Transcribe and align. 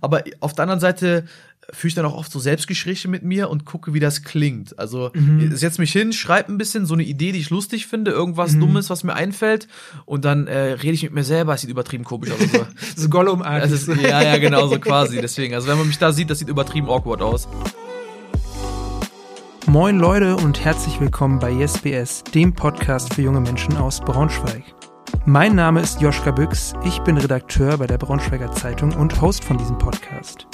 Aber 0.00 0.22
auf 0.40 0.52
der 0.54 0.62
anderen 0.64 0.80
Seite 0.80 1.24
führe 1.70 1.88
ich 1.88 1.94
dann 1.94 2.06
auch 2.06 2.16
oft 2.16 2.32
so 2.32 2.38
Selbstgespräche 2.38 3.08
mit 3.08 3.22
mir 3.24 3.50
und 3.50 3.66
gucke, 3.66 3.92
wie 3.92 4.00
das 4.00 4.22
klingt. 4.22 4.78
Also 4.78 5.10
Mhm. 5.14 5.54
setz 5.54 5.76
mich 5.78 5.92
hin, 5.92 6.12
schreib 6.14 6.48
ein 6.48 6.56
bisschen 6.56 6.86
so 6.86 6.94
eine 6.94 7.02
Idee, 7.02 7.32
die 7.32 7.40
ich 7.40 7.50
lustig 7.50 7.86
finde, 7.86 8.10
irgendwas 8.10 8.52
Mhm. 8.54 8.60
Dummes, 8.60 8.88
was 8.88 9.04
mir 9.04 9.12
einfällt, 9.14 9.68
und 10.06 10.24
dann 10.24 10.46
äh, 10.46 10.58
rede 10.72 10.94
ich 10.94 11.02
mit 11.02 11.12
mir 11.12 11.24
selber. 11.24 11.54
Es 11.54 11.60
sieht 11.60 11.70
übertrieben 11.70 12.04
komisch 12.04 12.30
aus. 12.30 12.40
Also, 12.40 12.66
So 12.96 13.08
das 13.08 13.70
ist, 13.72 13.88
ja, 13.88 14.22
ja, 14.22 14.38
genau 14.38 14.66
so 14.68 14.78
quasi. 14.78 15.20
Deswegen, 15.20 15.54
also 15.54 15.68
wenn 15.68 15.76
man 15.76 15.86
mich 15.88 15.98
da 15.98 16.12
sieht, 16.12 16.30
das 16.30 16.38
sieht 16.38 16.48
übertrieben 16.48 16.88
awkward 16.88 17.20
aus. 17.20 17.46
Moin 19.66 19.98
Leute 19.98 20.36
und 20.36 20.64
herzlich 20.64 20.98
willkommen 20.98 21.38
bei 21.40 21.50
YesBS, 21.52 22.24
dem 22.34 22.54
Podcast 22.54 23.12
für 23.12 23.20
junge 23.20 23.40
Menschen 23.40 23.76
aus 23.76 24.00
Braunschweig. 24.00 24.62
Mein 25.26 25.54
Name 25.54 25.80
ist 25.80 26.00
Joschka 26.00 26.30
Büchs, 26.30 26.72
ich 26.84 26.98
bin 27.00 27.18
Redakteur 27.18 27.76
bei 27.76 27.86
der 27.86 27.98
Braunschweiger 27.98 28.50
Zeitung 28.52 28.92
und 28.94 29.20
Host 29.20 29.44
von 29.44 29.58
diesem 29.58 29.76
Podcast. 29.76 30.46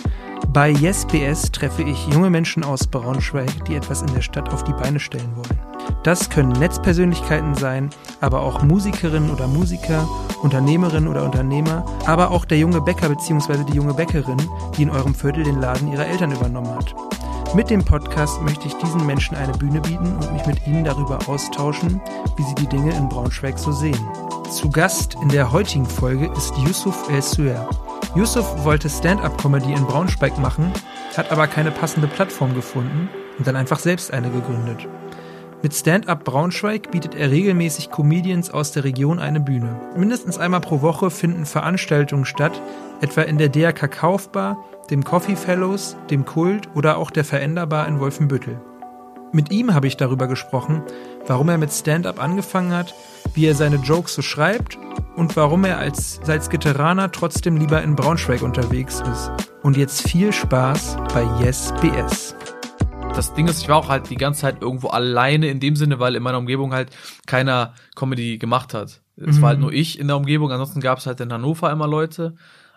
Bei 0.48 0.70
YesBS 0.70 1.52
treffe 1.52 1.82
ich 1.82 2.08
junge 2.08 2.30
Menschen 2.30 2.64
aus 2.64 2.86
Braunschweig, 2.86 3.64
die 3.66 3.76
etwas 3.76 4.02
in 4.02 4.12
der 4.12 4.22
Stadt 4.22 4.52
auf 4.52 4.64
die 4.64 4.72
Beine 4.72 5.00
stellen 5.00 5.36
wollen. 5.36 5.58
Das 6.02 6.28
können 6.28 6.52
Netzpersönlichkeiten 6.52 7.54
sein, 7.54 7.90
aber 8.20 8.40
auch 8.40 8.62
Musikerinnen 8.62 9.30
oder 9.30 9.46
Musiker, 9.46 10.08
Unternehmerinnen 10.42 11.08
oder 11.08 11.24
Unternehmer, 11.24 11.84
aber 12.06 12.30
auch 12.30 12.44
der 12.44 12.58
junge 12.58 12.80
Bäcker 12.80 13.08
bzw. 13.08 13.64
die 13.64 13.76
junge 13.76 13.94
Bäckerin, 13.94 14.38
die 14.76 14.82
in 14.82 14.90
eurem 14.90 15.14
Viertel 15.14 15.44
den 15.44 15.60
Laden 15.60 15.92
ihrer 15.92 16.06
Eltern 16.06 16.32
übernommen 16.32 16.74
hat. 16.74 16.94
Mit 17.54 17.70
dem 17.70 17.84
Podcast 17.84 18.42
möchte 18.42 18.66
ich 18.66 18.74
diesen 18.78 19.06
Menschen 19.06 19.36
eine 19.36 19.52
Bühne 19.52 19.80
bieten 19.80 20.16
und 20.16 20.32
mich 20.32 20.44
mit 20.44 20.66
ihnen 20.66 20.82
darüber 20.82 21.20
austauschen, 21.28 22.00
wie 22.36 22.42
sie 22.42 22.54
die 22.56 22.66
Dinge 22.66 22.92
in 22.96 23.08
Braunschweig 23.08 23.60
so 23.60 23.70
sehen. 23.70 24.08
Zu 24.50 24.68
Gast 24.70 25.14
in 25.22 25.28
der 25.28 25.52
heutigen 25.52 25.86
Folge 25.86 26.32
ist 26.36 26.52
Yusuf 26.58 27.08
El 27.08 27.22
Suer. 27.22 27.70
Yusuf 28.16 28.64
wollte 28.64 28.90
Stand-up-Comedy 28.90 29.72
in 29.72 29.86
Braunschweig 29.86 30.36
machen, 30.38 30.72
hat 31.16 31.30
aber 31.30 31.46
keine 31.46 31.70
passende 31.70 32.08
Plattform 32.08 32.56
gefunden 32.56 33.08
und 33.38 33.46
dann 33.46 33.54
einfach 33.54 33.78
selbst 33.78 34.12
eine 34.12 34.30
gegründet. 34.30 34.88
Mit 35.62 35.74
Stand-up 35.74 36.24
Braunschweig 36.24 36.90
bietet 36.90 37.14
er 37.14 37.30
regelmäßig 37.30 37.88
Comedians 37.88 38.50
aus 38.50 38.72
der 38.72 38.82
Region 38.82 39.20
eine 39.20 39.38
Bühne. 39.38 39.80
Mindestens 39.96 40.38
einmal 40.38 40.60
pro 40.60 40.82
Woche 40.82 41.08
finden 41.08 41.46
Veranstaltungen 41.46 42.24
statt, 42.24 42.60
etwa 43.00 43.22
in 43.22 43.38
der 43.38 43.48
DRK 43.48 43.88
Kaufbar, 43.88 44.58
dem 44.90 45.04
Coffee 45.04 45.36
Fellows, 45.36 45.96
dem 46.10 46.24
Kult 46.24 46.68
oder 46.74 46.98
auch 46.98 47.10
der 47.10 47.24
Veränderbar 47.24 47.88
in 47.88 48.00
Wolfenbüttel. 48.00 48.60
Mit 49.32 49.50
ihm 49.50 49.74
habe 49.74 49.86
ich 49.86 49.96
darüber 49.96 50.28
gesprochen, 50.28 50.82
warum 51.26 51.48
er 51.48 51.58
mit 51.58 51.72
Stand-up 51.72 52.22
angefangen 52.22 52.72
hat, 52.72 52.94
wie 53.34 53.46
er 53.46 53.54
seine 53.54 53.76
Jokes 53.76 54.14
so 54.14 54.22
schreibt 54.22 54.78
und 55.16 55.34
warum 55.36 55.64
er 55.64 55.78
als 55.78 56.20
Salzgitteraner 56.22 57.10
trotzdem 57.10 57.56
lieber 57.56 57.82
in 57.82 57.96
Braunschweig 57.96 58.42
unterwegs 58.42 59.02
ist. 59.12 59.32
Und 59.62 59.76
jetzt 59.76 60.06
viel 60.08 60.32
Spaß 60.32 60.98
bei 61.12 61.26
Yes 61.42 61.72
BS. 61.80 62.36
Das 63.14 63.32
Ding 63.34 63.48
ist, 63.48 63.62
ich 63.62 63.68
war 63.68 63.76
auch 63.76 63.88
halt 63.88 64.10
die 64.10 64.16
ganze 64.16 64.42
Zeit 64.42 64.60
irgendwo 64.60 64.88
alleine 64.88 65.48
in 65.48 65.58
dem 65.60 65.74
Sinne, 65.76 65.98
weil 65.98 66.14
in 66.16 66.22
meiner 66.22 66.38
Umgebung 66.38 66.72
halt 66.74 66.90
keiner 67.26 67.74
Comedy 67.96 68.38
gemacht 68.38 68.74
hat. 68.74 69.00
Es 69.16 69.36
Mhm. 69.38 69.42
war 69.42 69.48
halt 69.50 69.60
nur 69.60 69.72
ich 69.72 69.98
in 69.98 70.08
der 70.08 70.16
Umgebung, 70.16 70.50
ansonsten 70.52 70.80
gab 70.80 70.98
es 70.98 71.06
halt 71.06 71.20
in 71.20 71.32
Hannover 71.32 71.70
immer 71.70 71.86
Leute. 71.86 72.34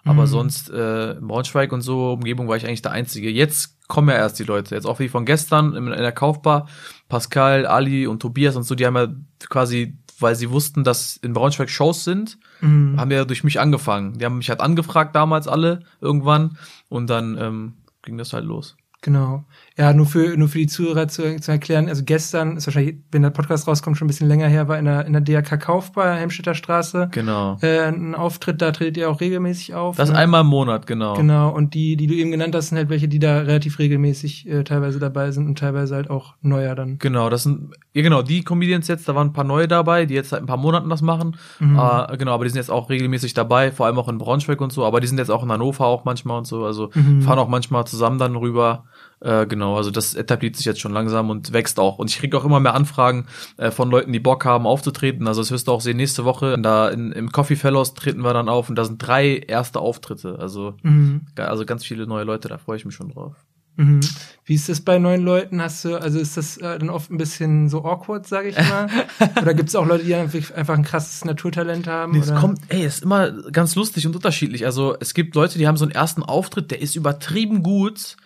Aber 0.08 0.24
Mhm. 0.24 0.28
sonst 0.28 0.70
äh, 0.70 1.12
in 1.14 1.28
Braunschweig 1.28 1.72
und 1.72 1.82
so 1.82 2.14
Umgebung 2.14 2.48
war 2.48 2.56
ich 2.58 2.66
eigentlich 2.66 2.82
der 2.82 2.92
Einzige. 2.92 3.30
Jetzt 3.30 3.78
kommen 3.88 4.10
ja 4.10 4.16
erst 4.16 4.40
die 4.40 4.44
Leute. 4.44 4.74
Jetzt 4.76 4.86
auch 4.86 5.00
wie 5.00 5.10
von 5.10 5.26
gestern 5.26 5.74
in, 5.76 5.88
in 5.88 6.00
der 6.02 6.12
Kaufbar. 6.12 6.68
Pascal, 7.10 7.66
Ali 7.66 8.08
und 8.08 8.22
Tobias 8.22 8.56
und 8.56 8.64
so, 8.64 8.76
die 8.76 8.86
haben 8.86 8.96
ja 8.96 9.08
quasi, 9.50 9.98
weil 10.20 10.36
sie 10.36 10.50
wussten, 10.52 10.84
dass 10.84 11.18
in 11.18 11.34
Braunschweig 11.34 11.70
Shows 11.70 12.04
sind, 12.04 12.38
Mhm. 12.62 13.00
haben 13.00 13.12
ja 13.12 13.24
durch 13.26 13.44
mich 13.44 13.60
angefangen. 13.60 14.18
Die 14.18 14.26
haben 14.26 14.38
mich 14.40 14.50
halt 14.50 14.62
angefragt 14.62 15.16
damals 15.16 15.48
alle 15.48 15.82
irgendwann 16.02 16.58
und 16.90 17.08
dann 17.10 17.38
ähm, 17.40 17.74
ging 18.02 18.18
das 18.18 18.34
halt 18.34 18.46
los. 18.46 18.76
Genau. 19.02 19.46
Ja, 19.78 19.94
nur 19.94 20.08
für, 20.08 20.36
nur 20.38 20.48
für 20.48 20.58
die 20.58 20.66
Zuhörer 20.68 21.08
zu, 21.08 21.40
zu 21.40 21.52
erklären, 21.52 21.88
also 21.88 22.02
gestern 22.04 22.58
ist 22.58 22.66
wahrscheinlich, 22.66 22.96
wenn 23.12 23.22
der 23.22 23.30
Podcast 23.30 23.68
rauskommt, 23.68 23.96
schon 23.96 24.06
ein 24.06 24.10
bisschen 24.10 24.28
länger 24.28 24.48
her, 24.48 24.68
war 24.68 24.80
in 24.80 24.86
der, 24.86 25.06
in 25.06 25.14
der 25.14 25.22
DRK 25.22 25.58
Kaufbar, 25.60 26.16
Helmstedter 26.16 26.56
Straße, 26.56 27.10
Genau. 27.12 27.58
äh, 27.62 27.84
ein 27.88 28.16
Auftritt, 28.16 28.60
da 28.62 28.72
tretet 28.72 28.98
ihr 28.98 29.10
auch 29.10 29.22
regelmäßig 29.22 29.76
auf. 29.76 29.96
Das 29.98 30.10
ne? 30.10 30.18
einmal 30.18 30.42
im 30.42 30.48
Monat, 30.48 30.88
genau. 30.88 31.14
Genau, 31.14 31.50
und 31.56 31.76
die, 31.76 31.96
die 31.96 32.08
du 32.08 32.16
eben 32.16 32.32
genannt 32.32 32.56
hast, 32.56 32.70
sind 32.70 32.78
halt 32.80 32.90
welche, 32.90 33.08
die 33.08 33.20
da 33.20 33.38
relativ 33.42 33.78
regelmäßig 33.78 34.48
äh, 34.50 34.64
teilweise 34.64 34.98
dabei 34.98 35.30
sind 35.30 35.46
und 35.46 35.60
teilweise 35.60 35.94
halt 35.94 36.10
auch 36.10 36.34
neuer 36.42 36.74
dann. 36.74 36.98
Genau, 36.98 37.30
das 37.30 37.44
sind, 37.44 37.72
ja 37.94 38.02
genau, 38.02 38.24
die 38.24 38.44
Comedians 38.44 38.88
jetzt, 38.88 39.08
da 39.08 39.14
waren 39.14 39.28
ein 39.28 39.34
paar 39.34 39.44
neue 39.44 39.68
dabei, 39.68 40.08
die 40.08 40.16
jetzt 40.16 40.30
seit 40.30 40.40
ein 40.40 40.48
paar 40.48 40.58
Monaten 40.58 40.90
das 40.90 41.04
machen. 41.04 41.38
Mhm. 41.60 41.78
Äh, 41.78 42.18
genau, 42.18 42.32
aber 42.34 42.46
die 42.46 42.50
sind 42.50 42.58
jetzt 42.58 42.72
auch 42.72 42.90
regelmäßig 42.90 43.36
dabei, 43.36 43.72
vor 43.72 43.86
allem 43.86 44.00
auch 44.00 44.08
in 44.10 44.18
Braunschweig 44.18 44.60
und 44.60 44.72
so, 44.74 44.86
aber 44.86 45.02
die 45.02 45.08
sind 45.08 45.20
jetzt 45.20 45.30
auch 45.30 45.44
in 45.44 45.52
Hannover 45.52 45.86
auch 45.86 46.04
manchmal 46.04 46.40
und 46.40 46.46
so, 46.48 46.66
also 46.66 46.90
Mhm. 46.96 47.22
fahren 47.22 47.38
auch 47.38 47.48
manchmal 47.48 47.86
zusammen 47.86 48.18
dann 48.18 48.36
rüber. 48.36 48.86
Äh, 49.20 49.48
genau, 49.48 49.76
also 49.78 49.90
das 49.90 50.14
etabliert 50.14 50.56
sich 50.56 50.66
jetzt 50.66 50.80
schon 50.80 50.94
langsam 50.94 51.30
und 51.30 51.52
wächst 51.52 51.80
auch. 51.80 51.98
Und 51.98 52.10
ich 52.10 52.20
kriege 52.20 52.38
auch 52.38 52.46
immer 52.46 52.60
mehr 52.60 52.76
Anfragen 52.76 53.26
äh, 53.58 53.72
von 53.72 53.90
Leuten, 53.90 54.14
die 54.14 54.20
Bock 54.20 54.46
haben 54.46 54.68
aufzutreten. 54.68 55.28
Also 55.28 55.42
das 55.42 55.52
wirst 55.52 55.68
du 55.68 55.72
auch 55.72 55.82
sehen, 55.82 55.98
nächste 55.98 56.24
Woche 56.24 56.58
da 56.60 56.90
in, 56.90 57.12
im 57.12 57.32
Coffee 57.32 57.56
Fellows 57.56 57.94
treten 57.96 58.22
wir 58.22 58.34
dann 58.34 58.50
auf 58.50 58.70
und 58.70 58.76
da 58.76 58.86
sind 58.86 59.00
drei 59.00 59.38
erste 59.38 59.80
Auftritte. 59.80 60.38
Also, 60.40 60.76
Mhm. 60.84 61.22
also 61.36 61.66
ganz 61.66 61.84
viele 61.84 62.06
neue 62.06 62.24
Leute, 62.26 62.48
da 62.48 62.58
freue 62.58 62.78
ich 62.78 62.86
mich 62.86 62.94
schon 62.96 63.10
drauf. 63.10 63.34
Mhm. 63.78 64.00
Wie 64.46 64.56
ist 64.56 64.70
das 64.70 64.82
bei 64.82 64.98
neuen 64.98 65.24
Leuten? 65.24 65.62
Hast 65.62 65.86
du, 65.86 65.96
also 65.96 66.20
ist 66.20 66.36
das 66.36 66.58
äh, 66.58 66.80
dann 66.80 66.90
oft 66.90 67.12
ein 67.12 67.18
bisschen 67.18 67.70
so 67.70 67.86
awkward, 67.86 68.28
sage 68.28 68.50
ich 68.50 68.58
mal? 68.58 68.88
oder 69.42 69.54
gibt 69.54 69.70
es 69.70 69.76
auch 69.76 69.86
Leute, 69.86 70.04
die 70.04 70.16
einfach 70.16 70.76
ein 70.76 70.84
krasses 70.84 71.26
Naturtalent 71.26 71.88
haben? 71.88 72.14
Nee, 72.14 72.20
es 72.20 72.34
kommt, 72.34 72.60
ey, 72.70 72.84
es 72.84 72.96
ist 72.96 73.04
immer 73.04 73.32
ganz 73.52 73.76
lustig 73.76 74.06
und 74.08 74.16
unterschiedlich. 74.16 74.66
Also 74.66 74.96
es 75.00 75.14
gibt 75.14 75.36
Leute, 75.36 75.60
die 75.60 75.68
haben 75.68 75.78
so 75.78 75.86
einen 75.86 75.92
ersten 75.92 76.24
Auftritt, 76.24 76.72
der 76.72 76.82
ist 76.82 76.96
übertrieben 76.96 77.62
gut 77.62 78.18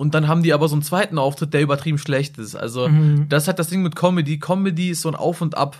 und 0.00 0.14
dann 0.14 0.28
haben 0.28 0.42
die 0.42 0.52
aber 0.54 0.66
so 0.68 0.74
einen 0.74 0.82
zweiten 0.82 1.18
Auftritt, 1.18 1.52
der 1.52 1.60
übertrieben 1.60 1.98
schlecht 1.98 2.38
ist. 2.38 2.54
Also 2.56 2.88
Mhm. 2.88 3.28
das 3.28 3.42
ist 3.44 3.48
halt 3.48 3.58
das 3.58 3.68
Ding 3.68 3.82
mit 3.82 3.94
Comedy. 3.96 4.38
Comedy 4.38 4.90
ist 4.90 5.02
so 5.02 5.08
ein 5.10 5.14
Auf 5.14 5.40
und 5.42 5.56
Ab. 5.56 5.76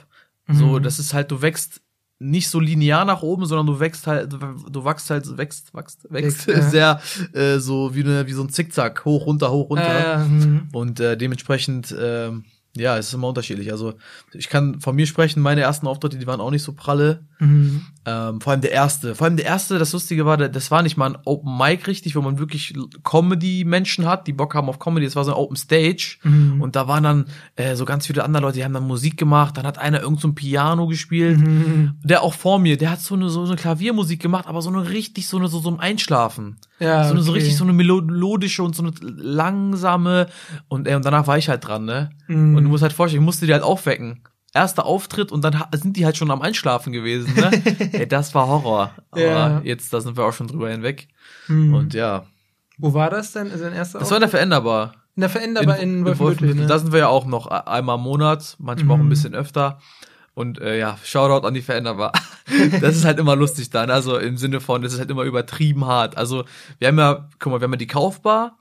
So, 0.47 0.79
Mhm. 0.79 0.83
das 0.83 0.99
ist 0.99 1.15
halt, 1.15 1.31
du 1.31 1.41
wächst 1.43 1.81
nicht 2.19 2.51
so 2.51 2.61
linear 2.61 3.07
nach 3.07 3.23
oben, 3.23 3.47
sondern 3.47 3.67
du 3.67 3.81
wächst 3.81 4.07
halt, 4.07 4.31
du, 4.35 4.85
wachst 4.85 5.09
halt, 5.09 5.39
wächst, 5.39 5.73
wächst, 5.75 6.07
wächst, 6.13 6.47
Wächst, 6.49 6.71
sehr 6.71 7.01
äh, 7.33 7.59
so 7.59 7.95
wie, 7.95 8.03
eine, 8.05 8.27
wie 8.27 8.33
so 8.35 8.43
ein 8.43 8.51
Zickzack, 8.51 9.05
hoch, 9.07 9.25
runter, 9.27 9.51
hoch, 9.51 9.71
runter. 9.71 10.27
Äh. 10.27 10.77
Und 10.77 11.01
äh, 11.01 11.17
dementsprechend, 11.17 11.95
ähm, 11.99 12.45
ja, 12.77 12.99
es 12.99 13.07
ist 13.09 13.15
immer 13.15 13.29
unterschiedlich. 13.29 13.73
Also 13.73 13.95
ich 14.35 14.49
kann 14.51 14.81
von 14.81 14.95
mir 14.95 15.07
sprechen, 15.07 15.41
meine 15.41 15.63
ersten 15.63 15.87
Auftritte, 15.87 16.19
die 16.19 16.27
waren 16.27 16.41
auch 16.43 16.51
nicht 16.51 16.63
so 16.63 16.73
pralle. 16.75 17.25
Mhm. 17.41 17.83
Ähm, 18.07 18.41
vor 18.41 18.53
allem 18.53 18.61
der 18.61 18.73
erste. 18.73 19.15
Vor 19.15 19.27
allem 19.27 19.37
der 19.37 19.47
erste, 19.47 19.79
das 19.79 19.93
Lustige 19.93 20.25
war, 20.25 20.37
das 20.37 20.71
war 20.71 20.83
nicht 20.83 20.97
mal 20.97 21.15
ein 21.15 21.19
Open 21.25 21.57
Mic 21.59 21.87
richtig, 21.87 22.17
wo 22.17 22.23
man 22.23 22.39
wirklich 22.39 22.75
Comedy-Menschen 23.03 24.07
hat, 24.07 24.27
die 24.27 24.33
Bock 24.33 24.55
haben 24.55 24.69
auf 24.69 24.79
Comedy. 24.79 25.07
Das 25.07 25.17
war 25.17 25.25
so 25.25 25.33
ein 25.33 25.37
Open 25.37 25.57
Stage. 25.57 26.19
Mhm. 26.23 26.61
Und 26.63 26.77
da 26.77 26.89
waren 26.89 27.03
dann 27.03 27.25
äh, 27.57 27.77
so 27.77 27.85
ganz 27.85 28.07
viele 28.07 28.25
andere 28.25 28.43
Leute, 28.43 28.59
die 28.59 28.65
haben 28.65 28.73
dann 28.73 28.87
Musik 28.87 29.17
gemacht. 29.17 29.57
Dann 29.57 29.67
hat 29.67 29.79
einer 29.79 30.01
irgend 30.01 30.21
so 30.21 30.29
ein 30.29 30.35
Piano 30.35 30.87
gespielt. 30.87 31.39
Mhm. 31.41 31.95
Der 32.03 32.23
auch 32.23 32.35
vor 32.35 32.59
mir, 32.59 32.77
der 32.77 32.91
hat 32.91 33.01
so 33.01 33.15
eine, 33.15 33.29
so 33.29 33.45
eine 33.45 33.57
Klaviermusik 33.57 34.21
gemacht, 34.21 34.47
aber 34.47 34.63
so 34.63 34.71
eine 34.71 34.89
richtig, 34.91 35.27
so 35.27 35.37
eine, 35.37 35.49
so, 35.49 35.61
so 35.61 35.71
ein 35.71 35.81
Einschlafen. 35.81 36.57
Ja, 36.79 37.05
so, 37.05 37.13
eine, 37.13 37.23
so 37.23 37.33
okay. 37.33 37.41
richtig 37.41 37.57
so 37.57 37.65
eine 37.65 37.75
melodische 37.75 38.63
und 38.63 38.75
so 38.75 38.83
eine 38.83 38.93
langsame. 39.01 40.29
Und, 40.69 40.89
äh, 40.89 40.95
und 40.95 41.05
danach 41.05 41.27
war 41.27 41.37
ich 41.37 41.49
halt 41.49 41.67
dran, 41.67 41.85
ne? 41.85 42.11
Mhm. 42.29 42.57
Und 42.57 42.65
du 42.65 42.71
musst 42.71 42.83
halt 42.83 42.95
vorstellen, 42.95 43.23
ich 43.23 43.27
musste 43.27 43.47
die 43.47 43.53
halt 43.53 43.63
aufwecken. 43.63 44.23
Erster 44.53 44.85
Auftritt 44.85 45.31
und 45.31 45.43
dann 45.45 45.63
sind 45.73 45.97
die 45.97 46.05
halt 46.05 46.17
schon 46.17 46.31
am 46.31 46.43
Einschlafen 46.43 46.93
gewesen, 46.93 47.33
ne? 47.37 47.51
Ey, 47.93 48.09
das 48.09 48.35
war 48.35 48.49
Horror. 48.49 48.91
Aber 49.13 49.21
Ja. 49.21 49.61
jetzt, 49.63 49.93
da 49.93 50.01
sind 50.01 50.17
wir 50.17 50.25
auch 50.25 50.33
schon 50.33 50.49
drüber 50.49 50.71
hinweg. 50.71 51.07
Mhm. 51.47 51.75
Und 51.75 51.95
ja. 51.95 52.27
Wo 52.79 52.93
war 52.95 53.11
das 53.11 53.33
denn? 53.33 53.51
Also 53.53 53.71
Das 53.71 53.95
war 54.11 54.17
in 54.17 54.21
der 54.21 54.29
Veränderbar. 54.29 54.95
in 55.15 55.21
der 55.21 55.31
Veränderbar 55.31 55.77
in, 55.79 56.05
Wolfenbüttel. 56.05 56.19
Wolfenbüttel. 56.19 56.63
Ne? 56.63 56.67
Da 56.67 56.79
sind 56.79 56.93
wir 56.93 56.99
ja 57.01 57.09
auch 57.09 57.27
noch 57.27 57.47
einmal 57.47 57.97
im 57.97 58.03
Monat, 58.03 58.57
manchmal 58.59 58.97
auch 58.97 59.01
ein 59.01 59.07
Mhm. 59.07 59.11
bisschen 59.11 59.35
öfter. 59.35 59.79
Und 60.35 60.61
äh, 60.61 60.79
ja, 60.79 60.97
Shoutout 61.05 61.47
an 61.47 61.55
die 61.55 61.61
Veränderbar. 61.63 62.13
das 62.81 62.97
ist 62.97 63.05
halt 63.05 63.19
immer 63.19 63.37
lustig 63.37 63.71
dann. 63.71 63.91
Also 63.91 64.17
im 64.19 64.37
Sinne 64.37 64.61
von, 64.61 64.81
das 64.83 64.95
ist 64.95 64.99
halt 64.99 65.11
immer 65.11 65.23
übertrieben 65.25 65.85
hart. 65.87 66.17
Also 66.17 66.45
wir 66.79 66.89
haben 66.89 66.99
ja, 66.99 67.29
guck 67.39 67.53
mal, 67.53 67.61
wir 67.61 67.65
haben 67.67 67.73
ja 67.73 67.77
die 67.79 67.87
Kaufbar, 67.87 68.57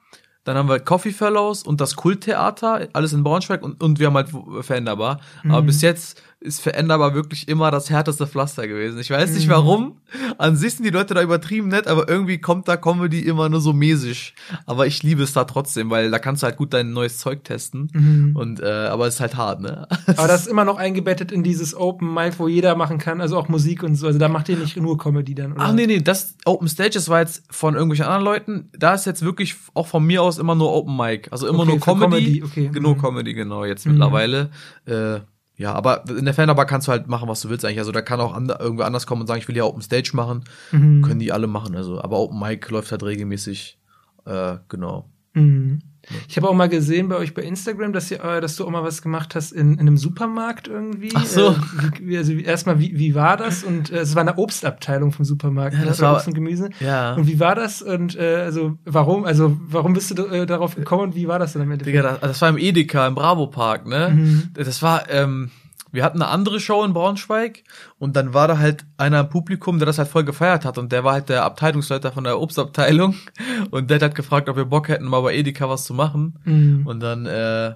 dann 0.50 0.58
haben 0.58 0.68
wir 0.70 0.80
Coffee 0.80 1.12
Fellows 1.12 1.62
und 1.62 1.80
das 1.80 1.96
Kulttheater, 1.96 2.88
alles 2.94 3.14
in 3.14 3.24
Braunschweig 3.24 3.62
und, 3.62 3.84
und 3.84 4.00
wir 4.00 4.08
haben 4.08 4.16
halt 4.16 4.30
Veränderbar. 4.62 5.20
Aber 5.48 5.62
Mhm. 5.62 5.68
bis 5.68 5.82
jetzt 5.84 6.22
ist 6.42 6.62
Veränderbar 6.62 7.14
wirklich 7.14 7.50
immer 7.50 7.70
das 7.70 7.90
härteste 7.90 8.26
Pflaster 8.26 8.66
gewesen. 8.66 8.98
Ich 9.00 9.10
weiß 9.10 9.34
nicht 9.34 9.48
Mhm. 9.48 9.52
warum. 9.52 9.98
An 10.38 10.56
sich 10.56 10.76
sind 10.76 10.86
die 10.86 10.90
Leute 10.90 11.14
da 11.14 11.22
übertrieben 11.22 11.68
nett, 11.68 11.86
aber 11.88 12.08
irgendwie 12.08 12.38
kommt 12.40 12.70
da 12.70 12.78
Comedy 12.78 13.20
immer 13.20 13.50
nur 13.50 13.60
so 13.60 13.74
mäßig. 13.74 14.36
Aber 14.66 14.88
ich 14.88 15.04
liebe 15.04 15.22
es 15.24 15.34
da 15.34 15.44
trotzdem, 15.44 15.90
weil 15.90 16.10
da 16.10 16.18
kannst 16.18 16.42
du 16.42 16.48
halt 16.48 16.56
gut 16.56 16.74
dein 16.74 16.94
neues 16.94 17.18
Zeug 17.18 17.44
testen. 17.44 17.90
Mhm. 17.94 18.36
Und 18.38 18.62
äh, 18.62 18.66
aber 18.88 19.08
es 19.08 19.16
ist 19.16 19.20
halt 19.20 19.36
hart, 19.36 19.60
ne? 19.60 19.86
Aber 20.08 20.28
das 20.30 20.42
ist 20.44 20.48
immer 20.48 20.64
noch 20.64 20.78
eingebettet 20.78 21.32
in 21.34 21.44
dieses 21.44 21.76
Open 21.76 22.14
Mic, 22.14 22.40
wo 22.40 22.48
jeder 22.48 22.74
machen 22.76 23.00
kann, 23.00 23.20
also 23.20 23.38
auch 23.38 23.50
Musik 23.50 23.84
und 23.84 23.96
so. 23.96 24.08
Also 24.08 24.18
da 24.18 24.30
macht 24.30 24.48
ihr 24.48 24.56
nicht 24.58 24.78
nur 24.78 24.98
Comedy 24.98 25.36
dann, 25.36 25.52
oder? 25.54 25.62
Ach 25.62 25.74
nee, 25.74 25.88
nee, 25.88 26.00
das 26.00 26.36
Open 26.46 26.70
Stage, 26.70 26.92
das 26.94 27.10
war 27.10 27.20
jetzt 27.20 27.44
von 27.52 27.74
irgendwelchen 27.76 28.06
anderen 28.06 28.24
Leuten. 28.24 28.70
Da 28.78 28.94
ist 28.94 29.06
jetzt 29.06 29.24
wirklich 29.24 29.56
auch 29.74 29.88
von 29.88 30.06
mir 30.06 30.24
aus 30.24 30.38
immer 30.38 30.56
nur 30.56 30.72
Open 30.74 30.96
Mic. 30.96 31.28
Also 31.32 31.48
immer 31.48 31.60
Okay, 31.64 31.72
nur 31.72 31.80
Comedy. 31.82 32.02
Comedy, 32.40 32.44
okay. 32.44 32.70
Genau, 32.74 32.96
Mhm. 32.96 32.98
Comedy, 33.02 33.34
genau, 33.34 33.66
jetzt 33.66 33.86
Mhm. 33.86 33.92
mittlerweile. 33.94 34.52
Äh, 34.86 35.20
ja, 35.60 35.74
aber 35.74 36.06
in 36.08 36.24
der 36.24 36.34
Fanbar 36.34 36.66
kannst 36.66 36.88
du 36.88 36.94
halt 36.94 37.08
machen, 37.08 37.28
was 37.28 37.42
du 37.42 37.50
willst 37.50 37.66
eigentlich. 37.66 37.80
Also 37.80 37.92
da 37.92 38.02
kann 38.02 38.22
auch 38.22 38.34
and 38.34 38.50
irgendwer 38.50 38.86
anders 38.86 39.06
kommen 39.06 39.20
und 39.20 39.28
sagen, 39.28 39.42
ich 39.42 39.48
will 39.50 39.58
ja 39.58 39.66
Open 39.66 39.82
Stage 39.82 40.12
machen. 40.14 40.46
Mhm. 40.72 41.02
Können 41.02 41.20
die 41.20 41.34
alle 41.34 41.48
machen. 41.48 41.76
Also, 41.76 42.02
aber 42.02 42.18
Open 42.18 42.40
Mic 42.40 42.70
läuft 42.70 42.92
halt 42.92 43.04
regelmäßig. 43.04 43.78
Äh, 44.24 44.56
genau. 44.70 45.10
Mhm. 45.34 45.82
Ich 46.28 46.38
habe 46.38 46.48
auch 46.50 46.54
mal 46.54 46.70
gesehen 46.70 47.08
bei 47.10 47.16
euch 47.18 47.34
bei 47.34 47.42
Instagram, 47.44 47.94
dass, 47.94 48.10
ihr, 48.12 48.24
äh, 48.24 48.42
dass 48.42 48.56
du 48.56 48.66
auch 48.66 48.70
mal 48.70 48.84
was 48.84 49.02
gemacht 49.02 49.36
hast 49.36 49.52
in, 49.52 49.74
in 49.74 49.80
einem 49.82 49.98
Supermarkt 49.98 50.68
irgendwie. 50.68 51.12
Ach 51.14 51.26
so. 51.26 51.50
Äh, 51.50 51.56
wie, 52.02 52.18
also 52.18 52.34
erstmal, 52.34 52.80
wie, 52.80 52.98
wie 52.98 53.16
war 53.16 53.38
das? 53.38 53.64
Und 53.64 53.92
äh, 53.92 54.00
es 54.00 54.16
war 54.16 54.22
eine 54.22 54.38
Obstabteilung 54.38 55.12
vom 55.12 55.26
Supermarkt, 55.26 55.74
Ja, 55.76 55.82
ne? 55.82 55.86
das 55.88 56.02
war- 56.02 56.16
Obst 56.16 56.28
und 56.28 56.34
Gemüse. 56.34 56.70
Ja. 56.80 57.14
Und 57.14 57.28
wie 57.28 57.40
war 57.40 57.56
das? 57.56 57.82
Und 57.82 58.16
äh, 58.18 58.36
also 58.44 58.78
warum? 58.86 59.26
Also 59.26 59.58
warum 59.68 59.94
bist 59.94 60.12
du 60.18 60.46
darauf 60.46 60.76
gekommen 60.76 61.04
und 61.04 61.16
wie 61.16 61.28
war 61.28 61.40
das 61.40 61.54
dann 61.54 61.62
am 61.62 61.72
Ende? 61.72 61.86
Digga, 61.86 62.02
das, 62.02 62.20
das 62.22 62.42
war 62.42 62.50
im 62.50 62.58
Edeka, 62.58 63.08
im 63.08 63.16
Bravo 63.16 63.48
Park, 63.48 63.86
ne? 63.88 64.10
Mhm. 64.16 64.44
Das 64.54 64.82
war, 64.82 65.10
ähm, 65.10 65.52
wir 65.92 66.04
hatten 66.04 66.22
eine 66.22 66.32
andere 66.32 66.60
Show 66.60 66.84
in 66.84 66.94
Braunschweig 66.94 67.64
und 67.98 68.16
dann 68.16 68.34
war 68.34 68.48
da 68.48 68.58
halt 68.58 68.86
einer 68.98 69.22
im 69.22 69.30
Publikum, 69.30 69.80
der 69.80 69.86
das 69.86 69.98
halt 69.98 70.10
voll 70.10 70.24
gefeiert 70.24 70.66
hat 70.66 70.78
und 70.78 70.92
der 70.92 71.04
war 71.04 71.14
halt 71.14 71.30
der 71.30 71.44
Abteilungsleiter 71.44 72.12
von 72.12 72.24
der 72.24 72.40
Obstabteilung 72.40 73.16
und 73.72 73.90
der 73.90 73.96
hat 73.96 74.04
halt 74.04 74.16
gefragt, 74.16 74.50
ob 74.50 74.56
wir 74.56 74.66
Bock 74.66 74.88
hätten, 74.88 75.06
mal 75.06 75.22
bei 75.22 75.36
Edeka 75.36 75.70
was 75.70 75.86
zu 75.86 75.94
machen. 75.94 76.40
Mhm. 76.44 76.86
Und 76.86 77.00
dann 77.00 77.26
äh, 77.26 77.76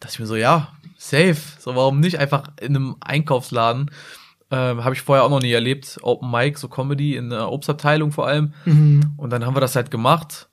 dachte 0.00 0.12
ich 0.12 0.18
mir 0.18 0.26
so, 0.26 0.36
ja, 0.36 0.74
safe. 0.96 1.36
So, 1.58 1.74
warum 1.76 2.00
nicht? 2.00 2.18
Einfach 2.18 2.44
in 2.60 2.76
einem 2.76 2.96
Einkaufsladen. 3.00 3.90
Ähm, 4.50 4.84
Habe 4.84 4.94
ich 4.94 5.02
vorher 5.02 5.24
auch 5.24 5.30
noch 5.30 5.40
nie 5.40 5.52
erlebt. 5.52 5.98
Open 6.02 6.30
Mic, 6.30 6.58
so 6.58 6.68
Comedy 6.68 7.16
in 7.16 7.30
der 7.30 7.50
Obstabteilung 7.50 8.12
vor 8.12 8.26
allem. 8.26 8.54
Mhm. 8.64 9.14
Und 9.16 9.30
dann 9.30 9.44
haben 9.44 9.56
wir 9.56 9.60
das 9.60 9.76
halt 9.76 9.90
gemacht. 9.90 10.48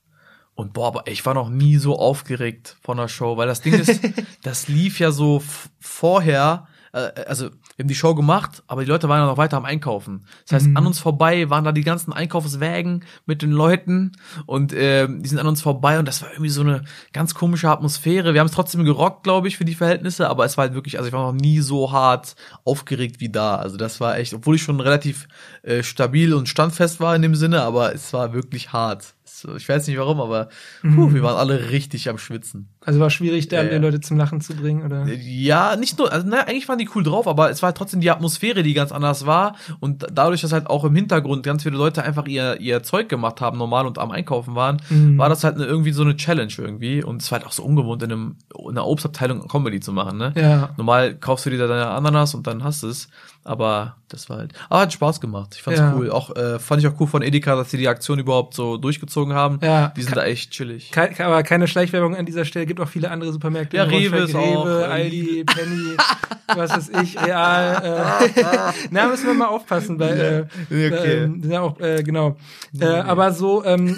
Und 0.53 0.73
boah, 0.73 0.87
aber 0.87 1.07
ich 1.07 1.25
war 1.25 1.33
noch 1.33 1.49
nie 1.49 1.77
so 1.77 1.97
aufgeregt 1.97 2.77
von 2.81 2.97
der 2.97 3.07
Show, 3.07 3.37
weil 3.37 3.47
das 3.47 3.61
Ding 3.61 3.73
ist, 3.73 4.01
das 4.43 4.67
lief 4.67 4.99
ja 4.99 5.11
so 5.11 5.41
vorher, 5.79 6.67
also 6.93 7.45
wir 7.75 7.83
haben 7.83 7.87
die 7.87 7.95
Show 7.95 8.15
gemacht, 8.15 8.63
aber 8.67 8.83
die 8.83 8.89
Leute 8.89 9.07
waren 9.07 9.19
ja 9.21 9.25
noch 9.25 9.37
weiter 9.37 9.57
am 9.57 9.65
Einkaufen. 9.65 10.25
Das 10.45 10.53
heißt, 10.57 10.67
Mhm. 10.67 10.77
an 10.77 10.87
uns 10.87 10.99
vorbei 10.99 11.49
waren 11.49 11.63
da 11.63 11.71
die 11.71 11.83
ganzen 11.83 12.11
Einkaufswägen 12.13 13.05
mit 13.25 13.41
den 13.41 13.51
Leuten 13.51 14.11
und 14.45 14.73
ähm, 14.75 15.23
die 15.23 15.29
sind 15.29 15.39
an 15.39 15.47
uns 15.47 15.61
vorbei 15.61 15.99
und 15.99 16.07
das 16.07 16.21
war 16.21 16.29
irgendwie 16.31 16.49
so 16.49 16.61
eine 16.61 16.83
ganz 17.13 17.33
komische 17.33 17.69
Atmosphäre. 17.69 18.33
Wir 18.33 18.41
haben 18.41 18.47
es 18.47 18.53
trotzdem 18.53 18.83
gerockt, 18.83 19.23
glaube 19.23 19.47
ich, 19.47 19.57
für 19.57 19.65
die 19.65 19.75
Verhältnisse, 19.75 20.29
aber 20.29 20.43
es 20.45 20.57
war 20.57 20.65
halt 20.65 20.73
wirklich, 20.73 20.97
also 20.97 21.07
ich 21.07 21.13
war 21.13 21.31
noch 21.31 21.39
nie 21.39 21.59
so 21.61 21.91
hart 21.91 22.35
aufgeregt 22.65 23.19
wie 23.19 23.29
da. 23.29 23.55
Also 23.55 23.77
das 23.77 23.99
war 24.01 24.17
echt, 24.17 24.33
obwohl 24.33 24.55
ich 24.55 24.63
schon 24.63 24.79
relativ 24.79 25.27
äh, 25.63 25.83
stabil 25.83 26.33
und 26.33 26.49
standfest 26.49 26.99
war 26.99 27.15
in 27.15 27.21
dem 27.21 27.35
Sinne, 27.35 27.61
aber 27.61 27.93
es 27.93 28.11
war 28.13 28.33
wirklich 28.33 28.73
hart. 28.73 29.13
So, 29.41 29.55
Ich 29.55 29.67
weiß 29.67 29.87
nicht 29.87 29.97
warum, 29.97 30.21
aber 30.21 30.49
puh, 30.81 30.87
Mhm. 30.87 31.13
wir 31.15 31.23
waren 31.23 31.35
alle 31.37 31.71
richtig 31.71 32.07
am 32.09 32.17
Schwitzen. 32.19 32.69
Also 32.85 32.99
war 32.99 33.09
schwierig, 33.09 33.47
da 33.47 33.63
Ja, 33.63 33.69
die 33.69 33.75
Leute 33.77 33.99
zum 33.99 34.17
Lachen 34.17 34.39
zu 34.41 34.55
bringen, 34.55 34.83
oder? 34.85 35.07
Ja, 35.07 35.75
nicht 35.75 35.97
nur, 35.97 36.11
also 36.11 36.27
naja, 36.27 36.43
eigentlich 36.47 36.67
waren 36.69 36.77
die 36.77 36.89
cool 36.95 37.03
drauf, 37.03 37.27
aber 37.27 37.49
es 37.49 37.61
war 37.63 37.73
trotzdem 37.73 38.01
die 38.01 38.11
Atmosphäre, 38.11 38.61
die 38.63 38.73
ganz 38.73 38.91
anders 38.91 39.25
war. 39.25 39.55
Und 39.79 40.05
dadurch, 40.13 40.41
dass 40.41 40.51
halt 40.53 40.67
auch 40.67 40.83
im 40.83 40.95
Hintergrund 40.95 41.43
ganz 41.43 41.63
viele 41.63 41.75
Leute 41.77 42.03
einfach 42.03 42.27
ihr, 42.27 42.59
ihr 42.61 42.83
Zeug 42.83 43.09
gemacht 43.09 43.41
haben, 43.41 43.57
normal 43.57 43.85
und 43.87 43.97
am 43.97 44.11
Einkaufen 44.11 44.53
waren, 44.55 44.77
Mhm. 44.89 45.17
war 45.17 45.29
das 45.29 45.43
halt 45.43 45.55
eine, 45.55 45.65
irgendwie 45.65 45.91
so 45.91 46.03
eine 46.03 46.15
Challenge 46.15 46.53
irgendwie. 46.57 47.03
Und 47.03 47.21
es 47.21 47.31
war 47.31 47.39
halt 47.39 47.47
auch 47.47 47.51
so 47.53 47.63
ungewohnt, 47.63 48.03
in, 48.03 48.11
einem, 48.11 48.35
in 48.59 48.69
einer 48.69 48.85
Obstabteilung 48.85 49.47
Comedy 49.47 49.79
zu 49.79 49.91
machen, 49.93 50.17
ne? 50.17 50.33
Ja. 50.35 50.69
Normal 50.77 51.15
kaufst 51.15 51.45
du 51.45 51.49
dir 51.49 51.57
da 51.57 51.67
deine 51.67 51.87
Ananas 51.89 52.35
und 52.35 52.45
dann 52.47 52.63
hast 52.63 52.83
du 52.83 52.87
es. 52.89 53.09
Aber 53.43 53.95
das 54.07 54.29
war 54.29 54.37
halt. 54.37 54.53
Aber 54.69 54.81
hat 54.81 54.93
Spaß 54.93 55.19
gemacht. 55.19 55.53
Ich 55.55 55.63
fand's 55.63 55.79
Ja. 55.79 55.95
cool. 55.95 56.11
Auch 56.11 56.35
äh, 56.35 56.59
fand 56.59 56.81
ich 56.81 56.87
auch 56.87 56.99
cool 56.99 57.07
von 57.07 57.23
Edeka, 57.23 57.55
dass 57.55 57.71
sie 57.71 57.77
die 57.77 57.87
Aktion 57.87 58.19
überhaupt 58.19 58.53
so 58.53 58.77
durchgezogen 58.77 59.33
haben. 59.33 59.59
Ja. 59.63 59.91
Die 59.95 60.03
sind 60.03 60.15
da 60.15 60.23
echt 60.25 60.51
chillig. 60.51 60.91
Ke 60.91 61.09
aber 61.25 61.41
keine 61.41 61.67
Schleichwerbung 61.67 62.15
an 62.15 62.25
dieser 62.25 62.45
Stelle. 62.45 62.67
Gibt 62.67 62.79
auch 62.79 62.87
viele 62.87 63.09
andere 63.09 63.31
Supermärkte. 63.33 63.77
Ja, 63.77 63.83
Rewe 63.85 64.17
ist 64.17 64.35
auch, 64.35 64.65
Rewe, 64.65 64.81
äh, 64.81 64.85
Aldi, 64.85 65.43
Penny, 65.45 65.97
was 66.55 66.69
weiß 66.71 66.91
ich, 67.01 67.19
Real. 67.19 68.19
Äh. 68.35 68.71
Na, 68.91 69.07
müssen 69.07 69.25
wir 69.25 69.33
mal 69.33 69.47
aufpassen, 69.47 69.99
weil 69.99 70.47
äh, 70.69 70.87
Okay. 70.91 71.21
sind 71.21 71.45
ja 71.51 71.61
auch 71.61 71.79
äh, 71.79 72.03
genau. 72.03 72.37
Äh, 72.79 72.85
aber 72.85 73.31
so, 73.33 73.65
ähm, 73.65 73.97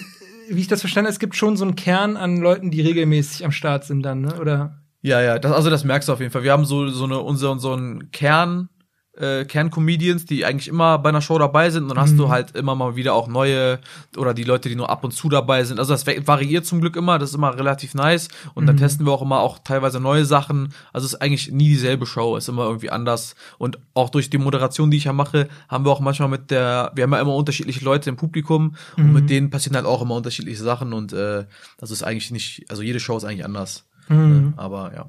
wie 0.50 0.62
ich 0.62 0.68
das 0.68 0.80
verstanden 0.82 1.08
habe, 1.08 1.14
es 1.14 1.20
gibt 1.20 1.36
schon 1.36 1.58
so 1.58 1.66
einen 1.66 1.76
Kern 1.76 2.16
an 2.18 2.38
Leuten, 2.38 2.72
die 2.72 2.82
regelmäßig 2.82 3.44
am 3.44 3.52
Start 3.52 3.84
sind 3.84 4.04
dann, 4.04 4.22
ne? 4.22 4.36
Oder? 4.40 4.80
Ja, 5.02 5.22
ja, 5.22 5.38
das, 5.38 5.52
also 5.52 5.70
das 5.70 5.84
merkst 5.84 6.08
du 6.08 6.14
auf 6.14 6.22
jeden 6.22 6.32
Fall. 6.32 6.44
Wir 6.44 6.54
haben 6.54 6.64
so, 6.64 6.88
so 6.88 7.04
eine, 7.04 7.20
unseren, 7.20 7.60
so 7.60 7.74
einen 7.74 8.10
Kern, 8.12 8.70
äh, 9.18 9.46
Kern-Comedians, 9.46 10.26
die 10.26 10.44
eigentlich 10.44 10.68
immer 10.68 10.98
bei 10.98 11.10
einer 11.10 11.22
Show 11.22 11.38
dabei 11.38 11.70
sind. 11.70 11.84
Und 11.84 11.90
dann 11.90 12.00
hast 12.00 12.14
Mhm. 12.14 12.18
du 12.18 12.30
halt 12.30 12.56
immer 12.56 12.74
mal 12.74 12.96
wieder 12.96 13.14
auch 13.14 13.28
neue 13.28 13.80
oder 14.18 14.34
die 14.34 14.44
Leute, 14.44 14.70
die 14.70 14.76
nur 14.76 14.90
ab 14.90 15.04
und 15.04 15.12
zu 15.12 15.30
dabei 15.30 15.64
sind. 15.66 15.80
Also 15.80 15.94
das 15.94 16.08
va- 16.08 16.26
variiert 16.26 16.66
zum 16.66 16.82
Glück 16.82 16.96
immer. 16.96 17.20
Das 17.20 17.30
ist 17.30 17.36
immer 17.36 17.56
relativ 17.56 17.94
nice. 17.94 18.28
Und 18.56 18.66
dann 18.66 18.76
Mhm. 18.76 18.80
testen 18.80 19.06
wir 19.06 19.12
auch 19.12 19.22
immer 19.22 19.40
auch 19.42 19.60
teilweise 19.60 20.00
neue 20.00 20.26
Sachen. 20.26 20.74
Also 20.94 21.06
es 21.06 21.14
ist 21.14 21.22
eigentlich 21.22 21.52
nie 21.52 21.68
dieselbe 21.70 22.06
Show. 22.08 22.36
Es 22.38 22.46
ist 22.46 22.50
immer 22.50 22.64
irgendwie 22.66 22.90
anders. 22.90 23.36
Und 23.60 23.78
auch 23.94 24.10
durch 24.10 24.32
die 24.32 24.40
Moderation, 24.40 24.90
die 24.90 24.98
ich 24.98 25.04
ja 25.04 25.14
mache, 25.14 25.48
haben 25.70 25.86
wir 25.86 25.92
auch 25.92 26.00
manchmal 26.00 26.30
mit 26.30 26.50
der, 26.50 26.92
wir 26.96 27.04
haben 27.04 27.14
ja 27.14 27.22
immer 27.22 27.36
unterschiedliche 27.36 27.86
Leute 27.86 28.10
im 28.10 28.16
Publikum. 28.16 28.76
Und 28.98 29.08
Mhm. 29.08 29.14
mit 29.14 29.30
denen 29.30 29.50
passieren 29.52 29.76
halt 29.76 29.86
auch 29.86 30.02
immer 30.02 30.16
unterschiedliche 30.16 30.64
Sachen. 30.64 30.92
Und 30.94 31.14
äh, 31.14 31.46
das 31.78 31.92
ist 31.92 32.02
eigentlich 32.04 32.32
nicht, 32.32 32.66
also 32.70 32.82
jede 32.82 33.00
Show 33.00 33.16
ist 33.18 33.26
eigentlich 33.26 33.46
anders. 33.46 33.86
Mhm. 34.10 34.54
Aber 34.58 34.92
ja. 34.96 35.06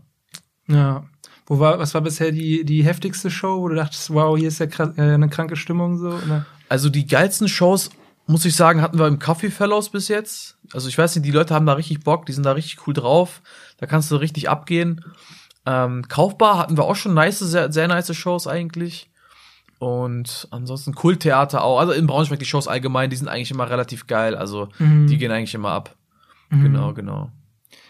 Ja. 0.67 1.05
Wo 1.47 1.59
war, 1.59 1.79
was 1.79 1.93
war 1.95 2.01
bisher 2.01 2.33
die, 2.33 2.65
die 2.65 2.83
heftigste 2.85 3.31
Show, 3.31 3.61
wo 3.61 3.69
du 3.69 3.75
dachtest, 3.75 4.13
wow, 4.15 4.37
hier 4.39 4.49
ist 4.49 4.61
ja 4.61 4.67
kra- 4.67 4.97
äh, 4.99 5.15
eine 5.15 5.29
kranke 5.29 5.57
Stimmung 5.57 5.99
so? 5.99 6.09
Oder? 6.09 6.47
Also 6.71 6.89
die 6.89 7.07
geilsten 7.07 7.49
Shows, 7.49 7.91
muss 8.27 8.47
ich 8.47 8.57
sagen, 8.57 8.81
hatten 8.81 8.99
wir 8.99 9.07
im 9.07 9.19
Coffee 9.19 9.51
Fellows 9.51 9.91
bis 9.91 10.09
jetzt. 10.09 10.57
Also 10.73 10.89
ich 10.89 10.97
weiß 10.97 11.15
nicht, 11.17 11.27
die 11.27 11.31
Leute 11.31 11.55
haben 11.55 11.67
da 11.67 11.75
richtig 11.75 12.01
Bock, 12.01 12.25
die 12.25 12.33
sind 12.33 12.45
da 12.47 12.53
richtig 12.53 12.87
cool 12.87 12.95
drauf. 12.95 13.43
Da 13.77 13.87
kannst 13.87 14.11
du 14.11 14.17
richtig 14.17 14.49
abgehen. 14.49 15.05
Ähm, 15.67 16.09
Kaufbar 16.09 16.57
hatten 16.59 16.79
wir 16.79 16.85
auch 16.85 16.97
schon 16.97 17.13
nice, 17.15 17.39
sehr, 17.41 17.71
sehr 17.71 17.89
nice 17.89 18.15
Shows 18.17 18.47
eigentlich. 18.47 19.11
Und 19.79 20.49
ansonsten 20.51 20.95
Kulttheater 20.95 21.63
auch. 21.63 21.79
Also 21.79 21.93
in 21.93 22.07
Braunschweig 22.07 22.39
die 22.39 22.45
Shows 22.47 22.69
allgemein, 22.69 23.11
die 23.11 23.17
sind 23.17 23.29
eigentlich 23.29 23.51
immer 23.51 23.69
relativ 23.69 24.07
geil. 24.07 24.35
Also 24.35 24.69
Mhm. 24.79 25.09
die 25.09 25.19
gehen 25.19 25.31
eigentlich 25.33 25.55
immer 25.55 25.73
ab. 25.73 25.95
Mhm. 26.49 26.63
Genau, 26.63 26.95
genau. 26.95 27.31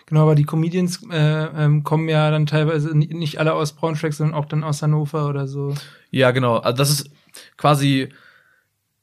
Genau, 0.07 0.23
aber 0.23 0.35
die 0.35 0.45
Comedians 0.45 1.01
äh, 1.11 1.45
ähm, 1.65 1.83
kommen 1.83 2.09
ja 2.09 2.31
dann 2.31 2.47
teilweise 2.47 2.97
ni- 2.97 3.07
nicht 3.15 3.39
alle 3.39 3.55
aus 3.55 3.73
Braunschweig, 3.73 4.13
sondern 4.13 4.35
auch 4.37 4.45
dann 4.45 4.63
aus 4.63 4.83
Hannover 4.83 5.29
oder 5.29 5.49
so. 5.49 5.75
Ja, 6.11 6.31
genau. 6.31 6.59
Also 6.59 6.77
das 6.77 6.91
ist 6.91 7.11
quasi 7.57 8.11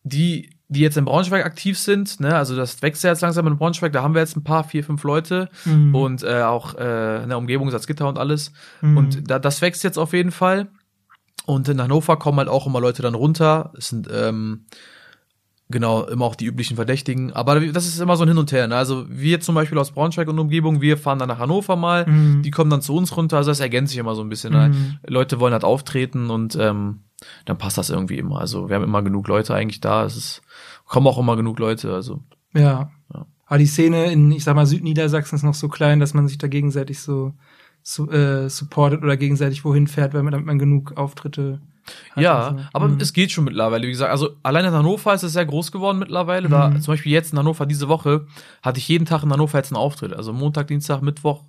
die, 0.03 0.51
die 0.67 0.79
jetzt 0.81 0.97
in 0.97 1.05
Braunschweig 1.05 1.45
aktiv 1.45 1.77
sind. 1.77 2.19
Ne? 2.19 2.35
Also 2.35 2.55
das 2.55 2.81
wächst 2.81 3.03
ja 3.03 3.09
jetzt 3.09 3.21
langsam 3.21 3.47
in 3.47 3.57
Braunschweig. 3.57 3.91
Da 3.93 4.03
haben 4.03 4.13
wir 4.13 4.21
jetzt 4.21 4.37
ein 4.37 4.43
paar, 4.43 4.63
vier, 4.63 4.83
fünf 4.83 5.03
Leute. 5.03 5.49
Mhm. 5.65 5.93
und 5.95 6.23
äh, 6.23 6.43
auch 6.43 6.75
äh, 6.75 7.23
in 7.23 7.29
der 7.29 7.37
Umgebung 7.37 7.69
Salzgitter 7.71 8.07
und 8.07 8.17
alles. 8.17 8.51
Mhm. 8.81 8.97
Und 8.97 9.29
da, 9.29 9.39
das 9.39 9.61
wächst 9.61 9.83
jetzt 9.83 9.97
auf 9.97 10.13
jeden 10.13 10.31
Fall. 10.31 10.67
Und 11.45 11.67
in 11.67 11.81
Hannover 11.81 12.17
kommen 12.17 12.37
halt 12.37 12.47
auch 12.49 12.67
immer 12.67 12.79
Leute 12.79 13.01
dann 13.01 13.15
runter. 13.15 13.73
Es 13.77 13.89
sind 13.89 14.07
ähm, 14.13 14.65
genau 15.71 16.03
immer 16.03 16.25
auch 16.25 16.35
die 16.35 16.45
üblichen 16.45 16.75
Verdächtigen. 16.75 17.33
Aber 17.33 17.59
das 17.59 17.87
ist 17.87 17.99
immer 17.99 18.17
so 18.17 18.23
ein 18.23 18.27
Hin 18.27 18.37
und 18.37 18.51
Her. 18.51 18.67
Ne? 18.67 18.75
Also 18.75 19.05
wir 19.09 19.39
zum 19.39 19.55
Beispiel 19.55 19.77
aus 19.77 19.91
Braunschweig 19.91 20.27
und 20.27 20.37
Umgebung, 20.37 20.81
wir 20.81 20.97
fahren 20.97 21.19
dann 21.19 21.29
nach 21.29 21.39
Hannover 21.39 21.75
mal. 21.75 22.05
Mhm. 22.05 22.41
Die 22.43 22.51
kommen 22.51 22.69
dann 22.69 22.81
zu 22.81 22.95
uns 22.95 23.15
runter. 23.15 23.37
Also 23.37 23.51
das 23.51 23.59
ergänzt 23.59 23.91
sich 23.91 23.99
immer 23.99 24.15
so 24.15 24.21
ein 24.21 24.29
bisschen. 24.29 24.53
Mhm. 24.53 24.59
Ne? 24.59 24.99
Leute 25.07 25.39
wollen 25.39 25.53
halt 25.53 25.63
auftreten 25.63 26.29
und 26.29 26.55
ähm, 26.59 27.01
dann 27.45 27.57
passt 27.57 27.77
das 27.77 27.89
irgendwie 27.89 28.17
immer. 28.17 28.39
Also 28.39 28.69
wir 28.69 28.75
haben 28.75 28.83
immer 28.83 29.01
genug 29.01 29.27
Leute 29.27 29.53
eigentlich 29.53 29.81
da. 29.81 30.05
Es 30.05 30.15
ist, 30.15 30.41
kommen 30.85 31.07
auch 31.07 31.17
immer 31.17 31.35
genug 31.35 31.59
Leute. 31.59 31.93
Also 31.93 32.21
Ja. 32.53 32.91
Ja. 33.13 33.25
Aber 33.45 33.57
die 33.57 33.65
Szene 33.65 34.11
in, 34.11 34.31
ich 34.31 34.43
sag 34.43 34.55
mal, 34.55 34.65
Südniedersachsen 34.65 35.35
ist 35.35 35.43
noch 35.43 35.53
so 35.53 35.69
klein, 35.69 35.99
dass 35.99 36.13
man 36.13 36.27
sich 36.27 36.37
da 36.37 36.47
gegenseitig 36.47 36.99
so, 36.99 37.33
so 37.81 38.09
äh, 38.09 38.49
supportet 38.49 39.03
oder 39.03 39.17
gegenseitig 39.17 39.65
wohin 39.65 39.87
fährt, 39.87 40.13
damit 40.13 40.45
man 40.45 40.59
genug 40.59 40.97
Auftritte 40.97 41.61
Ja, 42.15 42.47
und 42.49 42.57
so. 42.59 42.63
aber 42.73 42.87
Mhm. 42.87 42.99
es 42.99 43.13
geht 43.13 43.31
schon 43.31 43.45
mittlerweile, 43.45 43.87
wie 43.87 43.91
gesagt. 43.91 44.11
Also 44.11 44.31
allein 44.43 44.65
in 44.65 44.71
Hannover 44.73 45.13
ist 45.13 45.23
es 45.23 45.33
sehr 45.33 45.45
groß 45.45 45.71
geworden 45.71 45.99
mittlerweile. 45.99 46.49
Da 46.49 46.69
Mhm. 46.69 46.81
zum 46.81 46.93
Beispiel 46.93 47.11
jetzt 47.11 47.33
in 47.33 47.39
Hannover 47.39 47.65
diese 47.65 47.87
Woche 47.87 48.25
hatte 48.61 48.79
ich 48.79 48.87
jeden 48.87 49.05
Tag 49.05 49.23
in 49.23 49.31
Hannover 49.31 49.57
jetzt 49.57 49.71
einen 49.71 49.77
Auftritt. 49.81 50.13
Also 50.13 50.33
Montag, 50.33 50.67
Dienstag, 50.67 51.01
Mittwoch, 51.01 51.43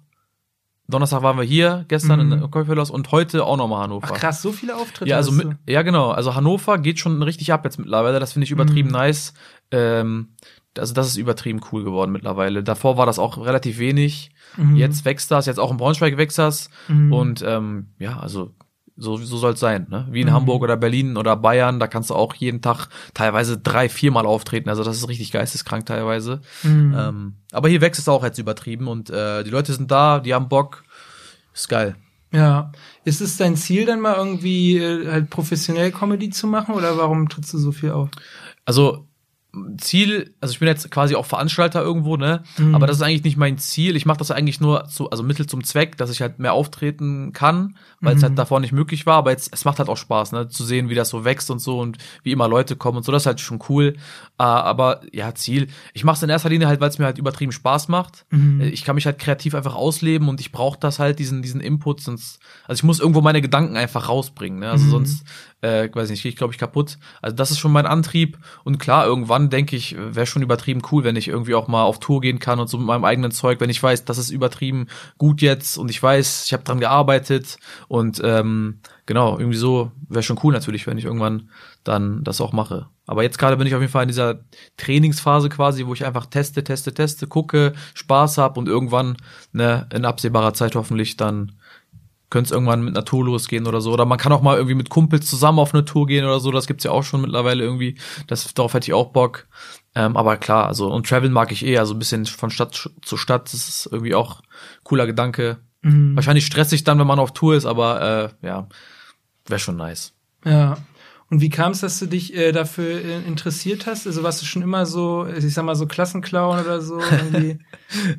Donnerstag 0.89 1.23
waren 1.23 1.37
wir 1.39 1.45
hier, 1.45 1.85
gestern 1.89 2.19
Mhm. 2.27 2.33
in 2.33 2.41
der 2.41 2.49
Coffeefellows 2.49 2.91
und 2.91 3.11
heute 3.13 3.45
auch 3.47 3.57
nochmal 3.57 3.85
Hannover. 3.85 4.09
Ach 4.11 4.15
krass, 4.19 4.43
so 4.43 4.53
viele 4.53 4.77
Auftritte. 4.77 5.09
Ja, 5.09 5.17
also 5.17 5.33
mit, 5.33 5.49
ja 5.69 5.83
genau. 5.83 6.11
Also 6.11 6.35
Hannover 6.35 6.79
geht 6.79 6.99
schon 6.99 7.23
richtig 7.23 7.53
ab 7.53 7.65
jetzt 7.65 7.79
mittlerweile. 7.79 8.19
Das 8.21 8.33
finde 8.33 8.45
ich 8.45 8.51
übertrieben 8.51 8.89
Mhm. 8.89 8.95
nice. 8.95 9.33
Ähm, 9.71 10.35
also 10.77 10.93
das 10.93 11.07
ist 11.07 11.17
übertrieben 11.17 11.61
cool 11.71 11.85
geworden 11.85 12.13
mittlerweile. 12.13 12.63
Davor 12.63 12.97
war 12.97 13.07
das 13.07 13.19
auch 13.19 13.39
relativ 13.39 13.79
wenig. 13.79 14.31
Mhm. 14.57 14.77
Jetzt 14.77 15.05
wächst 15.05 15.31
das, 15.31 15.47
jetzt 15.47 15.59
auch 15.61 15.71
in 15.71 15.77
Braunschweig 15.77 16.17
wächst 16.19 16.39
das. 16.39 16.69
Mhm. 16.89 17.13
Und 17.13 17.45
ähm, 17.47 17.89
ja, 17.99 18.19
also 18.19 18.51
so, 19.03 19.17
so 19.17 19.37
soll 19.37 19.55
es 19.55 19.61
sein. 19.61 19.87
Ne? 19.91 20.07
Wie 20.11 20.21
in 20.21 20.29
Mhm. 20.29 20.33
Hamburg 20.33 20.63
oder 20.63 20.77
Berlin 20.77 21.17
oder 21.17 21.37
Bayern, 21.37 21.81
da 21.81 21.87
kannst 21.89 22.11
du 22.11 22.15
auch 22.15 22.35
jeden 22.35 22.61
Tag 22.63 22.87
teilweise 23.15 23.59
drei, 23.59 23.89
viermal 23.89 24.27
auftreten. 24.27 24.69
Also 24.69 24.85
das 24.85 24.97
ist 24.97 25.09
richtig 25.09 25.33
geisteskrank 25.33 25.87
teilweise. 25.87 26.41
Mhm. 26.63 26.95
Ähm, 26.97 27.33
aber 27.51 27.69
hier 27.69 27.81
wächst 27.81 28.01
es 28.01 28.09
auch 28.09 28.23
jetzt 28.25 28.39
übertrieben 28.39 28.87
und 28.89 29.11
äh, 29.11 29.43
die 29.45 29.51
Leute 29.51 29.73
sind 29.73 29.91
da, 29.91 30.21
die 30.21 30.33
haben 30.35 30.49
Bock. 30.49 30.85
Ist 31.55 31.69
geil. 31.69 31.97
Ja. 32.33 32.73
Ist 33.05 33.21
es 33.21 33.37
dein 33.37 33.57
Ziel, 33.57 33.85
dann 33.85 34.01
mal 34.01 34.15
irgendwie 34.17 34.79
äh, 34.79 35.11
halt 35.11 35.29
professionell 35.31 35.91
Comedy 35.93 36.31
zu 36.31 36.47
machen 36.47 36.75
oder 36.75 36.97
warum 36.97 37.29
trittst 37.29 37.53
du 37.53 37.59
so 37.59 37.73
viel 37.73 37.91
auf? 37.91 38.09
Also 38.65 39.07
Ziel, 39.77 40.35
also 40.41 40.53
ich 40.53 40.61
bin 40.61 40.69
jetzt 40.69 40.91
quasi 40.91 41.15
auch 41.15 41.27
Veranstalter 41.27 41.83
irgendwo, 41.83 42.17
ne? 42.17 42.43
Mhm. 42.57 42.75
Aber 42.75 42.87
das 42.87 42.97
ist 42.97 43.03
eigentlich 43.03 43.25
nicht 43.25 43.37
mein 43.37 43.59
Ziel. 43.59 43.97
Ich 43.97 44.07
mache 44.07 44.17
das 44.17 44.31
eigentlich 44.31 44.63
nur 44.63 44.87
zu, 44.87 45.11
also 45.11 45.23
Mittel 45.23 45.47
zum 45.47 45.63
Zweck, 45.63 45.99
dass 45.99 46.09
ich 46.11 46.23
halt 46.23 46.39
mehr 46.39 46.55
auftreten 46.55 47.35
kann, 47.35 47.77
weil 48.03 48.15
es 48.17 48.21
Mhm. 48.21 48.27
halt 48.27 48.39
davor 48.39 48.61
nicht 48.61 48.73
möglich 48.73 49.07
war. 49.07 49.17
Aber 49.17 49.31
jetzt, 49.31 49.51
es 49.55 49.65
macht 49.65 49.79
halt 49.79 49.89
auch 49.89 49.97
Spaß, 49.97 50.33
ne? 50.33 50.49
Zu 50.49 50.65
sehen, 50.65 50.91
wie 50.91 50.95
das 50.95 51.09
so 51.09 51.25
wächst 51.25 51.51
und 51.51 51.59
so 51.61 51.81
und 51.81 51.97
wie 52.23 52.33
immer 52.33 52.49
Leute 52.49 52.77
kommen 52.77 52.99
und 52.99 53.05
so. 53.05 53.13
Das 53.13 53.23
ist 53.23 53.27
halt 53.27 53.41
schon 53.41 53.59
cool. 53.71 53.95
Äh, 54.39 54.43
aber 54.43 55.01
ja, 55.13 55.35
Ziel. 55.35 55.69
Ich 55.95 56.05
mache 56.05 56.17
es 56.17 56.23
in 56.23 56.29
erster 56.29 56.51
Linie 56.51 56.67
halt, 56.69 56.81
weil 56.81 56.89
es 56.91 56.99
mir 56.99 57.07
halt 57.07 57.17
übertrieben 57.19 57.53
Spaß 57.53 57.89
macht. 57.89 58.27
Mhm. 58.31 58.61
Äh, 58.61 58.69
Ich 58.69 58.85
kann 58.85 58.95
mich 58.97 59.07
halt 59.07 59.19
kreativ 59.19 59.55
einfach 59.55 59.75
ausleben 59.75 60.29
und 60.29 60.41
ich 60.41 60.53
brauche 60.53 60.79
das 60.79 60.99
halt, 60.99 61.19
diesen, 61.19 61.41
diesen 61.43 61.61
Input, 61.61 62.01
sonst, 62.03 62.41
also 62.67 62.81
ich 62.81 62.85
muss 62.85 63.01
irgendwo 63.01 63.21
meine 63.23 63.41
Gedanken 63.41 63.77
einfach 63.77 64.09
rausbringen, 64.09 64.59
ne? 64.61 64.71
Also 64.71 64.85
Mhm. 64.87 64.91
sonst, 64.91 65.25
äh, 65.61 65.89
weiß 65.93 66.11
nicht, 66.11 66.23
gehe 66.23 66.31
ich, 66.31 66.37
glaube 66.37 66.53
ich, 66.53 66.59
kaputt. 66.59 66.99
Also 67.21 67.37
das 67.37 67.53
ist 67.53 67.61
schon 67.61 67.71
mein 67.71 67.87
Antrieb. 67.87 68.37
Und 68.65 68.79
klar, 68.79 69.07
irgendwann 69.07 69.49
denke 69.49 69.77
ich, 69.77 69.95
wäre 69.97 70.27
schon 70.27 70.43
übertrieben 70.43 70.83
cool, 70.91 71.05
wenn 71.05 71.15
ich 71.15 71.29
irgendwie 71.29 71.55
auch 71.55 71.69
mal 71.69 71.85
auf 71.85 72.01
Tour 72.01 72.21
gehen 72.21 72.41
kann 72.41 72.59
und 72.59 72.69
so 72.69 72.79
mit 72.79 72.87
meinem 72.89 73.05
eigenen 73.05 73.31
Zeug, 73.31 73.61
wenn 73.61 73.71
ich 73.71 73.81
weiß, 73.81 74.05
das 74.05 74.19
ist 74.19 74.31
übertrieben 74.31 74.89
gut 75.19 75.41
jetzt 75.41 75.79
und 75.79 75.89
ich 75.91 76.03
weiß, 76.03 76.45
ich 76.47 76.53
habe 76.53 76.65
dran 76.65 76.81
gearbeitet 76.81 77.59
und 77.93 78.23
ähm, 78.25 78.81
genau, 79.05 79.39
irgendwie 79.39 79.59
so 79.59 79.93
wäre 80.09 80.23
schon 80.23 80.39
cool 80.43 80.55
natürlich, 80.55 80.87
wenn 80.87 80.97
ich 80.97 81.05
irgendwann 81.05 81.51
dann 81.85 82.25
das 82.25 82.41
auch 82.41 82.53
mache. 82.55 82.87
Aber 83.05 83.23
jetzt 83.23 83.39
gerade 83.39 83.59
bin 83.59 83.67
ich 83.67 83.75
auf 83.75 83.83
jeden 83.83 83.93
Fall 83.93 84.05
in 84.05 84.09
dieser 84.09 84.47
Trainingsphase 84.79 85.51
quasi, 85.51 85.85
wo 85.85 85.93
ich 85.93 86.07
einfach 86.07 86.25
teste, 86.25 86.65
teste, 86.65 86.95
teste, 86.95 87.27
gucke, 87.27 87.75
Spaß 87.93 88.39
hab 88.39 88.57
und 88.57 88.67
irgendwann 88.67 89.19
ne, 89.53 89.91
in 89.93 90.07
absehbarer 90.07 90.55
Zeit 90.55 90.75
hoffentlich 90.75 91.19
dann 91.19 91.53
könnte 92.31 92.47
es 92.47 92.53
irgendwann 92.53 92.83
mit 92.83 92.97
einer 92.97 93.05
Tour 93.05 93.27
losgehen 93.27 93.67
oder 93.67 93.83
so. 93.83 93.93
Oder 93.93 94.07
man 94.07 94.17
kann 94.17 94.33
auch 94.33 94.41
mal 94.41 94.57
irgendwie 94.57 94.75
mit 94.75 94.89
Kumpels 94.89 95.29
zusammen 95.29 95.59
auf 95.59 95.75
eine 95.75 95.85
Tour 95.85 96.07
gehen 96.07 96.25
oder 96.25 96.41
so. 96.41 96.51
Das 96.51 96.67
gibt's 96.67 96.85
ja 96.85 96.93
auch 96.93 97.05
schon 97.05 97.21
mittlerweile 97.21 97.63
irgendwie. 97.63 97.99
Das, 98.27 98.55
darauf 98.55 98.73
hätte 98.73 98.87
ich 98.87 98.95
auch 98.95 99.13
Bock. 99.13 99.49
Ähm, 99.95 100.17
aber 100.17 100.39
klar, 100.39 100.67
also 100.67 100.91
und 100.91 101.07
Traveln 101.07 101.35
mag 101.35 101.53
ich 101.53 101.67
eh. 101.67 101.77
Also 101.77 101.93
ein 101.93 101.99
bisschen 101.99 102.25
von 102.25 102.49
Stadt 102.49 102.89
zu 103.03 103.17
Stadt. 103.19 103.53
Das 103.53 103.69
ist 103.69 103.87
irgendwie 103.93 104.15
auch 104.15 104.41
cooler 104.83 105.05
Gedanke. 105.05 105.59
Mhm. 105.83 106.17
Wahrscheinlich 106.17 106.47
stressig 106.47 106.85
dann, 106.85 106.99
wenn 106.99 107.07
man 107.07 107.19
auf 107.19 107.33
Tour 107.33 107.55
ist, 107.55 107.67
aber 107.67 108.33
äh, 108.43 108.47
ja, 108.47 108.69
wäre 109.47 109.61
schon 109.61 109.77
nice. 109.77 110.13
Ja. 110.45 110.79
Und 111.33 111.41
wie 111.41 111.49
kam 111.49 111.73
es, 111.73 111.81
dass 111.81 111.99
du 111.99 112.07
dich 112.07 112.37
äh, 112.37 112.53
dafür 112.53 113.03
äh, 113.03 113.23
interessiert 113.23 113.87
hast? 113.87 114.07
Also 114.07 114.23
warst 114.23 114.43
du 114.43 114.47
schon 114.47 114.61
immer 114.61 114.85
so, 114.85 115.27
ich 115.27 115.55
sag 115.55 115.65
mal 115.65 115.77
so 115.77 115.87
Klassenclown 115.87 116.61
oder 116.61 116.81
so? 116.81 117.01
Irgendwie? 117.01 117.59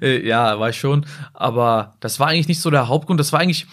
Äh, 0.02 0.28
ja, 0.28 0.60
war 0.60 0.70
ich 0.70 0.78
schon. 0.80 1.06
Aber 1.34 1.96
das 2.00 2.20
war 2.20 2.28
eigentlich 2.28 2.48
nicht 2.48 2.62
so 2.62 2.70
der 2.70 2.88
Hauptgrund. 2.88 3.20
Das 3.20 3.34
war 3.34 3.40
eigentlich. 3.40 3.66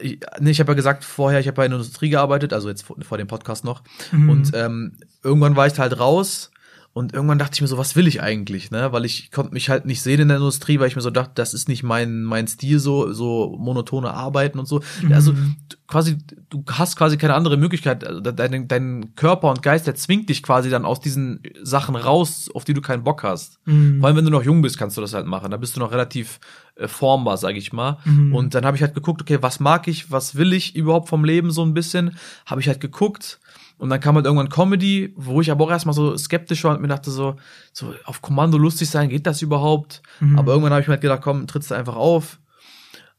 Ich, 0.00 0.20
nee, 0.40 0.50
ich 0.50 0.58
habe 0.58 0.72
ja 0.72 0.74
gesagt 0.74 1.04
vorher, 1.04 1.38
ich 1.38 1.48
habe 1.48 1.60
ja 1.60 1.66
in 1.66 1.70
der 1.70 1.80
Industrie 1.80 2.08
gearbeitet, 2.08 2.54
also 2.54 2.70
jetzt 2.70 2.82
vor, 2.82 2.96
vor 3.02 3.18
dem 3.18 3.26
Podcast 3.26 3.62
noch. 3.62 3.82
Mhm. 4.10 4.30
Und 4.30 4.52
ähm, 4.54 4.96
irgendwann 5.22 5.54
war 5.54 5.66
ich 5.66 5.78
halt 5.78 5.98
raus 5.98 6.50
und 6.94 7.14
irgendwann 7.14 7.38
dachte 7.38 7.54
ich 7.54 7.60
mir 7.62 7.68
so, 7.68 7.78
was 7.78 7.96
will 7.96 8.06
ich 8.06 8.20
eigentlich, 8.22 8.70
ne? 8.70 8.92
Weil 8.92 9.06
ich 9.06 9.30
konnte 9.30 9.54
mich 9.54 9.70
halt 9.70 9.86
nicht 9.86 10.02
sehen 10.02 10.20
in 10.20 10.28
der 10.28 10.36
Industrie, 10.36 10.78
weil 10.78 10.88
ich 10.88 10.96
mir 10.96 11.00
so 11.02 11.08
dachte, 11.10 11.32
das 11.36 11.54
ist 11.54 11.66
nicht 11.68 11.82
mein 11.82 12.22
mein 12.22 12.46
Stil 12.46 12.78
so 12.78 13.12
so 13.14 13.56
monotone 13.58 14.12
Arbeiten 14.12 14.58
und 14.58 14.66
so. 14.66 14.82
Also 15.10 15.32
Mhm. 15.32 15.56
d- 15.72 15.76
quasi 15.86 16.18
du 16.50 16.62
hast 16.70 16.96
quasi 16.96 17.16
keine 17.16 17.32
andere 17.34 17.56
Möglichkeit. 17.56 18.06
Also 18.06 18.20
dein 18.20 18.68
dein 18.68 19.14
Körper 19.16 19.48
und 19.48 19.62
Geist, 19.62 19.86
der 19.86 19.94
zwingt 19.94 20.28
dich 20.28 20.42
quasi 20.42 20.68
dann 20.68 20.84
aus 20.84 21.00
diesen 21.00 21.42
Sachen 21.62 21.96
raus, 21.96 22.50
auf 22.52 22.64
die 22.64 22.74
du 22.74 22.82
keinen 22.82 23.04
Bock 23.04 23.22
hast. 23.22 23.58
Mhm. 23.64 24.00
Vor 24.00 24.08
allem, 24.08 24.16
wenn 24.18 24.24
du 24.26 24.30
noch 24.30 24.44
jung 24.44 24.60
bist, 24.60 24.76
kannst 24.76 24.96
du 24.98 25.00
das 25.00 25.14
halt 25.14 25.26
machen. 25.26 25.50
Da 25.50 25.56
bist 25.56 25.74
du 25.76 25.80
noch 25.80 25.92
relativ 25.92 26.40
äh, 26.76 26.88
formbar, 26.88 27.38
sag 27.38 27.56
ich 27.56 27.72
mal. 27.72 27.98
Mhm. 28.04 28.34
Und 28.34 28.54
dann 28.54 28.66
habe 28.66 28.76
ich 28.76 28.82
halt 28.82 28.94
geguckt, 28.94 29.22
okay, 29.22 29.38
was 29.40 29.60
mag 29.60 29.88
ich, 29.88 30.10
was 30.10 30.34
will 30.34 30.52
ich 30.52 30.76
überhaupt 30.76 31.08
vom 31.08 31.24
Leben 31.24 31.50
so 31.52 31.64
ein 31.64 31.72
bisschen? 31.72 32.16
Habe 32.44 32.60
ich 32.60 32.68
halt 32.68 32.80
geguckt. 32.80 33.38
Und 33.82 33.90
dann 33.90 33.98
kam 33.98 34.14
halt 34.14 34.26
irgendwann 34.26 34.48
Comedy, 34.48 35.12
wo 35.16 35.40
ich 35.40 35.50
aber 35.50 35.64
auch 35.64 35.70
erstmal 35.72 35.92
so 35.92 36.16
skeptisch 36.16 36.62
war 36.62 36.72
und 36.72 36.82
mir 36.82 36.86
dachte 36.86 37.10
so, 37.10 37.34
so 37.72 37.92
auf 38.04 38.22
Kommando 38.22 38.56
lustig 38.56 38.88
sein, 38.88 39.08
geht 39.08 39.26
das 39.26 39.42
überhaupt? 39.42 40.02
Mhm. 40.20 40.38
Aber 40.38 40.52
irgendwann 40.52 40.70
habe 40.70 40.82
ich 40.82 40.86
mir 40.86 40.92
halt 40.92 41.00
gedacht, 41.00 41.20
komm, 41.20 41.48
trittst 41.48 41.72
du 41.72 41.74
einfach 41.74 41.96
auf. 41.96 42.38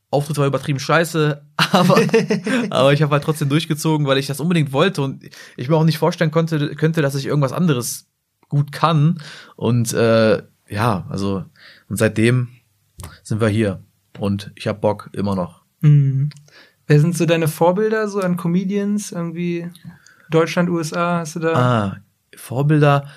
Auftritt 0.09 0.37
war 0.37 0.47
übertrieben 0.47 0.79
scheiße, 0.79 1.45
aber, 1.57 2.01
aber 2.69 2.93
ich 2.93 3.01
habe 3.01 3.11
halt 3.11 3.25
trotzdem 3.25 3.49
durchgezogen, 3.49 4.07
weil 4.07 4.17
ich 4.17 4.27
das 4.27 4.39
unbedingt 4.39 4.71
wollte 4.71 5.01
und 5.01 5.25
ich 5.57 5.67
mir 5.67 5.75
auch 5.75 5.83
nicht 5.83 5.97
vorstellen 5.97 6.31
konnte, 6.31 6.77
könnte, 6.77 7.01
dass 7.01 7.15
ich 7.15 7.25
irgendwas 7.25 7.51
anderes 7.51 8.07
gut 8.47 8.71
kann. 8.71 9.19
Und 9.57 9.91
äh, 9.91 10.43
ja, 10.69 11.05
also 11.09 11.43
und 11.89 11.97
seitdem 11.97 12.47
sind 13.21 13.41
wir 13.41 13.49
hier 13.49 13.83
und 14.17 14.53
ich 14.55 14.67
hab 14.67 14.79
Bock 14.79 15.09
immer 15.11 15.35
noch. 15.35 15.63
Mhm. 15.81 16.29
Wer 16.87 17.01
sind 17.01 17.17
so 17.17 17.25
deine 17.25 17.49
Vorbilder 17.49 18.07
so 18.07 18.21
an 18.21 18.37
Comedians? 18.37 19.11
Irgendwie 19.11 19.69
Deutschland, 20.33 20.69
USA, 20.69 21.19
hast 21.19 21.35
du 21.35 21.39
da? 21.39 21.53
Ah, 21.53 21.97
Vorbilder. 22.35 23.07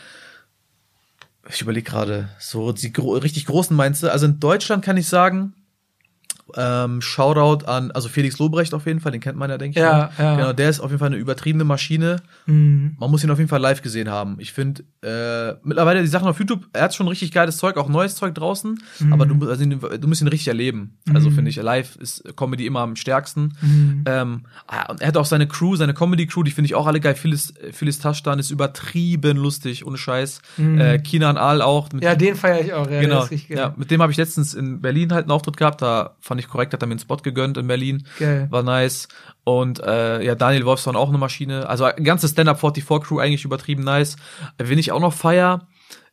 Ich 1.48 1.62
überlege 1.62 1.88
gerade, 1.88 2.28
so 2.38 2.72
die 2.72 2.92
gro 2.92 3.12
richtig 3.12 3.46
großen 3.46 3.76
meinst 3.76 4.02
du? 4.02 4.10
Also 4.10 4.26
in 4.26 4.40
Deutschland 4.40 4.84
kann 4.84 4.96
ich 4.96 5.08
sagen, 5.08 5.54
ähm, 6.54 7.00
Shoutout 7.00 7.66
an, 7.66 7.90
also 7.90 8.08
Felix 8.08 8.38
Lobrecht 8.38 8.72
auf 8.74 8.86
jeden 8.86 9.00
Fall, 9.00 9.12
den 9.12 9.20
kennt 9.20 9.36
man 9.36 9.50
ja, 9.50 9.58
denke 9.58 9.78
ich. 9.78 9.82
Ja, 9.84 10.10
ja. 10.18 10.36
Genau, 10.36 10.52
der 10.52 10.70
ist 10.70 10.80
auf 10.80 10.90
jeden 10.90 11.00
Fall 11.00 11.08
eine 11.08 11.16
übertriebene 11.16 11.64
Maschine. 11.64 12.16
Mhm. 12.46 12.96
Man 12.98 13.10
muss 13.10 13.24
ihn 13.24 13.30
auf 13.30 13.38
jeden 13.38 13.48
Fall 13.48 13.60
live 13.60 13.82
gesehen 13.82 14.08
haben. 14.10 14.36
Ich 14.38 14.52
finde, 14.52 14.84
äh, 15.02 15.56
mittlerweile 15.64 16.00
die 16.02 16.06
Sachen 16.08 16.28
auf 16.28 16.38
YouTube, 16.38 16.66
er 16.72 16.82
hat 16.84 16.94
schon 16.94 17.08
richtig 17.08 17.32
geiles 17.32 17.56
Zeug, 17.56 17.76
auch 17.76 17.88
neues 17.88 18.14
Zeug 18.14 18.34
draußen, 18.34 18.78
Mhm. 19.00 19.12
aber 19.12 19.26
du, 19.26 19.48
also, 19.48 19.64
du 19.64 20.08
musst 20.08 20.22
ihn 20.22 20.28
richtig 20.28 20.48
erleben. 20.48 20.98
Also 21.12 21.30
Mhm. 21.30 21.34
finde 21.34 21.50
ich, 21.50 21.56
live 21.56 21.96
ist 21.96 22.24
Comedy 22.36 22.66
immer 22.66 22.80
am 22.80 22.96
stärksten. 22.96 23.54
Mhm. 23.60 24.04
Ähm, 24.06 24.42
ah, 24.68 24.90
und 24.90 25.00
er 25.00 25.08
hat 25.08 25.16
auch 25.16 25.24
seine 25.26 25.48
Crew, 25.48 25.76
seine 25.76 25.94
Comedy-Crew, 25.94 26.42
die 26.44 26.50
finde 26.52 26.66
ich 26.66 26.74
auch 26.74 26.86
alle 26.86 27.00
geil. 27.00 27.14
Phyllis, 27.16 27.54
Phyllis 27.72 27.98
Taschtan 27.98 28.38
ist 28.38 28.50
übertrieben 28.50 29.36
lustig, 29.36 29.86
ohne 29.86 29.96
Scheiß. 29.98 30.40
Mhm. 30.56 30.80
Äh, 30.80 30.98
Kinan 31.00 31.36
Al 31.36 31.62
auch. 31.62 31.90
Mit, 31.92 32.04
Ja, 32.04 32.14
den 32.14 32.36
feiere 32.36 32.60
ich 32.64 32.72
auch. 32.72 32.88
Ja, 32.90 33.00
genau. 33.00 33.26
Ja, 33.48 33.74
mit 33.76 33.90
dem 33.90 34.00
habe 34.02 34.12
ich 34.12 34.18
letztens 34.18 34.54
in 34.54 34.80
Berlin 34.80 35.12
halt 35.12 35.24
einen 35.24 35.30
Auftritt 35.32 35.56
gehabt. 35.56 35.82
Da 35.82 36.16
fand 36.20 36.35
ich 36.40 36.48
korrekt, 36.48 36.72
hat 36.72 36.82
er 36.82 36.86
mir 36.86 36.92
einen 36.92 37.00
Spot 37.00 37.16
gegönnt 37.16 37.56
in 37.56 37.66
Berlin. 37.66 38.06
Geil. 38.18 38.46
War 38.50 38.62
nice. 38.62 39.08
Und 39.44 39.80
äh, 39.80 40.22
ja, 40.22 40.34
Daniel 40.34 40.64
Wolfson 40.64 40.96
auch 40.96 41.08
eine 41.08 41.18
Maschine. 41.18 41.68
Also 41.68 41.88
ganze 42.02 42.28
Stand-Up 42.28 42.60
44 42.60 43.06
Crew 43.06 43.18
eigentlich 43.18 43.44
übertrieben 43.44 43.84
nice. 43.84 44.16
Äh, 44.58 44.68
Wen 44.68 44.78
ich 44.78 44.92
auch 44.92 45.00
noch 45.00 45.12
feier, 45.14 45.68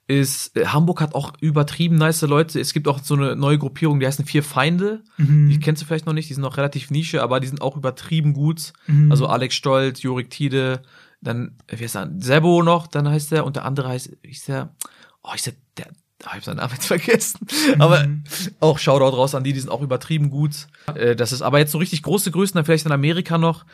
ist, 0.08 0.58
äh, 0.58 0.65
Hamburg 0.65 1.01
hat 1.01 1.15
auch 1.15 1.34
übertrieben 1.39 1.96
nice 1.96 2.22
Leute. 2.22 2.60
Es 2.60 2.74
gibt 2.74 2.88
auch 2.88 3.00
so 3.00 3.15
eine 3.15 3.36
neue 3.36 3.58
Gruppierung, 3.58 4.00
die 4.00 4.08
heißen 4.08 4.25
Vier 4.25 4.44
Feinde. 4.44 5.03
Mhm. 5.18 5.50
Die 5.50 5.60
kennst 5.60 5.82
du 5.82 5.86
vielleicht 5.86 6.06
noch 6.06 6.13
nicht, 6.13 6.30
die 6.30 6.34
sind 6.34 6.44
noch 6.44 6.58
relativ 6.58 6.92
Nische, 6.92 7.24
aber 7.24 7.39
die 7.39 7.48
sind 7.48 7.62
auch 7.62 7.77
übertrieben 7.77 8.34
gut. 8.34 8.74
Mhm. 8.88 9.12
Also 9.12 9.27
Alex 9.27 9.56
Stolz, 9.56 10.01
Jorik 10.01 10.30
Tide, 10.30 10.82
dann, 11.22 11.58
äh, 11.68 11.80
wie 11.80 11.84
heißt 11.84 11.96
der? 11.96 12.12
Sebo 12.18 12.63
noch, 12.63 12.88
dann 12.88 13.08
heißt 13.08 13.32
der, 13.32 13.46
und 13.46 13.56
der 13.56 13.65
andere 13.65 13.89
heißt, 13.89 14.18
wie 14.22 14.32
ist 14.32 14.48
der? 14.48 14.75
Oh, 15.24 15.32
ich 15.36 15.44
der, 15.44 15.53
der 15.77 15.88
oh, 16.25 16.30
ich 16.32 16.36
hab 16.36 16.44
seinen 16.44 16.58
Namen 16.58 16.74
jetzt 16.74 16.86
vergessen. 16.88 17.39
Aber 17.80 18.06
Mhm. 18.08 18.24
auch 18.60 18.77
Shoutout 18.80 19.15
raus 19.15 19.36
an 19.36 19.44
die, 19.44 19.53
die 19.53 19.60
sind 19.60 19.70
auch 19.70 19.82
übertrieben 19.82 20.30
gut. 20.30 20.68
Äh, 20.96 21.15
das 21.15 21.32
ist 21.32 21.42
aber 21.42 21.60
jetzt 21.60 21.72
so 21.72 21.77
richtig 21.77 22.01
große 22.03 22.32
Größen, 22.32 22.56
dann 22.56 22.65
vielleicht 22.65 22.86
in 22.86 22.92
Amerika 22.92 23.38
noch. 23.38 23.65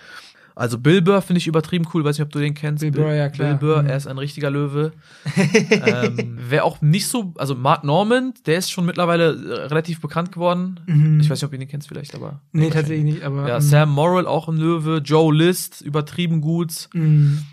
Also 0.56 0.78
Bill 0.78 1.02
Burr 1.02 1.22
finde 1.22 1.38
ich 1.38 1.48
übertrieben 1.48 1.88
cool, 1.94 2.04
weiß 2.04 2.18
nicht, 2.18 2.26
ob 2.26 2.34
du 2.34 2.40
den 2.40 2.54
kennst. 2.54 2.82
Bill 2.82 2.92
Burr, 2.92 3.14
ja, 3.14 3.30
klar. 3.30 3.54
Bill 3.54 3.58
Burr, 3.70 3.82
Mhm. 3.84 3.88
er 3.90 3.96
ist 3.98 4.08
ein 4.08 4.18
richtiger 4.18 4.50
Löwe. 4.52 4.92
ähm, 5.72 6.38
wer 6.50 6.66
auch 6.66 6.82
nicht 6.82 7.08
so, 7.08 7.34
also 7.38 7.56
Mark 7.56 7.86
Norman, 7.86 8.34
der 8.46 8.58
ist 8.58 8.70
schon 8.70 8.86
mittlerweile 8.86 9.36
äh, 9.36 9.66
relativ 9.68 10.02
bekannt 10.02 10.34
geworden. 10.34 10.82
Mhm. 10.86 11.20
Ich 11.22 11.30
weiß 11.30 11.40
nicht, 11.40 11.46
ob 11.48 11.54
ihr 11.54 11.60
den 11.60 11.68
kennst 11.70 11.88
vielleicht, 11.88 12.14
aber. 12.14 12.42
Nee, 12.52 12.70
tatsächlich 12.70 13.04
nicht, 13.06 13.24
aber. 13.24 13.48
Ja, 13.48 13.56
mhm. 13.60 13.64
Sam 13.64 13.90
Morrill 13.92 14.26
auch 14.28 14.50
ein 14.50 14.58
Löwe, 14.58 14.98
Joe 14.98 15.34
List, 15.34 15.80
übertrieben 15.82 16.42
gut. 16.42 16.90
Mhm. 16.94 17.44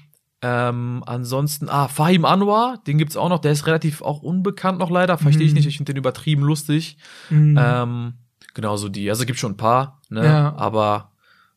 Ähm, 0.43 1.03
ansonsten, 1.07 1.69
ah, 1.69 1.89
Fahim 1.89 2.25
Anwar, 2.25 2.83
den 2.87 2.99
gibt's 2.99 3.17
auch 3.17 3.29
noch, 3.31 3.39
der 3.39 3.53
ist 3.53 3.67
relativ 3.67 4.03
auch 4.03 4.23
unbekannt 4.23 4.79
noch 4.79 4.91
leider, 4.91 5.17
verstehe 5.17 5.47
ich 5.47 5.53
Mhm. 5.53 5.57
nicht, 5.57 5.67
ich 5.67 5.77
finde 5.79 5.95
den 5.95 5.99
übertrieben 5.99 6.43
lustig. 6.43 6.99
Mhm. 7.31 7.59
Ähm, 7.59 8.15
genauso 8.55 8.89
die, 8.89 9.09
also 9.09 9.25
gibt 9.25 9.39
schon 9.39 9.53
ein 9.53 9.57
paar, 9.57 10.03
ne? 10.11 10.25
Ja. 10.25 10.55
Aber 10.57 11.13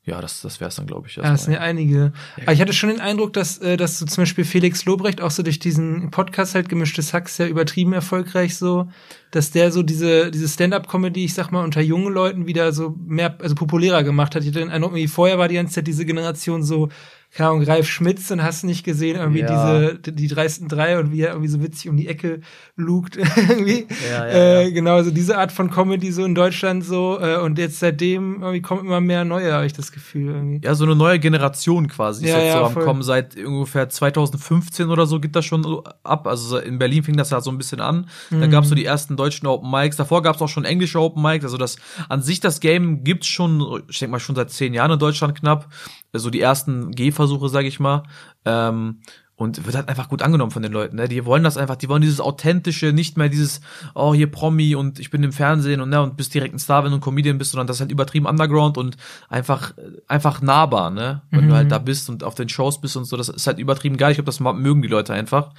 ja, 0.05 0.21
das, 0.21 0.41
das 0.41 0.59
wär's 0.59 0.75
dann, 0.75 0.87
glaube 0.87 1.07
ich. 1.07 1.17
Ja, 1.17 1.33
es 1.33 1.43
sind 1.43 1.53
ja 1.53 1.59
einige. 1.59 2.13
Aber 2.41 2.53
ich 2.53 2.61
hatte 2.61 2.73
schon 2.73 2.89
den 2.89 3.01
Eindruck, 3.01 3.33
dass, 3.33 3.59
äh, 3.59 3.77
dass 3.77 3.99
so 3.99 4.05
zum 4.07 4.23
Beispiel 4.23 4.43
Felix 4.43 4.85
Lobrecht 4.85 5.21
auch 5.21 5.29
so 5.29 5.43
durch 5.43 5.59
diesen 5.59 6.09
Podcast 6.09 6.55
halt 6.55 6.67
gemischtes 6.67 7.13
Hack 7.13 7.29
sehr 7.29 7.47
übertrieben 7.49 7.93
erfolgreich 7.93 8.57
so, 8.57 8.87
dass 9.29 9.51
der 9.51 9.71
so 9.71 9.83
diese, 9.83 10.31
diese 10.31 10.47
Stand-up-Comedy, 10.47 11.25
ich 11.25 11.35
sag 11.35 11.51
mal, 11.51 11.63
unter 11.63 11.81
jungen 11.81 12.11
Leuten 12.11 12.47
wieder 12.47 12.71
so 12.71 12.95
mehr, 13.05 13.37
also 13.39 13.53
populärer 13.53 14.01
gemacht 14.03 14.33
hat. 14.33 14.41
Ich 14.43 14.49
hatte 14.49 14.59
den 14.59 14.71
Eindruck, 14.71 14.95
wie 14.95 15.07
vorher 15.07 15.37
war 15.37 15.47
die 15.49 15.55
ganze 15.55 15.75
Zeit 15.75 15.85
diese 15.85 16.05
Generation 16.05 16.63
so, 16.63 16.89
keine 17.31 17.49
Ahnung, 17.51 17.63
Ralf 17.63 17.87
Schmitz 17.87 18.31
und 18.31 18.41
hast 18.43 18.63
nicht 18.63 18.83
gesehen, 18.83 19.15
irgendwie 19.17 19.41
Ja. 19.41 19.87
diese, 19.91 19.99
die, 20.13 20.27
dreisten 20.27 20.67
drei 20.67 20.97
und 20.99 21.11
wie 21.11 21.21
er 21.21 21.29
irgendwie 21.29 21.47
so 21.49 21.61
witzig 21.61 21.87
um 21.89 21.95
die 21.95 22.07
Ecke 22.07 22.41
lugt, 22.75 23.17
irgendwie. 23.37 23.85
Ja, 24.11 24.27
ja, 24.27 24.61
äh. 24.61 24.71
Genau, 24.71 25.01
so 25.03 25.11
diese 25.11 25.37
Art 25.37 25.51
von 25.51 25.69
Comedy 25.69 26.11
so 26.11 26.25
in 26.25 26.33
Deutschland 26.33 26.83
so, 26.83 27.19
äh, 27.21 27.37
und 27.37 27.57
jetzt 27.59 27.79
seitdem 27.79 28.41
irgendwie 28.41 28.61
kommen 28.61 28.81
immer 28.85 28.99
mehr 28.99 29.25
neue, 29.25 29.53
habe 29.53 29.65
ich 29.67 29.73
das 29.73 29.91
Gefühl, 29.91 30.33
irgendwie. 30.33 30.61
Ja, 30.65 30.73
so 30.75 30.85
eine 30.85 30.95
neue 30.95 31.19
Generation 31.19 31.87
quasi 31.87 32.25
ist 32.25 32.31
jetzt 32.33 32.53
so 32.53 32.59
am 32.63 32.73
voll. 32.73 32.83
Kommen. 32.83 33.03
Seit 33.03 33.35
ungefähr 33.37 33.87
2015 33.89 34.89
oder 34.89 35.05
so 35.05 35.19
geht 35.19 35.35
das 35.35 35.45
schon 35.45 35.63
so 35.63 35.83
ab. 36.03 36.27
Also 36.27 36.57
in 36.57 36.79
Berlin 36.79 37.03
fing 37.03 37.15
das 37.15 37.29
ja 37.29 37.41
so 37.41 37.51
ein 37.51 37.57
bisschen 37.57 37.79
an. 37.81 38.07
Da 38.31 38.37
Mhm. 38.37 38.49
gab's 38.51 38.69
so 38.69 38.75
die 38.75 38.85
ersten 38.85 39.15
deutschen 39.17 39.47
Open 39.47 39.69
Mics. 39.69 39.97
Davor 39.97 40.21
gab's 40.23 40.41
auch 40.41 40.49
schon 40.49 40.65
englische 40.65 40.99
Open 40.99 41.21
Mics. 41.21 41.43
Also 41.45 41.57
das 41.57 41.77
an 42.09 42.21
sich 42.21 42.39
das 42.39 42.59
Game 42.59 43.03
gibt's 43.03 43.27
schon, 43.27 43.83
ich 43.89 43.99
denke 43.99 44.11
mal 44.13 44.19
schon 44.19 44.35
seit 44.35 44.49
zehn 44.51 44.73
Jahren 44.73 44.91
in 44.91 44.99
Deutschland 44.99 45.37
knapp. 45.39 45.67
So 46.13 46.29
die 46.29 46.41
ersten 46.41 46.91
Gehversuche, 46.91 47.49
sage 47.49 47.67
ich 47.67 47.79
mal. 47.79 48.03
Ähm, 48.45 49.01
und 49.39 49.65
wird 49.65 49.75
halt 49.75 49.87
einfach 49.87 50.09
gut 50.09 50.21
angenommen 50.21 50.51
von 50.51 50.61
den 50.61 50.73
Leuten. 50.73 50.97
Ne? 50.97 51.07
Die 51.07 51.25
wollen 51.25 51.43
das 51.43 51.55
einfach, 51.55 51.77
die 51.77 51.87
wollen 51.87 52.01
dieses 52.01 52.19
authentische, 52.19 52.91
nicht 52.91 53.17
mehr 53.17 53.29
dieses, 53.29 53.61
oh 53.95 54.13
hier 54.13 54.29
Promi 54.29 54.75
und 54.75 54.99
ich 54.99 55.11
bin 55.11 55.23
im 55.23 55.31
Fernsehen 55.31 55.79
und 55.79 55.89
ne 55.89 56.01
und 56.01 56.17
bist 56.17 56.33
direkt 56.33 56.53
ein 56.53 56.59
Star, 56.59 56.83
wenn 56.83 56.91
du 56.91 56.97
ein 56.97 57.01
Comedian 57.01 57.37
bist, 57.37 57.51
sondern 57.51 57.65
das 57.65 57.77
ist 57.77 57.81
halt 57.81 57.91
übertrieben 57.91 58.25
Underground 58.25 58.77
und 58.77 58.97
einfach 59.29 59.73
einfach 60.09 60.41
nahbar, 60.41 60.89
ne? 60.89 61.21
Wenn 61.31 61.45
mhm. 61.45 61.49
du 61.49 61.55
halt 61.55 61.71
da 61.71 61.79
bist 61.79 62.09
und 62.09 62.25
auf 62.25 62.35
den 62.35 62.49
Shows 62.49 62.81
bist 62.81 62.97
und 62.97 63.05
so, 63.05 63.15
das 63.15 63.29
ist 63.29 63.47
halt 63.47 63.59
übertrieben 63.59 63.95
geil. 63.95 64.11
Ich 64.11 64.17
glaube, 64.17 64.25
das 64.25 64.41
mögen 64.41 64.81
die 64.81 64.89
Leute 64.89 65.13
einfach. 65.13 65.53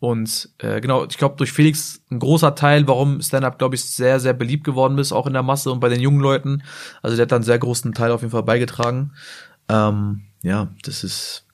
Und 0.00 0.48
äh, 0.58 0.80
genau, 0.80 1.04
ich 1.04 1.18
glaube, 1.18 1.36
durch 1.36 1.52
Felix 1.52 2.02
ein 2.10 2.18
großer 2.18 2.56
Teil, 2.56 2.88
warum 2.88 3.20
Stand-Up, 3.20 3.58
glaube 3.58 3.76
ich, 3.76 3.84
sehr, 3.84 4.18
sehr 4.18 4.32
beliebt 4.32 4.64
geworden 4.64 4.98
ist, 4.98 5.12
auch 5.12 5.26
in 5.26 5.34
der 5.34 5.42
Masse 5.42 5.70
und 5.70 5.78
bei 5.78 5.90
den 5.90 6.00
jungen 6.00 6.20
Leuten. 6.20 6.62
Also 7.00 7.16
der 7.16 7.24
hat 7.24 7.32
da 7.32 7.36
einen 7.36 7.44
sehr 7.44 7.58
großen 7.58 7.92
Teil 7.92 8.10
auf 8.10 8.22
jeden 8.22 8.32
Fall 8.32 8.42
beigetragen. 8.42 9.12
Ähm, 9.70 10.22
ja, 10.42 10.68
das 10.82 11.04
ist 11.04 11.46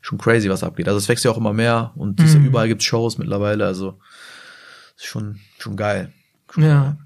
schon 0.00 0.18
crazy, 0.18 0.48
was 0.50 0.64
abgeht. 0.64 0.88
Also 0.88 0.98
es 0.98 1.08
wächst 1.08 1.24
ja 1.24 1.30
auch 1.30 1.36
immer 1.36 1.52
mehr 1.52 1.92
und 1.94 2.20
mhm. 2.20 2.46
überall 2.46 2.68
gibt's 2.68 2.84
Shows 2.84 3.18
mittlerweile, 3.18 3.66
also 3.66 3.98
ist 4.96 5.06
schon, 5.06 5.40
schon 5.58 5.76
geil. 5.76 6.12
Schon 6.50 6.64
ja. 6.64 6.82
Geil. 6.82 6.98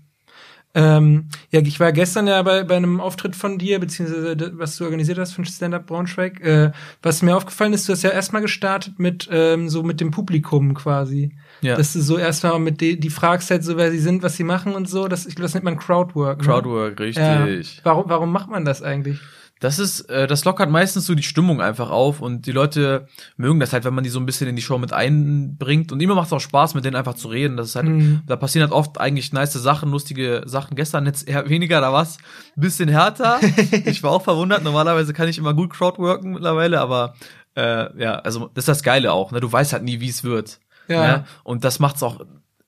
Ähm, 0.76 1.28
ja, 1.52 1.60
ich 1.60 1.78
war 1.78 1.92
gestern 1.92 2.26
ja 2.26 2.42
bei, 2.42 2.64
bei 2.64 2.76
einem 2.76 3.00
Auftritt 3.00 3.36
von 3.36 3.58
dir, 3.58 3.78
beziehungsweise 3.78 4.58
was 4.58 4.76
du 4.76 4.84
organisiert 4.84 5.18
hast 5.18 5.32
von 5.32 5.44
Stand-Up 5.44 5.86
Braunschweig. 5.86 6.40
Äh, 6.40 6.72
was 7.00 7.22
mir 7.22 7.36
aufgefallen 7.36 7.72
ist, 7.72 7.88
du 7.88 7.92
hast 7.92 8.02
ja 8.02 8.10
erstmal 8.10 8.42
gestartet 8.42 8.98
mit 8.98 9.28
ähm, 9.30 9.68
so 9.68 9.84
mit 9.84 10.00
dem 10.00 10.10
Publikum 10.10 10.74
quasi. 10.74 11.36
Ja. 11.60 11.76
Dass 11.76 11.92
du 11.92 12.00
so 12.00 12.18
erstmal 12.18 12.58
mit 12.58 12.80
die, 12.80 12.98
die 12.98 13.10
fragst 13.10 13.52
halt 13.52 13.62
so, 13.62 13.76
wer 13.76 13.92
sie 13.92 14.00
sind, 14.00 14.24
was 14.24 14.36
sie 14.36 14.42
machen 14.42 14.74
und 14.74 14.88
so. 14.88 15.06
Das, 15.06 15.26
ich 15.26 15.36
glaube, 15.36 15.44
das 15.44 15.54
nennt 15.54 15.64
man 15.64 15.78
Crowdwork. 15.78 16.40
Ne? 16.40 16.44
Crowdwork, 16.44 16.98
richtig. 16.98 17.22
Ja. 17.24 17.46
Warum, 17.84 18.04
warum 18.08 18.32
macht 18.32 18.50
man 18.50 18.64
das 18.64 18.82
eigentlich? 18.82 19.20
Das 19.64 19.78
ist, 19.78 20.10
äh, 20.10 20.26
das 20.26 20.44
lockert 20.44 20.68
meistens 20.68 21.06
so 21.06 21.14
die 21.14 21.22
Stimmung 21.22 21.62
einfach 21.62 21.88
auf 21.88 22.20
und 22.20 22.44
die 22.44 22.52
Leute 22.52 23.06
mögen 23.38 23.60
das 23.60 23.72
halt, 23.72 23.84
wenn 23.84 23.94
man 23.94 24.04
die 24.04 24.10
so 24.10 24.20
ein 24.20 24.26
bisschen 24.26 24.46
in 24.46 24.56
die 24.56 24.62
Show 24.62 24.76
mit 24.76 24.92
einbringt 24.92 25.90
und 25.90 26.02
immer 26.02 26.14
macht 26.14 26.26
es 26.26 26.34
auch 26.34 26.40
Spaß, 26.40 26.74
mit 26.74 26.84
denen 26.84 26.96
einfach 26.96 27.14
zu 27.14 27.28
reden. 27.28 27.56
Das 27.56 27.68
ist 27.68 27.76
halt, 27.76 27.86
mhm. 27.86 28.20
da 28.26 28.36
passieren 28.36 28.68
halt 28.68 28.78
oft 28.78 29.00
eigentlich 29.00 29.32
nice 29.32 29.54
Sachen, 29.54 29.90
lustige 29.90 30.42
Sachen. 30.44 30.76
Gestern 30.76 31.06
jetzt 31.06 31.26
eher 31.26 31.48
weniger, 31.48 31.80
da 31.80 31.94
war's 31.94 32.18
ein 32.54 32.60
bisschen 32.60 32.90
härter. 32.90 33.40
ich 33.86 34.02
war 34.02 34.10
auch 34.10 34.22
verwundert. 34.22 34.62
Normalerweise 34.64 35.14
kann 35.14 35.28
ich 35.28 35.38
immer 35.38 35.54
gut 35.54 35.72
Crowdworken 35.72 36.32
mittlerweile, 36.32 36.78
aber 36.78 37.14
äh, 37.56 37.98
ja, 37.98 38.16
also 38.16 38.50
das 38.52 38.64
ist 38.64 38.68
das 38.68 38.82
Geile 38.82 39.14
auch. 39.14 39.32
Ne? 39.32 39.40
Du 39.40 39.50
weißt 39.50 39.72
halt 39.72 39.82
nie, 39.82 39.98
wie 39.98 40.10
es 40.10 40.24
wird. 40.24 40.60
Ja. 40.88 41.06
Ne? 41.06 41.24
Und 41.42 41.64
das 41.64 41.78
macht's 41.78 42.02
auch 42.02 42.20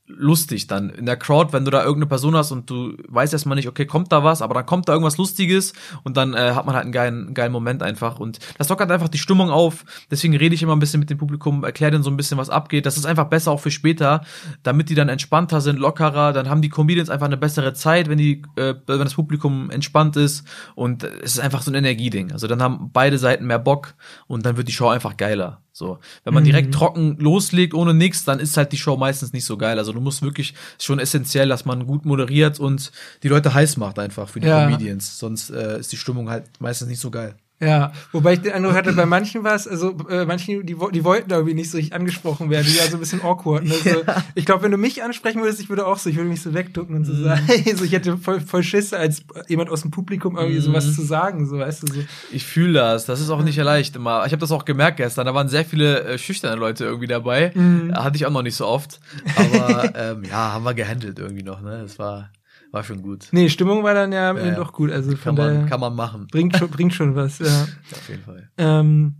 lustig 0.08 0.66
dann 0.66 0.90
in 0.90 1.06
der 1.06 1.16
Crowd, 1.16 1.52
wenn 1.52 1.64
du 1.64 1.70
da 1.70 1.80
irgendeine 1.80 2.06
Person 2.06 2.36
hast 2.36 2.52
und 2.52 2.70
du 2.70 2.96
weißt 3.08 3.32
erstmal 3.32 3.56
nicht, 3.56 3.68
okay, 3.68 3.86
kommt 3.86 4.12
da 4.12 4.22
was, 4.22 4.42
aber 4.42 4.54
dann 4.54 4.66
kommt 4.66 4.88
da 4.88 4.92
irgendwas 4.92 5.16
Lustiges 5.16 5.72
und 6.04 6.16
dann 6.16 6.34
äh, 6.34 6.52
hat 6.52 6.66
man 6.66 6.74
halt 6.74 6.84
einen 6.84 6.92
geilen, 6.92 7.34
geilen 7.34 7.52
Moment 7.52 7.82
einfach 7.82 8.20
und 8.20 8.38
das 8.58 8.68
lockert 8.68 8.90
einfach 8.90 9.08
die 9.08 9.18
Stimmung 9.18 9.50
auf. 9.50 9.84
Deswegen 10.10 10.36
rede 10.36 10.54
ich 10.54 10.62
immer 10.62 10.76
ein 10.76 10.78
bisschen 10.78 11.00
mit 11.00 11.10
dem 11.10 11.18
Publikum, 11.18 11.64
erkläre 11.64 11.92
denen 11.92 12.04
so 12.04 12.10
ein 12.10 12.16
bisschen, 12.16 12.38
was 12.38 12.50
abgeht. 12.50 12.86
Das 12.86 12.96
ist 12.96 13.06
einfach 13.06 13.24
besser 13.24 13.50
auch 13.50 13.60
für 13.60 13.70
später, 13.70 14.22
damit 14.62 14.90
die 14.90 14.94
dann 14.94 15.08
entspannter 15.08 15.60
sind, 15.60 15.78
lockerer. 15.78 16.32
Dann 16.32 16.48
haben 16.48 16.62
die 16.62 16.68
Comedians 16.68 17.10
einfach 17.10 17.26
eine 17.26 17.36
bessere 17.36 17.72
Zeit, 17.74 18.08
wenn 18.08 18.18
die, 18.18 18.42
äh, 18.56 18.74
wenn 18.86 18.98
das 19.00 19.14
Publikum 19.14 19.70
entspannt 19.70 20.16
ist 20.16 20.46
und 20.74 21.02
es 21.04 21.32
ist 21.32 21.40
einfach 21.40 21.62
so 21.62 21.70
ein 21.70 21.74
Energieding. 21.74 22.32
Also 22.32 22.46
dann 22.46 22.62
haben 22.62 22.90
beide 22.92 23.18
Seiten 23.18 23.46
mehr 23.46 23.58
Bock 23.58 23.94
und 24.26 24.46
dann 24.46 24.56
wird 24.56 24.68
die 24.68 24.72
Show 24.72 24.88
einfach 24.88 25.16
geiler. 25.16 25.62
So, 25.76 25.98
wenn 26.24 26.32
man 26.32 26.42
mhm. 26.42 26.46
direkt 26.46 26.72
trocken 26.72 27.18
loslegt 27.18 27.74
ohne 27.74 27.92
nichts, 27.92 28.24
dann 28.24 28.40
ist 28.40 28.56
halt 28.56 28.72
die 28.72 28.78
Show 28.78 28.96
meistens 28.96 29.34
nicht 29.34 29.44
so 29.44 29.58
geil. 29.58 29.78
Also 29.78 29.92
du 29.92 30.00
musst 30.00 30.22
wirklich 30.22 30.54
schon 30.80 30.98
essentiell, 30.98 31.50
dass 31.50 31.66
man 31.66 31.86
gut 31.86 32.06
moderiert 32.06 32.58
und 32.58 32.92
die 33.22 33.28
Leute 33.28 33.52
heiß 33.52 33.76
macht 33.76 33.98
einfach 33.98 34.26
für 34.26 34.40
die 34.40 34.46
ja. 34.46 34.64
Comedians. 34.64 35.18
Sonst 35.18 35.50
äh, 35.50 35.78
ist 35.78 35.92
die 35.92 35.98
Stimmung 35.98 36.30
halt 36.30 36.44
meistens 36.60 36.88
nicht 36.88 37.00
so 37.00 37.10
geil. 37.10 37.36
Ja, 37.58 37.92
wobei 38.12 38.34
ich 38.34 38.42
den 38.42 38.52
Eindruck 38.52 38.74
hatte, 38.74 38.92
bei 38.92 39.06
manchen 39.06 39.42
war 39.42 39.54
es, 39.54 39.66
also 39.66 39.96
äh, 40.10 40.26
manchen, 40.26 40.66
die, 40.66 40.76
die 40.92 41.04
wollten 41.04 41.30
da 41.30 41.36
irgendwie 41.36 41.54
nicht 41.54 41.70
so 41.70 41.78
richtig 41.78 41.94
angesprochen 41.94 42.50
werden, 42.50 42.66
die 42.70 42.78
war 42.78 42.86
so 42.86 42.98
ein 42.98 43.00
bisschen 43.00 43.22
awkward. 43.22 43.64
Ne? 43.64 43.72
So, 43.72 43.88
ja. 44.06 44.24
Ich 44.34 44.44
glaube, 44.44 44.64
wenn 44.64 44.72
du 44.72 44.76
mich 44.76 45.02
ansprechen 45.02 45.40
würdest, 45.40 45.60
ich 45.60 45.70
würde 45.70 45.86
auch 45.86 45.96
so, 45.96 46.10
ich 46.10 46.16
würde 46.16 46.28
mich 46.28 46.42
so 46.42 46.52
wegducken 46.52 46.94
und 46.94 47.06
so 47.06 47.14
mm. 47.14 47.24
sagen, 47.24 47.42
hey, 47.46 47.74
so, 47.76 47.84
ich 47.84 47.92
hätte 47.92 48.18
voll, 48.18 48.40
voll 48.40 48.62
Schiss, 48.62 48.92
als 48.92 49.22
jemand 49.48 49.70
aus 49.70 49.80
dem 49.80 49.90
Publikum 49.90 50.36
irgendwie 50.36 50.58
mm. 50.58 50.62
sowas 50.62 50.94
zu 50.94 51.00
sagen, 51.00 51.46
so 51.46 51.58
weißt 51.58 51.84
du 51.84 51.94
so. 51.94 52.00
Ich 52.30 52.44
fühle 52.44 52.74
das, 52.74 53.06
das 53.06 53.20
ist 53.20 53.30
auch 53.30 53.42
nicht 53.42 53.56
leicht 53.56 53.96
immer. 53.96 54.26
Ich 54.26 54.32
habe 54.32 54.40
das 54.40 54.52
auch 54.52 54.66
gemerkt 54.66 54.98
gestern, 54.98 55.24
da 55.24 55.32
waren 55.32 55.48
sehr 55.48 55.64
viele 55.64 56.04
äh, 56.04 56.18
schüchterne 56.18 56.56
Leute 56.56 56.84
irgendwie 56.84 57.06
dabei. 57.06 57.52
Mm. 57.54 57.94
Hatte 57.94 58.16
ich 58.16 58.26
auch 58.26 58.30
noch 58.30 58.42
nicht 58.42 58.56
so 58.56 58.66
oft. 58.66 59.00
Aber 59.34 59.94
ähm, 59.96 60.24
ja, 60.24 60.52
haben 60.52 60.64
wir 60.64 60.74
gehandelt 60.74 61.18
irgendwie 61.18 61.42
noch, 61.42 61.62
ne? 61.62 61.80
Das 61.82 61.98
war 61.98 62.28
war 62.76 62.84
schon 62.84 63.00
gut. 63.00 63.28
Nee, 63.30 63.48
Stimmung 63.48 63.82
war 63.82 63.94
dann 63.94 64.12
ja, 64.12 64.36
ja 64.36 64.54
doch 64.54 64.74
gut. 64.74 64.92
Also 64.92 65.16
kann 65.16 65.34
man, 65.34 65.66
kann 65.66 65.80
man 65.80 65.94
machen. 65.94 66.26
Bringt 66.30 66.56
schon, 66.58 66.68
bringt 66.68 66.92
schon 66.92 67.14
was, 67.16 67.38
ja. 67.40 67.66
Auf 67.90 68.08
jeden 68.08 68.22
Fall. 68.22 68.50
Ähm, 68.58 69.14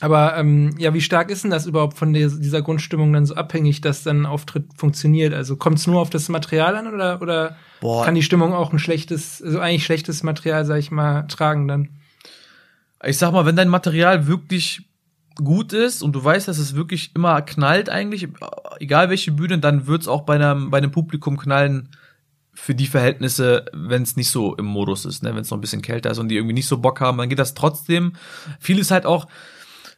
aber 0.00 0.34
ähm, 0.38 0.74
ja, 0.78 0.94
wie 0.94 1.02
stark 1.02 1.30
ist 1.30 1.44
denn 1.44 1.50
das 1.50 1.66
überhaupt 1.66 1.98
von 1.98 2.14
der, 2.14 2.30
dieser 2.30 2.62
Grundstimmung 2.62 3.12
dann 3.12 3.26
so 3.26 3.34
abhängig, 3.34 3.82
dass 3.82 4.02
dann 4.02 4.22
ein 4.22 4.26
Auftritt 4.26 4.64
funktioniert? 4.74 5.34
Also 5.34 5.56
kommt 5.56 5.78
es 5.78 5.86
nur 5.86 6.00
auf 6.00 6.08
das 6.08 6.30
Material 6.30 6.74
an 6.74 6.86
oder, 6.86 7.20
oder 7.20 7.56
Boah. 7.82 8.02
kann 8.02 8.14
die 8.14 8.22
Stimmung 8.22 8.54
auch 8.54 8.72
ein 8.72 8.78
schlechtes, 8.78 9.42
also 9.42 9.60
eigentlich 9.60 9.84
schlechtes 9.84 10.22
Material, 10.22 10.64
sag 10.64 10.78
ich 10.78 10.90
mal, 10.90 11.24
tragen 11.24 11.68
dann? 11.68 11.90
Ich 13.04 13.18
sag 13.18 13.32
mal, 13.32 13.44
wenn 13.44 13.56
dein 13.56 13.68
Material 13.68 14.26
wirklich 14.26 14.88
gut 15.34 15.74
ist 15.74 16.02
und 16.02 16.12
du 16.14 16.24
weißt, 16.24 16.48
dass 16.48 16.58
es 16.58 16.74
wirklich 16.74 17.14
immer 17.14 17.42
knallt 17.42 17.90
eigentlich, 17.90 18.28
egal 18.78 19.10
welche 19.10 19.32
Bühne, 19.32 19.58
dann 19.58 19.86
wird's 19.86 20.08
auch 20.08 20.22
bei 20.22 20.36
einem, 20.36 20.70
bei 20.70 20.78
einem 20.78 20.92
Publikum 20.92 21.36
knallen, 21.36 21.90
für 22.60 22.74
die 22.74 22.86
Verhältnisse, 22.86 23.64
wenn 23.72 24.02
es 24.02 24.16
nicht 24.16 24.30
so 24.30 24.54
im 24.54 24.66
Modus 24.66 25.06
ist, 25.06 25.22
ne? 25.22 25.34
wenn 25.34 25.40
es 25.40 25.50
noch 25.50 25.56
ein 25.56 25.62
bisschen 25.62 25.80
kälter 25.80 26.10
ist 26.10 26.18
und 26.18 26.28
die 26.28 26.36
irgendwie 26.36 26.52
nicht 26.52 26.68
so 26.68 26.78
Bock 26.78 27.00
haben, 27.00 27.16
dann 27.16 27.30
geht 27.30 27.38
das 27.38 27.54
trotzdem. 27.54 28.12
Viel 28.58 28.78
ist 28.78 28.90
halt 28.90 29.06
auch, 29.06 29.28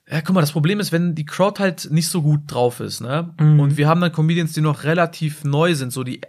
ja, 0.08 0.20
guck 0.20 0.34
mal, 0.34 0.40
das 0.40 0.52
Problem 0.52 0.78
ist, 0.78 0.92
wenn 0.92 1.16
die 1.16 1.24
Crowd 1.24 1.60
halt 1.60 1.90
nicht 1.90 2.08
so 2.08 2.22
gut 2.22 2.42
drauf 2.46 2.78
ist, 2.78 3.00
ne? 3.00 3.34
Mhm. 3.40 3.58
Und 3.58 3.76
wir 3.76 3.88
haben 3.88 4.00
dann 4.00 4.12
Comedians, 4.12 4.52
die 4.52 4.60
noch 4.60 4.84
relativ 4.84 5.42
neu 5.42 5.74
sind, 5.74 5.92
so 5.92 6.04
die 6.04 6.20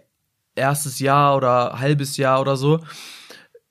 erstes 0.56 1.00
Jahr 1.00 1.38
oder 1.38 1.80
halbes 1.80 2.18
Jahr 2.18 2.42
oder 2.42 2.58
so. 2.58 2.84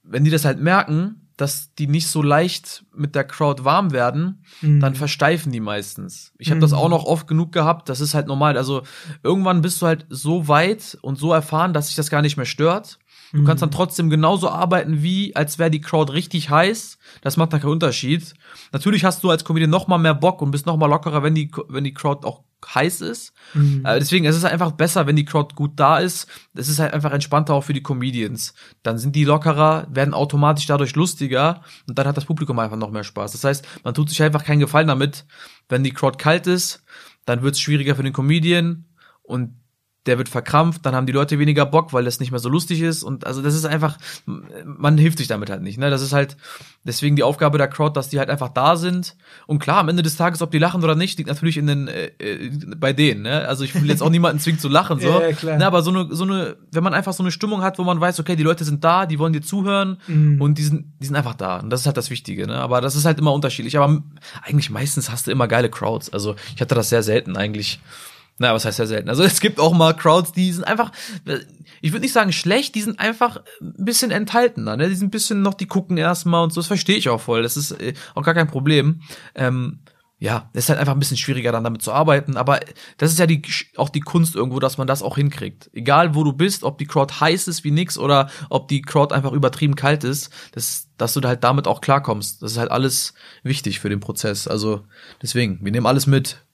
Wenn 0.05 0.25
die 0.25 0.31
das 0.31 0.45
halt 0.45 0.61
merken, 0.61 1.22
dass 1.43 1.75
die 1.75 1.89
nicht 1.89 2.07
so 2.07 2.23
leicht 2.23 2.85
mit 2.95 3.17
der 3.17 3.25
Crowd 3.25 3.65
warm 3.65 3.91
werden, 3.91 4.45
mhm. 4.61 4.79
dann 4.79 4.95
versteifen 4.95 5.51
die 5.51 5.61
meistens. 5.61 6.33
Ich 6.39 6.51
habe 6.51 6.59
mhm. 6.59 6.63
das 6.63 6.73
auch 6.73 6.89
noch 6.89 7.05
oft 7.05 7.27
genug 7.27 7.51
gehabt, 7.51 7.89
das 7.89 8.01
ist 8.01 8.15
halt 8.15 8.29
normal. 8.29 8.57
Also 8.57 8.83
irgendwann 9.25 9.61
bist 9.61 9.83
du 9.83 9.87
halt 9.87 10.07
so 10.09 10.47
weit 10.47 10.97
und 11.03 11.19
so 11.19 11.33
erfahren, 11.33 11.75
dass 11.75 11.89
sich 11.89 11.97
das 11.97 12.11
gar 12.11 12.23
nicht 12.23 12.37
mehr 12.37 12.47
stört. 12.47 13.01
Du 13.33 13.41
mhm. 13.41 13.45
kannst 13.45 13.63
dann 13.63 13.73
trotzdem 13.73 14.09
genauso 14.09 14.51
arbeiten, 14.51 15.03
wie 15.03 15.35
als 15.35 15.59
wäre 15.59 15.71
die 15.71 15.81
Crowd 15.81 16.13
richtig 16.13 16.49
heiß. 16.49 16.99
Das 17.23 17.37
macht 17.37 17.53
da 17.53 17.59
keinen 17.59 17.73
Unterschied. 17.73 18.35
Natürlich 18.71 19.05
hast 19.05 19.25
du 19.25 19.31
als 19.31 19.45
Comedian 19.45 19.71
noch 19.71 19.89
mal 19.89 19.99
mehr 19.99 20.15
Bock 20.15 20.43
und 20.43 20.53
bist 20.53 20.67
noch 20.67 20.77
mal 20.77 20.87
lockerer, 20.87 21.25
wenn 21.25 21.35
die, 21.35 21.51
wenn 21.69 21.83
die 21.83 21.95
Crowd 21.95 22.25
auch 22.25 22.45
heiß 22.67 23.01
ist. 23.01 23.33
Mhm. 23.55 23.85
Äh, 23.85 23.99
deswegen 23.99 24.25
es 24.25 24.37
ist 24.37 24.45
es 24.45 24.51
einfach 24.51 24.73
besser, 24.73 25.07
wenn 25.07 25.17
die 25.17 25.25
Crowd 25.25 25.55
gut 25.55 25.73
da 25.77 25.99
ist. 25.99 26.27
Es 26.55 26.69
ist 26.69 26.79
halt 26.79 26.95
einfach 26.95 27.13
entspannter 27.13 27.55
auch 27.55 27.65
für 27.65 27.73
die 27.73 27.83
Comedians. 27.83 28.55
Dann 28.83 28.99
sind 28.99 29.17
die 29.17 29.25
lockerer, 29.25 29.87
werden 29.91 30.15
automatisch 30.15 30.67
dadurch 30.67 30.95
lustiger 30.95 31.63
und 31.89 31.99
dann 31.99 32.07
hat 32.07 32.17
das 32.17 32.25
Publikum 32.25 32.59
einfach 32.59 32.77
noch 32.77 32.91
mehr 32.91 33.05
Spaß. 33.05 33.33
Das 33.33 33.45
heißt, 33.45 33.67
man 33.85 33.95
tut 33.95 34.09
sich 34.09 34.23
einfach 34.23 34.45
keinen 34.45 34.61
Gefallen 34.61 34.89
damit, 34.89 35.25
wenn 35.69 35.85
die 35.85 35.93
Crowd 35.93 36.19
kalt 36.19 36.47
ist, 36.47 36.85
dann 37.25 37.43
wird 37.43 37.55
es 37.55 37.61
schwieriger 37.61 37.95
für 37.95 38.03
den 38.03 38.13
Comedian 38.13 38.87
und 39.23 39.62
der 40.07 40.19
wird 40.19 40.29
verkrampft, 40.29 40.85
dann 40.85 40.97
haben 40.97 41.07
die 41.07 41.13
Leute 41.13 41.39
weniger 41.39 41.65
Bock, 41.65 41.93
weil 41.93 42.05
das 42.05 42.19
nicht 42.19 42.33
mehr 42.33 42.41
so 42.41 42.49
lustig 42.49 42.81
ist 42.81 43.05
und 43.05 43.25
also 43.25 43.41
das 43.41 43.55
ist 43.55 43.65
einfach, 43.65 43.99
man 44.27 44.99
hilft 44.99 45.19
sich 45.19 45.29
damit 45.29 45.49
halt 45.49 45.63
nicht, 45.63 45.79
ne? 45.79 45.91
Das 45.91 46.03
ist 46.03 46.13
halt 46.13 46.37
deswegen 46.83 47.15
die 47.15 47.23
Aufgabe 47.23 47.57
der 47.57 47.69
Crowd, 47.69 47.95
dass 47.95 48.09
die 48.09 48.19
halt 48.19 48.29
einfach 48.29 48.49
da 48.49 48.75
sind 48.75 49.17
und 49.47 49.61
klar, 49.61 49.79
am 49.79 49.89
Ende 49.89 50.03
des 50.03 50.17
Tages, 50.17 50.43
ob 50.43 50.51
die 50.51 50.59
lachen 50.59 50.83
oder 50.83 50.97
nicht, 50.97 51.19
liegt 51.19 51.29
natürlich 51.29 51.57
in 51.57 51.69
den 51.69 51.87
äh, 51.87 52.11
äh 52.19 52.51
bei 52.77 52.93
denen, 52.93 53.23
ne? 53.23 53.47
Also 53.47 53.63
ich 53.63 53.81
will 53.81 53.89
jetzt 53.89 54.03
auch 54.03 54.11
niemanden 54.11 54.41
zwingen 54.41 54.59
zu 54.59 54.69
lachen, 54.69 54.99
so, 54.99 55.09
ja, 55.21 55.33
klar. 55.33 55.59
Ne, 55.59 55.67
aber 55.67 55.83
so 55.83 55.91
eine 55.91 56.13
so 56.13 56.25
eine, 56.25 56.57
wenn 56.73 56.83
man 56.83 56.95
einfach 56.95 57.13
so 57.13 57.23
eine 57.23 57.31
Stimmung 57.31 57.63
hat, 57.63 57.79
wo 57.79 57.85
man 57.85 58.01
weiß, 58.01 58.19
okay, 58.19 58.35
die 58.35 58.43
Leute 58.43 58.65
sind 58.65 58.83
da, 58.83 59.07
die 59.07 59.21
wollen 59.21 59.33
dir 59.33 59.43
zuhören 59.43 59.99
mhm. 60.09 60.41
und 60.41 60.59
die 60.59 60.65
sind 60.65 60.87
die 61.01 61.07
sind 61.07 61.15
einfach 61.15 61.35
da 61.35 61.59
und 61.59 61.71
das 61.71 61.83
ist 61.83 61.87
halt 61.87 61.97
das 61.97 62.11
Wichtige, 62.11 62.49
ne? 62.49 62.57
Aber 62.57 62.81
das 62.81 62.97
ist 62.97 63.05
halt 63.05 63.21
immer 63.21 63.33
unterschiedlich, 63.33 63.79
aber 63.79 64.03
eigentlich 64.43 64.69
meistens 64.69 65.11
hast 65.13 65.29
du 65.29 65.31
immer 65.31 65.47
geile 65.47 65.71
Crowds, 65.71 66.13
also 66.13 66.35
ich 66.57 66.61
hatte 66.61 66.75
das 66.75 66.89
sehr 66.89 67.05
selten 67.05 67.37
eigentlich. 67.37 67.81
Na, 68.39 68.55
was 68.55 68.65
heißt 68.65 68.79
ja 68.79 68.87
selten? 68.87 69.09
Also 69.09 69.23
es 69.25 69.41
gibt 69.41 69.61
auch 69.61 69.73
mal 69.73 69.95
Crowds, 69.95 70.33
die 70.33 70.53
sind 70.53 70.65
einfach, 70.65 70.93
ich 71.81 71.93
würde 71.93 72.03
nicht 72.03 72.13
sagen 72.13 72.33
schlecht, 72.33 72.75
die 72.75 72.83
sind 72.83 72.99
einfach 72.99 73.39
ein 73.61 73.85
bisschen 73.85 74.11
enthaltener, 74.11 74.77
ne? 74.77 74.89
Die 74.89 74.95
sind 74.95 75.09
ein 75.09 75.11
bisschen 75.11 75.43
noch, 75.43 75.55
die 75.55 75.67
gucken 75.67 75.97
erstmal 75.97 76.43
und 76.43 76.53
so, 76.53 76.61
das 76.61 76.69
verstehe 76.69 76.97
ich 76.97 77.09
auch 77.09 77.21
voll. 77.21 77.43
Das 77.43 77.57
ist 77.57 77.73
äh, 77.73 77.95
auch 78.15 78.23
gar 78.23 78.35
kein 78.35 78.49
Problem. 78.49 79.03
Ähm, 79.35 79.81
ja, 80.23 80.49
ist 80.53 80.69
halt 80.69 80.79
einfach 80.79 80.93
ein 80.93 81.01
bisschen 81.01 81.17
schwieriger 81.17 81.51
dann 81.51 81.65
damit 81.65 81.83
zu 81.83 81.93
arbeiten, 81.93 82.37
aber 82.37 82.61
das 82.97 83.11
ist 83.11 83.19
ja 83.19 83.27
die, 83.27 83.43
auch 83.77 83.89
die 83.89 83.99
Kunst 83.99 84.37
irgendwo, 84.37 84.61
dass 84.61 84.79
man 84.79 84.87
das 84.87 85.03
auch 85.03 85.17
hinkriegt. 85.17 85.69
Egal 85.73 86.15
wo 86.15 86.23
du 86.23 86.33
bist, 86.33 86.63
ob 86.63 86.79
die 86.79 86.87
Crowd 86.87 87.15
heiß 87.19 87.49
ist 87.49 87.65
wie 87.65 87.73
nix 87.73 87.99
oder 87.99 88.31
ob 88.49 88.69
die 88.69 88.83
Crowd 88.83 89.13
einfach 89.13 89.33
übertrieben 89.33 89.75
kalt 89.75 90.05
ist, 90.05 90.31
das, 90.53 90.91
dass 90.97 91.15
du 91.15 91.21
halt 91.23 91.43
damit 91.43 91.67
auch 91.67 91.81
klarkommst. 91.81 92.41
Das 92.41 92.53
ist 92.53 92.59
halt 92.59 92.71
alles 92.71 93.15
wichtig 93.43 93.81
für 93.81 93.89
den 93.89 93.99
Prozess. 93.99 94.47
Also 94.47 94.85
deswegen, 95.21 95.59
wir 95.61 95.73
nehmen 95.73 95.87
alles 95.87 96.07
mit. 96.07 96.45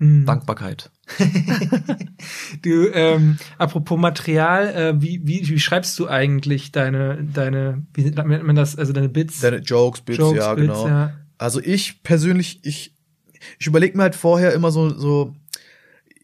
Mhm. 0.00 0.24
Dankbarkeit. 0.24 0.90
du, 2.62 2.88
ähm, 2.88 3.36
apropos 3.58 3.98
Material, 3.98 4.68
äh, 4.74 5.02
wie, 5.02 5.20
wie, 5.24 5.46
wie 5.46 5.60
schreibst 5.60 5.98
du 5.98 6.08
eigentlich 6.08 6.72
deine, 6.72 7.22
deine, 7.22 7.84
wie 7.92 8.04
nennt 8.04 8.44
man 8.44 8.56
das, 8.56 8.76
also 8.76 8.94
deine 8.94 9.10
Bits? 9.10 9.40
Deine 9.40 9.58
Jokes, 9.58 10.00
Bits, 10.00 10.18
Jokes, 10.18 10.38
ja, 10.38 10.54
Bits, 10.54 10.66
genau. 10.68 10.88
Ja. 10.88 11.12
Also 11.36 11.60
ich 11.60 12.02
persönlich, 12.02 12.60
ich, 12.62 12.94
ich 13.58 13.66
überlege 13.66 13.96
mir 13.96 14.04
halt 14.04 14.14
vorher 14.14 14.54
immer 14.54 14.70
so, 14.70 14.88
so 14.88 15.36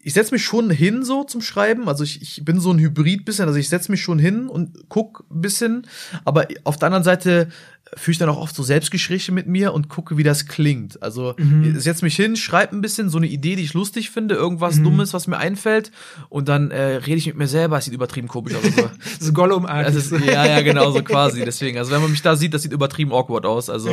ich 0.07 0.15
setze 0.15 0.33
mich 0.33 0.45
schon 0.45 0.71
hin 0.71 1.05
so 1.05 1.25
zum 1.25 1.43
Schreiben. 1.43 1.89
Also 1.89 2.05
ich, 2.05 2.23
ich 2.23 2.45
bin 2.45 2.61
so 2.61 2.71
ein 2.71 2.79
Hybrid 2.79 3.25
bisschen. 3.25 3.49
Also 3.49 3.59
ich 3.59 3.69
setze 3.69 3.91
mich 3.91 4.03
schon 4.03 4.21
hin 4.21 4.49
und 4.49 4.89
guck 4.89 5.27
ein 5.33 5.41
bisschen. 5.41 5.87
Aber 6.25 6.47
auf 6.63 6.77
der 6.77 6.87
anderen 6.87 7.03
Seite 7.03 7.49
führe 7.95 8.13
ich 8.13 8.19
dann 8.19 8.29
auch 8.29 8.39
oft 8.39 8.55
so 8.55 8.63
Selbstgespräche 8.63 9.33
mit 9.33 9.47
mir 9.47 9.73
und 9.73 9.89
gucke, 9.89 10.17
wie 10.17 10.23
das 10.23 10.47
klingt. 10.47 11.03
Also 11.03 11.35
mhm. 11.39 11.79
setze 11.79 12.05
mich 12.05 12.17
hin, 12.17 12.37
schreibe 12.37 12.75
ein 12.75 12.81
bisschen 12.81 13.11
so 13.11 13.19
eine 13.19 13.27
Idee, 13.27 13.55
die 13.57 13.63
ich 13.63 13.75
lustig 13.75 14.11
finde, 14.11 14.35
irgendwas 14.35 14.77
mhm. 14.77 14.85
Dummes, 14.85 15.15
was 15.15 15.27
mir 15.27 15.39
einfällt. 15.39 15.93
Und 16.29 16.49
dann 16.49 16.71
äh, 16.71 16.97
rede 16.97 17.19
ich 17.19 17.27
mit 17.27 17.37
mir 17.37 17.47
selber. 17.47 17.79
Es 17.79 17.85
sieht 17.85 17.95
übertrieben 17.95 18.29
komisch 18.29 18.55
aus. 18.55 18.65
Also, 18.65 18.91
so 19.21 19.33
Gollum-artig. 19.33 20.11
Ja, 20.27 20.47
ja, 20.47 20.63
genau, 20.63 20.91
so 20.91 21.03
quasi. 21.03 21.45
Deswegen, 21.45 21.79
also 21.79 21.93
wenn 21.93 22.01
man 22.01 22.11
mich 22.11 22.23
da 22.23 22.35
sieht, 22.35 22.55
das 22.55 22.63
sieht 22.63 22.73
übertrieben 22.73 23.13
awkward 23.13 23.47
aus. 23.47 23.71
Also 23.71 23.91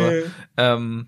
ähm, 0.57 1.07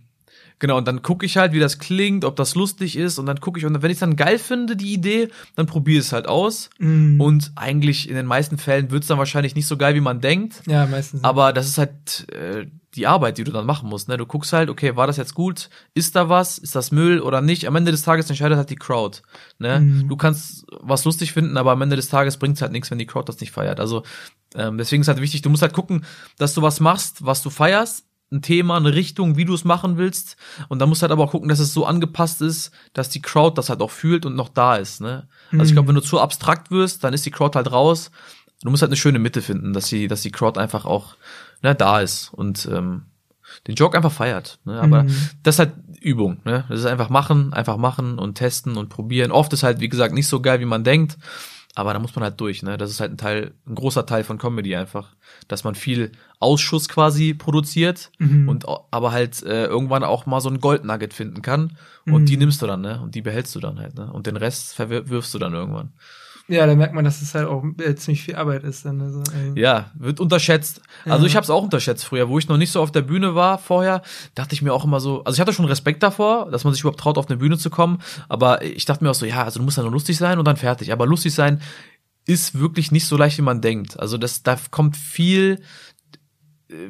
Genau, 0.60 0.78
und 0.78 0.88
dann 0.88 1.02
gucke 1.02 1.26
ich 1.26 1.38
halt, 1.38 1.52
wie 1.52 1.60
das 1.60 1.80
klingt, 1.80 2.24
ob 2.24 2.36
das 2.36 2.56
lustig 2.56 2.98
ist 2.98 3.20
und 3.20 3.26
dann 3.26 3.40
gucke 3.42 3.60
ich 3.60 3.66
und 3.66 3.82
wenn 3.82 3.92
ich 3.92 4.00
dann 4.00 4.16
geil 4.16 4.40
finde, 4.40 4.76
die 4.76 4.94
Idee, 4.94 5.28
dann 5.56 5.66
probiere 5.66 6.00
es 6.00 6.14
halt 6.14 6.28
aus. 6.28 6.70
Mm. 6.80 7.20
Und 7.20 7.52
eigentlich 7.56 8.10
in 8.10 8.16
den 8.16 8.26
meisten 8.26 8.58
Fällen 8.58 8.90
wird 8.90 9.04
es 9.04 9.08
dann 9.08 9.18
wahrscheinlich 9.18 9.56
nicht 9.56 9.68
so 9.68 9.76
geil, 9.76 9.96
wie 9.96 10.02
man 10.02 10.22
denkt. 10.22 10.62
Ja, 10.66 10.86
meistens. 10.86 11.24
Aber 11.24 11.52
das 11.52 11.68
ist 11.68 11.78
halt 11.78 12.28
äh, 12.32 12.68
die 12.96 13.08
Arbeit, 13.08 13.38
die 13.38 13.44
du 13.44 13.52
dann 13.52 13.66
machen 13.66 13.90
musst. 13.90 14.08
Ne? 14.08 14.16
Du 14.16 14.26
guckst 14.26 14.54
halt, 14.54 14.70
okay, 14.70 14.96
war 14.96 15.08
das 15.08 15.18
jetzt 15.18 15.34
gut? 15.34 15.70
Ist 15.94 16.16
da 16.16 16.30
was? 16.30 16.58
Ist 16.58 16.76
das 16.76 16.92
Müll 16.92 17.20
oder 17.20 17.42
nicht? 17.42 17.68
Am 17.68 17.76
Ende 17.76 17.92
des 17.92 18.04
Tages 18.04 18.30
entscheidet 18.30 18.58
halt 18.58 18.70
die 18.70 18.78
Crowd. 18.78 19.22
Ne? 19.60 19.82
Mm. 19.82 20.08
Du 20.08 20.16
kannst 20.16 20.66
was 20.80 21.04
lustig 21.04 21.34
finden, 21.34 21.58
aber 21.58 21.72
am 21.72 21.82
Ende 21.82 21.98
des 21.98 22.08
Tages 22.08 22.38
bringt 22.38 22.56
es 22.56 22.62
halt 22.62 22.72
nichts, 22.72 22.90
wenn 22.92 22.98
die 22.98 23.06
Crowd 23.06 23.28
das 23.28 23.42
nicht 23.42 23.52
feiert. 23.52 23.82
Also 23.82 24.04
ähm, 24.56 24.78
deswegen 24.78 25.02
ist 25.02 25.10
halt 25.10 25.22
wichtig, 25.22 25.42
du 25.42 25.50
musst 25.50 25.62
halt 25.62 25.74
gucken, 25.74 26.06
dass 26.38 26.54
du 26.54 26.62
was 26.62 26.80
machst, 26.80 27.26
was 27.26 27.42
du 27.42 27.50
feierst 27.50 28.05
ein 28.32 28.42
Thema, 28.42 28.78
eine 28.78 28.94
Richtung, 28.94 29.38
wie 29.38 29.46
du 29.46 29.54
es 29.54 29.64
machen 29.64 29.98
willst. 29.98 30.36
Und 30.68 30.80
da 30.80 30.86
musst 30.86 31.02
du 31.02 31.04
halt 31.04 31.12
aber 31.12 31.24
auch 31.24 31.32
gucken, 31.32 31.50
dass 31.50 31.60
es 31.60 31.74
so 31.74 31.86
angepasst 31.86 32.42
ist, 32.42 32.72
dass 32.94 33.10
die 33.10 33.22
Crowd 33.22 33.58
das 33.58 33.70
halt 33.70 33.82
auch 33.82 33.92
fühlt 33.92 34.26
und 34.26 34.36
noch 34.36 34.50
da 34.50 34.76
ist. 34.76 35.02
Ne? 35.02 35.28
Also 35.52 35.66
ich 35.66 35.74
glaube, 35.74 35.86
mhm. 35.86 35.90
wenn 35.90 36.02
du 36.02 36.08
zu 36.08 36.20
abstrakt 36.20 36.72
wirst, 36.72 37.04
dann 37.04 37.14
ist 37.14 37.26
die 37.26 37.32
Crowd 37.32 37.56
halt 37.56 37.72
raus. 37.72 38.12
Du 38.62 38.70
musst 38.72 38.82
halt 38.82 38.90
eine 38.90 38.98
schöne 38.98 39.20
Mitte 39.20 39.42
finden, 39.42 39.74
dass 39.74 39.88
die, 39.90 40.08
dass 40.08 40.22
die 40.22 40.32
Crowd 40.32 40.60
einfach 40.60 40.86
auch 40.86 41.16
ne, 41.62 41.76
da 41.76 42.00
ist 42.00 42.34
und 42.34 42.68
ähm, 42.72 43.04
den 43.68 43.76
Joke 43.76 43.96
einfach 43.96 44.12
feiert. 44.12 44.60
Ne? 44.66 44.82
Aber 44.82 45.04
mhm. 45.04 45.16
das 45.44 45.56
ist 45.56 45.60
halt 45.60 45.74
Übung. 46.02 46.40
Ne? 46.46 46.66
Das 46.70 46.80
ist 46.80 46.86
einfach 46.86 47.10
machen, 47.10 47.54
einfach 47.54 47.78
machen 47.78 48.18
und 48.18 48.36
testen 48.36 48.76
und 48.78 48.90
probieren. 48.90 49.32
Oft 49.32 49.54
ist 49.54 49.64
halt, 49.64 49.80
wie 49.80 49.90
gesagt, 49.90 50.14
nicht 50.14 50.28
so 50.28 50.42
geil, 50.42 50.60
wie 50.60 50.66
man 50.66 50.84
denkt. 50.84 51.18
Aber 51.78 51.94
da 51.94 52.00
muss 52.00 52.16
man 52.16 52.24
halt 52.24 52.40
durch, 52.40 52.64
ne? 52.64 52.78
Das 52.78 52.90
ist 52.90 53.02
halt 53.02 53.12
ein 53.12 53.18
Teil, 53.18 53.54
ein 53.68 53.76
großer 53.76 54.06
Teil 54.06 54.24
von 54.24 54.38
Comedy 54.38 54.76
einfach, 54.78 55.14
dass 55.50 55.66
man 55.66 55.76
viel 55.76 56.14
Ausschuss 56.40 56.88
quasi 56.88 57.34
produziert 57.34 58.12
mhm. 58.18 58.48
und 58.48 58.66
aber 58.92 59.12
halt 59.12 59.44
äh, 59.44 59.66
irgendwann 59.66 60.06
auch 60.06 60.26
mal 60.26 60.40
so 60.40 60.50
ein 60.50 60.62
Goldnugget 60.62 61.14
finden 61.14 61.42
kann 61.42 61.78
und 62.06 62.22
mhm. 62.22 62.26
die 62.26 62.38
nimmst 62.38 62.62
du 62.62 62.68
dann, 62.68 62.82
ne? 62.82 63.02
Und 63.02 63.14
die 63.14 63.22
behältst 63.22 63.54
du 63.56 63.60
dann 63.60 63.78
halt, 63.78 63.96
ne? 63.96 64.12
Und 64.12 64.26
den 64.26 64.38
Rest 64.38 64.74
verwirfst 64.74 65.34
du 65.34 65.38
dann 65.38 65.54
irgendwann. 65.54 65.92
Ja, 66.48 66.68
da 66.68 66.76
merkt 66.76 66.94
man, 66.94 67.04
dass 67.04 67.22
es 67.22 67.34
halt 67.34 67.48
auch 67.48 67.64
äh, 67.80 67.96
ziemlich 67.96 68.24
viel 68.24 68.36
Arbeit 68.36 68.64
ist. 68.64 68.86
Dann, 68.86 69.02
also, 69.02 69.20
äh. 69.34 69.60
Ja, 69.60 69.92
wird 69.96 70.20
unterschätzt. 70.20 70.82
Also 71.06 71.24
ja. 71.24 71.28
ich 71.28 71.36
habe 71.36 71.44
es 71.44 71.50
auch 71.50 71.64
unterschätzt 71.64 72.06
früher, 72.06 72.30
wo 72.30 72.38
ich 72.38 72.48
noch 72.48 72.58
nicht 72.58 72.72
so 72.72 72.82
auf 72.82 72.92
der 72.92 73.02
Bühne 73.02 73.34
war 73.34 73.58
vorher, 73.58 74.04
dachte 74.36 74.54
ich 74.54 74.62
mir 74.62 74.72
auch 74.74 74.86
immer 74.86 75.00
so, 75.00 75.24
also 75.24 75.36
ich 75.36 75.42
hatte 75.42 75.54
schon 75.54 75.66
Respekt 75.66 76.04
davor, 76.04 76.52
dass 76.52 76.64
man 76.64 76.74
sich 76.74 76.82
überhaupt 76.82 77.00
traut, 77.00 77.18
auf 77.18 77.30
eine 77.30 77.38
Bühne 77.38 77.58
zu 77.58 77.72
kommen, 77.72 78.00
aber 78.30 78.64
ich 78.64 78.86
dachte 78.86 79.04
mir 79.04 79.10
auch 79.10 79.16
so, 79.16 79.26
ja, 79.26 79.44
also 79.44 79.60
du 79.60 79.66
musst 79.66 79.78
ja 79.78 79.84
nur 79.84 79.92
lustig 79.92 80.18
sein 80.18 80.38
und 80.38 80.46
dann 80.46 80.58
fertig. 80.58 80.92
Aber 80.92 81.08
lustig 81.08 81.34
sein 81.34 81.62
ist 82.28 82.60
wirklich 82.60 82.92
nicht 82.92 83.08
so 83.08 83.18
leicht, 83.18 83.38
wie 83.38 83.44
man 83.44 83.62
denkt. 83.62 84.00
Also 84.00 84.18
das, 84.18 84.44
da 84.44 84.58
kommt 84.72 84.98
viel 84.98 85.62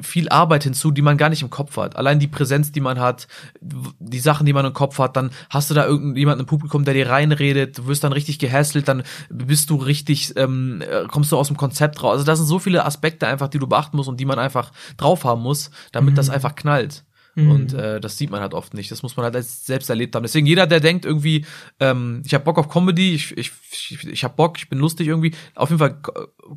viel 0.00 0.28
Arbeit 0.30 0.64
hinzu, 0.64 0.90
die 0.90 1.02
man 1.02 1.16
gar 1.16 1.28
nicht 1.28 1.42
im 1.42 1.50
Kopf 1.50 1.76
hat. 1.76 1.96
Allein 1.96 2.18
die 2.18 2.26
Präsenz, 2.26 2.72
die 2.72 2.80
man 2.80 2.98
hat, 2.98 3.28
die 3.60 4.18
Sachen, 4.18 4.46
die 4.46 4.52
man 4.52 4.64
im 4.64 4.72
Kopf 4.72 4.98
hat, 4.98 5.16
dann 5.16 5.30
hast 5.50 5.70
du 5.70 5.74
da 5.74 5.86
irgendjemanden 5.86 6.44
im 6.44 6.46
Publikum, 6.46 6.84
der 6.84 6.94
dir 6.94 7.10
reinredet, 7.10 7.78
du 7.78 7.86
wirst 7.86 8.02
dann 8.02 8.12
richtig 8.12 8.38
gehässelt, 8.38 8.88
dann 8.88 9.02
bist 9.28 9.70
du 9.70 9.76
richtig, 9.76 10.34
ähm, 10.36 10.82
kommst 11.08 11.30
du 11.32 11.36
aus 11.36 11.48
dem 11.48 11.56
Konzept 11.56 12.02
raus. 12.02 12.12
Also 12.12 12.24
da 12.24 12.36
sind 12.36 12.46
so 12.46 12.58
viele 12.58 12.84
Aspekte 12.84 13.26
einfach, 13.26 13.48
die 13.48 13.58
du 13.58 13.66
beachten 13.66 13.96
musst 13.96 14.08
und 14.08 14.18
die 14.18 14.24
man 14.24 14.38
einfach 14.38 14.72
drauf 14.96 15.24
haben 15.24 15.42
muss, 15.42 15.70
damit 15.92 16.12
mhm. 16.12 16.16
das 16.16 16.30
einfach 16.30 16.54
knallt. 16.54 17.04
Mhm. 17.36 17.50
Und 17.50 17.74
äh, 17.74 18.00
das 18.00 18.16
sieht 18.16 18.30
man 18.30 18.40
halt 18.40 18.54
oft 18.54 18.72
nicht. 18.72 18.90
Das 18.90 19.02
muss 19.02 19.16
man 19.16 19.24
halt 19.24 19.44
selbst 19.44 19.90
erlebt 19.90 20.16
haben. 20.16 20.22
Deswegen 20.22 20.46
jeder, 20.46 20.66
der 20.66 20.80
denkt 20.80 21.04
irgendwie, 21.04 21.44
ähm, 21.80 22.22
ich 22.24 22.32
habe 22.32 22.44
Bock 22.44 22.58
auf 22.58 22.70
Comedy, 22.70 23.14
ich, 23.14 23.36
ich, 23.36 23.52
ich, 23.70 24.06
ich 24.06 24.24
habe 24.24 24.34
Bock, 24.34 24.56
ich 24.56 24.70
bin 24.70 24.78
lustig 24.78 25.06
irgendwie, 25.06 25.32
auf 25.54 25.68
jeden 25.68 25.78
Fall 25.78 26.00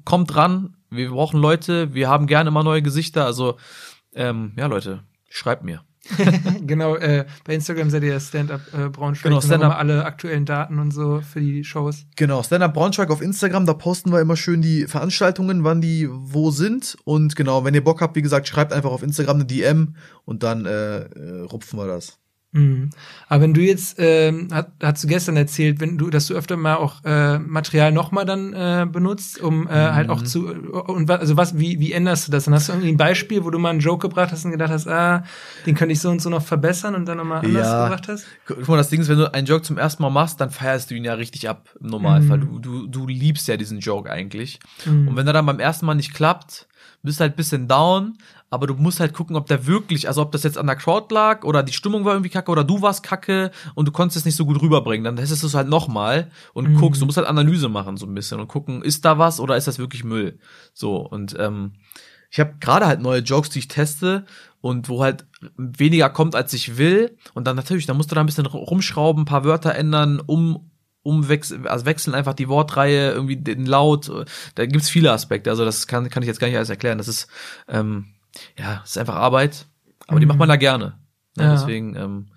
kommt 0.06 0.34
dran. 0.34 0.76
Wir 0.90 1.10
brauchen 1.10 1.40
Leute, 1.40 1.94
wir 1.94 2.10
haben 2.10 2.28
gerne 2.28 2.50
immer 2.50 2.64
neue 2.64 2.82
Gesichter. 2.82 3.26
Also 3.26 3.58
ähm, 4.14 4.54
ja, 4.58 4.68
Leute, 4.68 5.04
schreibt 5.30 5.64
mir. 5.64 5.84
genau, 6.62 6.96
äh, 6.96 7.26
bei 7.44 7.54
Instagram 7.54 7.90
seid 7.90 8.04
ihr 8.04 8.20
Stand-Up 8.20 8.62
äh, 8.74 8.90
Braunschweig. 8.90 9.30
Genau, 9.30 9.42
Stand-Up. 9.42 9.78
alle 9.78 10.06
aktuellen 10.06 10.46
Daten 10.46 10.80
und 10.80 10.92
so 10.92 11.22
für 11.22 11.40
die 11.40 11.64
Shows. 11.64 12.06
Genau, 12.16 12.42
Stand-Up 12.42 12.74
Braunschweig 12.74 13.12
auf 13.12 13.22
Instagram, 13.22 13.66
da 13.66 13.74
posten 13.74 14.12
wir 14.12 14.22
immer 14.22 14.36
schön 14.36 14.62
die 14.62 14.88
Veranstaltungen, 14.88 15.64
wann 15.64 15.82
die 15.82 16.08
wo 16.10 16.52
sind. 16.52 16.98
Und 17.04 17.36
genau, 17.36 17.66
wenn 17.66 17.74
ihr 17.74 17.84
Bock 17.84 18.02
habt, 18.02 18.16
wie 18.16 18.22
gesagt, 18.22 18.48
schreibt 18.48 18.74
einfach 18.74 18.92
auf 18.92 19.04
Instagram 19.04 19.38
eine 19.38 19.46
DM 19.46 19.96
und 20.26 20.44
dann 20.44 20.66
äh, 20.66 21.00
äh, 21.00 21.42
rupfen 21.42 21.78
wir 21.78 21.88
das. 21.88 22.18
Mhm. 22.52 22.90
Aber 23.28 23.44
wenn 23.44 23.54
du 23.54 23.62
jetzt, 23.62 23.98
ähm, 24.00 24.48
hat, 24.52 24.72
hast 24.82 25.04
du 25.04 25.08
gestern 25.08 25.38
erzählt, 25.38 25.80
wenn 25.80 26.00
du, 26.00 26.10
dass 26.10 26.26
du 26.26 26.34
öfter 26.34 26.58
mal 26.58 26.78
auch 26.78 27.04
äh, 27.04 27.38
Material 27.38 27.92
nochmal 27.92 28.26
dann 28.26 28.54
äh, 28.54 28.88
benutzt, 28.92 29.40
um 29.40 29.68
äh, 29.68 29.90
mhm. 29.90 29.96
halt 29.96 30.10
auch 30.10 30.24
zu 30.24 30.48
und 30.48 31.08
was, 31.08 31.20
also 31.20 31.38
was, 31.38 31.60
wie, 31.60 31.80
wie 31.80 31.94
änderst 31.94 32.28
du 32.28 32.32
das? 32.32 32.46
Dann 32.46 32.56
hast 32.56 32.68
du 32.68 32.74
irgendwie 32.74 32.90
ein 32.90 32.98
Beispiel, 32.98 33.44
wo 33.46 33.52
du 33.52 33.60
mal 33.60 33.70
einen 33.70 33.82
Joke 33.82 34.08
gebracht 34.08 34.32
hast 34.32 34.46
und 34.46 34.52
gedacht 34.52 34.72
hast, 34.72 34.88
ah, 34.88 35.24
den 35.68 35.76
könnte 35.76 35.94
ich 35.94 36.00
so 36.00 36.10
und 36.10 36.24
so 36.24 36.32
noch 36.32 36.42
verbessern 36.42 36.96
und 36.96 37.06
dann 37.06 37.18
nochmal 37.18 37.46
anders 37.46 37.68
ja. 37.68 37.84
gebracht 37.84 38.08
hast? 38.08 38.26
Guck 38.48 38.68
mal, 38.68 38.78
das 38.78 38.90
Ding 38.90 39.02
ist, 39.02 39.10
wenn 39.10 39.20
du 39.20 39.32
einen 39.32 39.46
Joke 39.46 39.62
zum 39.62 39.78
ersten 39.78 40.02
Mal 40.02 40.10
machst, 40.10 40.42
dann 40.42 40.50
feierst 40.50 40.90
du 40.90 40.96
ihn 40.96 41.04
ja 41.04 41.14
richtig 41.14 41.48
ab 41.48 41.70
im 41.80 41.88
Normalfall. 41.88 42.40
Mhm. 42.40 42.62
Du, 42.62 42.88
du, 42.88 42.88
du 42.88 43.08
liebst 43.08 43.48
ja 43.48 43.58
diesen 43.58 43.80
Joke 43.80 44.10
eigentlich. 44.12 44.60
Mhm. 44.86 45.10
Und 45.10 45.16
wenn 45.16 45.28
er 45.28 45.34
dann 45.34 45.46
beim 45.46 45.60
ersten 45.60 45.86
Mal 45.86 45.94
nicht 45.94 46.16
klappt, 46.16 46.68
bist 47.04 47.20
halt 47.20 47.36
bisschen 47.36 47.68
down, 47.68 48.18
aber 48.50 48.68
du 48.68 48.74
musst 48.76 49.00
halt 49.00 49.14
gucken, 49.14 49.36
ob 49.36 49.48
der 49.48 49.68
wirklich, 49.68 50.08
also 50.08 50.22
ob 50.22 50.32
das 50.32 50.44
jetzt 50.44 50.58
an 50.58 50.68
der 50.68 50.76
Crowd 50.76 51.14
lag 51.14 51.44
oder 51.44 51.64
die 51.64 51.74
Stimmung 51.74 52.06
war 52.06 52.14
irgendwie 52.14 52.30
kacke 52.30 52.52
oder 52.52 52.64
du 52.64 52.82
warst 52.82 53.04
kacke 53.04 53.52
und 53.76 53.88
du 53.88 53.92
konntest 53.92 54.18
es 54.18 54.26
nicht 54.26 54.36
so 54.36 54.46
gut 54.46 54.62
rüberbringen. 54.62 55.04
Dann 55.04 55.16
testest 55.16 55.44
du 55.44 55.48
es 55.48 55.54
halt 55.54 55.68
nochmal 55.68 56.32
und 56.54 56.70
mhm. 56.70 56.76
guckst, 56.76 57.02
du 57.02 57.06
musst 57.06 57.18
halt 57.18 57.28
Analyse 57.28 57.70
machen 57.70 57.98
so 57.98 58.06
ein 58.06 58.16
bisschen 58.16 58.40
und 58.40 58.48
gucken, 58.48 58.82
ist 58.82 59.06
da 59.06 59.18
was 59.18 59.40
oder 59.40 59.58
ist 59.58 59.68
das 59.68 59.80
wirklich 59.80 60.04
Müll? 60.04 60.40
So 60.74 60.98
und 60.98 61.36
ähm, 61.40 61.74
ich 62.32 62.40
habe 62.40 62.56
gerade 62.60 62.86
halt 62.86 63.02
neue 63.02 63.22
Jokes, 63.22 63.50
die 63.50 63.60
ich 63.60 63.68
teste 63.68 64.26
und 64.62 64.88
wo 64.90 65.04
halt 65.04 65.26
weniger 65.58 66.10
kommt, 66.10 66.36
als 66.36 66.54
ich 66.54 66.78
will. 66.78 67.18
Und 67.34 67.48
dann 67.48 67.56
natürlich, 67.56 67.88
da 67.88 67.94
musst 67.94 68.12
du 68.12 68.16
da 68.16 68.22
ein 68.22 68.28
bisschen 68.28 68.46
rumschrauben, 68.46 69.24
ein 69.24 69.26
paar 69.26 69.46
Wörter 69.46 69.74
ändern, 69.74 70.22
um 70.24 70.70
umwechseln, 71.02 71.66
also 71.66 71.86
wechseln 71.86 72.14
einfach 72.14 72.34
die 72.34 72.50
Wortreihe, 72.50 73.12
irgendwie 73.12 73.38
den 73.38 73.66
Laut. 73.66 74.12
Da 74.56 74.66
gibt's 74.66 74.90
viele 74.90 75.12
Aspekte. 75.12 75.50
Also 75.50 75.66
das 75.66 75.88
kann, 75.88 76.10
kann 76.10 76.22
ich 76.24 76.28
jetzt 76.28 76.40
gar 76.40 76.48
nicht 76.48 76.58
alles 76.58 76.70
erklären. 76.70 76.98
Das 76.98 77.08
ist 77.08 77.28
ähm, 77.68 78.14
ja, 78.58 78.80
das 78.82 78.92
ist 78.92 78.98
einfach 78.98 79.16
Arbeit, 79.16 79.66
aber 80.08 80.18
mhm. 80.18 80.20
die 80.22 80.26
macht 80.26 80.40
man 80.40 80.50
da 80.50 80.56
gerne. 80.56 81.00
Ne? 81.36 81.44
Ja. 81.44 81.52
Deswegen, 81.54 81.96
ähm, 81.96 82.28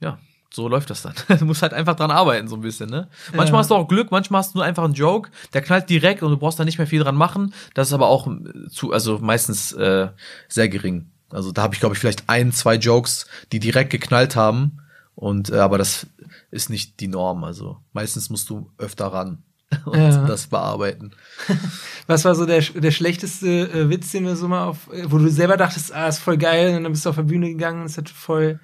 ja, 0.00 0.18
so 0.52 0.68
läuft 0.68 0.90
das 0.90 1.02
dann. 1.02 1.14
du 1.38 1.44
musst 1.44 1.62
halt 1.62 1.74
einfach 1.74 1.96
dran 1.96 2.10
arbeiten, 2.10 2.48
so 2.48 2.56
ein 2.56 2.62
bisschen, 2.62 2.88
ne? 2.88 3.08
Manchmal 3.34 3.58
ja. 3.58 3.58
hast 3.58 3.70
du 3.70 3.74
auch 3.74 3.88
Glück, 3.88 4.10
manchmal 4.10 4.40
hast 4.40 4.54
du 4.54 4.58
nur 4.58 4.64
einfach 4.64 4.84
einen 4.84 4.94
Joke, 4.94 5.30
der 5.52 5.62
knallt 5.62 5.90
direkt 5.90 6.22
und 6.22 6.30
du 6.30 6.36
brauchst 6.36 6.60
da 6.60 6.64
nicht 6.64 6.78
mehr 6.78 6.86
viel 6.86 7.02
dran 7.02 7.16
machen. 7.16 7.52
Das 7.74 7.88
ist 7.88 7.94
aber 7.94 8.06
auch 8.06 8.26
äh, 8.28 8.68
zu, 8.70 8.92
also 8.92 9.18
meistens 9.18 9.72
äh, 9.72 10.08
sehr 10.48 10.68
gering. 10.68 11.10
Also 11.30 11.50
da 11.50 11.62
habe 11.62 11.74
ich, 11.74 11.80
glaube 11.80 11.94
ich, 11.94 11.98
vielleicht 11.98 12.28
ein, 12.28 12.52
zwei 12.52 12.76
Jokes, 12.76 13.26
die 13.50 13.58
direkt 13.58 13.90
geknallt 13.90 14.36
haben. 14.36 14.78
Und 15.16 15.50
äh, 15.50 15.58
aber 15.58 15.78
das 15.78 16.06
ist 16.50 16.70
nicht 16.70 17.00
die 17.00 17.08
Norm. 17.08 17.44
Also 17.44 17.78
meistens 17.92 18.30
musst 18.30 18.48
du 18.50 18.70
öfter 18.78 19.06
ran. 19.06 19.42
und 19.84 19.98
ja. 19.98 20.24
das 20.26 20.46
bearbeiten. 20.46 21.12
Was 22.06 22.24
war 22.24 22.34
so 22.34 22.46
der, 22.46 22.60
der 22.60 22.90
schlechteste 22.90 23.48
äh, 23.48 23.88
Witz, 23.88 24.12
den 24.12 24.24
du 24.24 24.36
so 24.36 24.48
mal 24.48 24.64
auf, 24.64 24.92
äh, 24.92 25.10
wo 25.10 25.18
du 25.18 25.28
selber 25.28 25.56
dachtest, 25.56 25.94
ah, 25.94 26.08
ist 26.08 26.18
voll 26.18 26.36
geil, 26.36 26.76
und 26.76 26.84
dann 26.84 26.92
bist 26.92 27.04
du 27.06 27.10
auf 27.10 27.16
der 27.16 27.22
Bühne 27.22 27.48
gegangen 27.48 27.80
und 27.80 27.86
es 27.86 27.96
hat 27.96 28.08
voll, 28.08 28.60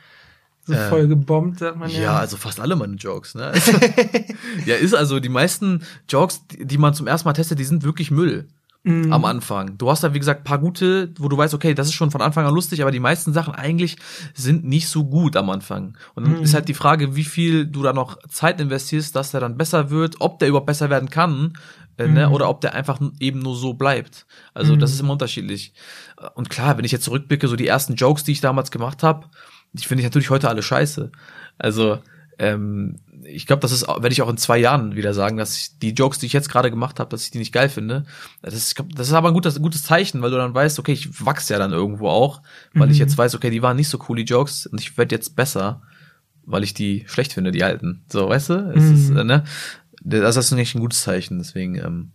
so 0.66 0.72
äh, 0.72 0.88
voll 0.88 1.08
gebombt, 1.08 1.58
sagt 1.58 1.78
man 1.78 1.90
ja. 1.90 2.00
Ja, 2.00 2.18
also 2.18 2.36
fast 2.36 2.60
alle 2.60 2.76
meine 2.76 2.96
Jokes, 2.96 3.34
ne? 3.34 3.46
Also, 3.46 3.72
ja, 4.66 4.76
ist 4.76 4.94
also 4.94 5.20
die 5.20 5.28
meisten 5.28 5.82
Jokes, 6.08 6.42
die 6.50 6.78
man 6.78 6.94
zum 6.94 7.06
ersten 7.06 7.28
Mal 7.28 7.32
testet, 7.32 7.58
die 7.58 7.64
sind 7.64 7.82
wirklich 7.82 8.10
Müll. 8.10 8.48
Mhm. 8.82 9.12
am 9.12 9.26
Anfang. 9.26 9.76
Du 9.76 9.90
hast 9.90 10.02
da, 10.02 10.14
wie 10.14 10.18
gesagt, 10.18 10.44
paar 10.44 10.58
gute, 10.58 11.12
wo 11.18 11.28
du 11.28 11.36
weißt, 11.36 11.52
okay, 11.52 11.74
das 11.74 11.88
ist 11.88 11.94
schon 11.94 12.10
von 12.10 12.22
Anfang 12.22 12.46
an 12.46 12.54
lustig, 12.54 12.80
aber 12.80 12.90
die 12.90 13.00
meisten 13.00 13.34
Sachen 13.34 13.54
eigentlich 13.54 13.96
sind 14.32 14.64
nicht 14.64 14.88
so 14.88 15.04
gut 15.04 15.36
am 15.36 15.50
Anfang. 15.50 15.98
Und 16.14 16.26
dann 16.26 16.38
mhm. 16.38 16.42
ist 16.42 16.54
halt 16.54 16.68
die 16.68 16.74
Frage, 16.74 17.14
wie 17.14 17.24
viel 17.24 17.66
du 17.66 17.82
da 17.82 17.92
noch 17.92 18.16
Zeit 18.28 18.58
investierst, 18.58 19.14
dass 19.14 19.32
der 19.32 19.40
dann 19.40 19.58
besser 19.58 19.90
wird, 19.90 20.16
ob 20.20 20.38
der 20.38 20.48
überhaupt 20.48 20.66
besser 20.66 20.88
werden 20.88 21.10
kann, 21.10 21.52
äh, 21.98 22.08
ne, 22.08 22.28
mhm. 22.28 22.32
oder 22.32 22.48
ob 22.48 22.62
der 22.62 22.74
einfach 22.74 22.98
eben 23.18 23.40
nur 23.40 23.54
so 23.54 23.74
bleibt. 23.74 24.26
Also 24.54 24.76
das 24.76 24.90
mhm. 24.90 24.94
ist 24.94 25.00
immer 25.00 25.12
unterschiedlich. 25.12 25.74
Und 26.34 26.48
klar, 26.48 26.78
wenn 26.78 26.84
ich 26.86 26.92
jetzt 26.92 27.04
zurückblicke, 27.04 27.48
so 27.48 27.56
die 27.56 27.66
ersten 27.66 27.96
Jokes, 27.96 28.24
die 28.24 28.32
ich 28.32 28.40
damals 28.40 28.70
gemacht 28.70 29.02
habe, 29.02 29.26
die 29.74 29.84
finde 29.84 30.00
ich 30.00 30.06
natürlich 30.06 30.30
heute 30.30 30.48
alle 30.48 30.62
scheiße. 30.62 31.12
Also 31.58 31.98
ähm, 32.40 32.96
ich 33.22 33.46
glaube, 33.46 33.60
das 33.60 33.70
ist, 33.70 33.86
werde 33.86 34.08
ich 34.10 34.22
auch 34.22 34.30
in 34.30 34.38
zwei 34.38 34.58
Jahren 34.58 34.96
wieder 34.96 35.12
sagen, 35.12 35.36
dass 35.36 35.56
ich 35.56 35.78
die 35.78 35.90
Jokes, 35.90 36.18
die 36.18 36.26
ich 36.26 36.32
jetzt 36.32 36.48
gerade 36.48 36.70
gemacht 36.70 36.98
habe, 36.98 37.10
dass 37.10 37.22
ich 37.22 37.30
die 37.30 37.38
nicht 37.38 37.52
geil 37.52 37.68
finde. 37.68 38.06
Das 38.40 38.54
ist, 38.54 38.82
das 38.94 39.08
ist 39.08 39.12
aber 39.12 39.28
ein 39.28 39.34
gutes, 39.34 39.60
gutes 39.60 39.82
Zeichen, 39.82 40.22
weil 40.22 40.30
du 40.30 40.38
dann 40.38 40.54
weißt, 40.54 40.78
okay, 40.78 40.92
ich 40.92 41.24
wachse 41.24 41.52
ja 41.52 41.58
dann 41.58 41.72
irgendwo 41.72 42.08
auch, 42.08 42.40
weil 42.72 42.86
mhm. 42.86 42.92
ich 42.92 42.98
jetzt 42.98 43.18
weiß, 43.18 43.34
okay, 43.34 43.50
die 43.50 43.62
waren 43.62 43.76
nicht 43.76 43.88
so 43.88 43.98
cool, 44.08 44.16
die 44.16 44.24
Jokes, 44.24 44.66
und 44.66 44.80
ich 44.80 44.96
werde 44.96 45.14
jetzt 45.14 45.36
besser, 45.36 45.82
weil 46.46 46.64
ich 46.64 46.72
die 46.72 47.04
schlecht 47.06 47.34
finde, 47.34 47.52
die 47.52 47.62
alten. 47.62 48.04
So, 48.08 48.30
weißt 48.30 48.50
du? 48.50 48.54
Es 48.74 48.84
Mhm. 48.84 48.94
ist, 48.94 49.10
äh, 49.10 49.24
ne? 49.24 49.44
Das 50.02 50.36
ist 50.36 50.50
nicht 50.52 50.74
ein 50.74 50.80
gutes 50.80 51.02
Zeichen, 51.02 51.38
deswegen, 51.38 51.74
ähm, 51.74 52.12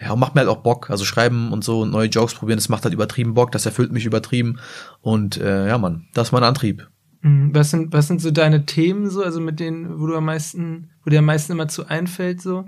ja, 0.00 0.10
und 0.10 0.18
macht 0.18 0.34
mir 0.34 0.40
halt 0.40 0.50
auch 0.50 0.62
Bock. 0.62 0.90
Also 0.90 1.04
schreiben 1.04 1.52
und 1.52 1.62
so 1.62 1.82
und 1.82 1.90
neue 1.90 2.08
Jokes 2.08 2.34
probieren, 2.34 2.58
das 2.58 2.68
macht 2.68 2.82
halt 2.82 2.94
übertrieben 2.94 3.34
Bock, 3.34 3.52
das 3.52 3.64
erfüllt 3.64 3.92
mich 3.92 4.06
übertrieben. 4.06 4.58
Und 5.02 5.36
äh, 5.36 5.68
ja, 5.68 5.78
Mann, 5.78 6.08
das 6.14 6.28
ist 6.28 6.32
mein 6.32 6.42
Antrieb. 6.42 6.88
Mhm. 7.22 7.54
Was 7.54 7.70
sind, 7.70 7.92
was 7.92 8.08
sind 8.08 8.20
so 8.20 8.30
deine 8.30 8.66
Themen 8.66 9.10
so, 9.10 9.22
also 9.22 9.40
mit 9.40 9.60
denen, 9.60 10.00
wo 10.00 10.06
du 10.06 10.16
am 10.16 10.24
meisten, 10.24 10.90
wo 11.04 11.10
dir 11.10 11.20
am 11.20 11.24
meisten 11.24 11.52
immer 11.52 11.68
zu 11.68 11.86
einfällt 11.86 12.40
so? 12.40 12.64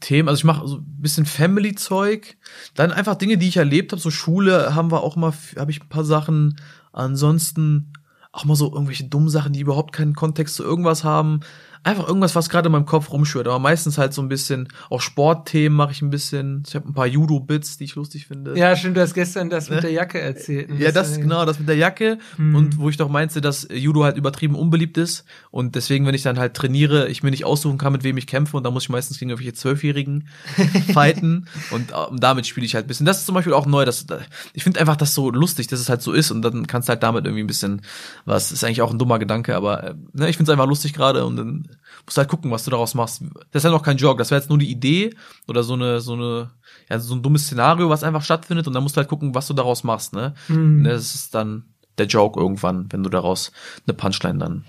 Themen, 0.00 0.28
also 0.28 0.38
ich 0.38 0.44
mache 0.44 0.66
so 0.68 0.76
ein 0.76 0.96
bisschen 0.98 1.26
Family-Zeug, 1.26 2.36
dann 2.74 2.92
einfach 2.92 3.16
Dinge, 3.16 3.36
die 3.36 3.48
ich 3.48 3.56
erlebt 3.56 3.90
habe, 3.90 4.00
so 4.00 4.10
Schule 4.10 4.74
haben 4.74 4.92
wir 4.92 5.02
auch 5.02 5.16
mal, 5.16 5.32
habe 5.56 5.72
ich 5.72 5.82
ein 5.82 5.88
paar 5.88 6.04
Sachen, 6.04 6.60
ansonsten 6.92 7.92
auch 8.30 8.44
mal 8.44 8.54
so 8.54 8.72
irgendwelche 8.72 9.04
dummen 9.04 9.28
Sachen, 9.28 9.52
die 9.52 9.60
überhaupt 9.60 9.92
keinen 9.92 10.14
Kontext 10.14 10.54
zu 10.54 10.62
irgendwas 10.62 11.02
haben, 11.02 11.40
einfach 11.84 12.06
irgendwas, 12.06 12.34
was 12.34 12.48
gerade 12.50 12.66
in 12.66 12.72
meinem 12.72 12.86
Kopf 12.86 13.10
rumschwirrt, 13.10 13.46
aber 13.46 13.58
meistens 13.58 13.98
halt 13.98 14.12
so 14.14 14.20
ein 14.22 14.28
bisschen, 14.28 14.68
auch 14.90 15.00
Sportthemen 15.00 15.76
mache 15.76 15.92
ich 15.92 16.02
ein 16.02 16.10
bisschen, 16.10 16.62
ich 16.66 16.74
habe 16.74 16.88
ein 16.88 16.94
paar 16.94 17.06
Judo-Bits, 17.06 17.78
die 17.78 17.84
ich 17.84 17.94
lustig 17.94 18.26
finde. 18.26 18.56
Ja, 18.58 18.74
stimmt, 18.76 18.96
du 18.96 19.00
hast 19.00 19.14
gestern 19.14 19.50
das 19.50 19.68
mit 19.70 19.76
Ne? 19.76 19.82
der 19.82 19.92
Jacke 19.92 20.20
erzählt. 20.20 20.70
Ja, 20.78 20.92
das 20.92 21.16
äh, 21.16 21.20
genau, 21.20 21.44
das 21.44 21.58
mit 21.58 21.68
der 21.68 21.76
Jacke 21.76 22.18
Hm. 22.36 22.54
und 22.54 22.78
wo 22.78 22.88
ich 22.90 22.96
doch 22.96 23.08
meinte, 23.08 23.40
dass 23.40 23.66
Judo 23.72 24.04
halt 24.04 24.16
übertrieben 24.16 24.54
unbeliebt 24.54 24.98
ist 24.98 25.24
und 25.50 25.74
deswegen, 25.74 26.04
wenn 26.06 26.14
ich 26.14 26.22
dann 26.22 26.38
halt 26.38 26.54
trainiere, 26.54 27.08
ich 27.08 27.22
mir 27.22 27.30
nicht 27.30 27.44
aussuchen 27.44 27.78
kann, 27.78 27.92
mit 27.92 28.02
wem 28.04 28.16
ich 28.16 28.26
kämpfe 28.26 28.56
und 28.56 28.64
da 28.64 28.70
muss 28.70 28.84
ich 28.84 28.88
meistens 28.88 29.18
gegen 29.18 29.30
irgendwelche 29.30 29.54
Zwölfjährigen 29.54 30.28
fighten 30.92 31.46
und 31.70 31.92
äh, 31.92 31.94
damit 32.18 32.46
spiele 32.46 32.66
ich 32.66 32.74
halt 32.74 32.84
ein 32.86 32.88
bisschen. 32.88 33.06
Das 33.06 33.18
ist 33.18 33.26
zum 33.26 33.34
Beispiel 33.34 33.52
auch 33.54 33.66
neu, 33.66 33.84
dass 33.84 34.06
ich 34.52 34.62
finde 34.64 34.80
einfach 34.80 34.96
das 34.96 35.14
so 35.14 35.30
lustig, 35.30 35.66
dass 35.68 35.80
es 35.80 35.88
halt 35.88 36.02
so 36.02 36.12
ist 36.12 36.30
und 36.30 36.42
dann 36.42 36.66
kannst 36.66 36.88
du 36.88 36.90
halt 36.90 37.02
damit 37.02 37.24
irgendwie 37.24 37.42
ein 37.44 37.46
bisschen 37.46 37.82
was, 38.24 38.52
ist 38.52 38.64
eigentlich 38.64 38.82
auch 38.82 38.90
ein 38.90 38.98
dummer 38.98 39.18
Gedanke, 39.18 39.54
aber 39.56 39.84
äh, 39.84 39.94
ne, 40.12 40.28
ich 40.28 40.36
finde 40.36 40.50
es 40.50 40.52
einfach 40.52 40.68
lustig 40.68 40.92
gerade 40.92 41.24
und 41.24 41.36
dann 41.36 41.67
musst 42.04 42.18
halt 42.18 42.28
gucken, 42.28 42.50
was 42.50 42.64
du 42.64 42.70
daraus 42.70 42.94
machst. 42.94 43.22
Das 43.50 43.60
ist 43.60 43.64
ja 43.64 43.70
noch 43.70 43.82
kein 43.82 43.96
Joke, 43.96 44.18
das 44.18 44.30
wäre 44.30 44.40
jetzt 44.40 44.48
nur 44.48 44.58
die 44.58 44.70
Idee 44.70 45.14
oder 45.46 45.62
so 45.62 45.74
eine, 45.74 46.00
so 46.00 46.14
eine, 46.14 46.50
ja, 46.88 46.98
so 46.98 47.14
ein 47.14 47.22
dummes 47.22 47.44
Szenario, 47.46 47.88
was 47.88 48.02
einfach 48.04 48.22
stattfindet 48.22 48.66
und 48.66 48.72
dann 48.74 48.82
musst 48.82 48.96
du 48.96 48.98
halt 49.00 49.08
gucken, 49.08 49.34
was 49.34 49.46
du 49.46 49.54
daraus 49.54 49.84
machst, 49.84 50.12
ne? 50.12 50.34
Mhm. 50.48 50.84
Das 50.84 51.14
ist 51.14 51.34
dann 51.34 51.64
der 51.98 52.06
Joke 52.06 52.38
irgendwann, 52.40 52.86
wenn 52.92 53.02
du 53.02 53.10
daraus 53.10 53.52
eine 53.86 53.94
Punchline 53.94 54.38
dann 54.38 54.64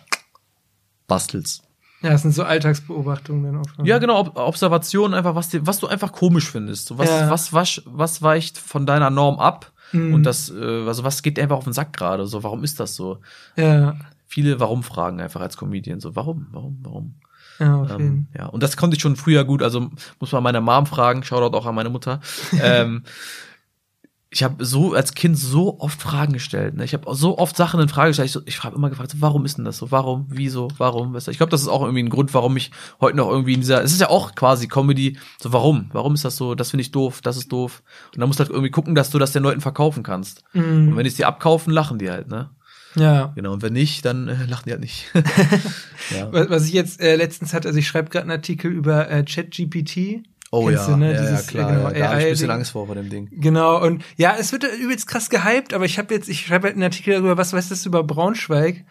bastelst. 1.07 1.63
Ja, 2.01 2.11
das 2.11 2.21
sind 2.21 2.31
so 2.31 2.43
Alltagsbeobachtungen 2.43 3.43
dann 3.43 3.57
auch. 3.57 3.85
Ja, 3.85 3.97
genau, 3.97 4.19
Ob 4.21 4.37
Observationen 4.37 5.13
einfach, 5.13 5.35
was, 5.35 5.49
dir, 5.49 5.67
was 5.67 5.79
du 5.79 5.87
einfach 5.87 6.13
komisch 6.13 6.49
findest. 6.49 6.87
So, 6.87 6.97
was, 6.97 7.09
Ja. 7.09 7.29
was, 7.29 7.51
was, 7.51 7.81
was 7.85 8.21
weicht 8.21 8.57
von 8.57 8.85
deiner 8.85 9.09
Norm 9.09 9.37
ab? 9.39 9.73
Mhm. 9.91 10.13
Und 10.13 10.23
das, 10.23 10.49
äh, 10.49 10.85
also 10.87 11.03
was 11.03 11.21
geht 11.23 11.37
dir 11.37 11.43
einfach 11.43 11.57
auf 11.57 11.63
den 11.65 11.73
Sack 11.73 11.91
gerade? 11.91 12.25
So, 12.25 12.41
warum 12.43 12.63
ist 12.63 12.79
das 12.79 12.95
so? 12.95 13.17
Ja, 13.57 13.97
Viele 14.31 14.59
Warum-Fragen 14.59 15.19
einfach 15.19 15.41
als 15.41 15.57
Comedian. 15.57 15.99
So, 15.99 16.15
warum, 16.15 16.49
warum, 16.51 16.77
warum? 16.83 17.15
ja, 17.59 17.95
Ähm, 17.95 18.27
ja, 18.37 18.45
und 18.45 18.61
das 18.61 18.77
konnte 18.77 18.95
ich 18.95 19.01
schon 19.01 19.15
früher 19.15 19.43
gut. 19.43 19.63
Also 19.63 19.89
muss 20.19 20.31
man 20.31 20.43
meine 20.43 20.61
Mom 20.61 20.85
fragen. 20.85 21.23
Shoutout 21.23 21.57
auch 21.57 21.65
an 21.65 21.73
meine 21.73 21.89
Mutter. 21.89 22.19
ähm, 22.61 23.03
ich 24.29 24.43
habe 24.43 24.63
so 24.63 24.93
als 24.93 25.15
Kind 25.15 25.35
so 25.35 25.79
oft 25.79 25.99
Fragen 25.99 26.33
gestellt. 26.33 26.75
Ne? 26.75 26.83
Ich 26.83 26.93
habe 26.93 27.11
so 27.15 27.39
oft 27.39 27.57
Sachen 27.57 27.79
in 27.79 27.89
Frage 27.89 28.11
gestellt. 28.11 28.27
Ich, 28.27 28.31
so, 28.33 28.41
ich 28.45 28.63
habe 28.63 28.75
immer 28.75 28.91
gefragt, 28.91 29.09
so, 29.09 29.17
warum 29.19 29.45
ist 29.45 29.57
denn 29.57 29.65
das 29.65 29.77
so? 29.77 29.89
Warum? 29.89 30.27
Wieso? 30.29 30.67
Warum? 30.77 31.15
Weißt 31.15 31.25
du? 31.25 31.31
Ich 31.31 31.37
glaube, 31.37 31.49
das 31.49 31.63
ist 31.63 31.67
auch 31.67 31.81
irgendwie 31.81 32.03
ein 32.03 32.11
Grund, 32.11 32.35
warum 32.35 32.55
ich 32.55 32.69
heute 33.01 33.17
noch 33.17 33.27
irgendwie 33.27 33.55
in 33.55 33.61
dieser. 33.61 33.83
Es 33.83 33.91
ist 33.91 34.01
ja 34.01 34.11
auch 34.11 34.35
quasi 34.35 34.67
Comedy. 34.67 35.17
So, 35.41 35.51
warum? 35.51 35.89
Warum 35.93 36.13
ist 36.13 36.25
das 36.25 36.35
so? 36.35 36.53
Das 36.53 36.69
finde 36.69 36.81
ich 36.81 36.91
doof. 36.91 37.21
Das 37.21 37.37
ist 37.37 37.51
doof. 37.51 37.81
Und 38.13 38.19
dann 38.19 38.29
musst 38.29 38.39
du 38.39 38.43
halt 38.43 38.51
irgendwie 38.51 38.69
gucken, 38.69 38.93
dass 38.93 39.09
du 39.09 39.17
das 39.17 39.31
den 39.31 39.41
Leuten 39.41 39.61
verkaufen 39.61 40.03
kannst. 40.03 40.43
Mhm. 40.53 40.89
Und 40.89 40.97
wenn 40.97 41.03
die 41.03 41.09
es 41.09 41.15
dir 41.15 41.27
abkaufen, 41.27 41.73
lachen 41.73 41.97
die 41.97 42.11
halt. 42.11 42.27
Ne? 42.27 42.51
Ja. 42.95 43.31
Genau. 43.35 43.53
Und 43.53 43.61
wenn 43.61 43.73
nicht, 43.73 44.03
dann 44.05 44.27
äh, 44.27 44.45
lachen 44.45 44.63
die 44.65 44.71
halt 44.71 44.81
nicht. 44.81 45.05
ja. 46.09 46.31
Was 46.31 46.49
was 46.49 46.65
ich 46.65 46.73
jetzt 46.73 46.99
äh, 47.01 47.15
letztens 47.15 47.53
hatte, 47.53 47.67
also 47.67 47.79
ich 47.79 47.87
schreibe 47.87 48.09
gerade 48.09 48.23
einen 48.23 48.31
Artikel 48.31 48.71
über 48.71 49.09
äh, 49.09 49.23
ChatGPT. 49.23 50.23
Oh 50.51 50.65
Kennst 50.65 50.87
ja, 50.87 50.93
du, 50.93 50.97
ne? 50.97 51.13
ja, 51.13 51.23
ja, 51.23 51.29
Dieses, 51.29 51.47
klar. 51.47 51.69
äh, 51.69 51.75
genau, 51.75 51.89
ja, 51.89 51.99
da 51.99 52.09
habe 52.09 52.19
ich 52.21 52.25
ein 52.25 52.31
bisschen. 52.31 52.49
Angst 52.51 52.71
vor, 52.71 52.87
vor 52.87 52.95
dem 52.95 53.09
Ding. 53.09 53.29
Genau, 53.31 53.83
und 53.85 54.03
ja, 54.17 54.35
es 54.39 54.51
wird 54.51 54.63
übelst 54.63 55.07
krass 55.07 55.29
gehypt, 55.29 55.73
aber 55.75 55.85
ich 55.85 55.99
habe 55.99 56.13
jetzt, 56.13 56.27
ich 56.27 56.47
schreibe 56.47 56.65
halt 56.65 56.73
einen 56.73 56.83
Artikel 56.83 57.13
darüber, 57.13 57.37
was 57.37 57.53
weißt 57.53 57.69
du 57.71 57.89
über 57.89 58.03
Braunschweig? 58.03 58.83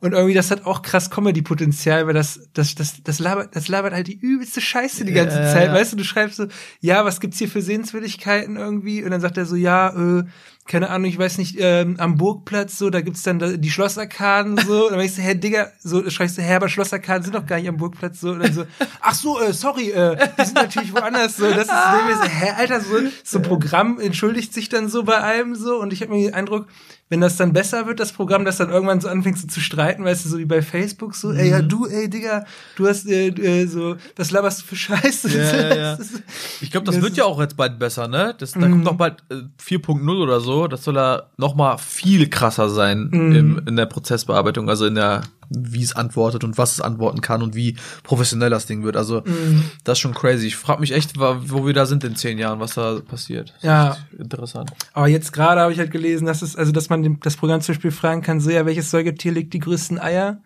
Und 0.00 0.12
irgendwie, 0.12 0.34
das 0.34 0.50
hat 0.50 0.66
auch 0.66 0.82
krass 0.82 1.08
Comedy-Potenzial, 1.10 2.06
weil 2.06 2.12
das, 2.12 2.50
das, 2.52 2.74
das, 2.74 3.02
das 3.02 3.18
labert, 3.18 3.56
das 3.56 3.68
labert 3.68 3.94
halt 3.94 4.08
die 4.08 4.18
übelste 4.18 4.60
Scheiße 4.60 5.06
die 5.06 5.14
ganze 5.14 5.38
Ja, 5.38 5.50
Zeit. 5.50 5.68
ja. 5.68 5.72
Weißt 5.74 5.94
du, 5.94 5.96
du 5.96 6.04
schreibst 6.04 6.36
so, 6.36 6.48
ja, 6.80 7.06
was 7.06 7.18
gibt's 7.18 7.38
hier 7.38 7.48
für 7.48 7.62
Sehenswürdigkeiten 7.62 8.56
irgendwie? 8.56 9.02
Und 9.02 9.10
dann 9.10 9.22
sagt 9.22 9.38
er 9.38 9.46
so, 9.46 9.56
ja, 9.56 10.18
äh, 10.18 10.24
keine 10.66 10.90
Ahnung, 10.90 11.08
ich 11.08 11.18
weiß 11.18 11.38
nicht, 11.38 11.56
ähm, 11.58 11.96
am 11.98 12.16
Burgplatz, 12.16 12.78
so, 12.78 12.90
da 12.90 13.00
gibt's 13.00 13.22
dann 13.22 13.38
da, 13.38 13.56
die 13.56 13.70
Schlossarkaden, 13.70 14.58
so. 14.58 14.86
Und 14.86 14.92
dann 14.92 15.00
ich 15.00 15.14
so, 15.14 15.22
hä, 15.22 15.34
Digga, 15.34 15.68
so, 15.78 16.08
schreibst 16.10 16.38
du, 16.38 16.42
hä, 16.42 16.54
aber 16.54 16.68
Schlossarkaden 16.68 17.22
sind 17.22 17.34
doch 17.34 17.46
gar 17.46 17.58
nicht 17.58 17.68
am 17.68 17.76
Burgplatz, 17.76 18.20
so. 18.20 18.30
Und 18.30 18.40
dann 18.40 18.52
so, 18.52 18.64
ach 19.00 19.14
so, 19.14 19.40
äh, 19.40 19.52
sorry, 19.52 19.90
äh, 19.90 20.16
die 20.38 20.44
sind 20.44 20.54
natürlich 20.54 20.92
woanders, 20.92 21.36
so. 21.36 21.48
Das 21.48 21.68
ist 21.68 21.68
so, 21.68 22.24
hä, 22.28 22.52
Alter, 22.56 22.80
so, 22.80 22.96
so 23.24 23.40
Programm 23.40 24.00
entschuldigt 24.00 24.52
sich 24.52 24.68
dann 24.68 24.88
so 24.88 25.04
bei 25.04 25.18
allem, 25.18 25.54
so. 25.54 25.80
Und 25.80 25.92
ich 25.92 26.02
habe 26.02 26.12
mir 26.12 26.26
den 26.26 26.34
Eindruck, 26.34 26.66
wenn 27.08 27.20
das 27.20 27.36
dann 27.36 27.52
besser 27.52 27.86
wird, 27.86 28.00
das 28.00 28.12
Programm, 28.12 28.44
das 28.44 28.56
dann 28.56 28.70
irgendwann 28.70 29.00
so 29.00 29.08
anfängt 29.08 29.38
so 29.38 29.46
zu 29.46 29.60
streiten, 29.60 30.04
weißt 30.04 30.24
du, 30.24 30.28
so 30.28 30.38
wie 30.38 30.44
bei 30.44 30.60
Facebook, 30.60 31.14
so, 31.14 31.30
ey, 31.32 31.44
Mhm. 31.46 31.50
ja, 31.50 31.62
du, 31.62 31.86
ey, 31.86 32.10
Digga, 32.10 32.44
du 32.76 32.88
hast, 32.88 33.06
äh, 33.08 33.28
äh, 33.28 33.66
so, 33.66 33.96
was 34.16 34.30
laberst 34.32 34.62
du 34.62 34.66
für 34.66 34.76
Scheiße? 34.76 35.28
Ja, 35.38 35.52
ja, 35.68 35.74
ja. 35.76 35.98
Ich 36.60 36.70
glaube, 36.70 36.84
das 36.86 36.96
Das 36.96 37.04
wird 37.04 37.16
ja 37.16 37.24
auch 37.24 37.40
jetzt 37.40 37.56
bald 37.56 37.78
besser, 37.78 38.08
ne? 38.08 38.34
Das, 38.38 38.52
da 38.52 38.60
Mhm. 38.60 38.70
kommt 38.72 38.84
noch 38.84 38.96
bald 38.96 39.22
äh, 39.30 39.42
4.0 39.62 40.20
oder 40.22 40.40
so. 40.40 40.66
Das 40.66 40.82
soll 40.82 40.96
ja 40.96 41.22
noch 41.36 41.54
mal 41.54 41.78
viel 41.78 42.28
krasser 42.28 42.68
sein 42.68 43.08
Mhm. 43.12 43.32
im, 43.36 43.62
in 43.68 43.76
der 43.76 43.86
Prozessbearbeitung, 43.86 44.68
also 44.68 44.86
in 44.86 44.96
der, 44.96 45.22
wie 45.50 45.82
es 45.82 45.94
antwortet 45.94 46.44
und 46.44 46.58
was 46.58 46.72
es 46.72 46.80
antworten 46.80 47.20
kann 47.20 47.42
und 47.42 47.54
wie 47.54 47.76
professionell 48.02 48.50
das 48.50 48.66
Ding 48.66 48.82
wird. 48.84 48.96
Also 48.96 49.22
Mhm. 49.24 49.64
das 49.84 49.98
ist 49.98 50.00
schon 50.02 50.14
crazy. 50.14 50.46
Ich 50.48 50.56
frage 50.56 50.80
mich 50.80 50.92
echt, 50.92 51.18
wo 51.18 51.66
wir 51.66 51.72
da 51.74 51.86
sind 51.86 52.04
in 52.04 52.16
zehn 52.16 52.38
Jahren, 52.38 52.60
was 52.60 52.74
da 52.74 53.00
passiert. 53.00 53.52
Das 53.56 53.62
Ja. 53.62 53.96
Interessant. 54.18 54.72
Aber 54.92 55.08
jetzt 55.08 55.32
gerade 55.32 55.60
habe 55.60 55.72
ich 55.72 55.78
halt 55.78 55.90
gelesen, 55.90 56.26
dass 56.26 56.42
es, 56.42 56.56
also 56.56 56.72
dass 56.72 56.88
man 56.88 57.02
dem, 57.02 57.20
das 57.20 57.36
Programm 57.36 57.60
zum 57.60 57.74
Beispiel 57.74 57.90
fragen 57.90 58.22
kann, 58.22 58.40
so 58.40 58.50
ja, 58.50 58.66
welches 58.66 58.90
Säugetier 58.90 59.32
legt 59.32 59.52
die 59.54 59.58
größten 59.60 59.98
Eier? 59.98 60.38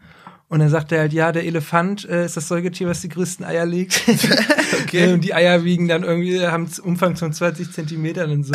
Und 0.51 0.59
dann 0.59 0.69
sagt 0.69 0.91
er 0.93 0.99
halt, 0.99 1.13
ja, 1.13 1.31
der 1.33 1.45
Elefant 1.47 2.07
äh, 2.09 2.25
ist 2.27 2.37
das 2.37 2.49
Säugetier, 2.49 2.89
was 2.89 3.01
die 3.01 3.09
größten 3.09 3.47
Eier 3.47 3.65
legt. 3.65 4.03
Okay. 4.83 5.13
und 5.13 5.23
die 5.23 5.35
Eier 5.35 5.63
wiegen 5.65 5.87
dann 5.89 6.03
irgendwie, 6.03 6.45
haben 6.47 6.69
Umfang 6.83 7.15
von 7.17 7.33
20 7.33 7.71
Zentimetern 7.71 8.31
und 8.33 8.45
so. 8.45 8.55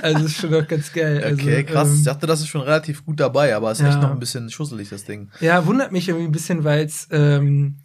Also 0.00 0.26
ist 0.26 0.36
schon 0.36 0.50
doch 0.52 0.66
ganz 0.68 0.92
geil. 0.92 1.20
Also, 1.24 1.42
Okay, 1.42 1.64
krass. 1.64 1.88
ich 1.92 1.98
Ähm, 1.98 2.04
dachte, 2.04 2.26
das 2.26 2.40
ist 2.40 2.48
schon 2.48 2.60
relativ 2.60 3.04
gut 3.04 3.18
dabei, 3.18 3.56
aber 3.56 3.70
es 3.72 3.78
ist 3.80 3.84
ja. 3.86 3.90
echt 3.92 4.00
noch 4.02 4.10
ein 4.12 4.18
bisschen 4.20 4.48
schusselig, 4.50 4.90
das 4.90 5.04
Ding. 5.04 5.28
ja, 5.40 5.66
wundert 5.66 5.90
mich 5.90 6.08
irgendwie 6.08 6.26
ein 6.26 6.32
bisschen, 6.32 6.62
weil 6.64 6.84
es 6.84 7.08
ähm, 7.10 7.76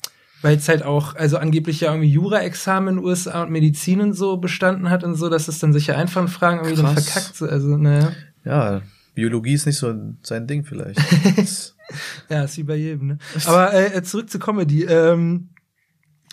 weil 0.44 0.58
es 0.58 0.70
halt 0.70 0.84
auch, 0.84 1.16
also 1.16 1.38
angeblich 1.38 1.82
ja 1.82 1.90
irgendwie 1.92 2.12
Jura-Examen 2.12 2.90
in 2.90 2.96
den 2.98 3.06
USA 3.06 3.42
und 3.44 3.50
Medizin 3.52 4.02
und 4.02 4.14
so 4.14 4.38
bestanden 4.38 4.90
hat 4.92 5.04
und 5.04 5.16
so, 5.16 5.30
dass 5.30 5.48
es 5.48 5.58
dann 5.60 5.74
sicher 5.74 5.98
einfachen 5.98 6.28
Fragen 6.28 6.60
irgendwie 6.60 6.84
dann 6.84 6.94
Krass. 6.94 7.10
verkackt. 7.10 7.36
So. 7.38 7.48
Also, 7.48 7.78
naja. 7.78 8.12
Ja, 8.46 8.82
Biologie 9.16 9.54
ist 9.54 9.66
nicht 9.66 9.78
so 9.78 9.94
sein 10.22 10.46
Ding 10.46 10.64
vielleicht. 10.64 11.00
Ja, 12.30 12.44
ist 12.44 12.58
wie 12.58 12.64
bei 12.64 12.76
jedem, 12.76 13.08
ne? 13.08 13.18
Aber 13.46 13.74
äh, 13.74 14.04
zurück 14.04 14.30
zur 14.30 14.42
Comedy. 14.42 14.84
Ähm, 14.84 15.50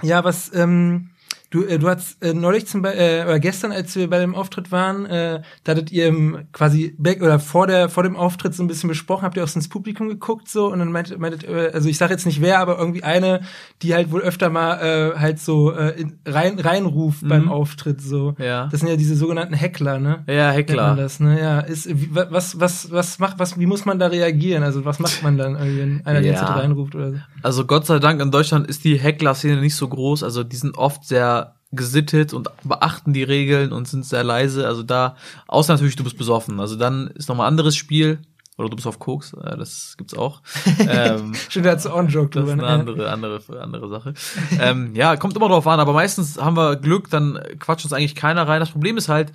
ja, 0.03 0.25
was, 0.25 0.53
ähm, 0.55 1.11
du, 1.55 1.65
äh, 1.65 1.79
du 1.79 1.89
hast 1.89 2.23
äh, 2.23 2.35
neulich 2.35 2.67
zum 2.67 2.83
Beispiel, 2.83 3.01
äh, 3.01 3.23
oder 3.25 3.39
gestern, 3.39 3.71
als 3.73 3.95
wir 3.95 4.11
bei 4.11 4.19
dem 4.19 4.35
Auftritt 4.35 4.73
waren, 4.73 5.07
äh, 5.07 5.41
da 5.63 5.73
hattet 5.73 5.93
ihr 5.93 6.09
im, 6.09 6.49
quasi 6.53 6.95
back 6.99 7.23
oder 7.23 7.39
vor 7.39 7.67
der, 7.69 7.89
vor 7.89 8.03
dem 8.03 8.17
Auftritt 8.17 8.55
so 8.55 8.63
ein 8.63 8.67
bisschen 8.67 8.89
besprochen, 8.89 9.23
habt 9.23 9.37
ihr 9.37 9.45
auch 9.45 9.49
so 9.49 9.59
ins 9.59 9.69
Publikum 9.69 10.09
geguckt 10.09 10.49
so 10.49 10.67
und 10.73 10.81
dann 10.81 10.91
meintet, 10.91 11.19
meintet 11.19 11.45
äh, 11.45 11.71
also 11.73 11.89
ich 11.89 11.97
sage 11.97 12.13
jetzt 12.13 12.27
nicht 12.27 12.41
wer, 12.41 12.59
aber 12.59 12.77
irgendwie 12.79 13.05
eine, 13.05 13.41
die 13.83 13.95
halt 13.95 14.11
wohl 14.11 14.21
öfter 14.23 14.51
mal 14.51 14.79
äh, 15.15 15.19
halt 15.19 15.39
so 15.39 15.73
äh, 15.73 15.91
in, 16.01 16.19
rein 16.27 16.59
reinruft 16.59 17.27
beim 17.29 17.49
Auftritt 17.49 18.01
so. 18.01 18.35
Ja. 18.39 18.67
Das 18.71 18.81
sind 18.81 18.89
ja 18.89 18.97
diese 18.97 19.15
sogenannten 19.15 19.55
Heckler, 19.55 19.99
ne? 20.01 20.25
ja, 20.27 20.51
Heckler. 20.51 20.97
das, 20.97 21.21
ne? 21.21 21.39
Ja, 21.41 21.61
ist 21.61 21.89
wie, 21.89 22.15
wa- 22.15 22.27
was 22.31 22.59
was 22.59 22.91
was 22.91 23.19
macht 23.21 23.39
was 23.39 23.59
wie 23.59 23.67
muss 23.67 23.85
man 23.85 23.99
da 23.99 24.09
reagieren? 24.09 24.63
Also 24.65 24.85
was 24.85 24.99
macht 24.99 25.23
man 25.23 25.39
dann 25.39 25.53
irgendwie, 25.57 25.79
wenn 25.81 26.07
einer 26.07 26.21
die 26.21 26.29
ganze 26.29 26.43
Ja. 26.43 26.49
Zeit 26.49 26.59
reinruft 26.65 26.95
oder 26.95 27.13
so? 27.13 27.19
Also 27.43 27.65
Gott 27.67 27.87
sei 27.87 27.99
Dank 27.99 28.21
in 28.21 28.31
Deutschland 28.31 28.67
ist 28.67 28.85
die 28.85 28.99
Heckler-Szene 28.99 29.61
nicht 29.61 29.77
so 29.77 29.87
groß. 29.89 30.23
Also 30.25 30.43
die 30.43 30.57
sind 30.57 30.77
oft 30.79 31.05
sehr 31.05 31.44
gesittet 31.75 32.33
und 32.33 32.49
beachten 32.65 33.13
die 33.13 33.23
Regeln 33.23 33.73
und 33.73 33.89
sind 33.89 34.05
sehr 34.05 34.25
leise. 34.25 34.67
Also 34.67 34.83
da, 34.83 35.17
außer 35.47 35.73
natürlich 35.73 35.97
du 35.97 36.05
bist 36.05 36.19
besoffen. 36.19 36.61
Also 36.61 36.77
dann 36.77 37.09
ist 37.09 37.29
nochmal 37.29 37.47
ein 37.47 37.53
anderes 37.53 37.77
Spiel. 37.77 38.19
Oder 38.57 38.69
du 38.69 38.77
bist 38.77 38.87
auf 38.87 39.01
Koks, 39.01 39.33
äh, 39.33 39.57
das 39.57 39.97
gibt's 39.99 40.17
auch. 40.17 40.41
ähm, 40.79 41.35
Stimmt, 41.49 41.67
da 41.67 41.73
hast 41.73 41.87
du 41.87 41.91
auch 41.91 41.97
einen 41.97 42.09
Joke 42.09 42.31
das 42.31 42.45
ist 42.45 42.51
drüber. 42.51 42.69
eine 42.69 42.85
ne? 42.85 42.91
andere, 42.91 43.11
andere, 43.11 43.61
andere 43.61 43.89
Sache. 43.89 44.15
ähm, 44.61 44.95
ja, 44.95 45.17
kommt 45.17 45.35
immer 45.35 45.49
drauf 45.49 45.67
an, 45.67 45.81
aber 45.81 45.93
meistens 45.93 46.39
haben 46.39 46.57
wir 46.57 46.77
Glück, 46.77 47.11
dann 47.11 47.41
quatscht 47.59 47.85
uns 47.85 47.93
eigentlich 47.93 48.15
keiner 48.15 48.47
rein. 48.47 48.61
Das 48.61 48.71
Problem 48.71 48.97
ist 48.97 49.09
halt, 49.09 49.33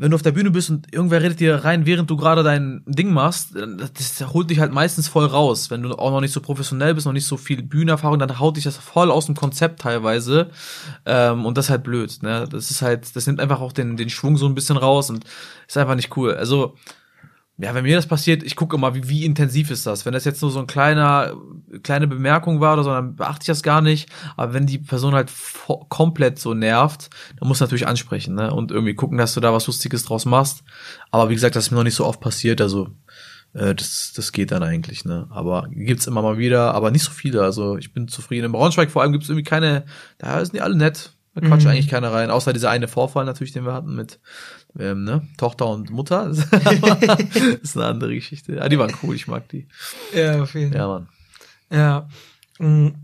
wenn 0.00 0.12
du 0.12 0.14
auf 0.14 0.22
der 0.22 0.30
Bühne 0.30 0.52
bist 0.52 0.70
und 0.70 0.92
irgendwer 0.94 1.20
redet 1.20 1.40
dir 1.40 1.56
rein, 1.64 1.84
während 1.84 2.08
du 2.08 2.16
gerade 2.16 2.44
dein 2.44 2.84
Ding 2.86 3.12
machst, 3.12 3.54
das 3.56 4.32
holt 4.32 4.48
dich 4.48 4.60
halt 4.60 4.72
meistens 4.72 5.08
voll 5.08 5.26
raus. 5.26 5.70
Wenn 5.70 5.82
du 5.82 5.90
auch 5.90 6.12
noch 6.12 6.20
nicht 6.20 6.32
so 6.32 6.40
professionell 6.40 6.94
bist, 6.94 7.04
noch 7.04 7.12
nicht 7.12 7.26
so 7.26 7.36
viel 7.36 7.64
Bühnenerfahrung, 7.64 8.20
dann 8.20 8.38
haut 8.38 8.56
dich 8.56 8.62
das 8.62 8.76
voll 8.76 9.10
aus 9.10 9.26
dem 9.26 9.34
Konzept 9.34 9.80
teilweise. 9.80 10.50
Ähm, 11.04 11.44
und 11.44 11.58
das 11.58 11.66
ist 11.66 11.70
halt 11.70 11.82
blöd. 11.82 12.16
Ne? 12.22 12.46
Das 12.48 12.70
ist 12.70 12.80
halt, 12.80 13.16
das 13.16 13.26
nimmt 13.26 13.40
einfach 13.40 13.60
auch 13.60 13.72
den, 13.72 13.96
den 13.96 14.08
Schwung 14.08 14.36
so 14.36 14.46
ein 14.46 14.54
bisschen 14.54 14.76
raus 14.76 15.10
und 15.10 15.24
ist 15.66 15.76
einfach 15.76 15.96
nicht 15.96 16.16
cool. 16.16 16.34
Also 16.34 16.76
ja, 17.60 17.74
wenn 17.74 17.82
mir 17.82 17.96
das 17.96 18.06
passiert, 18.06 18.44
ich 18.44 18.54
gucke 18.54 18.76
immer, 18.76 18.94
wie, 18.94 19.08
wie 19.08 19.24
intensiv 19.24 19.72
ist 19.72 19.84
das. 19.84 20.06
Wenn 20.06 20.12
das 20.12 20.24
jetzt 20.24 20.40
nur 20.42 20.50
so 20.52 20.60
ein 20.60 20.68
kleiner, 20.68 21.34
kleine 21.82 22.06
Bemerkung 22.06 22.60
war 22.60 22.74
oder 22.74 22.84
so, 22.84 22.90
dann 22.90 23.16
beachte 23.16 23.42
ich 23.42 23.46
das 23.48 23.64
gar 23.64 23.80
nicht. 23.80 24.08
Aber 24.36 24.54
wenn 24.54 24.66
die 24.66 24.78
Person 24.78 25.14
halt 25.14 25.32
komplett 25.88 26.38
so 26.38 26.54
nervt, 26.54 27.10
dann 27.38 27.48
musst 27.48 27.60
du 27.60 27.64
natürlich 27.64 27.88
ansprechen, 27.88 28.36
ne? 28.36 28.54
Und 28.54 28.70
irgendwie 28.70 28.94
gucken, 28.94 29.18
dass 29.18 29.34
du 29.34 29.40
da 29.40 29.52
was 29.52 29.66
Lustiges 29.66 30.04
draus 30.04 30.24
machst. 30.24 30.62
Aber 31.10 31.30
wie 31.30 31.34
gesagt, 31.34 31.56
das 31.56 31.64
ist 31.64 31.70
mir 31.72 31.78
noch 31.78 31.84
nicht 31.84 31.96
so 31.96 32.06
oft 32.06 32.20
passiert, 32.20 32.60
also 32.60 32.90
äh, 33.54 33.74
das, 33.74 34.12
das 34.14 34.30
geht 34.30 34.52
dann 34.52 34.62
eigentlich, 34.62 35.04
ne? 35.04 35.26
Aber 35.30 35.68
gibt's 35.72 36.06
immer 36.06 36.22
mal 36.22 36.38
wieder, 36.38 36.74
aber 36.74 36.92
nicht 36.92 37.04
so 37.04 37.10
viele. 37.10 37.42
Also 37.42 37.76
ich 37.76 37.92
bin 37.92 38.06
zufrieden. 38.06 38.46
Im 38.46 38.52
Braunschweig 38.52 38.92
vor 38.92 39.02
allem 39.02 39.12
gibt's 39.12 39.28
irgendwie 39.28 39.48
keine, 39.48 39.84
da 40.18 40.44
sind 40.44 40.54
die 40.54 40.60
alle 40.60 40.76
nett. 40.76 41.17
Da 41.40 41.46
quatscht 41.46 41.66
mhm. 41.66 41.72
eigentlich 41.72 41.88
keiner 41.88 42.12
rein, 42.12 42.30
außer 42.30 42.52
dieser 42.52 42.70
eine 42.70 42.88
Vorfall 42.88 43.24
natürlich, 43.24 43.52
den 43.52 43.64
wir 43.64 43.72
hatten 43.72 43.94
mit 43.94 44.18
ähm, 44.78 45.04
ne? 45.04 45.22
Tochter 45.36 45.68
und 45.68 45.90
Mutter. 45.90 46.28
das 46.30 46.46
ist 47.62 47.76
eine 47.76 47.86
andere 47.86 48.14
Geschichte. 48.14 48.56
Ja, 48.56 48.68
die 48.68 48.78
waren 48.78 48.92
cool, 49.02 49.14
ich 49.14 49.28
mag 49.28 49.48
die. 49.48 49.68
Ja, 50.14 50.42
auf 50.42 50.54
jeden 50.54 50.72
Fall. 50.72 50.80
Ja, 50.80 50.88
Mann. 50.88 51.08
Ja. 51.70 52.08
Mhm. 52.58 52.94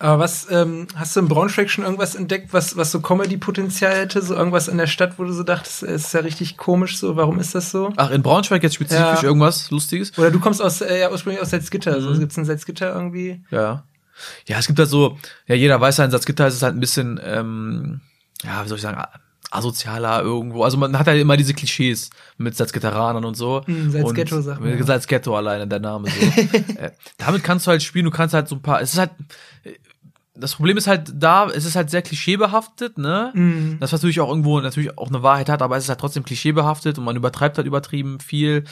Aber 0.00 0.18
was, 0.18 0.50
ähm, 0.50 0.88
hast 0.96 1.14
du 1.14 1.20
im 1.20 1.28
Braunschweig 1.28 1.68
schon 1.68 1.84
irgendwas 1.84 2.14
entdeckt, 2.14 2.54
was, 2.54 2.74
was 2.74 2.90
so 2.90 3.00
Comedy-Potenzial 3.00 3.94
hätte? 3.94 4.22
So 4.22 4.34
irgendwas 4.34 4.66
in 4.66 4.78
der 4.78 4.86
Stadt, 4.86 5.18
wo 5.18 5.24
du 5.24 5.32
so 5.32 5.42
dachtest, 5.42 5.82
es 5.82 6.06
ist 6.06 6.14
ja 6.14 6.20
richtig 6.20 6.56
komisch 6.56 6.96
so, 6.96 7.16
warum 7.16 7.38
ist 7.38 7.54
das 7.54 7.70
so? 7.70 7.92
Ach, 7.96 8.10
in 8.10 8.22
Braunschweig 8.22 8.62
jetzt 8.62 8.76
spezifisch 8.76 8.98
ja. 8.98 9.22
irgendwas 9.22 9.70
Lustiges? 9.70 10.16
Oder 10.18 10.30
du 10.30 10.40
kommst 10.40 10.62
aus, 10.62 10.80
äh, 10.80 11.00
ja, 11.00 11.10
ursprünglich 11.10 11.42
aus 11.42 11.50
Salzgitter, 11.50 11.98
mhm. 11.98 12.14
so 12.14 12.18
gibt's 12.18 12.36
in 12.38 12.46
Salzgitter 12.46 12.94
irgendwie? 12.94 13.44
Ja. 13.50 13.84
Ja, 14.46 14.58
es 14.58 14.66
gibt 14.66 14.78
halt 14.78 14.88
so, 14.88 15.18
ja, 15.46 15.54
jeder 15.54 15.80
weiß 15.80 15.98
ja, 15.98 16.04
in 16.04 16.10
Salzgitter 16.10 16.46
ist 16.46 16.54
es 16.54 16.62
halt 16.62 16.74
ein 16.74 16.80
bisschen, 16.80 17.20
ähm, 17.22 18.00
ja, 18.44 18.64
wie 18.64 18.68
soll 18.68 18.76
ich 18.76 18.82
sagen, 18.82 19.02
asozialer 19.50 20.22
irgendwo. 20.22 20.62
Also 20.62 20.76
man 20.76 20.96
hat 20.98 21.06
ja 21.06 21.12
halt 21.12 21.22
immer 21.22 21.36
diese 21.36 21.54
Klischees 21.54 22.10
mit 22.38 22.56
Salzgitteranern 22.56 23.24
und 23.24 23.36
so. 23.36 23.62
Hm, 23.64 23.90
Salzghetto 23.90 24.40
sagt 24.40 24.60
man. 24.60 24.82
Salzghetto 24.84 25.36
alleine, 25.36 25.66
der 25.66 25.80
Name 25.80 26.08
so. 26.08 26.42
äh, 26.76 26.92
damit 27.18 27.42
kannst 27.42 27.66
du 27.66 27.72
halt 27.72 27.82
spielen, 27.82 28.04
du 28.04 28.10
kannst 28.10 28.34
halt 28.34 28.48
so 28.48 28.56
ein 28.56 28.62
paar, 28.62 28.80
es 28.80 28.92
ist 28.92 28.98
halt, 28.98 29.10
das 30.34 30.54
Problem 30.54 30.76
ist 30.76 30.86
halt 30.86 31.12
da, 31.14 31.48
es 31.48 31.64
ist 31.64 31.76
halt 31.76 31.90
sehr 31.90 32.02
klischeebehaftet, 32.02 32.98
ne? 32.98 33.32
Mhm. 33.34 33.78
Das 33.80 33.92
was 33.92 34.00
natürlich 34.00 34.20
auch 34.20 34.28
irgendwo 34.28 34.60
natürlich 34.60 34.96
auch 34.96 35.08
eine 35.08 35.22
Wahrheit 35.22 35.48
hat, 35.48 35.60
aber 35.60 35.76
es 35.76 35.84
ist 35.84 35.88
halt 35.88 36.00
trotzdem 36.00 36.24
klischeebehaftet 36.24 36.98
und 36.98 37.04
man 37.04 37.16
übertreibt 37.16 37.56
halt 37.56 37.66
übertrieben 37.66 38.20
viel. 38.20 38.64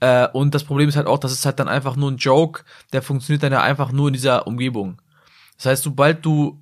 Äh, 0.00 0.28
und 0.28 0.54
das 0.54 0.64
Problem 0.64 0.88
ist 0.88 0.96
halt 0.96 1.06
auch, 1.06 1.18
dass 1.18 1.32
es 1.32 1.46
halt 1.46 1.58
dann 1.58 1.68
einfach 1.68 1.96
nur 1.96 2.10
ein 2.10 2.18
Joke, 2.18 2.64
der 2.92 3.02
funktioniert 3.02 3.42
dann 3.42 3.52
ja 3.52 3.62
einfach 3.62 3.92
nur 3.92 4.08
in 4.08 4.12
dieser 4.12 4.46
Umgebung. 4.46 5.00
Das 5.56 5.66
heißt, 5.66 5.82
sobald 5.82 6.24
du 6.24 6.60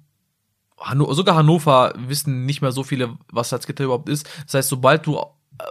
Hanno 0.79 1.13
sogar 1.15 1.37
Hannover 1.37 1.93
wissen 1.97 2.47
nicht 2.47 2.63
mehr 2.63 2.73
so 2.73 2.85
viele, 2.85 3.17
was 3.31 3.49
Salzgitter 3.49 3.85
überhaupt 3.85 4.09
ist. 4.09 4.29
Das 4.47 4.55
heißt, 4.55 4.69
sobald 4.69 5.07
du 5.07 5.17
äh, 5.17 5.23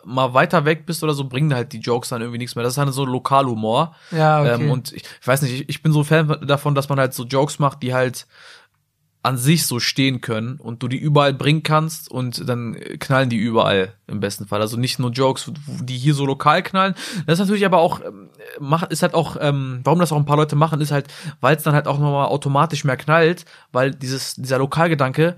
mal 0.05 0.33
weiter 0.33 0.65
weg 0.65 0.85
bist 0.85 1.03
oder 1.03 1.13
so, 1.13 1.25
bringen 1.25 1.53
halt 1.53 1.71
die 1.73 1.79
Jokes 1.79 2.09
dann 2.09 2.21
irgendwie 2.21 2.39
nichts 2.39 2.55
mehr. 2.55 2.63
Das 2.63 2.73
ist 2.73 2.77
halt 2.77 2.93
so 2.93 3.05
Lokalhumor. 3.05 3.95
Ja, 4.11 4.41
okay. 4.41 4.63
Ähm, 4.63 4.71
und 4.71 4.91
ich, 4.91 5.03
ich 5.21 5.27
weiß 5.27 5.41
nicht, 5.41 5.53
ich, 5.53 5.69
ich 5.69 5.81
bin 5.81 5.93
so 5.93 6.03
Fan 6.03 6.37
davon, 6.45 6.75
dass 6.75 6.89
man 6.89 6.99
halt 6.99 7.13
so 7.13 7.23
Jokes 7.23 7.59
macht, 7.59 7.83
die 7.83 7.93
halt 7.93 8.27
an 9.23 9.37
sich 9.37 9.65
so 9.65 9.79
stehen 9.79 10.19
können 10.19 10.57
und 10.57 10.83
du 10.83 10.89
die 10.89 10.97
überall 10.97 11.33
bringen 11.33 11.63
kannst 11.63 12.11
und 12.11 12.47
dann 12.47 12.75
knallen 12.99 13.29
die 13.29 13.37
überall 13.37 13.93
im 14.05 14.19
besten 14.19 14.47
Fall. 14.47 14.59
Also 14.59 14.75
nicht 14.75 14.99
nur 14.99 15.11
Jokes, 15.11 15.49
die 15.65 15.97
hier 15.97 16.13
so 16.13 16.25
lokal 16.25 16.61
knallen. 16.61 16.93
Das 17.25 17.35
ist 17.35 17.39
natürlich 17.39 17.65
aber 17.65 17.77
auch, 17.77 18.01
ähm, 18.01 18.29
macht, 18.59 18.91
ist 18.91 19.01
halt 19.01 19.13
auch, 19.13 19.37
ähm, 19.39 19.79
warum 19.85 19.99
das 19.99 20.11
auch 20.11 20.17
ein 20.17 20.25
paar 20.25 20.35
Leute 20.35 20.57
machen, 20.57 20.81
ist 20.81 20.91
halt, 20.91 21.07
weil 21.39 21.55
es 21.55 21.63
dann 21.63 21.73
halt 21.73 21.87
auch 21.87 21.99
nochmal 21.99 22.27
automatisch 22.27 22.83
mehr 22.83 22.97
knallt, 22.97 23.45
weil 23.71 23.91
dieses, 23.91 24.35
dieser 24.35 24.57
Lokalgedanke 24.57 25.37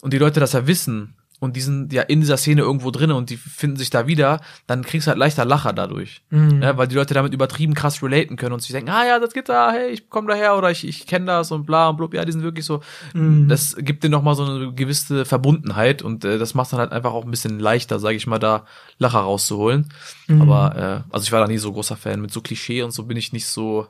und 0.00 0.12
die 0.12 0.18
Leute 0.18 0.38
das 0.38 0.52
ja 0.52 0.68
wissen 0.68 1.14
und 1.40 1.54
die 1.54 1.60
sind 1.60 1.92
ja 1.92 2.02
in 2.02 2.20
dieser 2.20 2.36
Szene 2.36 2.62
irgendwo 2.62 2.90
drin 2.90 3.12
und 3.12 3.30
die 3.30 3.36
finden 3.36 3.76
sich 3.76 3.90
da 3.90 4.06
wieder, 4.06 4.40
dann 4.66 4.82
kriegst 4.82 5.06
du 5.06 5.10
halt 5.10 5.18
leichter 5.18 5.44
Lacher 5.44 5.72
dadurch. 5.72 6.22
Mhm. 6.30 6.62
Ja, 6.62 6.76
weil 6.76 6.88
die 6.88 6.96
Leute 6.96 7.14
damit 7.14 7.32
übertrieben 7.32 7.74
krass 7.74 8.02
relaten 8.02 8.36
können 8.36 8.52
und 8.52 8.60
sich 8.60 8.72
denken, 8.72 8.90
ah 8.90 9.06
ja, 9.06 9.18
das 9.20 9.32
geht 9.32 9.48
da, 9.48 9.70
hey, 9.70 9.90
ich 9.90 10.08
komm 10.10 10.26
daher 10.26 10.56
oder 10.56 10.70
ich, 10.70 10.86
ich 10.86 11.06
kenne 11.06 11.26
das 11.26 11.52
und 11.52 11.64
bla 11.64 11.88
und 11.88 11.96
blub, 11.96 12.12
ja, 12.14 12.24
die 12.24 12.32
sind 12.32 12.42
wirklich 12.42 12.64
so. 12.64 12.80
Mhm. 13.14 13.48
Das 13.48 13.76
gibt 13.78 14.02
dir 14.02 14.10
nochmal 14.10 14.34
so 14.34 14.44
eine 14.44 14.72
gewisse 14.72 15.24
Verbundenheit 15.24 16.02
und 16.02 16.24
äh, 16.24 16.38
das 16.38 16.54
macht 16.54 16.72
dann 16.72 16.80
halt 16.80 16.92
einfach 16.92 17.12
auch 17.12 17.24
ein 17.24 17.30
bisschen 17.30 17.60
leichter, 17.60 17.98
sage 18.00 18.16
ich 18.16 18.26
mal, 18.26 18.38
da 18.38 18.64
Lacher 18.98 19.20
rauszuholen. 19.20 19.88
Mhm. 20.26 20.42
Aber 20.42 20.76
äh, 20.76 21.14
also 21.14 21.24
ich 21.24 21.32
war 21.32 21.40
da 21.40 21.46
nie 21.46 21.58
so 21.58 21.72
großer 21.72 21.96
Fan. 21.96 22.20
Mit 22.20 22.32
so 22.32 22.40
Klischee 22.40 22.82
und 22.82 22.90
so 22.90 23.04
bin 23.04 23.16
ich 23.16 23.32
nicht 23.32 23.46
so. 23.46 23.86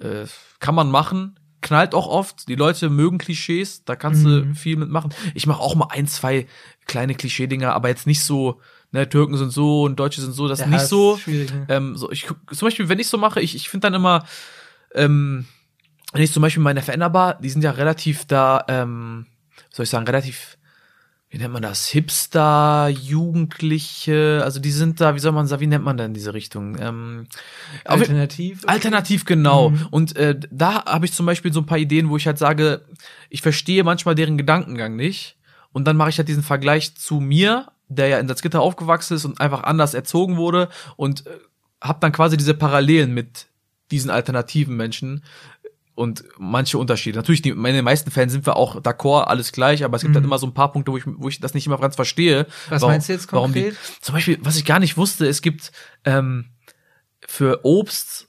Äh, 0.00 0.26
kann 0.60 0.76
man 0.76 0.90
machen, 0.90 1.38
knallt 1.60 1.94
auch 1.94 2.06
oft. 2.06 2.48
Die 2.48 2.54
Leute 2.54 2.90
mögen 2.90 3.18
Klischees, 3.18 3.84
da 3.84 3.96
kannst 3.96 4.24
mhm. 4.24 4.50
du 4.50 4.54
viel 4.54 4.76
mitmachen. 4.76 5.12
Ich 5.34 5.46
mache 5.46 5.60
auch 5.60 5.74
mal 5.74 5.88
ein, 5.90 6.06
zwei 6.06 6.46
kleine 6.86 7.14
Klischee-Dinger, 7.14 7.72
aber 7.72 7.88
jetzt 7.88 8.06
nicht 8.06 8.22
so, 8.22 8.60
ne, 8.92 9.08
Türken 9.08 9.36
sind 9.36 9.52
so 9.52 9.82
und 9.82 9.98
Deutsche 9.98 10.20
sind 10.20 10.32
so, 10.32 10.48
das 10.48 10.60
ja, 10.60 10.66
ist 10.66 10.70
nicht 10.70 10.86
so. 10.86 11.16
Ist 11.16 11.26
ne? 11.26 11.66
ähm, 11.68 11.96
so 11.96 12.10
ich, 12.10 12.26
zum 12.52 12.66
Beispiel, 12.66 12.88
wenn 12.88 12.98
ich 12.98 13.08
so 13.08 13.18
mache, 13.18 13.40
ich, 13.40 13.54
ich 13.54 13.68
finde 13.68 13.86
dann 13.86 13.94
immer, 13.94 14.24
ähm, 14.94 15.46
wenn 16.12 16.22
ich 16.22 16.32
zum 16.32 16.42
Beispiel 16.42 16.62
meine 16.62 16.82
Veränderbar, 16.82 17.34
die 17.40 17.50
sind 17.50 17.62
ja 17.62 17.72
relativ 17.72 18.24
da, 18.24 18.64
ähm, 18.68 19.26
soll 19.70 19.84
ich 19.84 19.90
sagen, 19.90 20.06
relativ 20.06 20.57
wie 21.30 21.36
nennt 21.36 21.52
man 21.52 21.62
das? 21.62 21.86
Hipster, 21.88 22.88
Jugendliche, 22.88 24.40
also 24.42 24.60
die 24.60 24.70
sind 24.70 25.00
da, 25.00 25.14
wie 25.14 25.18
soll 25.18 25.32
man 25.32 25.46
sagen, 25.46 25.60
wie 25.60 25.66
nennt 25.66 25.84
man 25.84 25.98
denn 25.98 26.14
diese 26.14 26.32
Richtung? 26.32 26.78
Ähm, 26.80 27.26
alternativ? 27.84 28.62
Alternativ, 28.66 29.26
genau. 29.26 29.70
Mhm. 29.70 29.86
Und 29.90 30.16
äh, 30.16 30.38
da 30.50 30.86
habe 30.86 31.04
ich 31.04 31.12
zum 31.12 31.26
Beispiel 31.26 31.52
so 31.52 31.60
ein 31.60 31.66
paar 31.66 31.78
Ideen, 31.78 32.08
wo 32.08 32.16
ich 32.16 32.26
halt 32.26 32.38
sage, 32.38 32.86
ich 33.28 33.42
verstehe 33.42 33.84
manchmal 33.84 34.14
deren 34.14 34.38
Gedankengang 34.38 34.96
nicht. 34.96 35.36
Und 35.70 35.84
dann 35.84 35.98
mache 35.98 36.08
ich 36.08 36.18
halt 36.18 36.28
diesen 36.28 36.42
Vergleich 36.42 36.94
zu 36.96 37.20
mir, 37.20 37.72
der 37.88 38.08
ja 38.08 38.18
in 38.18 38.26
Salzgitter 38.26 38.62
aufgewachsen 38.62 39.14
ist 39.14 39.26
und 39.26 39.38
einfach 39.38 39.64
anders 39.64 39.92
erzogen 39.92 40.38
wurde 40.38 40.70
und 40.96 41.26
äh, 41.26 41.30
habe 41.82 41.98
dann 42.00 42.12
quasi 42.12 42.38
diese 42.38 42.54
Parallelen 42.54 43.12
mit 43.12 43.48
diesen 43.90 44.10
alternativen 44.10 44.76
Menschen, 44.76 45.24
und 45.98 46.22
manche 46.38 46.78
Unterschiede. 46.78 47.18
Natürlich, 47.18 47.42
die, 47.42 47.50
in 47.50 47.64
den 47.64 47.84
meisten 47.84 48.12
Fällen 48.12 48.30
sind 48.30 48.46
wir 48.46 48.54
auch 48.54 48.80
d'accord, 48.80 49.24
alles 49.24 49.50
gleich, 49.50 49.82
aber 49.82 49.96
es 49.96 50.02
gibt 50.02 50.12
mhm. 50.12 50.18
halt 50.18 50.24
immer 50.26 50.38
so 50.38 50.46
ein 50.46 50.54
paar 50.54 50.70
Punkte, 50.70 50.92
wo 50.92 50.96
ich, 50.96 51.02
wo 51.04 51.28
ich 51.28 51.40
das 51.40 51.54
nicht 51.54 51.66
immer 51.66 51.78
ganz 51.78 51.96
verstehe. 51.96 52.46
Was 52.68 52.82
warum, 52.82 52.92
meinst 52.94 53.08
du 53.08 53.14
jetzt 53.14 53.26
konkret? 53.26 53.54
Warum 53.64 53.72
die, 53.72 54.00
zum 54.00 54.14
Beispiel, 54.14 54.38
was 54.40 54.56
ich 54.56 54.64
gar 54.64 54.78
nicht 54.78 54.96
wusste, 54.96 55.26
es 55.26 55.42
gibt 55.42 55.72
ähm, 56.04 56.50
für 57.26 57.64
Obst 57.64 58.28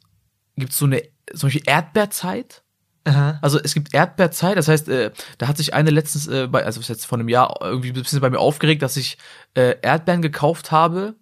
gibt 0.56 0.72
es 0.72 0.80
so 0.80 0.86
eine 0.86 1.04
zum 1.34 1.48
Beispiel 1.48 1.62
Erdbeerzeit. 1.68 2.64
Aha. 3.04 3.38
Also 3.44 3.60
es 3.60 3.76
gibt 3.76 3.94
Erdbeerzeit, 3.94 4.58
das 4.58 4.68
heißt, 4.68 4.90
äh, 4.90 5.12
da 5.38 5.48
hat 5.48 5.58
sich 5.58 5.76
eine 5.76 5.92
letztens, 5.92 6.28
äh, 6.28 6.48
bei, 6.48 6.66
also 6.66 6.82
jetzt 6.82 7.06
vor 7.06 7.20
einem 7.20 7.30
Jahr 7.30 7.56
irgendwie 7.62 7.90
ein 7.90 7.94
bisschen 7.94 8.20
bei 8.20 8.32
mir 8.32 8.40
aufgeregt, 8.40 8.82
dass 8.82 8.98
ich 8.98 9.20
äh, 9.54 9.76
Erdbeeren 9.84 10.24
gekauft 10.24 10.72
habe 10.72 11.16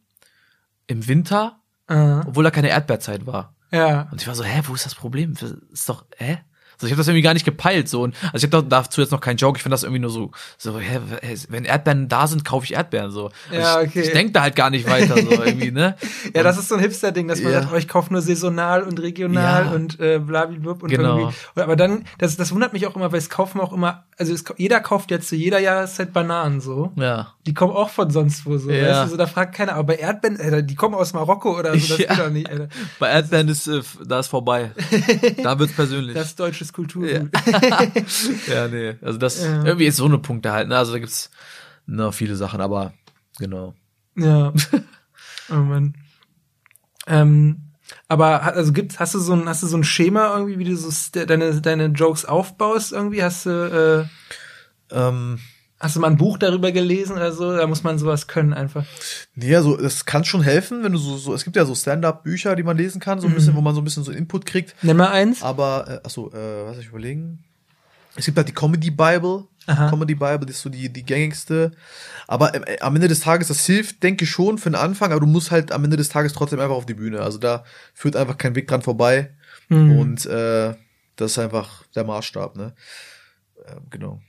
im 0.87 1.07
Winter, 1.09 1.59
Aha. 1.87 2.23
obwohl 2.25 2.45
da 2.45 2.51
keine 2.51 2.69
Erdbeerzeit 2.69 3.25
war. 3.25 3.56
Ja. 3.71 4.07
Und 4.11 4.21
ich 4.21 4.27
war 4.27 4.35
so, 4.35 4.43
hä, 4.43 4.61
wo 4.65 4.73
ist 4.73 4.85
das 4.85 4.95
Problem? 4.95 5.33
Ist 5.71 5.89
doch, 5.89 6.05
hä? 6.17 6.39
Also 6.77 6.85
ich 6.85 6.91
habe 6.91 6.99
das 6.99 7.07
irgendwie 7.07 7.23
gar 7.23 7.33
nicht 7.33 7.45
gepeilt 7.45 7.89
so 7.89 8.03
und 8.03 8.15
also 8.31 8.45
ich 8.45 8.53
habe 8.53 8.63
dazu 8.67 9.01
jetzt 9.01 9.09
noch 9.09 9.19
keinen 9.19 9.37
Joke. 9.37 9.57
Ich 9.57 9.63
finde 9.63 9.73
das 9.73 9.81
irgendwie 9.81 9.99
nur 9.99 10.11
so 10.11 10.29
so 10.59 10.77
hä, 10.79 10.99
wenn 11.49 11.65
Erdbeeren 11.65 12.07
da 12.07 12.27
sind, 12.27 12.45
kaufe 12.45 12.65
ich 12.65 12.75
Erdbeeren 12.75 13.09
so. 13.09 13.31
Also 13.49 13.61
ja, 13.61 13.79
okay. 13.79 14.01
Ich, 14.01 14.07
ich 14.07 14.13
denke 14.13 14.31
da 14.33 14.43
halt 14.43 14.55
gar 14.55 14.69
nicht 14.69 14.87
weiter 14.87 15.15
so 15.15 15.43
irgendwie 15.43 15.71
ne. 15.71 15.95
ja, 16.35 16.43
das 16.43 16.59
ist 16.59 16.69
so 16.69 16.75
ein 16.75 16.81
Hipster 16.81 17.11
Ding, 17.11 17.27
dass 17.27 17.41
man 17.41 17.51
ja. 17.51 17.61
sagt, 17.61 17.73
oh, 17.73 17.77
ich 17.77 17.87
kaufe 17.87 18.13
nur 18.13 18.21
saisonal 18.21 18.83
und 18.83 19.01
regional 19.01 19.65
ja. 19.65 19.71
und 19.71 19.99
äh, 19.99 20.19
blablabla 20.19 20.73
und 20.73 20.87
genau. 20.87 21.17
irgendwie. 21.17 21.35
Aber 21.55 21.75
dann 21.75 22.05
das 22.19 22.37
das 22.37 22.51
wundert 22.51 22.73
mich 22.73 22.85
auch 22.85 22.95
immer, 22.95 23.11
weil 23.11 23.19
es 23.19 23.31
kaufen 23.31 23.59
auch 23.59 23.73
immer 23.73 24.05
also 24.19 24.33
es, 24.33 24.43
jeder 24.57 24.79
kauft 24.79 25.09
jetzt 25.09 25.29
zu 25.29 25.35
jeder 25.35 25.59
Jahreszeit 25.59 26.13
Bananen 26.13 26.61
so. 26.61 26.91
Ja. 26.95 27.33
Die 27.47 27.53
kommen 27.53 27.73
auch 27.73 27.89
von 27.89 28.09
sonst 28.09 28.45
wo 28.45 28.57
so. 28.57 28.69
Ja. 28.69 28.89
Weißt 28.89 29.05
du, 29.05 29.11
so 29.11 29.17
da 29.17 29.25
fragt 29.25 29.55
keiner, 29.55 29.75
aber 29.75 29.93
bei 29.93 29.95
Erdbeeren, 29.95 30.39
Alter, 30.39 30.61
die 30.61 30.75
kommen 30.75 30.95
aus 30.95 31.13
Marokko 31.13 31.57
oder 31.57 31.71
so, 31.79 31.95
das 31.95 31.97
ja. 31.97 32.09
geht 32.09 32.19
doch 32.19 32.29
nicht, 32.29 32.49
Alter. 32.49 32.67
Bei 32.99 33.09
Erdbeeren 33.09 33.47
ist 33.47 33.67
äh, 33.67 33.81
da 34.05 34.19
ist 34.19 34.27
vorbei. 34.27 34.71
da 35.41 35.57
wird's 35.57 35.73
persönlich. 35.73 36.13
Das 36.13 36.27
ist 36.27 36.39
deutsches 36.41 36.73
Kulturgut. 36.73 37.09
Ja. 37.09 37.23
ja, 38.53 38.67
nee. 38.67 38.95
Also 39.01 39.17
das 39.17 39.41
ja. 39.41 39.63
irgendwie 39.63 39.85
ist 39.85 39.95
so 39.95 40.05
eine 40.05 40.17
Punkte 40.17 40.51
halt, 40.51 40.67
ne? 40.67 40.77
Also 40.77 40.91
da 40.91 40.99
gibt's 40.99 41.31
noch 41.85 42.13
viele 42.13 42.35
Sachen, 42.35 42.59
aber 42.59 42.91
genau. 43.39 43.75
Ja. 44.17 44.51
oh 45.49 45.53
Mann. 45.53 45.95
Ähm, 47.07 47.71
aber 48.09 48.43
also 48.43 48.73
gibt's, 48.73 48.99
hast 48.99 49.13
du 49.13 49.19
so 49.19 49.31
ein, 49.31 49.47
hast 49.47 49.63
du 49.63 49.67
so 49.67 49.77
ein 49.77 49.85
Schema 49.85 50.35
irgendwie, 50.35 50.59
wie 50.59 50.65
du 50.65 50.75
so 50.75 50.89
deine, 51.25 51.61
deine 51.61 51.85
Jokes 51.85 52.25
aufbaust 52.25 52.91
irgendwie? 52.91 53.23
Hast 53.23 53.45
du, 53.45 54.09
äh, 54.91 54.93
ähm, 54.93 55.39
Hast 55.79 55.95
du 55.95 55.99
mal 55.99 56.09
ein 56.09 56.17
Buch 56.17 56.39
darüber 56.39 56.71
gelesen 56.71 57.17
oder 57.17 57.31
so? 57.31 57.55
Da 57.55 57.67
muss 57.67 57.83
man 57.83 57.99
sowas 57.99 58.27
können 58.27 58.53
einfach. 58.53 58.83
Nee, 59.35 59.55
also 59.55 59.77
das 59.77 60.05
kann 60.05 60.25
schon 60.25 60.41
helfen, 60.41 60.83
wenn 60.83 60.91
du 60.91 60.97
so, 60.97 61.17
so 61.17 61.35
es 61.35 61.43
gibt 61.43 61.55
ja 61.55 61.65
so 61.65 61.75
Stand-up-Bücher, 61.75 62.55
die 62.55 62.63
man 62.63 62.77
lesen 62.77 62.99
kann, 62.99 63.19
so 63.19 63.27
ein 63.27 63.35
bisschen, 63.35 63.53
mhm. 63.53 63.57
wo 63.57 63.61
man 63.61 63.75
so 63.75 63.81
ein 63.81 63.83
bisschen 63.83 64.03
so 64.03 64.11
Input 64.11 64.47
kriegt. 64.47 64.73
Nimm 64.81 64.97
mal 64.97 65.11
eins. 65.11 65.43
Aber, 65.43 65.85
äh, 65.87 66.05
achso, 66.05 66.29
äh, 66.29 66.65
was 66.65 66.73
soll 66.73 66.83
ich 66.83 66.89
überlegen? 66.89 67.43
Es 68.15 68.25
gibt 68.25 68.37
halt 68.37 68.47
die 68.47 68.53
Comedy 68.53 68.89
Bible. 68.89 69.43
Aha. 69.67 69.89
Comedy 69.89 70.15
Bible 70.15 70.47
das 70.47 70.55
ist 70.55 70.61
so 70.61 70.69
die, 70.69 70.89
die 70.89 71.03
gängigste. 71.03 71.71
Aber 72.27 72.55
äh, 72.55 72.79
am 72.79 72.95
Ende 72.95 73.07
des 73.07 73.19
Tages, 73.19 73.49
das 73.49 73.63
hilft, 73.65 74.01
denke 74.01 74.23
ich 74.23 74.31
schon 74.31 74.57
für 74.57 74.71
den 74.71 74.75
Anfang, 74.75 75.11
aber 75.11 75.19
du 75.19 75.27
musst 75.27 75.51
halt 75.51 75.71
am 75.71 75.83
Ende 75.83 75.97
des 75.97 76.09
Tages 76.09 76.33
trotzdem 76.33 76.59
einfach 76.59 76.75
auf 76.75 76.87
die 76.87 76.95
Bühne. 76.95 77.21
Also 77.21 77.37
da 77.37 77.63
führt 77.93 78.15
einfach 78.15 78.39
kein 78.39 78.55
Weg 78.55 78.67
dran 78.67 78.81
vorbei. 78.81 79.35
Mhm. 79.69 79.99
Und 79.99 80.25
äh, 80.25 80.73
das 81.17 81.31
ist 81.31 81.39
einfach 81.39 81.83
der 81.95 82.03
Maßstab, 82.03 82.55
ne? 82.55 82.73
Äh, 83.63 83.75
genau. 83.91 84.21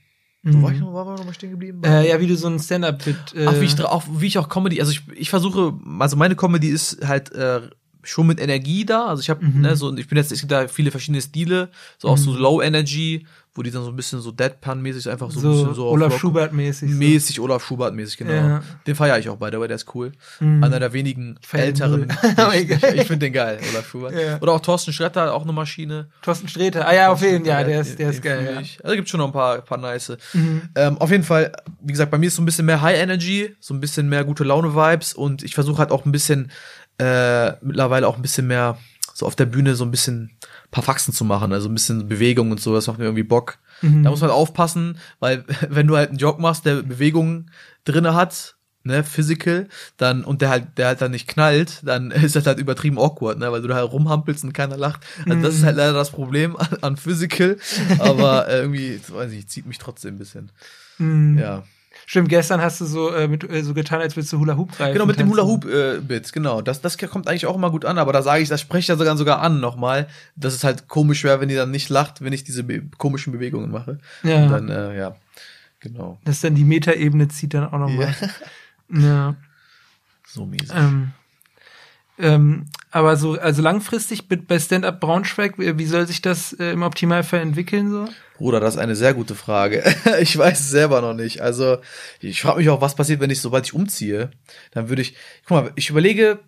Wo 0.43 0.61
war 0.63 0.71
ich 0.71 0.79
noch, 0.79 0.93
war 0.93 1.05
wir 1.05 1.15
noch 1.15 1.25
mal 1.25 1.33
stehen 1.33 1.51
geblieben? 1.51 1.81
Äh, 1.83 2.07
ja, 2.09 2.19
wie 2.21 2.27
du 2.27 2.35
so 2.35 2.47
ein 2.47 2.59
Stand-up-Bit. 2.59 3.33
Äh, 3.35 3.45
Ach, 3.47 3.59
wie 3.59 3.65
ich, 3.65 3.83
auch, 3.83 4.03
wie 4.09 4.27
ich 4.27 4.37
auch 4.37 4.47
Comedy, 4.47 4.79
also 4.79 4.91
ich, 4.91 5.01
ich 5.15 5.29
versuche, 5.29 5.73
also 5.99 6.15
meine 6.15 6.35
Comedy 6.35 6.69
ist 6.69 7.05
halt 7.05 7.31
äh, 7.33 7.61
schon 8.03 8.27
mit 8.27 8.39
Energie 8.39 8.85
da. 8.85 9.07
Also 9.07 9.21
ich 9.21 9.29
habe, 9.29 9.43
Mhm. 9.45 9.61
ne, 9.61 9.75
so, 9.75 9.95
ich 9.97 10.07
bin 10.07 10.17
jetzt, 10.17 10.31
es 10.31 10.39
gibt 10.39 10.51
da 10.51 10.67
viele 10.69 10.91
verschiedene 10.91 11.21
Stile, 11.21 11.69
so 11.97 12.07
auch 12.07 12.17
so 12.17 12.33
Low 12.33 12.61
Energy, 12.61 13.25
wo 13.55 13.63
die 13.63 13.71
dann 13.71 13.83
so 13.83 13.89
ein 13.89 13.95
bisschen 13.95 14.21
so 14.21 14.31
Deadpan-mäßig 14.31 15.09
einfach 15.09 15.31
so, 15.31 15.39
so, 15.39 15.47
ein 15.47 15.53
bisschen 15.53 15.73
so 15.75 15.87
auf 15.87 15.93
Olaf 15.93 16.17
Schubert-mäßig. 16.19 16.91
So. 16.91 16.97
Mäßig, 16.97 17.39
Olaf 17.39 17.63
Schubert-mäßig, 17.63 18.17
genau. 18.17 18.33
Ja. 18.33 18.63
Den 18.85 18.95
feiere 18.95 19.17
ich 19.17 19.27
auch 19.29 19.37
bei, 19.37 19.49
der 19.49 19.59
der 19.59 19.75
ist 19.75 19.93
cool. 19.95 20.11
Mhm. 20.39 20.63
Einer 20.63 20.79
der 20.79 20.93
wenigen 20.93 21.37
älteren. 21.51 22.07
ich 22.53 22.69
ich, 22.69 23.07
finde 23.07 23.17
den 23.17 23.33
geil, 23.33 23.59
Olaf 23.71 23.89
Schubert. 23.89 24.13
Ja. 24.13 24.39
Oder 24.39 24.53
auch 24.53 24.59
Thorsten 24.59 24.93
Schretter, 24.93 25.33
auch 25.33 25.43
eine 25.43 25.53
Maschine. 25.53 26.09
Thorsten 26.21 26.47
Sträter. 26.47 26.87
Ah 26.87 26.93
ja, 26.93 27.11
auf 27.11 27.21
jeden 27.21 27.45
Fall. 27.45 27.61
Ja, 27.61 27.63
der 27.63 27.81
ist, 27.81 27.97
der 27.97 28.11
ist 28.11 28.21
geil. 28.21 28.49
Ja. 28.53 28.61
Also 28.83 28.95
gibt 28.95 29.09
schon 29.09 29.19
noch 29.19 29.27
ein 29.27 29.33
paar, 29.33 29.61
paar 29.61 29.79
nice. 29.79 30.17
Mhm. 30.33 30.61
Ähm, 30.75 30.97
auf 30.99 31.09
jeden 31.09 31.23
Fall, 31.23 31.51
wie 31.81 31.91
gesagt, 31.91 32.11
bei 32.11 32.17
mir 32.17 32.27
ist 32.27 32.35
so 32.35 32.41
ein 32.41 32.45
bisschen 32.45 32.65
mehr 32.65 32.81
High 32.81 32.99
Energy, 32.99 33.55
so 33.59 33.73
ein 33.73 33.79
bisschen 33.79 34.09
mehr 34.09 34.23
gute 34.25 34.43
Laune 34.43 34.75
Vibes 34.75 35.13
und 35.13 35.43
ich 35.43 35.55
versuche 35.55 35.79
halt 35.79 35.91
auch 35.91 36.05
ein 36.05 36.11
bisschen 36.11 36.51
äh, 36.99 37.53
mittlerweile 37.63 38.07
auch 38.07 38.15
ein 38.15 38.21
bisschen 38.21 38.47
mehr 38.47 38.77
so 39.13 39.25
auf 39.25 39.35
der 39.35 39.45
Bühne 39.45 39.75
so 39.75 39.83
ein 39.83 39.91
bisschen 39.91 40.37
paar 40.71 40.83
Faxen 40.83 41.13
zu 41.13 41.25
machen, 41.25 41.51
also 41.53 41.67
ein 41.69 41.73
bisschen 41.73 42.07
Bewegung 42.07 42.51
und 42.51 42.59
so, 42.59 42.73
das 42.73 42.87
macht 42.87 42.99
mir 42.99 43.05
irgendwie 43.05 43.23
Bock. 43.23 43.57
Mhm. 43.81 44.03
Da 44.03 44.09
muss 44.09 44.21
man 44.21 44.29
halt 44.29 44.39
aufpassen, 44.39 44.97
weil 45.19 45.45
wenn 45.69 45.87
du 45.87 45.97
halt 45.97 46.09
einen 46.09 46.19
Jog 46.19 46.39
machst, 46.39 46.65
der 46.65 46.81
Bewegung 46.83 47.47
drinne 47.85 48.13
hat, 48.13 48.55
ne, 48.83 49.03
physical, 49.03 49.67
dann 49.97 50.23
und 50.23 50.41
der 50.41 50.49
halt 50.49 50.77
der 50.77 50.87
halt 50.87 51.01
dann 51.01 51.11
nicht 51.11 51.27
knallt, 51.27 51.81
dann 51.83 52.11
ist 52.11 52.35
das 52.35 52.45
halt 52.45 52.59
übertrieben 52.59 52.99
awkward, 52.99 53.39
ne, 53.39 53.51
weil 53.51 53.61
du 53.61 53.67
da 53.67 53.75
halt 53.75 53.91
rumhampelst 53.91 54.43
und 54.43 54.53
keiner 54.53 54.77
lacht. 54.77 55.05
Also 55.27 55.41
das 55.41 55.55
ist 55.55 55.63
halt 55.63 55.77
leider 55.77 55.93
das 55.93 56.11
Problem 56.11 56.55
an, 56.57 56.77
an 56.81 56.97
physical, 56.97 57.57
aber 57.99 58.47
äh, 58.47 58.59
irgendwie, 58.59 58.99
weiß 59.07 59.31
ich, 59.31 59.47
zieht 59.47 59.65
mich 59.65 59.77
trotzdem 59.77 60.15
ein 60.15 60.19
bisschen. 60.19 60.51
Mhm. 60.97 61.37
Ja. 61.37 61.63
Stimmt, 62.09 62.29
gestern 62.29 62.59
hast 62.59 62.81
du 62.81 62.85
so, 62.85 63.13
äh, 63.13 63.27
mit, 63.27 63.47
äh, 63.47 63.61
so 63.61 63.75
getan, 63.75 64.01
als 64.01 64.15
würdest 64.15 64.33
du 64.33 64.39
Hula 64.39 64.57
Hoop 64.57 64.71
greifen. 64.71 64.93
Genau, 64.93 65.05
mit 65.05 65.17
dem 65.17 65.27
tanzen. 65.27 65.31
Hula 65.31 65.43
Hoop 65.43 65.65
äh, 65.65 66.21
genau. 66.31 66.63
Das, 66.63 66.81
das 66.81 66.97
kommt 66.97 67.27
eigentlich 67.27 67.45
auch 67.45 67.55
immer 67.55 67.69
gut 67.69 67.85
an, 67.85 67.99
aber 67.99 68.11
da 68.13 68.23
sage 68.23 68.41
ich, 68.41 68.49
das 68.49 68.61
spreche 68.61 68.79
ich 68.79 68.87
ja 68.87 68.95
sogar 68.95 69.15
sogar 69.15 69.43
an 69.43 69.59
nochmal, 69.59 70.07
dass 70.35 70.55
es 70.55 70.63
halt 70.63 70.87
komisch 70.87 71.23
wäre, 71.23 71.39
wenn 71.39 71.49
die 71.49 71.55
dann 71.55 71.69
nicht 71.69 71.87
lacht, 71.89 72.21
wenn 72.21 72.33
ich 72.33 72.43
diese 72.43 72.63
be 72.63 72.81
komischen 72.97 73.31
Bewegungen 73.31 73.69
mache. 73.69 73.99
Ja. 74.23 74.41
Und 74.41 74.49
dann, 74.49 74.69
äh, 74.69 74.97
ja, 74.97 75.15
genau. 75.81 76.17
Dass 76.25 76.41
dann 76.41 76.55
die 76.55 76.63
Metaebene 76.63 77.27
zieht 77.27 77.53
dann 77.53 77.65
auch 77.65 77.77
nochmal. 77.77 78.15
Ja. 78.89 79.35
So 80.31 80.45
mäßig. 80.45 80.71
Ähm, 80.75 81.11
ähm, 82.19 82.65
aber 82.91 83.17
so, 83.17 83.33
also 83.33 83.61
langfristig 83.61 84.27
bei- 84.27 84.59
Stand-Up 84.59 84.99
Braunschweig, 84.99 85.59
wie 85.59 85.77
wie 85.77 85.85
soll 85.85 86.07
sich 86.07 86.21
das 86.21 86.53
äh, 86.53 86.71
im 86.71 86.83
Optimalfall 86.83 87.39
entwickeln 87.41 87.91
so? 87.91 88.05
Bruder, 88.37 88.59
das 88.59 88.75
ist 88.75 88.79
eine 88.79 88.95
sehr 88.95 89.13
gute 89.13 89.35
Frage. 89.35 89.83
ich 90.21 90.37
weiß 90.37 90.59
es 90.59 90.69
selber 90.69 91.01
noch 91.01 91.13
nicht. 91.13 91.41
Also, 91.41 91.77
ich 92.19 92.41
frage 92.41 92.59
mich 92.59 92.69
auch, 92.69 92.81
was 92.81 92.95
passiert, 92.95 93.19
wenn 93.19 93.29
ich, 93.29 93.41
sobald 93.41 93.65
ich 93.65 93.73
umziehe, 93.73 94.31
dann 94.71 94.89
würde 94.89 95.01
ich, 95.01 95.15
guck 95.45 95.63
mal, 95.63 95.71
ich 95.75 95.89
überlege, 95.89 96.39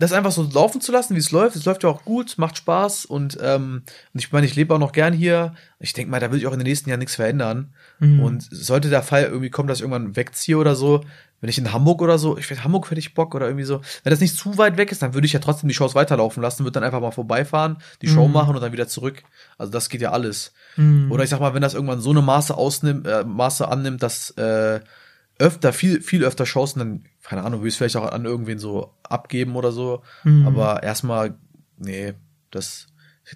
das 0.00 0.12
einfach 0.12 0.30
so 0.30 0.48
laufen 0.52 0.80
zu 0.80 0.92
lassen, 0.92 1.14
wie 1.16 1.18
es 1.18 1.32
läuft. 1.32 1.56
Es 1.56 1.64
läuft 1.64 1.82
ja 1.82 1.90
auch 1.90 2.04
gut, 2.04 2.38
macht 2.38 2.56
Spaß 2.56 3.04
und, 3.04 3.36
ähm, 3.42 3.82
und 4.14 4.20
ich 4.20 4.30
meine, 4.30 4.46
ich 4.46 4.54
lebe 4.54 4.72
auch 4.72 4.78
noch 4.78 4.92
gern 4.92 5.12
hier. 5.12 5.54
Ich 5.80 5.92
denke 5.92 6.10
mal, 6.10 6.20
da 6.20 6.30
will 6.30 6.38
ich 6.38 6.46
auch 6.46 6.52
in 6.52 6.60
den 6.60 6.68
nächsten 6.68 6.88
Jahren 6.88 7.00
nichts 7.00 7.16
verändern. 7.16 7.74
Mhm. 7.98 8.20
Und 8.20 8.48
sollte 8.50 8.90
der 8.90 9.02
Fall 9.02 9.24
irgendwie 9.24 9.50
kommen, 9.50 9.68
dass 9.68 9.78
ich 9.78 9.82
irgendwann 9.82 10.14
wegziehe 10.14 10.56
oder 10.56 10.76
so, 10.76 11.04
wenn 11.40 11.50
ich 11.50 11.58
in 11.58 11.72
Hamburg 11.72 12.02
oder 12.02 12.18
so, 12.18 12.36
ich 12.36 12.50
weiß, 12.50 12.64
Hamburg 12.64 12.90
hätte 12.90 12.98
ich 12.98 13.14
Bock 13.14 13.34
oder 13.34 13.46
irgendwie 13.46 13.64
so. 13.64 13.80
Wenn 14.02 14.10
das 14.10 14.20
nicht 14.20 14.36
zu 14.36 14.58
weit 14.58 14.76
weg 14.76 14.90
ist, 14.90 15.02
dann 15.02 15.14
würde 15.14 15.26
ich 15.26 15.32
ja 15.32 15.38
trotzdem 15.40 15.68
die 15.68 15.74
Shows 15.74 15.94
weiterlaufen 15.94 16.42
lassen, 16.42 16.64
würde 16.64 16.72
dann 16.72 16.84
einfach 16.84 17.00
mal 17.00 17.12
vorbeifahren, 17.12 17.78
die 18.02 18.08
Show 18.08 18.26
Mhm. 18.26 18.32
machen 18.34 18.54
und 18.56 18.60
dann 18.62 18.72
wieder 18.72 18.88
zurück. 18.88 19.22
Also 19.56 19.70
das 19.72 19.88
geht 19.88 20.00
ja 20.00 20.10
alles. 20.10 20.52
Mhm. 20.76 21.12
Oder 21.12 21.24
ich 21.24 21.30
sag 21.30 21.40
mal, 21.40 21.54
wenn 21.54 21.62
das 21.62 21.74
irgendwann 21.74 22.00
so 22.00 22.10
eine 22.10 22.22
Maße 22.22 22.56
ausnimmt, 22.56 23.06
äh, 23.06 23.24
Maße 23.24 23.68
annimmt, 23.68 24.02
dass 24.02 24.30
äh, 24.32 24.80
öfter, 25.38 25.72
viel, 25.72 26.00
viel 26.00 26.24
öfter 26.24 26.46
Shows, 26.46 26.74
dann, 26.74 27.04
keine 27.22 27.44
Ahnung, 27.44 27.60
will 27.60 27.68
ich 27.68 27.74
es 27.74 27.78
vielleicht 27.78 27.96
auch 27.96 28.10
an 28.10 28.24
irgendwen 28.24 28.58
so 28.58 28.94
abgeben 29.04 29.54
oder 29.54 29.70
so. 29.70 30.02
Mhm. 30.24 30.46
Aber 30.48 30.82
erstmal, 30.82 31.34
nee, 31.76 32.14
das, 32.50 32.88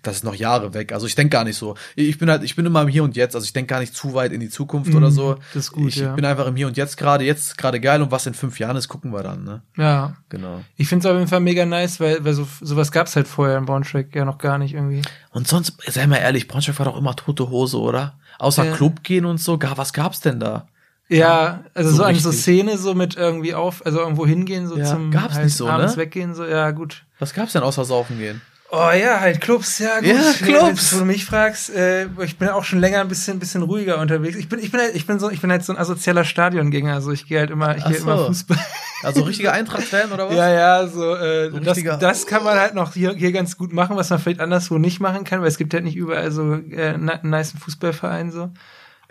das 0.02 0.16
ist 0.16 0.24
noch 0.24 0.34
Jahre 0.34 0.74
weg. 0.74 0.92
Also 0.92 1.06
ich 1.06 1.14
denke 1.14 1.30
gar 1.30 1.44
nicht 1.44 1.56
so. 1.56 1.74
Ich 1.96 2.18
bin 2.18 2.30
halt, 2.30 2.42
ich 2.42 2.56
bin 2.56 2.64
immer 2.66 2.82
im 2.82 2.88
Hier 2.88 3.04
und 3.04 3.16
Jetzt, 3.16 3.34
also 3.34 3.44
ich 3.44 3.52
denke 3.52 3.68
gar 3.74 3.80
nicht 3.80 3.94
zu 3.94 4.14
weit 4.14 4.32
in 4.32 4.40
die 4.40 4.48
Zukunft 4.48 4.90
Mhm, 4.90 4.96
oder 4.96 5.10
so. 5.10 5.34
das 5.54 5.64
ist 5.66 5.72
gut, 5.72 5.88
ich 5.88 5.96
ja. 5.96 6.14
bin 6.14 6.24
einfach 6.24 6.46
im 6.46 6.56
Hier 6.56 6.66
und 6.66 6.76
Jetzt 6.76 6.96
gerade, 6.96 7.24
jetzt 7.24 7.58
gerade 7.58 7.80
geil 7.80 8.00
und 8.02 8.10
was 8.10 8.26
in 8.26 8.34
fünf 8.34 8.58
Jahren 8.58 8.76
ist, 8.76 8.88
gucken 8.88 9.12
wir 9.12 9.22
dann, 9.22 9.44
ne? 9.44 9.62
Ja. 9.76 10.16
Genau. 10.30 10.62
Ich 10.76 10.88
finde 10.88 11.06
es 11.06 11.10
auf 11.12 11.16
jeden 11.18 11.28
Fall 11.28 11.40
mega 11.40 11.66
nice, 11.66 12.00
weil, 12.00 12.24
weil 12.24 12.32
so, 12.34 12.46
sowas 12.60 12.90
gab's 12.92 13.16
halt 13.16 13.28
vorher 13.28 13.58
in 13.58 13.66
Braunschweig 13.66 14.14
ja 14.14 14.24
noch 14.24 14.38
gar 14.38 14.58
nicht 14.58 14.74
irgendwie. 14.74 15.02
Und 15.30 15.46
sonst, 15.48 15.74
sei 15.86 16.06
mal 16.06 16.16
ehrlich, 16.16 16.48
Braunschweig 16.48 16.78
war 16.78 16.86
doch 16.86 16.96
immer 16.96 17.14
tote 17.16 17.50
Hose, 17.50 17.78
oder? 17.78 18.18
Außer 18.38 18.64
Ja. 18.64 18.72
Club 18.74 19.02
gehen 19.02 19.24
und 19.24 19.38
so, 19.38 19.58
gar, 19.58 19.76
was 19.78 19.92
gab's 19.92 20.20
denn 20.20 20.40
da? 20.40 20.66
Ja, 21.08 21.64
also 21.74 21.90
So 21.90 21.96
so, 21.96 22.02
eine 22.04 22.18
so. 22.18 22.32
Szene 22.32 22.78
so 22.78 22.94
mit 22.94 23.16
irgendwie 23.16 23.54
auf, 23.54 23.84
also 23.84 23.98
irgendwo 24.00 24.26
hingehen, 24.26 24.66
so 24.66 24.78
Ja, 24.78 24.86
zum 24.86 25.10
gab's 25.10 25.36
nicht 25.36 25.54
so, 25.54 25.68
abends 25.68 25.96
ne? 25.96 26.02
weggehen, 26.02 26.34
so, 26.34 26.44
ja, 26.44 26.70
gut. 26.70 27.04
Was 27.18 27.34
gab's 27.34 27.52
denn 27.52 27.62
außer 27.62 27.84
Saufen 27.84 28.18
gehen? 28.18 28.40
Oh 28.74 28.90
ja, 28.90 29.20
halt 29.20 29.42
Clubs, 29.42 29.80
ja 29.80 30.00
gut. 30.00 30.08
Ja, 30.08 30.32
Clubs. 30.32 30.94
Wo 30.94 31.00
du 31.00 31.04
mich 31.04 31.26
fragst, 31.26 31.68
äh, 31.74 32.06
ich 32.24 32.38
bin 32.38 32.48
auch 32.48 32.64
schon 32.64 32.80
länger 32.80 33.02
ein 33.02 33.08
bisschen, 33.08 33.38
bisschen 33.38 33.60
ruhiger 33.60 33.98
unterwegs. 33.98 34.34
Ich 34.38 34.48
bin, 34.48 34.58
ich 34.60 34.70
bin, 34.70 34.80
halt, 34.80 34.94
ich 34.94 35.06
bin 35.06 35.18
so, 35.18 35.28
ich 35.30 35.42
bin 35.42 35.50
halt 35.50 35.62
so 35.62 35.74
ein 35.74 35.78
asozialer 35.78 36.24
Stadiongänger. 36.24 36.94
Also 36.94 37.12
ich 37.12 37.26
gehe 37.26 37.40
halt 37.40 37.50
immer, 37.50 37.76
ich 37.76 37.84
gehe 37.84 37.98
so. 37.98 38.04
immer 38.04 38.26
Fußball. 38.26 38.56
Also 39.02 39.24
richtiger 39.24 39.52
Eintracht-Fan 39.52 40.10
oder 40.10 40.28
was? 40.28 40.36
ja, 40.36 40.48
ja, 40.48 40.86
so, 40.86 41.14
äh, 41.14 41.50
So 41.50 41.58
das, 41.58 41.82
das 42.00 42.26
kann 42.26 42.44
man 42.44 42.58
halt 42.58 42.74
noch 42.74 42.94
hier, 42.94 43.12
hier 43.12 43.32
ganz 43.32 43.58
gut 43.58 43.74
machen, 43.74 43.96
was 43.96 44.08
man 44.08 44.18
vielleicht 44.18 44.40
anderswo 44.40 44.78
nicht 44.78 45.00
machen 45.00 45.24
kann, 45.24 45.42
weil 45.42 45.48
es 45.48 45.58
gibt 45.58 45.74
halt 45.74 45.84
nicht 45.84 45.96
überall 45.96 46.30
so 46.30 46.54
äh, 46.54 46.94
einen 46.94 47.10
nice 47.24 47.52
Fußballverein 47.58 48.30
so. 48.30 48.48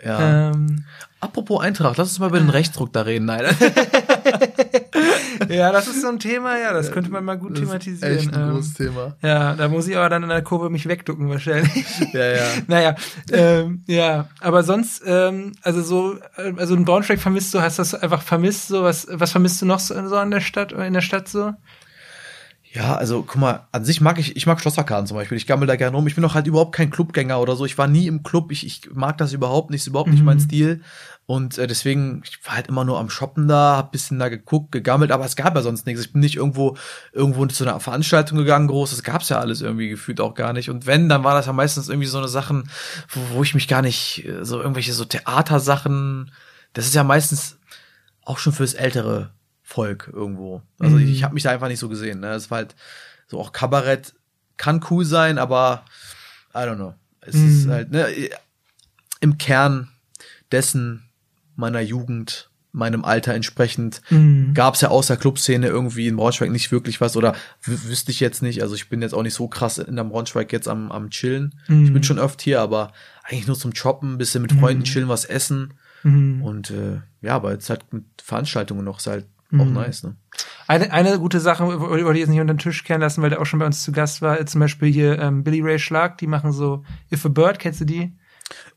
Ja. 0.04 0.50
Ähm, 0.50 0.86
Apropos 1.20 1.62
Eintracht, 1.62 1.98
lass 1.98 2.08
uns 2.08 2.18
mal 2.18 2.30
über 2.30 2.40
den 2.40 2.50
Rechtsdruck 2.50 2.92
da 2.92 3.02
reden. 3.02 3.26
Nein. 3.26 3.44
ja, 5.48 5.72
das 5.72 5.88
ist 5.88 6.02
so 6.02 6.08
ein 6.08 6.18
Thema, 6.18 6.58
ja, 6.58 6.72
das 6.72 6.92
könnte 6.92 7.10
man 7.10 7.24
mal 7.24 7.38
gut 7.38 7.56
thematisieren. 7.56 8.16
Echt 8.16 8.34
ein 8.34 8.42
ähm, 8.42 8.54
großes 8.54 8.74
Thema. 8.74 9.16
ja, 9.22 9.54
da 9.54 9.68
muss 9.68 9.88
ich 9.88 9.96
aber 9.96 10.08
dann 10.08 10.22
in 10.22 10.28
der 10.28 10.42
Kurve 10.42 10.70
mich 10.70 10.86
wegducken 10.86 11.28
wahrscheinlich. 11.28 11.72
Ja, 12.12 12.26
ja. 12.26 12.44
Naja, 12.66 12.94
ähm, 13.32 13.84
ja, 13.86 14.28
aber 14.40 14.62
sonst, 14.62 15.02
ähm, 15.06 15.52
also 15.62 15.82
so, 15.82 16.16
äh, 16.36 16.52
also 16.56 16.74
in 16.74 16.84
Braunschweig 16.84 17.20
vermisst 17.20 17.54
du, 17.54 17.60
hast 17.60 17.78
das 17.78 17.94
einfach 17.94 18.22
vermisst, 18.22 18.68
so 18.68 18.82
was, 18.82 19.06
was 19.10 19.32
vermisst 19.32 19.62
du 19.62 19.66
noch 19.66 19.78
so, 19.78 19.94
so 20.08 20.16
an 20.16 20.30
der 20.30 20.40
Stadt, 20.40 20.72
in 20.72 20.92
der 20.92 21.00
Stadt 21.00 21.28
so? 21.28 21.52
Ja, 22.74 22.96
also 22.96 23.22
guck 23.22 23.36
mal, 23.36 23.66
an 23.70 23.84
sich 23.84 24.00
mag 24.00 24.18
ich, 24.18 24.34
ich 24.34 24.46
mag 24.46 24.58
Schlosserkarten 24.58 25.06
zum 25.06 25.18
Beispiel. 25.18 25.36
Ich 25.36 25.46
gammel 25.46 25.68
da 25.68 25.76
gerne 25.76 25.94
rum. 25.94 26.06
Ich 26.06 26.14
bin 26.14 26.22
doch 26.22 26.32
halt 26.32 26.46
überhaupt 26.46 26.74
kein 26.74 26.90
Clubgänger 26.90 27.38
oder 27.38 27.54
so. 27.54 27.66
Ich 27.66 27.76
war 27.76 27.86
nie 27.86 28.06
im 28.06 28.22
Club. 28.22 28.50
Ich, 28.50 28.64
ich 28.64 28.80
mag 28.94 29.18
das 29.18 29.34
überhaupt 29.34 29.70
nicht. 29.70 29.82
Ist 29.82 29.88
überhaupt 29.88 30.08
nicht 30.08 30.20
Mhm. 30.20 30.24
mein 30.24 30.40
Stil. 30.40 30.80
Und 31.26 31.58
äh, 31.58 31.66
deswegen, 31.66 32.22
ich 32.24 32.38
war 32.46 32.54
halt 32.56 32.68
immer 32.68 32.86
nur 32.86 32.98
am 32.98 33.10
Shoppen 33.10 33.46
da, 33.46 33.76
hab 33.76 33.92
bisschen 33.92 34.18
da 34.18 34.30
geguckt, 34.30 34.72
gegammelt, 34.72 35.12
aber 35.12 35.26
es 35.26 35.36
gab 35.36 35.54
ja 35.54 35.60
sonst 35.60 35.84
nichts. 35.84 36.00
Ich 36.02 36.12
bin 36.12 36.20
nicht 36.22 36.36
irgendwo, 36.36 36.78
irgendwo 37.12 37.44
zu 37.44 37.62
einer 37.64 37.78
Veranstaltung 37.78 38.38
gegangen, 38.38 38.68
groß. 38.68 38.88
Das 38.90 39.02
gab's 39.02 39.28
ja 39.28 39.38
alles 39.38 39.60
irgendwie 39.60 39.90
gefühlt 39.90 40.18
auch 40.22 40.34
gar 40.34 40.54
nicht. 40.54 40.70
Und 40.70 40.86
wenn, 40.86 41.10
dann 41.10 41.24
war 41.24 41.34
das 41.34 41.44
ja 41.46 41.52
meistens 41.52 41.90
irgendwie 41.90 42.08
so 42.08 42.16
eine 42.18 42.28
Sachen, 42.28 42.70
wo, 43.10 43.20
wo 43.36 43.42
ich 43.42 43.54
mich 43.54 43.68
gar 43.68 43.82
nicht, 43.82 44.24
äh, 44.26 44.46
so 44.46 44.58
irgendwelche 44.58 44.94
so 44.94 45.04
Theatersachen, 45.04 46.32
das 46.72 46.86
ist 46.86 46.94
ja 46.94 47.04
meistens 47.04 47.58
auch 48.24 48.38
schon 48.38 48.54
fürs 48.54 48.72
ältere 48.72 49.30
Volk 49.72 50.10
irgendwo. 50.12 50.62
Also 50.78 50.96
Mhm. 50.96 51.02
ich, 51.04 51.10
ich 51.10 51.24
habe 51.24 51.34
mich 51.34 51.42
da 51.44 51.50
einfach 51.50 51.68
nicht 51.68 51.78
so 51.78 51.88
gesehen. 51.88 52.20
Ne? 52.20 52.28
Es 52.32 52.50
war 52.50 52.58
halt 52.58 52.74
so 53.26 53.40
auch 53.40 53.52
Kabarett 53.52 54.12
kann 54.58 54.84
cool 54.90 55.04
sein, 55.04 55.38
aber 55.38 55.84
I 56.54 56.58
don't 56.58 56.76
know. 56.76 56.94
Es 57.22 57.34
ist 57.34 57.66
Mhm. 57.66 57.70
halt 57.70 57.90
ne, 57.90 58.06
im 59.20 59.38
Kern 59.38 59.88
dessen 60.50 61.04
meiner 61.56 61.80
Jugend, 61.80 62.50
meinem 62.74 63.04
Alter 63.04 63.34
entsprechend 63.34 64.00
Mhm. 64.10 64.54
gab's 64.54 64.80
ja 64.80 64.88
außer 64.88 65.16
Clubszene 65.16 65.66
irgendwie 65.66 66.08
in 66.08 66.16
Braunschweig 66.16 66.50
nicht 66.50 66.72
wirklich 66.72 67.00
was 67.00 67.16
oder 67.16 67.34
wü- 67.64 67.88
wüsste 67.88 68.10
ich 68.10 68.20
jetzt 68.20 68.42
nicht. 68.42 68.62
Also 68.62 68.74
ich 68.74 68.88
bin 68.88 69.02
jetzt 69.02 69.12
auch 69.14 69.22
nicht 69.22 69.34
so 69.34 69.46
krass 69.48 69.78
in 69.78 69.96
der 69.96 70.04
Braunschweig 70.04 70.52
jetzt 70.52 70.68
am, 70.68 70.90
am 70.90 71.10
Chillen. 71.10 71.54
Mhm. 71.68 71.84
Ich 71.86 71.92
bin 71.92 72.02
schon 72.02 72.18
oft 72.18 72.40
hier, 72.42 72.60
aber 72.60 72.92
eigentlich 73.24 73.46
nur 73.46 73.58
zum 73.58 73.74
Shoppen, 73.74 74.16
bisschen 74.18 74.42
mit 74.42 74.52
Freunden 74.52 74.80
Mhm. 74.80 74.84
chillen, 74.84 75.08
was 75.08 75.24
essen. 75.26 75.74
Mhm. 76.02 76.42
Und 76.42 76.70
äh, 76.70 77.00
ja, 77.20 77.36
aber 77.36 77.52
jetzt 77.52 77.68
halt 77.70 77.92
mit 77.92 78.04
Veranstaltungen 78.22 78.84
noch 78.84 78.98
ist 78.98 79.06
halt 79.06 79.26
auch 79.60 79.64
Mhm. 79.66 79.72
nice, 79.74 80.02
ne? 80.04 80.16
Eine, 80.66 80.92
eine 80.92 81.18
gute 81.18 81.40
Sache 81.40 81.66
wo- 81.66 81.80
wollte 81.90 82.12
ich 82.12 82.18
jetzt 82.20 82.28
nicht 82.28 82.40
unter 82.40 82.54
den 82.54 82.58
Tisch 82.58 82.84
kehren 82.84 83.00
lassen, 83.00 83.20
weil 83.22 83.30
der 83.30 83.40
auch 83.40 83.46
schon 83.46 83.58
bei 83.58 83.66
uns 83.66 83.82
zu 83.82 83.92
Gast 83.92 84.22
war, 84.22 84.44
zum 84.46 84.60
Beispiel 84.60 84.90
hier 84.92 85.18
ähm, 85.18 85.44
Billy 85.44 85.60
Ray 85.60 85.78
Schlag, 85.78 86.18
die 86.18 86.26
machen 86.26 86.52
so 86.52 86.84
If 87.12 87.26
a 87.26 87.28
Bird, 87.28 87.58
kennst 87.58 87.80
du 87.80 87.84
die? 87.84 88.12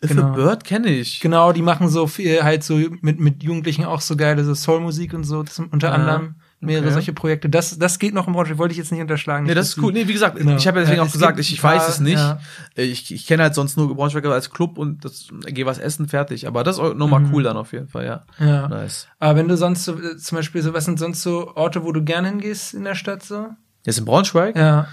If 0.04 0.10
Genau. 0.12 0.28
a 0.28 0.32
Bird 0.36 0.64
kenne 0.64 0.90
ich. 0.90 1.20
Genau, 1.22 1.52
die 1.54 1.62
machen 1.62 1.88
so 1.90 2.08
viel, 2.08 2.44
halt 2.44 2.64
so 2.64 2.76
mit, 3.02 3.20
mit 3.20 3.44
Jugendlichen 3.44 3.86
auch 3.86 4.02
so 4.02 4.16
geile 4.18 4.44
so 4.44 4.54
Soulmusik 4.54 5.14
und 5.14 5.24
so, 5.24 5.44
zum, 5.44 5.70
unter 5.70 5.88
Ja, 5.90 5.94
anderem 5.94 6.36
mehrere 6.66 6.86
okay. 6.86 6.94
solche 6.94 7.14
Projekte. 7.14 7.50
Das, 7.50 7.78
das 7.78 8.00
geht 8.00 8.14
noch 8.14 8.28
im 8.28 8.34
Braunschweig, 8.34 8.58
wollte 8.58 8.72
ich 8.74 8.78
jetzt 8.78 8.92
nicht 8.92 9.02
unterschlagen. 9.02 9.46
Nee, 9.46 9.54
das 9.54 9.70
ist 9.70 9.78
cool. 9.78 9.94
Nee, 9.94 10.08
wie 10.08 10.14
gesagt, 10.14 10.38
Genau. 10.38 10.56
ich 10.56 10.68
habe 10.68 10.78
ja 10.80 10.82
deswegen 10.84 10.98
Ja, 10.98 11.04
auch 11.04 11.08
es 11.08 11.14
gesagt, 11.14 11.38
gibt 11.38 11.48
ich, 11.48 11.54
ich 11.54 11.62
paar, 11.62 11.76
weiß 11.76 11.88
es 11.88 12.00
nicht. 12.00 12.18
ja. 12.20 12.40
Ich, 12.76 13.14
ich 13.14 13.28
kenne 13.28 13.44
halt 13.44 13.56
sonst 13.56 13.78
nur 13.78 13.96
Braunschweig 13.96 14.26
als 14.26 14.50
Club 14.50 14.78
und 14.78 15.06
das 15.06 15.28
geh 15.48 15.66
was 15.66 15.78
essen, 15.78 16.08
fertig. 16.08 16.48
Aber 16.48 16.64
das 16.64 16.78
ist 16.78 16.96
nochmal 16.96 17.22
Mhm. 17.22 17.34
cool 17.34 17.44
dann 17.44 17.58
auf 17.58 17.72
jeden 17.74 17.88
Fall, 17.88 18.06
ja. 18.06 18.24
Ja. 18.40 18.68
Nice. 18.68 19.08
Aber 19.20 19.38
wenn 19.38 19.48
du 19.48 19.56
sonst 19.58 19.86
so, 19.86 20.00
äh, 20.00 20.18
zum 20.18 20.38
Beispiel 20.38 20.62
so, 20.62 20.74
was 20.74 20.86
sind 20.86 21.00
sonst 21.00 21.22
so 21.24 21.54
Orte, 21.56 21.84
wo 21.84 21.92
du 21.92 22.04
gerne 22.04 22.28
hingehst 22.30 22.74
in 22.74 22.84
der 22.84 22.96
Stadt 22.96 23.24
so? 23.24 23.48
Jetzt 23.86 23.98
in 24.00 24.06
Braunschweig? 24.06 24.56
Ja. 24.56 24.88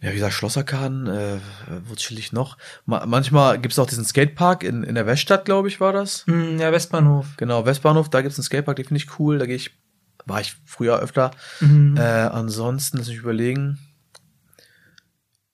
Ja, 0.00 0.10
wie 0.10 0.14
gesagt, 0.14 0.34
Schlosserkarten, 0.34 1.08
äh, 1.08 1.38
wo 1.88 1.96
chill 1.96 2.20
ich 2.20 2.32
noch? 2.32 2.56
Ma 2.86 3.04
manchmal 3.04 3.58
gibt's 3.58 3.80
auch 3.80 3.86
diesen 3.88 4.04
Skatepark 4.04 4.62
in, 4.62 4.84
in 4.84 4.94
der 4.94 5.06
Weststadt, 5.06 5.44
glaube 5.44 5.66
ich, 5.66 5.80
war 5.80 5.92
das. 5.92 6.24
Hm, 6.28 6.60
ja, 6.60 6.70
Westbahnhof. 6.70 7.26
Genau, 7.36 7.66
Westbahnhof, 7.66 8.08
da 8.08 8.22
gibt's 8.22 8.38
einen 8.38 8.44
Skatepark, 8.44 8.76
den 8.76 8.84
finde 8.86 9.02
ich 9.02 9.18
cool, 9.18 9.38
da 9.38 9.46
gehe 9.46 9.56
ich, 9.56 9.72
war 10.28 10.40
ich 10.40 10.56
früher 10.64 10.98
öfter. 10.98 11.30
Mhm. 11.60 11.96
Äh, 11.96 12.00
ansonsten, 12.02 12.98
lass 12.98 13.08
mich 13.08 13.16
überlegen. 13.18 13.78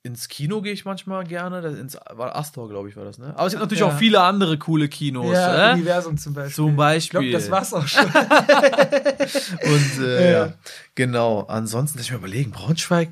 Ins 0.07 0.29
Kino 0.29 0.61
gehe 0.61 0.75
ich 0.75 0.85
manchmal 0.85 1.25
gerne, 1.25 1.63
das 1.63 1.79
ins 1.79 1.97
war 2.11 2.37
Astor, 2.37 2.69
glaube 2.69 2.91
ich, 2.91 2.97
war 2.97 3.07
das, 3.07 3.17
ne? 3.17 3.33
Aber 3.39 3.47
es 3.47 3.53
gibt 3.55 3.63
natürlich 3.63 3.81
Ja. 3.81 3.87
auch 3.87 3.97
viele 3.97 4.21
andere 4.23 4.59
coole 4.59 4.87
Kinos, 4.89 5.33
ja, 5.33 5.71
äh? 5.71 5.73
Universum 5.75 6.19
zum 6.19 6.35
Beispiel. 6.35 6.55
Zum 6.55 6.77
Beispiel. 6.77 7.23
Ich 7.23 7.31
glaube, 7.31 7.43
das 7.43 7.51
war's 7.51 7.73
auch 7.73 7.89
schon. 7.89 8.05
Und 9.65 10.03
äh, 10.05 10.31
Ja. 10.33 10.47
ja. 10.47 10.53
genau. 10.95 11.45
Ansonsten, 11.49 11.97
lass 11.97 12.07
ich 12.07 12.13
mal 12.13 12.19
überlegen, 12.19 12.51
Braunschweig, 12.51 13.09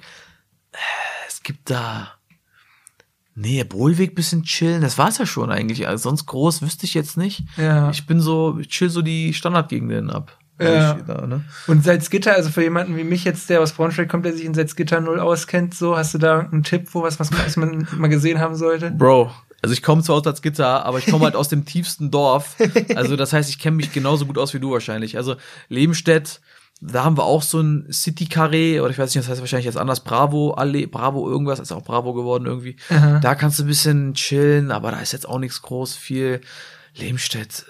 äh, 0.72 0.76
es 1.26 1.42
gibt 1.42 1.70
da. 1.70 2.12
Nee, 3.34 3.64
Bohlweg 3.64 4.14
bisschen 4.14 4.42
chillen, 4.42 4.82
das 4.82 4.98
war's 4.98 5.16
ja 5.16 5.24
schon 5.24 5.50
eigentlich. 5.50 5.88
Also 5.88 6.10
sonst 6.10 6.26
groß 6.26 6.60
wüsste 6.60 6.84
ich 6.84 6.92
jetzt 6.92 7.16
nicht. 7.16 7.42
ja. 7.56 7.88
Ich 7.90 8.06
bin 8.06 8.20
so, 8.20 8.58
ich 8.58 8.68
chill 8.68 8.90
so 8.90 9.00
die 9.00 9.32
Standardgegenden 9.32 10.10
ab. 10.10 10.38
Ja. 10.64 10.96
Ich, 10.98 11.04
da, 11.04 11.26
ne? 11.26 11.42
Und 11.66 11.84
Salzgitter, 11.84 12.34
also 12.34 12.50
für 12.50 12.62
jemanden 12.62 12.96
wie 12.96 13.04
mich 13.04 13.24
jetzt, 13.24 13.50
der 13.50 13.60
aus 13.60 13.72
Braunschweig 13.72 14.08
kommt, 14.08 14.24
der 14.24 14.32
sich 14.32 14.44
in 14.44 14.54
Salzgitter 14.54 15.00
null 15.00 15.20
auskennt, 15.20 15.74
so, 15.74 15.96
hast 15.96 16.14
du 16.14 16.18
da 16.18 16.40
einen 16.40 16.62
Tipp, 16.62 16.88
wo 16.92 17.02
was, 17.02 17.18
was 17.20 17.30
man, 17.30 17.40
was 17.44 17.56
man 17.56 17.88
mal 17.96 18.08
gesehen 18.08 18.40
haben 18.40 18.54
sollte? 18.54 18.90
Bro, 18.90 19.30
also 19.62 19.72
ich 19.72 19.82
komme 19.82 20.02
zwar 20.02 20.16
aus 20.16 20.26
als 20.26 20.42
Gitter, 20.42 20.84
aber 20.84 20.98
ich 20.98 21.06
komme 21.06 21.24
halt 21.24 21.36
aus 21.36 21.48
dem 21.48 21.64
tiefsten 21.64 22.10
Dorf. 22.10 22.56
Also 22.96 23.16
das 23.16 23.32
heißt, 23.32 23.48
ich 23.48 23.58
kenne 23.58 23.76
mich 23.76 23.92
genauso 23.92 24.26
gut 24.26 24.36
aus 24.38 24.52
wie 24.54 24.60
du 24.60 24.72
wahrscheinlich. 24.72 25.16
Also 25.16 25.36
Lebenstedt, 25.68 26.40
da 26.80 27.04
haben 27.04 27.16
wir 27.16 27.24
auch 27.24 27.42
so 27.42 27.60
ein 27.60 27.86
City 27.92 28.24
Carré 28.24 28.80
oder 28.80 28.90
ich 28.90 28.98
weiß 28.98 29.14
nicht, 29.14 29.24
das 29.24 29.30
heißt 29.30 29.40
wahrscheinlich 29.40 29.66
jetzt 29.66 29.76
anders 29.78 30.00
Bravo 30.00 30.52
Allee, 30.54 30.86
Bravo 30.86 31.28
irgendwas, 31.30 31.60
ist 31.60 31.70
auch 31.70 31.84
Bravo 31.84 32.12
geworden 32.12 32.46
irgendwie. 32.46 32.76
Aha. 32.90 33.20
Da 33.20 33.36
kannst 33.36 33.60
du 33.60 33.62
ein 33.62 33.68
bisschen 33.68 34.14
chillen, 34.14 34.72
aber 34.72 34.90
da 34.90 34.98
ist 34.98 35.12
jetzt 35.12 35.28
auch 35.28 35.38
nichts 35.38 35.62
groß 35.62 35.94
viel. 35.94 36.40
Lebenstedt, 36.94 37.64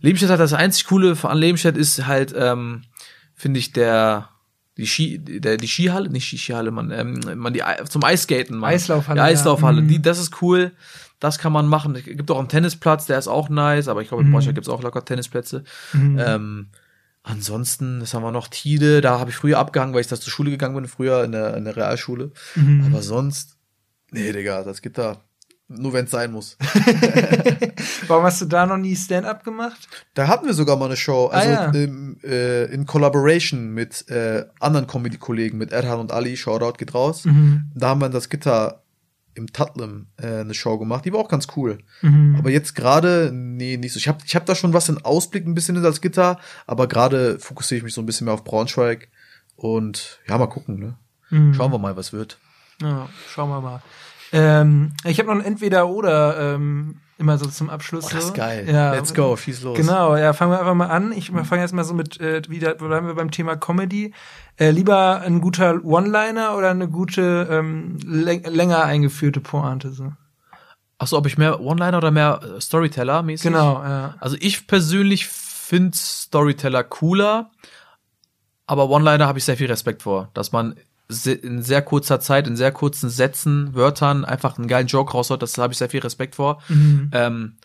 Lebenstedt 0.00 0.30
hat 0.30 0.40
das 0.40 0.52
einzig 0.52 0.86
coole 0.86 1.16
an 1.22 1.38
Lebenstedt 1.38 1.76
ist 1.76 2.06
halt, 2.06 2.34
ähm, 2.36 2.82
finde 3.34 3.60
ich 3.60 3.72
der 3.72 4.28
die 4.76 4.86
Ski, 4.86 5.18
der, 5.20 5.56
die 5.56 5.68
Skihalle, 5.68 6.08
nicht 6.08 6.30
die 6.32 6.38
Skihalle, 6.38 6.70
man, 6.70 6.90
ähm, 6.90 7.20
man 7.36 7.52
die 7.52 7.62
zum 7.88 8.02
Eiskaten, 8.02 8.58
man. 8.58 8.70
Eislaufhalle, 8.70 9.20
Die 9.20 9.24
Eislaufhalle, 9.24 9.76
ja. 9.78 9.82
Mhm. 9.82 9.88
die, 9.88 10.02
das 10.02 10.18
ist 10.18 10.42
cool. 10.42 10.72
Das 11.20 11.38
kann 11.38 11.52
man 11.52 11.68
machen. 11.68 11.94
Es 11.94 12.04
gibt 12.04 12.30
auch 12.30 12.38
einen 12.38 12.48
Tennisplatz, 12.48 13.06
der 13.06 13.18
ist 13.18 13.28
auch 13.28 13.48
nice, 13.48 13.88
aber 13.88 14.02
ich 14.02 14.08
glaube, 14.08 14.22
in 14.22 14.28
Mhm. 14.28 14.32
Braunschweig 14.32 14.54
gibt's 14.56 14.68
auch 14.68 14.82
locker 14.82 15.04
Tennisplätze. 15.04 15.62
Mhm. 15.92 16.18
Ähm, 16.18 16.66
ansonsten, 17.22 18.00
das 18.00 18.14
haben 18.14 18.22
wir 18.22 18.32
noch 18.32 18.48
Tide, 18.48 19.00
da 19.00 19.20
habe 19.20 19.30
ich 19.30 19.36
früher 19.36 19.58
abgehangen, 19.58 19.94
weil 19.94 20.00
ich 20.00 20.08
da 20.08 20.16
zur 20.20 20.32
Schule 20.32 20.50
gegangen 20.50 20.74
bin, 20.74 20.88
früher 20.88 21.24
in 21.24 21.32
der, 21.32 21.56
in 21.56 21.64
der 21.64 21.76
Realschule. 21.76 22.32
Mhm. 22.56 22.84
Aber 22.86 23.00
sonst, 23.00 23.56
nee, 24.10 24.32
Digga, 24.32 24.64
das 24.64 24.82
gibt 24.82 24.98
da. 24.98 25.20
Nur 25.68 25.92
wenn 25.94 26.04
es 26.04 26.10
sein 26.10 26.30
muss. 26.30 26.58
Warum 28.06 28.24
hast 28.24 28.40
du 28.42 28.44
da 28.44 28.66
noch 28.66 28.76
nie 28.76 28.94
Stand-up 28.96 29.44
gemacht? 29.44 29.88
Da 30.12 30.28
hatten 30.28 30.46
wir 30.46 30.52
sogar 30.54 30.76
mal 30.76 30.86
eine 30.86 30.96
Show, 30.96 31.28
also 31.28 31.48
Ah, 31.48 31.52
ja. 31.52 31.70
im, 31.70 32.18
äh, 32.22 32.64
in 32.66 32.84
Collaboration 32.86 33.70
mit 33.72 34.08
äh, 34.10 34.44
anderen 34.60 34.86
Comedy-Kollegen, 34.86 35.56
mit 35.56 35.72
Erhan 35.72 36.00
und 36.00 36.12
Ali, 36.12 36.36
Shoutout 36.36 36.74
geht 36.76 36.94
raus. 36.94 37.24
Mhm. 37.24 37.70
Da 37.74 37.88
haben 37.88 38.00
wir 38.02 38.10
das 38.10 38.28
Gitter 38.28 38.82
im 39.36 39.52
Tatlem 39.52 40.06
äh, 40.16 40.40
eine 40.40 40.54
Show 40.54 40.78
gemacht, 40.78 41.04
die 41.06 41.12
war 41.12 41.18
auch 41.20 41.28
ganz 41.28 41.48
cool. 41.56 41.78
Mhm. 42.02 42.36
Aber 42.38 42.50
jetzt 42.50 42.74
gerade, 42.74 43.30
nee, 43.32 43.76
nicht 43.78 43.92
so. 43.92 43.96
Ich 43.98 44.06
habe 44.06 44.18
ich 44.24 44.36
hab 44.36 44.46
da 44.46 44.54
schon 44.54 44.74
was 44.74 44.88
in 44.88 44.98
Ausblick 45.04 45.44
ein 45.46 45.54
bisschen 45.54 45.76
in 45.76 45.82
das 45.82 46.00
Gitter, 46.00 46.38
aber 46.66 46.86
gerade 46.86 47.38
fokussiere 47.40 47.78
ich 47.78 47.84
mich 47.84 47.94
so 47.94 48.02
ein 48.02 48.06
bisschen 48.06 48.26
mehr 48.26 48.34
auf 48.34 48.44
Braunschweig. 48.44 49.08
Und 49.56 50.20
ja, 50.28 50.36
mal 50.38 50.46
gucken, 50.46 50.78
ne? 50.78 50.98
Mhm. 51.30 51.54
Schauen 51.54 51.72
wir 51.72 51.78
mal, 51.78 51.96
was 51.96 52.12
wird. 52.12 52.38
Ja, 52.82 53.08
schauen 53.28 53.48
wir 53.48 53.60
mal. 53.60 53.82
Ähm, 54.34 54.92
ich 55.04 55.18
habe 55.18 55.28
noch 55.28 55.36
ein 55.36 55.44
Entweder-Oder 55.44 56.54
ähm, 56.54 57.00
immer 57.18 57.38
so 57.38 57.46
zum 57.46 57.70
Abschluss. 57.70 58.06
Oh, 58.06 58.10
das 58.12 58.24
ist 58.26 58.34
geil. 58.34 58.68
Ja, 58.68 58.92
Let's 58.92 59.14
go, 59.14 59.36
schieß 59.36 59.62
los. 59.62 59.76
Genau, 59.76 60.16
ja, 60.16 60.32
fangen 60.32 60.50
wir 60.50 60.58
einfach 60.58 60.74
mal 60.74 60.88
an. 60.88 61.12
Ich 61.12 61.30
fange 61.30 61.62
jetzt 61.62 61.72
mal 61.72 61.84
so 61.84 61.94
mit, 61.94 62.20
äh, 62.20 62.42
wieder 62.48 62.74
bleiben 62.74 63.06
wir 63.06 63.14
beim 63.14 63.30
Thema 63.30 63.56
Comedy. 63.56 64.12
Äh, 64.56 64.70
lieber 64.70 65.20
ein 65.20 65.40
guter 65.40 65.84
One-Liner 65.84 66.56
oder 66.56 66.70
eine 66.70 66.88
gute, 66.88 67.48
ähm, 67.48 67.98
läng 68.04 68.42
länger 68.42 68.82
eingeführte 68.84 69.40
Pointe? 69.40 69.90
So. 69.92 70.12
Achso, 70.98 71.16
ob 71.16 71.26
ich 71.26 71.38
mehr 71.38 71.60
One-Liner 71.60 71.98
oder 71.98 72.10
mehr 72.10 72.40
äh, 72.42 72.60
Storyteller-mäßig? 72.60 73.52
Genau, 73.52 73.82
ja. 73.82 74.16
Also 74.18 74.36
ich 74.40 74.66
persönlich 74.66 75.28
finde 75.28 75.96
Storyteller 75.96 76.82
cooler, 76.82 77.50
aber 78.66 78.90
One-Liner 78.90 79.28
habe 79.28 79.38
ich 79.38 79.44
sehr 79.44 79.56
viel 79.56 79.68
Respekt 79.68 80.02
vor, 80.02 80.30
dass 80.34 80.50
man 80.50 80.74
in 81.26 81.62
sehr 81.62 81.82
kurzer 81.82 82.20
Zeit, 82.20 82.46
in 82.46 82.56
sehr 82.56 82.72
kurzen 82.72 83.10
Sätzen, 83.10 83.74
Wörtern 83.74 84.24
einfach 84.24 84.58
einen 84.58 84.68
geilen 84.68 84.86
Joke 84.86 85.12
raushaut, 85.12 85.42
das 85.42 85.58
habe 85.58 85.72
ich 85.72 85.78
sehr 85.78 85.90
viel 85.90 86.00
Respekt 86.00 86.34
vor. 86.34 86.62
Mhm. 86.68 87.10
Ähm, 87.12 87.56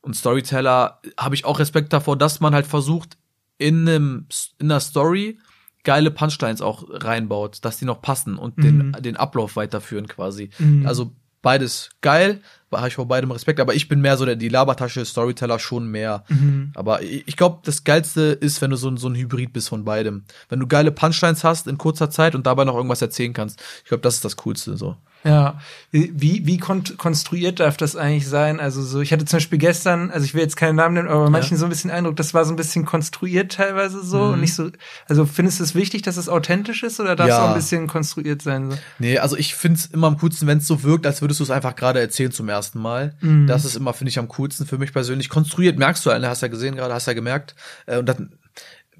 und 0.00 0.14
Storyteller 0.14 1.00
habe 1.18 1.34
ich 1.34 1.44
auch 1.44 1.58
Respekt 1.58 1.92
davor, 1.92 2.16
dass 2.16 2.40
man 2.40 2.54
halt 2.54 2.66
versucht, 2.66 3.16
in 3.58 3.88
einem, 3.88 4.26
in 4.58 4.70
einer 4.70 4.80
Story 4.80 5.38
geile 5.82 6.10
Punchlines 6.10 6.60
auch 6.60 6.84
reinbaut, 6.88 7.58
dass 7.64 7.78
die 7.78 7.84
noch 7.84 8.02
passen 8.02 8.36
und 8.36 8.62
den, 8.62 8.88
Mhm. 8.88 8.92
den 9.02 9.16
Ablauf 9.16 9.56
weiterführen 9.56 10.08
quasi. 10.08 10.50
Mhm. 10.58 10.86
Also 10.86 11.12
beides 11.42 11.90
geil, 12.00 12.40
habe 12.72 12.88
ich 12.88 12.94
vor 12.94 13.06
beidem 13.08 13.30
Respekt, 13.30 13.60
aber 13.60 13.74
ich 13.74 13.88
bin 13.88 14.00
mehr 14.00 14.16
so 14.16 14.24
der, 14.24 14.36
die 14.36 14.48
Labertasche, 14.48 15.04
Storyteller 15.04 15.58
schon 15.58 15.86
mehr. 15.88 16.24
Mhm. 16.28 16.72
Aber 16.74 17.02
ich, 17.02 17.22
ich 17.26 17.36
glaube, 17.36 17.60
das 17.64 17.84
Geilste 17.84 18.22
ist, 18.40 18.60
wenn 18.62 18.70
du 18.70 18.76
so, 18.76 18.88
ein- 18.88 18.96
so 18.96 19.08
ein 19.08 19.14
Hybrid 19.14 19.52
bist 19.52 19.68
von 19.68 19.84
beidem. 19.84 20.24
Wenn 20.48 20.60
du 20.60 20.66
geile 20.66 20.90
Punchlines 20.92 21.44
hast 21.44 21.66
in 21.66 21.78
kurzer 21.78 22.10
Zeit 22.10 22.34
und 22.34 22.46
dabei 22.46 22.64
noch 22.64 22.74
irgendwas 22.76 23.02
erzählen 23.02 23.32
kannst. 23.32 23.62
Ich 23.82 23.88
glaube, 23.88 24.02
das 24.02 24.14
ist 24.16 24.24
das 24.24 24.36
Coolste 24.36 24.76
so. 24.76 24.96
Ja, 25.26 25.58
wie, 25.90 26.44
wie 26.44 26.58
kon 26.58 26.84
konstruiert 26.98 27.58
darf 27.58 27.78
das 27.78 27.96
eigentlich 27.96 28.28
sein? 28.28 28.60
Also 28.60 28.82
so, 28.82 29.00
ich 29.00 29.10
hatte 29.10 29.24
zum 29.24 29.38
Beispiel 29.38 29.58
gestern, 29.58 30.10
also 30.10 30.22
ich 30.26 30.34
will 30.34 30.42
jetzt 30.42 30.56
keinen 30.56 30.76
Namen 30.76 30.96
nennen, 30.96 31.08
aber 31.08 31.24
bei 31.24 31.30
manchen 31.30 31.56
so 31.56 31.64
ein 31.64 31.70
bisschen 31.70 31.90
Eindruck, 31.90 32.16
das 32.16 32.34
war 32.34 32.44
so 32.44 32.52
ein 32.52 32.56
bisschen 32.56 32.84
konstruiert 32.84 33.52
teilweise 33.52 34.04
so 34.04 34.18
Mhm. 34.18 34.32
und 34.34 34.40
nicht 34.42 34.52
so, 34.54 34.68
also 35.08 35.24
findest 35.24 35.60
du 35.60 35.64
es 35.64 35.74
wichtig, 35.74 36.02
dass 36.02 36.18
es 36.18 36.28
authentisch 36.28 36.82
ist 36.82 37.00
oder 37.00 37.16
darf 37.16 37.28
es 37.28 37.30
Ja. 37.34 37.42
auch 37.44 37.48
ein 37.48 37.54
bisschen 37.54 37.86
konstruiert 37.86 38.42
sein? 38.42 38.70
So? 38.72 38.76
Nee, 38.98 39.16
also 39.18 39.38
ich 39.38 39.54
find's 39.54 39.86
immer 39.86 40.08
am 40.08 40.18
coolsten, 40.18 40.46
wenn 40.46 40.58
es 40.58 40.66
so 40.66 40.82
wirkt, 40.82 41.06
als 41.06 41.22
würdest 41.22 41.40
du 41.40 41.44
es 41.44 41.50
einfach 41.50 41.74
gerade 41.74 42.00
erzählen 42.00 42.30
zum 42.30 42.50
ersten 42.50 42.63
Mal. 42.72 43.14
Mhm. 43.20 43.46
Das 43.46 43.66
ist 43.66 43.76
immer, 43.76 43.92
finde 43.92 44.08
ich, 44.08 44.18
am 44.18 44.28
coolsten 44.28 44.64
für 44.66 44.78
mich 44.78 44.94
persönlich. 44.94 45.28
Konstruiert 45.28 45.78
merkst 45.78 46.06
du 46.06 46.10
halt, 46.10 46.22
ne, 46.22 46.28
hast 46.28 46.40
ja 46.40 46.48
gesehen 46.48 46.76
gerade, 46.76 46.94
hast 46.94 47.06
ja 47.06 47.12
gemerkt. 47.12 47.54
Äh, 47.84 47.98
Und 47.98 48.06
dann 48.06 48.38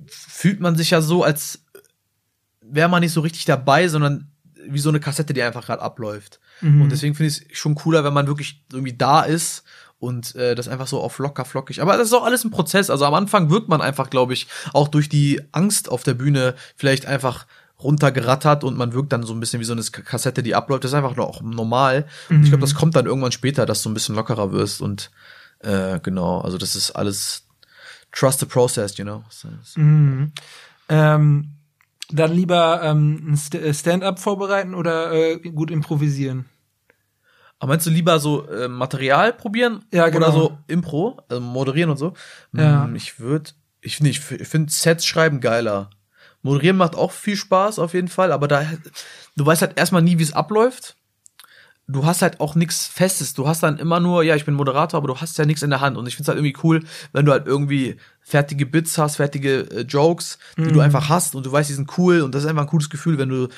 fühlt 0.07 0.61
man 0.61 0.77
sich 0.77 0.91
ja 0.91 1.01
so, 1.01 1.25
als 1.25 1.61
wäre 2.61 2.89
man 2.89 3.01
nicht 3.01 3.13
so 3.13 3.23
richtig 3.23 3.47
dabei, 3.47 3.89
sondern 3.89 4.29
wie 4.67 4.79
so 4.79 4.89
eine 4.89 5.01
Kassette, 5.01 5.35
die 5.35 5.43
einfach 5.43 5.67
gerade 5.67 5.83
abläuft. 5.83 6.41
Mhm. 6.61 6.83
Und 6.83 6.93
deswegen 6.93 7.15
finde 7.15 7.31
ich 7.31 7.51
es 7.51 7.59
schon 7.59 7.75
cooler, 7.75 8.05
wenn 8.05 8.15
man 8.15 8.27
wirklich 8.27 8.65
irgendwie 8.73 8.97
da 8.97 9.23
ist 9.23 9.65
und 9.99 10.35
äh, 10.37 10.55
das 10.55 10.69
einfach 10.69 10.87
so 10.87 11.01
auf 11.01 11.19
locker 11.19 11.45
flockig. 11.45 11.81
Aber 11.81 11.97
das 11.97 12.09
ist 12.09 12.13
auch 12.13 12.25
alles 12.25 12.45
ein 12.45 12.51
Prozess. 12.51 12.91
Also 12.91 13.05
am 13.05 13.15
Anfang 13.15 13.51
wirkt 13.51 13.69
man 13.69 13.81
einfach, 13.81 14.11
glaube 14.11 14.33
ich, 14.33 14.49
auch 14.73 14.89
durch 14.89 15.09
die 15.09 15.41
Angst 15.53 15.89
auf 15.89 16.03
der 16.03 16.15
Bühne 16.15 16.55
vielleicht 16.77 17.07
einfach 17.07 17.47
runtergerattert 17.85 18.65
und 18.65 18.77
man 18.77 18.93
wirkt 18.93 19.13
dann 19.13 19.23
so 19.23 19.35
ein 19.35 19.41
bisschen 19.41 19.61
wie 19.61 19.65
so 19.65 19.73
eine 19.75 19.83
Kassette, 19.83 20.43
die 20.43 20.55
abläuft. 20.55 20.85
Das 20.85 20.91
ist 20.91 20.95
einfach 20.97 21.17
noch 21.17 21.43
normal. 21.43 22.07
Und 22.31 22.43
ich 22.43 22.49
glaube, 22.49 22.63
das 22.63 22.75
kommt 22.75 22.97
dann 22.97 23.07
irgendwann 23.07 23.33
später, 23.33 23.67
dass 23.67 23.83
du 23.83 23.91
ein 23.91 23.95
bisschen 23.95 24.15
lockerer 24.17 24.51
wirst 24.53 24.81
und 24.81 25.11
äh, 25.61 26.01
genau, 26.01 26.41
also 26.41 26.59
das 26.59 26.75
ist 26.75 26.91
alles 26.93 27.47
trust 28.13 28.41
the 28.41 28.47
process, 28.47 28.97
you 28.97 29.05
know. 29.05 29.23
Mhm. 29.77 30.33
Ähm, 30.89 31.51
dann 32.11 32.33
lieber 32.33 32.83
ähm, 32.83 33.39
äh, 33.53 33.73
Stand-up 33.73 34.19
vorbereiten 34.19 34.75
oder 34.75 35.13
äh, 35.13 35.39
gut 35.39 35.71
improvisieren? 35.71 36.47
Aber 37.59 37.73
meinst 37.73 37.87
du 37.87 37.91
lieber 37.91 38.19
so 38.19 38.47
äh, 38.49 38.69
Material 38.69 39.33
probieren? 39.33 39.85
Ja, 39.93 40.09
genau. 40.09 40.27
Oder 40.27 40.33
so 40.33 40.59
Impro, 40.67 41.21
also 41.29 41.41
moderieren 41.41 41.91
und 41.91 41.97
so? 41.97 42.13
Ja. 42.53 42.85
Hm, 42.85 42.95
Ich 42.97 43.21
würde, 43.21 43.53
ich 43.81 44.01
ich 44.01 44.21
finde 44.21 44.71
Sets 44.71 45.07
schreiben 45.07 45.41
geiler. 45.41 45.91
Moderieren 46.45 46.77
macht 46.77 46.95
auch 46.95 47.11
viel 47.11 47.37
Spaß 47.37 47.79
auf 47.81 47.95
jeden 47.95 48.09
Fall, 48.09 48.31
aber 48.31 48.47
da, 48.47 48.65
du 49.37 49.45
weißt 49.45 49.63
halt 49.63 49.77
erstmal 49.79 50.03
nie, 50.03 50.19
wie 50.19 50.23
es 50.23 50.33
abläuft. 50.33 50.95
Du 51.87 52.07
hast 52.07 52.23
halt 52.23 52.41
auch 52.41 52.55
nichts 52.55 52.87
Festes. 52.87 53.35
Du 53.35 53.47
hast 53.47 53.63
dann 53.63 53.77
immer 53.79 54.01
nur, 54.01 54.23
ja, 54.23 54.35
ich 54.37 54.47
bin 54.47 54.55
Moderator, 54.55 54.97
aber 54.97 55.09
du 55.09 55.17
hast 55.21 55.37
ja 55.37 55.45
nichts 55.45 55.63
in 55.63 55.69
der 55.69 55.83
Hand. 55.83 55.99
Und 55.99 56.07
ich 56.07 56.17
finde 56.17 56.23
es 56.25 56.29
halt 56.29 56.39
irgendwie 56.39 56.57
cool, 56.67 56.83
wenn 57.13 57.27
du 57.27 57.33
halt 57.33 57.47
irgendwie 57.47 57.97
fertige 58.23 58.65
Bits 58.65 58.97
hast, 58.97 59.17
fertige 59.17 59.71
äh, 59.71 59.81
Jokes, 59.83 60.39
die 60.57 60.63
Mhm. 60.63 60.73
du 60.73 60.81
einfach 60.81 61.11
hast 61.11 61.35
und 61.35 61.45
du 61.45 61.53
weißt, 61.53 61.69
die 61.69 61.75
sind 61.75 61.91
cool 61.99 62.23
und 62.23 62.35
das 62.35 62.45
ist 62.45 62.49
einfach 62.49 62.63
ein 62.63 62.69
cooles 62.69 62.89
Gefühl, 62.89 63.19
wenn 63.19 63.29
du 63.29 63.49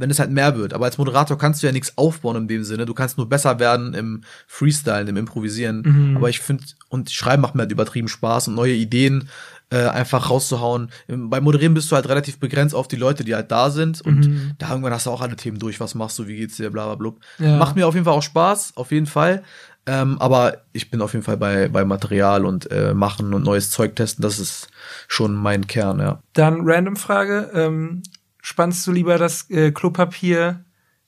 wenn 0.00 0.10
es 0.12 0.20
halt 0.20 0.30
mehr 0.30 0.56
wird. 0.56 0.74
Aber 0.74 0.84
als 0.84 0.96
Moderator 0.96 1.36
kannst 1.38 1.60
du 1.60 1.66
ja 1.66 1.72
nichts 1.72 1.98
aufbauen 1.98 2.36
in 2.36 2.46
dem 2.46 2.62
Sinne. 2.62 2.86
Du 2.86 2.94
kannst 2.94 3.16
nur 3.18 3.28
besser 3.28 3.58
werden 3.58 3.94
im 3.94 4.22
Freestyle, 4.46 5.08
im 5.08 5.16
Improvisieren. 5.16 5.82
Mhm. 5.84 6.16
Aber 6.16 6.28
ich 6.30 6.38
finde, 6.38 6.62
und 6.88 7.10
Schreiben 7.10 7.42
macht 7.42 7.56
mir 7.56 7.62
halt 7.62 7.72
übertrieben 7.72 8.06
Spaß 8.06 8.46
und 8.46 8.54
neue 8.54 8.74
Ideen 8.74 9.28
äh, 9.70 9.86
einfach 9.86 10.30
rauszuhauen. 10.30 10.90
Im- 11.08 11.28
Beim 11.30 11.44
Moderieren 11.44 11.74
bist 11.74 11.90
du 11.90 11.96
halt 11.96 12.08
relativ 12.08 12.38
begrenzt 12.38 12.74
auf 12.74 12.88
die 12.88 12.96
Leute, 12.96 13.22
die 13.24 13.34
halt 13.34 13.50
da 13.50 13.70
sind. 13.70 14.00
Und 14.00 14.26
Mhm. 14.26 14.52
da 14.58 14.70
irgendwann 14.70 14.92
hast 14.94 15.06
du 15.06 15.10
auch 15.10 15.20
alle 15.20 15.36
Themen 15.36 15.58
durch. 15.58 15.78
Was 15.80 15.94
machst 15.94 16.18
du? 16.18 16.26
Wie 16.26 16.36
geht's 16.36 16.56
dir? 16.56 16.70
Bla, 16.70 16.86
bla, 16.86 16.94
blub. 16.94 17.20
Ja. 17.38 17.56
Macht 17.58 17.76
mir 17.76 17.86
auf 17.86 17.94
jeden 17.94 18.04
Fall 18.04 18.14
auch 18.14 18.22
Spaß. 18.22 18.72
Auf 18.76 18.90
jeden 18.92 19.06
Fall. 19.06 19.42
Ähm, 19.86 20.18
aber 20.20 20.64
ich 20.72 20.90
bin 20.90 21.00
auf 21.00 21.12
jeden 21.14 21.24
Fall 21.24 21.36
bei, 21.38 21.68
bei 21.68 21.84
Material 21.84 22.44
und 22.44 22.70
äh, 22.70 22.92
machen 22.94 23.32
und 23.34 23.42
neues 23.44 23.70
Zeug 23.70 23.96
testen. 23.96 24.22
Das 24.22 24.38
ist 24.38 24.68
schon 25.06 25.34
mein 25.34 25.66
Kern, 25.66 25.98
ja. 25.98 26.22
Dann 26.34 26.60
random 26.62 26.96
Frage, 26.96 27.50
ähm, 27.54 28.02
spannst 28.42 28.86
du 28.86 28.92
lieber 28.92 29.16
das 29.18 29.48
äh, 29.50 29.70
Klopapier 29.72 30.64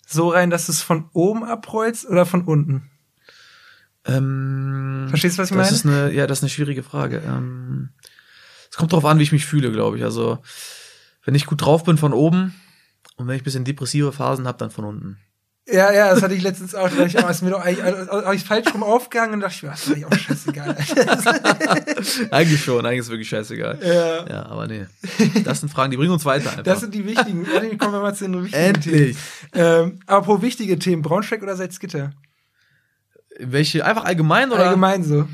so 0.07 0.29
rein, 0.31 0.49
dass 0.51 0.69
es 0.69 0.81
von 0.83 1.09
oben 1.13 1.45
abrollst 1.45 2.09
oder 2.09 2.25
von 2.27 2.43
unten? 2.45 2.91
Ähm, 4.07 5.07
Verstehst 5.09 5.39
du, 5.39 5.43
was 5.43 5.51
ich 5.51 5.57
das 5.57 5.85
meine? 5.85 6.01
Ist 6.01 6.09
eine, 6.09 6.13
ja, 6.15 6.27
das 6.27 6.39
ist 6.39 6.45
eine 6.45 6.51
schwierige 6.51 6.83
Frage. 6.83 7.23
Ähm, 7.25 7.91
es 8.71 8.77
kommt 8.77 8.93
darauf 8.93 9.05
an, 9.05 9.19
wie 9.19 9.25
ich 9.25 9.33
mich 9.33 9.47
fühle, 9.47 9.73
glaube 9.73 9.99
ich. 9.99 10.05
Also, 10.05 10.39
wenn 11.25 11.35
ich 11.35 11.47
gut 11.47 11.63
drauf 11.63 11.85
bin 11.85 11.99
von 11.99 12.13
oben 12.13 12.55
und 13.17 13.27
wenn 13.27 13.35
ich 13.35 13.43
ein 13.43 13.45
bisschen 13.45 13.65
depressive 13.65 14.13
Phasen 14.13 14.47
habe, 14.47 14.59
dann 14.59 14.71
von 14.71 14.85
unten. 14.85 15.19
Ja, 15.73 15.93
ja, 15.93 16.13
das 16.13 16.23
hatte 16.23 16.35
ich 16.35 16.43
letztens 16.43 16.75
auch. 16.75 16.89
Da 16.89 17.05
ich, 17.05 17.17
oh, 17.17 17.29
ist 17.29 17.43
mir 17.43 17.51
doch 17.51 17.65
eigentlich 17.65 18.11
auch 18.11 18.33
ich 18.33 18.45
falsch 18.45 18.73
rum 18.73 18.83
aufgegangen 18.83 19.35
und 19.35 19.41
dachte 19.41 19.55
ich, 19.55 19.63
mir, 19.63 19.71
das 19.71 19.87
ist 19.87 19.93
eigentlich 19.93 20.07
auch 20.07 20.15
scheißegal. 20.15 20.77
eigentlich 22.31 22.65
schon, 22.65 22.85
eigentlich 22.85 23.01
ist 23.01 23.07
es 23.07 23.11
wirklich 23.11 23.29
scheißegal. 23.29 23.79
Ja. 23.83 24.27
Ja, 24.27 24.47
aber 24.47 24.67
nee. 24.67 24.87
Das 25.45 25.61
sind 25.61 25.69
Fragen, 25.69 25.91
die 25.91 25.97
bringen 25.97 26.13
uns 26.13 26.25
weiter 26.25 26.51
einfach. 26.51 26.65
Das 26.65 26.81
sind 26.81 26.95
die 26.95 27.05
wichtigen. 27.05 27.47
Endlich 27.47 27.79
kommen 27.79 27.93
wir 27.93 28.01
mal 28.01 28.15
zu 28.15 28.25
den 28.25 28.45
wichtigen 28.45 28.65
Endlich. 28.65 29.17
Themen. 29.53 29.93
Ähm, 29.93 30.01
apropos 30.07 30.43
wichtige 30.43 30.79
Themen, 30.79 31.03
Braunschweig 31.03 31.43
oder 31.43 31.57
Salzgitter? 31.57 32.13
Welche, 33.39 33.85
einfach 33.85 34.05
allgemein 34.05 34.51
oder? 34.51 34.65
Allgemein 34.67 35.05
so. 35.05 35.29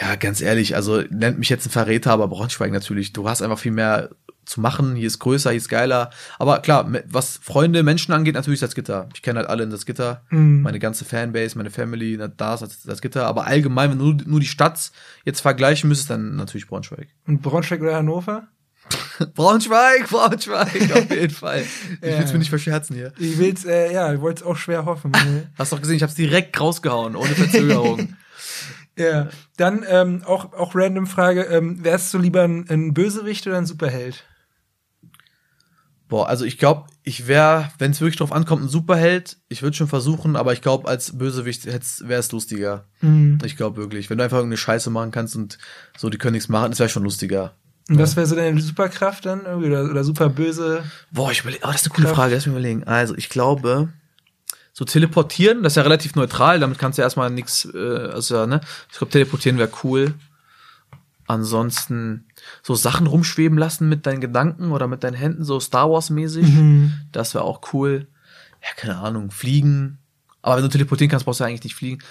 Ja, 0.00 0.16
ganz 0.16 0.40
ehrlich, 0.40 0.74
also 0.74 1.02
nennt 1.10 1.38
mich 1.38 1.48
jetzt 1.48 1.66
ein 1.66 1.70
Verräter, 1.70 2.10
aber 2.12 2.26
Braunschweig 2.28 2.72
natürlich. 2.72 3.12
Du 3.12 3.28
hast 3.28 3.42
einfach 3.42 3.58
viel 3.58 3.70
mehr 3.72 4.10
zu 4.44 4.60
machen. 4.60 4.96
Hier 4.96 5.06
ist 5.06 5.20
größer, 5.20 5.50
hier 5.50 5.56
ist 5.58 5.68
geiler. 5.68 6.10
Aber 6.38 6.58
klar, 6.60 6.90
was 7.06 7.38
Freunde, 7.42 7.82
Menschen 7.82 8.12
angeht, 8.12 8.34
natürlich 8.34 8.60
das 8.60 8.74
Gitter. 8.74 9.08
Ich 9.14 9.22
kenne 9.22 9.38
halt 9.38 9.48
alle 9.48 9.62
in 9.62 9.70
das 9.70 9.86
Gitter. 9.86 10.22
Mhm. 10.30 10.62
Meine 10.62 10.80
ganze 10.80 11.04
Fanbase, 11.04 11.56
meine 11.56 11.70
Family, 11.70 12.18
da 12.36 12.54
ist 12.54 12.84
das, 12.86 13.00
Gitter. 13.00 13.26
Aber 13.26 13.46
allgemein, 13.46 13.90
wenn 13.90 13.98
du 13.98 14.12
nur, 14.28 14.40
die 14.40 14.46
Stadt 14.46 14.90
jetzt 15.24 15.40
vergleichen 15.40 15.88
müsstest, 15.88 16.10
dann 16.10 16.34
natürlich 16.36 16.66
Braunschweig. 16.66 17.08
Und 17.26 17.40
Braunschweig 17.40 17.80
oder 17.80 17.94
Hannover? 17.96 18.48
Braunschweig, 19.34 20.08
Braunschweig, 20.10 20.92
auf 20.92 21.10
jeden 21.10 21.30
Fall. 21.32 21.62
Ich 22.02 22.10
Ja. 22.10 22.18
will's 22.18 22.32
mir 22.32 22.38
nicht 22.40 22.50
verscherzen 22.50 22.96
hier. 22.96 23.12
Ich 23.18 23.38
will's, 23.38 23.64
äh, 23.64 23.92
ja, 23.94 24.12
ich 24.12 24.20
wollte 24.20 24.42
es 24.42 24.46
auch 24.46 24.56
schwer 24.56 24.84
hoffen. 24.84 25.12
Hast 25.58 25.72
doch 25.72 25.80
gesehen, 25.80 25.96
ich 25.96 26.02
hab's 26.02 26.16
direkt 26.16 26.60
rausgehauen, 26.60 27.16
ohne 27.16 27.30
Verzögerung. 27.34 28.14
Ja. 28.98 29.28
Dann 29.56 29.84
ähm, 29.88 30.22
auch, 30.24 30.52
auch 30.52 30.74
random 30.74 31.06
Frage, 31.06 31.42
ähm, 31.42 31.82
wärst 31.84 32.12
du 32.14 32.18
lieber 32.18 32.42
ein, 32.42 32.68
ein 32.68 32.94
Bösewicht 32.94 33.46
oder 33.46 33.58
ein 33.58 33.66
Superheld? 33.66 34.24
Boah, 36.08 36.28
also 36.28 36.44
ich 36.44 36.58
glaube, 36.58 36.84
ich 37.02 37.26
wäre, 37.26 37.70
wenn 37.78 37.90
es 37.90 38.00
wirklich 38.00 38.18
drauf 38.18 38.30
ankommt, 38.30 38.62
ein 38.62 38.68
Superheld. 38.68 39.38
Ich 39.48 39.62
würde 39.62 39.76
schon 39.76 39.88
versuchen, 39.88 40.36
aber 40.36 40.52
ich 40.52 40.60
glaube, 40.60 40.88
als 40.88 41.16
Bösewicht 41.16 41.66
wäre 41.66 42.20
es 42.20 42.32
lustiger. 42.32 42.84
Mhm. 43.00 43.38
Ich 43.44 43.56
glaube 43.56 43.78
wirklich. 43.78 44.10
Wenn 44.10 44.18
du 44.18 44.24
einfach 44.24 44.36
irgendeine 44.36 44.58
Scheiße 44.58 44.90
machen 44.90 45.10
kannst 45.10 45.34
und 45.34 45.58
so, 45.96 46.10
die 46.10 46.18
können 46.18 46.34
nichts 46.34 46.48
machen, 46.48 46.70
das 46.70 46.78
wäre 46.78 46.88
schon 46.88 47.04
lustiger. 47.04 47.54
Und 47.88 47.98
was 47.98 48.16
wäre 48.16 48.26
so 48.26 48.34
deine 48.36 48.60
Superkraft 48.60 49.26
dann? 49.26 49.44
Irgendwie 49.44 49.68
Oder, 49.68 49.90
oder 49.90 50.04
super 50.04 50.28
böse? 50.28 50.84
Boah, 51.10 51.30
ich 51.30 51.40
überlege, 51.40 51.62
oh, 51.64 51.72
das 51.72 51.82
ist 51.82 51.86
eine 51.88 51.94
coole 51.94 52.06
Kraft. 52.06 52.16
Frage, 52.16 52.34
lass 52.34 52.46
mich 52.46 52.52
überlegen. 52.52 52.84
Also, 52.84 53.14
ich 53.16 53.28
glaube, 53.28 53.88
so 54.76 54.84
teleportieren, 54.84 55.62
das 55.62 55.72
ist 55.72 55.76
ja 55.76 55.82
relativ 55.84 56.16
neutral, 56.16 56.58
damit 56.58 56.78
kannst 56.78 56.98
du 56.98 57.02
erstmal 57.02 57.30
nichts, 57.30 57.66
äh, 57.72 58.08
also, 58.12 58.34
ja, 58.34 58.46
ne? 58.46 58.60
Ich 58.90 58.98
glaube, 58.98 59.12
teleportieren 59.12 59.56
wäre 59.56 59.70
cool. 59.84 60.14
Ansonsten 61.26 62.26
so 62.60 62.74
Sachen 62.74 63.06
rumschweben 63.06 63.56
lassen 63.56 63.88
mit 63.88 64.04
deinen 64.04 64.20
Gedanken 64.20 64.72
oder 64.72 64.88
mit 64.88 65.04
deinen 65.04 65.14
Händen, 65.14 65.44
so 65.44 65.60
Star 65.60 65.88
Wars-mäßig. 65.90 66.46
Mhm. 66.46 66.92
Das 67.12 67.34
wäre 67.34 67.44
auch 67.44 67.72
cool. 67.72 68.08
Ja, 68.62 68.68
keine 68.76 68.98
Ahnung, 68.98 69.30
fliegen. 69.30 69.98
Aber 70.42 70.56
wenn 70.56 70.64
du 70.64 70.68
teleportieren 70.68 71.08
kannst, 71.08 71.24
brauchst 71.24 71.40
du 71.40 71.44
eigentlich 71.44 71.64
nicht 71.64 71.76
fliegen. 71.76 72.02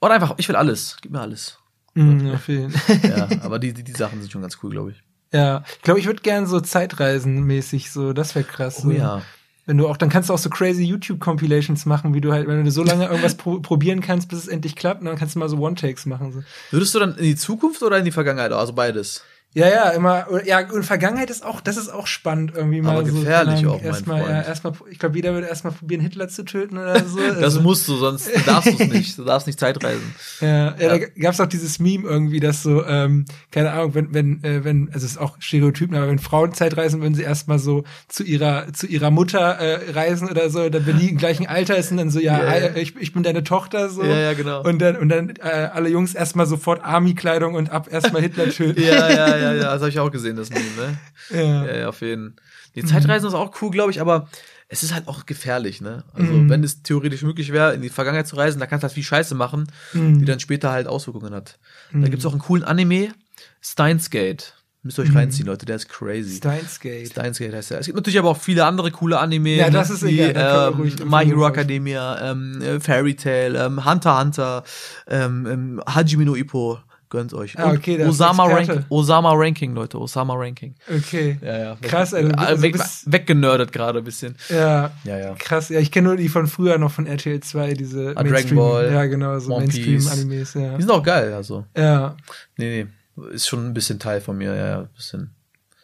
Oder 0.00 0.14
einfach, 0.14 0.34
ich 0.38 0.48
will 0.48 0.56
alles. 0.56 0.96
Gib 1.02 1.12
mir 1.12 1.20
alles. 1.20 1.58
Mhm, 1.94 2.32
auf 2.32 2.48
jeden. 2.48 2.72
Ja, 3.02 3.28
aber 3.42 3.58
die, 3.58 3.74
die, 3.74 3.84
die 3.84 3.92
Sachen 3.92 4.20
sind 4.20 4.32
schon 4.32 4.42
ganz 4.42 4.58
cool, 4.62 4.70
glaube 4.70 4.92
ich. 4.92 5.02
Ja, 5.32 5.62
ich 5.76 5.82
glaube, 5.82 6.00
ich 6.00 6.06
würde 6.06 6.22
gern 6.22 6.46
so 6.46 6.58
Zeitreisen-mäßig 6.58 7.90
so, 7.92 8.14
das 8.14 8.34
wäre 8.34 8.46
krass. 8.46 8.78
Oh 8.78 8.84
so. 8.84 8.90
ja. 8.92 9.22
Wenn 9.64 9.78
du 9.78 9.86
auch, 9.86 9.96
dann 9.96 10.08
kannst 10.08 10.28
du 10.28 10.34
auch 10.34 10.38
so 10.38 10.50
crazy 10.50 10.82
YouTube-Compilations 10.82 11.86
machen, 11.86 12.14
wie 12.14 12.20
du 12.20 12.32
halt, 12.32 12.48
wenn 12.48 12.64
du 12.64 12.70
so 12.70 12.82
lange 12.82 13.06
irgendwas 13.06 13.36
pro 13.36 13.60
probieren 13.60 14.00
kannst, 14.00 14.28
bis 14.28 14.38
es 14.40 14.48
endlich 14.48 14.74
klappt, 14.74 15.00
und 15.00 15.06
dann 15.06 15.16
kannst 15.16 15.36
du 15.36 15.38
mal 15.38 15.48
so 15.48 15.56
One-Takes 15.56 16.06
machen. 16.06 16.32
So. 16.32 16.42
Würdest 16.72 16.94
du 16.94 16.98
dann 16.98 17.16
in 17.16 17.24
die 17.24 17.36
Zukunft 17.36 17.82
oder 17.82 17.98
in 17.98 18.04
die 18.04 18.10
Vergangenheit? 18.10 18.52
Also 18.52 18.72
beides. 18.72 19.24
Ja, 19.54 19.68
ja, 19.68 19.90
immer, 19.90 20.26
ja, 20.46 20.60
und 20.72 20.82
Vergangenheit 20.84 21.28
ist 21.28 21.44
auch, 21.44 21.60
das 21.60 21.76
ist 21.76 21.90
auch 21.92 22.06
spannend 22.06 22.52
irgendwie 22.56 22.80
mal 22.80 22.96
Aber 22.96 23.04
so. 23.06 23.20
gefährlich 23.20 23.58
Ahnung, 23.58 23.72
auch, 23.74 23.76
mein 23.82 23.84
erstmal, 23.86 24.18
Ja, 24.20 24.24
Freund. 24.26 24.46
erstmal, 24.48 24.72
ich 24.90 24.98
glaube, 24.98 25.16
jeder 25.16 25.34
würde 25.34 25.46
erstmal 25.46 25.74
probieren, 25.74 26.00
Hitler 26.00 26.28
zu 26.28 26.44
töten 26.44 26.78
oder 26.78 27.04
so. 27.04 27.18
Das 27.32 27.42
Also, 27.42 27.60
musst 27.60 27.86
du, 27.86 27.96
sonst 27.96 28.30
darfst 28.46 28.70
du 28.78 28.82
es 28.82 28.88
nicht. 28.90 29.18
Du 29.18 29.24
darfst 29.24 29.46
nicht 29.46 29.60
Zeitreisen. 29.60 30.14
Ja, 30.40 30.46
ja, 30.48 30.74
Ja. 30.78 30.88
da 30.88 30.98
gab's 31.20 31.38
auch 31.40 31.46
dieses 31.46 31.78
Meme 31.78 32.08
irgendwie, 32.08 32.40
dass 32.40 32.62
so, 32.62 32.82
ähm, 32.86 33.26
keine 33.50 33.72
Ahnung, 33.72 33.94
wenn, 33.94 34.14
wenn, 34.14 34.42
äh, 34.42 34.64
wenn, 34.64 34.86
also 34.92 35.04
es 35.04 35.12
ist 35.12 35.18
auch 35.18 35.36
Stereotypen, 35.38 35.96
aber 35.96 36.08
wenn 36.08 36.18
Frauen 36.18 36.54
Zeitreisen, 36.54 37.02
würden 37.02 37.14
sie 37.14 37.22
erstmal 37.22 37.58
so 37.58 37.84
zu 38.08 38.24
ihrer, 38.24 38.72
zu 38.72 38.86
ihrer 38.86 39.10
Mutter 39.10 39.58
äh, 39.58 39.90
reisen 39.92 40.30
oder 40.30 40.48
so, 40.48 40.68
dann 40.70 40.86
wenn 40.86 40.98
die 40.98 41.10
im 41.10 41.18
gleichen 41.18 41.46
Alter 41.46 41.76
ist 41.76 41.90
und 41.90 41.98
dann 41.98 42.08
so, 42.10 42.20
ja, 42.20 42.38
Ja, 42.38 42.44
ja. 42.56 42.66
äh, 42.68 42.80
ich, 42.80 42.96
ich 42.96 43.12
bin 43.12 43.22
deine 43.22 43.44
Tochter 43.44 43.90
so. 43.90 44.02
Ja, 44.02 44.16
ja, 44.18 44.32
genau. 44.32 44.62
Und 44.62 44.80
dann, 44.80 44.96
und 44.96 45.10
dann 45.10 45.28
äh, 45.42 45.68
alle 45.74 45.90
Jungs 45.90 46.14
erstmal 46.14 46.46
sofort 46.46 46.82
Army-Kleidung 46.82 47.54
und 47.54 47.70
ab 47.70 47.88
erstmal 47.90 48.22
Hitler 48.22 48.48
töten. 48.48 48.80
Ja, 48.82 49.10
ja, 49.10 49.36
ja, 49.36 49.36
ja, 49.42 49.54
das 49.72 49.80
habe 49.80 49.88
ich 49.90 49.98
auch 49.98 50.10
gesehen, 50.10 50.36
das 50.36 50.50
Meme, 50.50 50.70
ne? 50.74 50.96
ja. 51.30 51.64
Ja, 51.66 51.76
ja, 51.80 51.88
auf 51.88 52.00
jeden 52.00 52.36
Die 52.74 52.84
Zeitreisen 52.84 53.28
ist 53.28 53.34
auch 53.34 53.52
cool, 53.60 53.70
glaube 53.70 53.90
ich, 53.90 54.00
aber 54.00 54.28
es 54.68 54.82
ist 54.82 54.94
halt 54.94 55.06
auch 55.08 55.26
gefährlich, 55.26 55.80
ne? 55.80 56.04
Also, 56.14 56.32
Mhm. 56.32 56.48
wenn 56.48 56.64
es 56.64 56.82
theoretisch 56.82 57.22
möglich 57.22 57.52
wäre, 57.52 57.74
in 57.74 57.82
die 57.82 57.90
Vergangenheit 57.90 58.26
zu 58.26 58.36
reisen, 58.36 58.60
da 58.60 58.66
kannst 58.66 58.82
du 58.82 58.86
halt 58.86 58.94
viel 58.94 59.02
Scheiße 59.02 59.34
machen, 59.34 59.66
Mhm. 59.92 60.18
die 60.20 60.24
dann 60.24 60.40
später 60.40 60.70
halt 60.72 60.86
Auswirkungen 60.86 61.34
hat. 61.34 61.58
Da 61.92 61.98
Mhm. 61.98 62.10
gibt's 62.10 62.24
auch 62.24 62.32
einen 62.32 62.40
coolen 62.40 62.64
Anime, 62.64 63.12
Steins 63.60 64.08
Gate. 64.10 64.54
Müsst 64.84 64.98
ihr 64.98 65.02
euch 65.02 65.10
Mhm. 65.10 65.16
reinziehen, 65.16 65.46
Leute, 65.46 65.64
der 65.64 65.76
ist 65.76 65.88
crazy. 65.88 66.38
Steins 66.38 66.80
Gate. 66.80 67.06
Steins 67.08 67.38
Gate 67.38 67.54
heißt 67.54 67.70
er. 67.70 67.78
Es 67.78 67.86
gibt 67.86 67.94
natürlich 67.96 68.18
aber 68.18 68.30
auch 68.30 68.36
viele 68.40 68.64
andere 68.66 68.90
coole 68.90 69.18
Anime. 69.20 69.50
Ja, 69.56 69.66
ne? 69.66 69.70
das 69.70 69.90
ist 69.90 70.02
wie, 70.04 70.18
egal, 70.20 70.72
ähm, 70.76 71.08
My 71.08 71.24
Hero 71.24 71.46
Academia, 71.46 72.30
ähm, 72.32 72.60
äh, 72.60 72.80
Fairy 72.80 73.14
Tail, 73.14 73.54
ähm, 73.54 73.84
Hunter 73.84 74.18
Hunter, 74.18 74.64
ähm, 75.06 75.46
ähm, 75.46 75.82
Hajime 75.86 76.24
no 76.24 76.34
Ippo. 76.34 76.80
Gönnt 77.12 77.34
euch. 77.34 77.58
Ah, 77.58 77.72
okay, 77.72 77.96
ist 77.96 78.08
Osama. 78.08 78.46
Ranking, 78.46 78.86
Osama 78.88 79.34
Ranking, 79.34 79.74
Leute. 79.74 79.98
Osama 80.00 80.32
Ranking. 80.34 80.74
Okay. 80.88 81.36
Ja, 81.42 81.58
ja. 81.58 81.76
Krass, 81.82 82.14
also, 82.14 82.32
also 82.32 82.62
weg, 82.62 82.74
weggenördet 83.04 83.70
gerade 83.70 83.98
ein 83.98 84.04
bisschen. 84.04 84.34
Ja, 84.48 84.92
Ja, 85.04 85.18
ja. 85.18 85.34
krass. 85.38 85.68
Ja, 85.68 85.78
ich 85.78 85.90
kenne 85.92 86.08
nur 86.08 86.16
die 86.16 86.30
von 86.30 86.46
früher 86.46 86.78
noch 86.78 86.90
von 86.90 87.06
RTL 87.06 87.40
2, 87.40 87.74
diese 87.74 88.14
Ah, 88.16 88.22
Dragon 88.22 88.56
Ball, 88.56 88.90
Ja, 88.94 89.04
genau, 89.04 89.38
so 89.40 89.58
Mainstream-Animes, 89.58 90.54
ja. 90.54 90.74
Die 90.76 90.80
sind 90.80 90.90
auch 90.90 91.02
geil, 91.02 91.34
also. 91.34 91.66
Ja. 91.76 92.16
Nee, 92.56 92.86
nee. 93.18 93.24
Ist 93.34 93.46
schon 93.46 93.66
ein 93.66 93.74
bisschen 93.74 93.98
Teil 93.98 94.22
von 94.22 94.38
mir, 94.38 94.54
ja, 94.56 94.66
ja. 94.66 94.78
Ein 94.80 94.88
bisschen. 94.96 95.34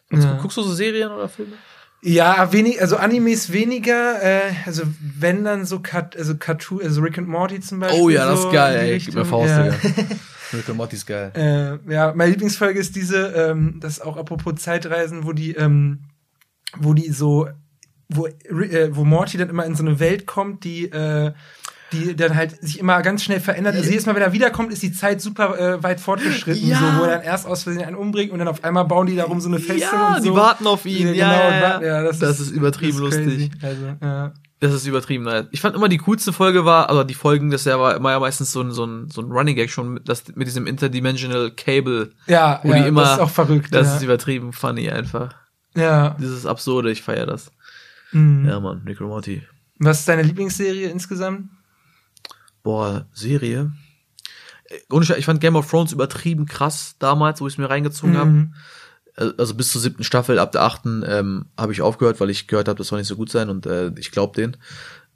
Guckst, 0.09 0.24
Ja. 0.26 0.39
guckst 0.41 0.57
du 0.57 0.62
so 0.62 0.72
Serien 0.72 1.11
oder 1.12 1.29
Filme? 1.29 1.53
Ja, 2.01 2.51
wenig, 2.55 2.81
also 2.81 2.97
Animes 2.97 3.53
weniger, 3.53 4.22
äh, 4.22 4.53
also 4.64 4.85
wenn 5.18 5.45
dann 5.45 5.66
so 5.66 5.81
Cut, 5.81 6.16
also 6.16 6.37
Cartoon, 6.39 6.81
also 6.83 7.03
Rick 7.03 7.18
and 7.18 7.29
Morty 7.29 7.61
zum 7.61 7.81
Beispiel. 7.81 8.01
Oh 8.01 8.09
ja, 8.09 8.24
das 8.24 8.41
so 8.41 8.49
ist 8.49 8.55
geil, 8.55 8.76
ey. 8.79 8.99
Gib 8.99 9.14
mir. 9.14 9.26
Faust, 9.26 9.51
ja. 9.51 9.74
Rick 10.53 10.69
and 10.69 10.77
Morty 10.79 10.97
ist 10.97 11.07
geil. 11.07 11.33
Äh, 11.35 11.93
ja, 11.93 12.13
meine 12.15 12.31
Lieblingsfolge 12.31 12.79
ist 12.79 12.97
diese, 12.97 13.27
ähm, 13.29 13.79
das 13.81 13.95
ist 13.95 14.01
auch 14.01 14.17
apropos 14.17 14.55
Zeitreisen, 14.57 15.25
wo 15.25 15.33
die, 15.33 15.53
ähm, 15.55 16.01
wo 16.77 16.95
die 16.95 17.11
so, 17.11 17.49
wo, 18.09 18.27
äh, 18.27 18.89
wo 18.95 19.05
Morty 19.05 19.37
dann 19.37 19.49
immer 19.51 19.65
in 19.67 19.75
so 19.75 19.83
eine 19.85 20.01
Welt 20.01 20.27
kommt, 20.27 20.65
die, 20.65 20.85
äh, 20.91 21.33
die 21.93 22.15
dann 22.17 22.35
halt 22.37 22.63
sich 22.63 22.79
immer 22.81 23.01
ganz 23.01 23.23
schnell 23.23 23.41
verändert. 23.41 23.75
Also 23.75 23.89
jedes 23.89 24.05
Mal, 24.05 24.15
wenn 24.15 24.21
er 24.23 24.33
wiederkommt, 24.35 24.73
ist 24.73 24.83
die 24.83 24.93
Zeit 24.93 25.23
super 25.23 25.59
äh, 25.59 25.83
weit 25.83 26.01
fortgeschritten, 26.01 26.69
Ja. 26.69 26.79
so, 26.79 26.99
wo 27.01 27.05
er 27.05 27.17
dann 27.17 27.23
erst 27.23 27.47
aus 27.47 27.63
Versehen 27.63 27.83
einen 27.85 27.97
umbringt 27.97 28.31
und 28.31 28.39
dann 28.41 28.49
auf 28.49 28.63
einmal 28.63 28.85
bauen 28.85 29.07
die 29.07 29.17
darum 29.17 29.41
so 29.41 29.49
eine 29.49 29.59
Festung 29.59 29.99
Ja, 29.99 30.17
und 30.17 30.23
so. 30.23 30.31
die 30.31 30.37
warten 30.37 30.67
auf 30.67 30.85
ihn. 30.85 31.09
Ja, 31.09 31.13
Ja, 31.15 31.31
genau, 31.33 31.41
ja, 31.43 31.49
und 31.49 31.55
ja. 31.55 31.63
warten- 31.71 31.85
ja, 31.87 32.03
das, 32.03 32.19
Das 32.19 32.41
ist 32.41 32.51
übertrieben 32.51 33.03
das 33.03 33.15
ist 33.17 33.25
lustig. 33.25 33.51
Also, 33.63 33.87
ja. 34.03 34.35
Das 34.61 34.73
ist 34.73 34.87
übertrieben. 34.87 35.25
Nice. 35.25 35.47
Ich 35.53 35.61
fand 35.61 35.77
immer 35.77 35.89
die 35.89 35.99
coolste 35.99 36.33
Folge 36.33 36.65
war, 36.65 36.89
also 36.89 37.05
die 37.05 37.15
Folgen, 37.15 37.51
das 37.51 37.65
war 37.67 37.95
immer 37.95 38.11
ja 38.11 38.19
meistens 38.19 38.51
so 38.51 38.61
ein, 38.61 38.73
so 38.73 38.85
ein, 38.85 39.09
so 39.09 39.21
ein 39.23 39.31
Running 39.31 39.55
Gag 39.55 39.71
schon 39.71 39.95
mit, 39.95 40.09
das, 40.09 40.25
mit 40.35 40.49
diesem 40.49 40.67
Interdimensional 40.67 41.53
Cable. 41.53 42.11
Ja, 42.27 42.61
Wo 42.65 42.71
ja, 42.71 42.83
die 42.83 42.89
immer, 42.89 43.03
das 43.03 43.13
ist 43.15 43.19
auch 43.21 43.31
verrückt. 43.31 43.73
Das 43.73 43.87
ja. 43.87 43.97
ist 43.97 44.03
übertrieben 44.03 44.53
funny 44.53 44.91
einfach. 44.91 45.35
ja. 45.77 46.17
Dieses 46.21 46.45
Absurde, 46.45 46.91
ich 46.91 47.03
feier 47.03 47.27
das. 47.27 47.53
Mhm. 48.11 48.49
Ja, 48.49 48.59
Mann, 48.59 48.83
and 48.87 49.01
Morty. 49.01 49.43
Was 49.79 50.01
ist 50.01 50.09
deine 50.09 50.23
Lieblingsserie 50.23 50.89
insgesamt? 50.89 51.51
Boah, 52.65 53.07
Serie. 53.13 53.71
Äh, 54.65 54.79
Ich 55.19 55.25
fand 55.25 55.41
Game 55.41 55.55
of 55.57 55.71
Thrones 55.71 55.93
übertrieben 55.93 56.47
krass 56.47 56.97
damals, 56.99 57.41
wo 57.41 57.47
ich 57.47 57.55
es 57.55 57.59
mir 57.59 57.71
reingezogen 57.71 58.17
habe. 58.17 58.51
Mhm. 59.19 59.35
Also 59.37 59.55
bis 59.55 59.73
zur 59.73 59.81
siebten 59.81 60.05
Staffel, 60.05 60.39
ab 60.39 60.53
der 60.53 60.62
achten 60.62 61.05
ähm, 61.07 61.47
habe 61.59 61.73
ich 61.73 61.83
aufgehört, 61.83 62.21
weil 62.21 62.31
ich 62.31 62.47
gehört 62.47 62.69
habe, 62.69 62.79
das 62.79 62.89
soll 62.89 62.99
nicht 62.99 63.09
so 63.09 63.16
gut 63.16 63.31
sein 63.31 63.51
und 63.51 63.66
äh, 63.66 63.91
ich 63.97 64.11
glaub 64.11 64.35
den. 64.35 64.57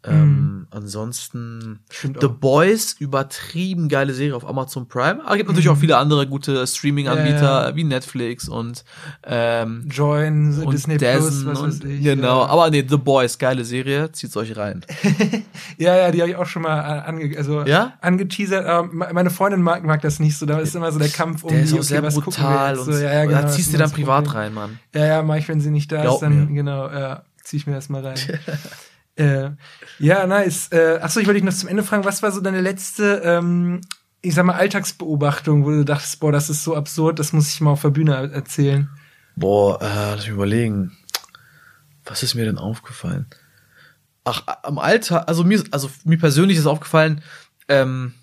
Ähm, 0.05 0.67
ansonsten 0.73 1.79
Stimmt 1.91 2.19
The 2.21 2.27
auch. 2.27 2.31
Boys, 2.33 2.97
übertrieben 2.99 3.89
geile 3.89 4.13
Serie 4.15 4.35
auf 4.35 4.45
Amazon 4.49 4.89
Prime. 4.89 5.21
Aber 5.23 5.31
es 5.31 5.37
gibt 5.37 5.49
natürlich 5.49 5.69
auch 5.69 5.77
viele 5.77 5.97
andere 5.97 6.27
gute 6.27 6.67
Streaming-Anbieter 6.67 7.37
Mhm. 7.37 7.69
Ja. 7.69 7.77
wie 7.77 7.85
Netflix 7.85 8.49
und 8.49 8.85
ähm, 9.25 9.87
Join, 9.89 10.59
und 10.61 10.73
Disney 10.73 10.97
Dazen 10.99 11.45
Plus, 11.45 11.47
was 11.47 11.63
weiß 11.63 11.85
ich. 11.89 12.03
genau. 12.03 12.41
Ja. 12.43 12.49
Aber 12.49 12.69
nee, 12.71 12.85
The 12.89 12.97
Boys, 12.97 13.39
geile 13.39 13.65
Serie, 13.65 14.11
zieht's 14.13 14.37
euch 14.37 14.57
rein. 14.57 14.85
Ja, 15.79 15.97
ja, 15.97 16.11
die 16.11 16.21
habe 16.21 16.31
ich 16.31 16.37
auch 16.37 16.47
schon 16.47 16.63
mal 16.63 16.79
äh, 16.79 17.03
ange 17.09 17.37
also 17.37 17.63
Ja? 17.65 17.95
angeteasert. 18.01 18.67
Aber 18.67 18.89
me- 18.93 19.09
meine 19.13 19.31
Freundin 19.31 19.63
mag, 19.63 19.85
mag 19.85 20.01
das 20.03 20.19
nicht 20.21 20.37
so. 20.37 20.47
Da 20.47 20.59
ist 20.59 20.75
immer 20.77 20.91
so 20.93 20.99
der 20.99 21.09
Kampf 21.09 21.45
um 21.45 21.51
Der 21.51 21.63
ist 21.63 21.73
die, 21.73 21.79
auch 21.79 21.83
sehr 21.83 22.03
was 22.03 22.15
gucken 22.15 22.33
wir 22.35 22.39
brutal 22.49 22.75
jetzt? 22.77 22.87
und 22.89 22.93
so, 22.95 23.01
ja, 23.01 23.13
ja, 23.13 23.25
genau, 23.25 23.43
da 23.43 23.49
ziehst 23.49 23.69
ist 23.69 23.75
du 23.75 23.79
dann 23.79 23.91
privat 23.91 24.35
rein, 24.35 24.53
Mann. 24.55 24.79
Ja, 24.95 25.07
ja, 25.07 25.23
mach 25.23 25.37
ich, 25.37 25.49
wenn 25.49 25.61
sie 25.61 25.71
nicht 25.71 25.91
da 25.91 26.03
Glaub 26.03 26.15
ist, 26.17 26.21
dann 26.23 26.49
mir. 26.49 26.55
genau, 26.55 26.89
ja, 26.91 27.23
zieh 27.43 27.57
ich 27.57 27.67
mir 27.67 27.75
das 27.75 27.89
mal 27.89 28.05
rein. 28.05 28.17
Äh, 29.23 29.51
ja, 30.01 30.27
nice. 30.27 30.69
Äh, 30.73 30.99
achso, 31.01 31.21
ich 31.21 31.27
wollte 31.27 31.41
dich 31.41 31.49
noch 31.49 31.57
zum 31.57 31.69
Ende 31.69 31.85
fragen, 31.85 32.05
was 32.05 32.23
war 32.23 32.33
so 32.33 32.41
deine 32.41 32.61
letzte, 32.61 33.23
ähm, 33.25 33.81
ich 34.21 34.35
sag 34.35 34.45
mal, 34.45 34.55
Alltagsbeobachtung, 34.55 35.65
wo 35.65 35.71
du 35.71 35.85
dachtest, 35.85 36.19
boah, 36.19 36.33
das 36.33 36.51
ist 36.51 36.65
so 36.65 36.75
absurd, 36.75 37.19
das 37.19 37.33
muss 37.33 37.49
ich 37.49 37.61
mal 37.61 37.71
auf 37.71 37.83
der 37.83 37.91
Bühne 37.91 38.33
erzählen? 38.33 38.91
Boah, 39.37 39.81
äh, 39.81 40.15
lass 40.15 40.21
mich 40.21 40.29
überlegen. 40.29 40.97
Was 42.05 42.25
ist 42.25 42.35
mir 42.35 42.45
denn 42.45 42.59
aufgefallen? 42.59 43.27
Ach, 44.25 44.43
am 44.63 44.79
Alltag, 44.79 45.29
also 45.29 45.45
mir, 45.45 45.63
also 45.71 45.89
mir 46.05 46.19
persönlich 46.19 46.59
ist 46.59 46.67
aufgefallen, 46.67 47.23
ähm, 47.69 48.15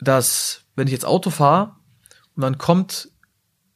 dass 0.00 0.64
wenn 0.74 0.88
ich 0.88 0.92
jetzt 0.92 1.04
Auto 1.04 1.30
fahre 1.30 1.76
und 2.34 2.42
dann 2.42 2.58
kommt 2.58 3.10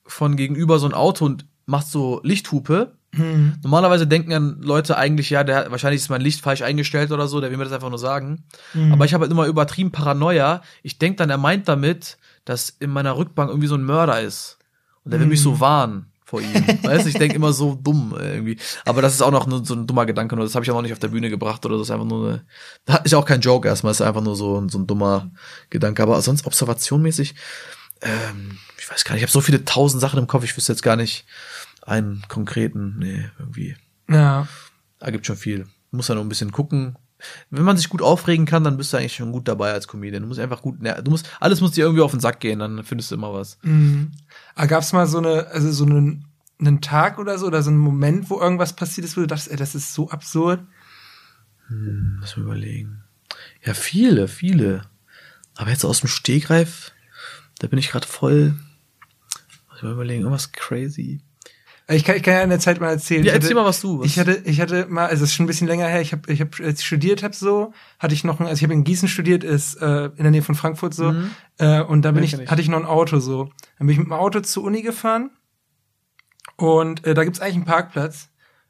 von 0.04 0.36
gegenüber 0.36 0.80
so 0.80 0.86
ein 0.86 0.94
Auto 0.94 1.24
und 1.24 1.46
macht 1.64 1.86
so 1.86 2.20
Lichthupe, 2.24 2.95
Hm. 3.16 3.54
Normalerweise 3.62 4.06
denken 4.06 4.30
dann 4.30 4.60
Leute 4.60 4.96
eigentlich, 4.96 5.30
ja, 5.30 5.42
der 5.42 5.70
wahrscheinlich 5.70 6.02
ist 6.02 6.10
mein 6.10 6.20
Licht 6.20 6.40
falsch 6.40 6.62
eingestellt 6.62 7.10
oder 7.10 7.26
so, 7.28 7.40
der 7.40 7.50
will 7.50 7.56
mir 7.56 7.64
das 7.64 7.72
einfach 7.72 7.90
nur 7.90 7.98
sagen. 7.98 8.44
Mhm. 8.74 8.92
Aber 8.92 9.04
ich 9.04 9.14
habe 9.14 9.22
halt 9.22 9.32
immer 9.32 9.46
übertrieben 9.46 9.90
Paranoia. 9.90 10.62
Ich 10.82 10.98
denk 10.98 11.16
dann, 11.16 11.30
er 11.30 11.38
meint 11.38 11.68
damit, 11.68 12.18
dass 12.44 12.70
in 12.70 12.90
meiner 12.90 13.16
Rückbank 13.16 13.50
irgendwie 13.50 13.68
so 13.68 13.74
ein 13.74 13.84
Mörder 13.84 14.20
ist. 14.20 14.58
Und 15.04 15.12
der 15.12 15.20
will 15.20 15.26
mich 15.26 15.40
so 15.40 15.60
warnen 15.60 16.06
vor 16.24 16.40
ihm. 16.40 16.52
weißt 16.82 17.04
du, 17.04 17.08
ich 17.08 17.18
denk 17.18 17.32
immer 17.32 17.52
so 17.52 17.78
dumm 17.80 18.16
äh, 18.18 18.34
irgendwie. 18.34 18.58
Aber 18.84 19.00
das 19.00 19.14
ist 19.14 19.22
auch 19.22 19.30
noch 19.30 19.46
so 19.64 19.74
ein 19.74 19.86
dummer 19.86 20.04
Gedanke, 20.04 20.34
nur 20.34 20.44
das 20.44 20.54
habe 20.54 20.64
ich 20.64 20.70
auch 20.70 20.74
noch 20.74 20.82
nicht 20.82 20.92
auf 20.92 20.98
der 20.98 21.08
Bühne 21.08 21.30
gebracht 21.30 21.64
oder 21.64 21.78
das 21.78 21.86
ist 21.86 21.90
einfach 21.92 22.06
nur 22.06 22.28
eine, 22.28 22.44
das 22.84 23.00
ist 23.04 23.14
auch 23.14 23.24
kein 23.24 23.40
Joke 23.40 23.68
erstmal, 23.68 23.92
das 23.92 24.00
ist 24.00 24.06
einfach 24.06 24.22
nur 24.22 24.36
so, 24.36 24.66
so 24.68 24.78
ein 24.78 24.86
dummer 24.86 25.30
Gedanke. 25.70 26.02
Aber 26.02 26.20
sonst 26.20 26.44
observationmäßig, 26.44 27.36
ähm, 28.02 28.58
ich 28.78 28.90
weiß 28.90 29.04
gar 29.04 29.14
nicht, 29.14 29.22
ich 29.22 29.28
habe 29.28 29.32
so 29.32 29.40
viele 29.40 29.64
tausend 29.64 30.00
Sachen 30.00 30.18
im 30.18 30.26
Kopf, 30.26 30.42
ich 30.42 30.56
wüsste 30.56 30.72
jetzt 30.72 30.82
gar 30.82 30.96
nicht 30.96 31.24
einen 31.86 32.22
konkreten, 32.28 32.96
nee, 32.98 33.30
irgendwie. 33.38 33.76
Ja. 34.08 34.46
Da 34.98 35.10
gibt 35.10 35.26
schon 35.26 35.36
viel. 35.36 35.66
Muss 35.90 36.08
ja 36.08 36.14
nur 36.14 36.24
ein 36.24 36.28
bisschen 36.28 36.52
gucken. 36.52 36.96
Wenn 37.50 37.64
man 37.64 37.76
sich 37.76 37.88
gut 37.88 38.02
aufregen 38.02 38.44
kann, 38.44 38.64
dann 38.64 38.76
bist 38.76 38.92
du 38.92 38.98
eigentlich 38.98 39.14
schon 39.14 39.32
gut 39.32 39.48
dabei 39.48 39.72
als 39.72 39.88
Comedian. 39.88 40.22
Du 40.22 40.28
musst 40.28 40.40
einfach 40.40 40.60
gut, 40.60 40.76
du 40.80 41.10
musst, 41.10 41.30
alles 41.40 41.60
muss 41.60 41.72
dir 41.72 41.84
irgendwie 41.84 42.02
auf 42.02 42.10
den 42.10 42.20
Sack 42.20 42.40
gehen, 42.40 42.58
dann 42.58 42.84
findest 42.84 43.10
du 43.10 43.14
immer 43.14 43.32
was. 43.32 43.58
Mhm. 43.62 44.12
Aber 44.54 44.66
gab's 44.66 44.92
mal 44.92 45.06
so 45.06 45.18
eine, 45.18 45.46
also 45.46 45.72
so 45.72 45.84
einen, 45.84 46.26
einen 46.58 46.82
Tag 46.82 47.18
oder 47.18 47.38
so, 47.38 47.46
oder 47.46 47.62
so 47.62 47.70
einen 47.70 47.78
Moment, 47.78 48.28
wo 48.28 48.40
irgendwas 48.40 48.76
passiert 48.76 49.06
ist, 49.06 49.16
wo 49.16 49.22
du 49.22 49.26
dachtest, 49.26 49.50
ey, 49.50 49.56
das 49.56 49.74
ist 49.74 49.94
so 49.94 50.10
absurd? 50.10 50.60
Lass 52.20 52.36
mal 52.36 52.44
überlegen. 52.44 53.02
Ja, 53.64 53.74
viele, 53.74 54.28
viele. 54.28 54.82
Aber 55.54 55.70
jetzt 55.70 55.84
aus 55.84 56.00
dem 56.00 56.08
Stegreif, 56.08 56.92
da 57.58 57.66
bin 57.66 57.78
ich 57.78 57.90
gerade 57.90 58.06
voll. 58.06 58.54
Lass 59.70 59.82
mal 59.82 59.92
überlegen, 59.92 60.22
irgendwas 60.22 60.52
crazy. 60.52 61.20
Ich 61.88 62.02
kann, 62.04 62.16
ich 62.16 62.22
kann 62.24 62.34
ja 62.34 62.42
in 62.42 62.50
der 62.50 62.58
Zeit 62.58 62.80
mal 62.80 62.88
erzählen. 62.90 63.22
Ja, 63.22 63.26
Ich 63.30 63.34
hatte- 63.36 63.44
erzähl 63.44 63.54
mal, 63.54 63.64
was 63.64 63.80
du- 63.80 64.00
was- 64.00 64.06
Ich 64.06 64.18
hatte, 64.18 64.42
ich 64.44 64.60
hatte 64.60 64.86
mal, 64.88 65.06
also 65.06 65.22
es 65.22 65.30
ist 65.30 65.36
schon 65.36 65.44
ein 65.44 65.46
bisschen 65.46 65.68
länger 65.68 65.86
her. 65.86 66.00
Ich 66.00 66.10
habe, 66.12 66.32
ich 66.32 66.40
habe, 66.40 66.50
als 66.64 66.80
ich 66.80 66.86
studiert 66.86 67.22
habe, 67.22 67.34
so 67.34 67.72
hatte 68.00 68.12
ich 68.12 68.24
noch, 68.24 68.40
ein, 68.40 68.46
also 68.46 68.56
ich 68.58 68.64
habe 68.64 68.72
in 68.74 68.82
Gießen 68.82 69.06
studiert, 69.08 69.44
ist 69.44 69.74
äh, 69.80 70.06
in 70.06 70.22
der 70.24 70.32
Nähe 70.32 70.42
von 70.42 70.56
Frankfurt 70.56 70.94
so, 70.94 71.14
äh, 71.58 71.80
und 71.82 72.02
da 72.02 72.10
bin 72.10 72.24
Ja, 72.24 72.28
ich, 72.28 72.40
ich. 72.40 72.50
hatte 72.50 72.60
ich 72.60 72.68
noch 72.68 72.78
ein 72.80 72.86
Auto 72.86 73.20
so. 73.20 73.50
Dann 73.78 73.86
bin 73.86 73.90
ich 73.90 73.98
mit 73.98 74.08
dem 74.08 74.12
Auto 74.14 74.40
zur 74.40 74.64
Uni 74.64 74.82
gefahren 74.82 75.30
und 76.56 77.06
äh, 77.06 77.14
da 77.14 77.24
gibt's 77.24 77.40
eigentlich 77.40 77.56
einen 77.56 77.64
Parkplatz. 77.66 78.28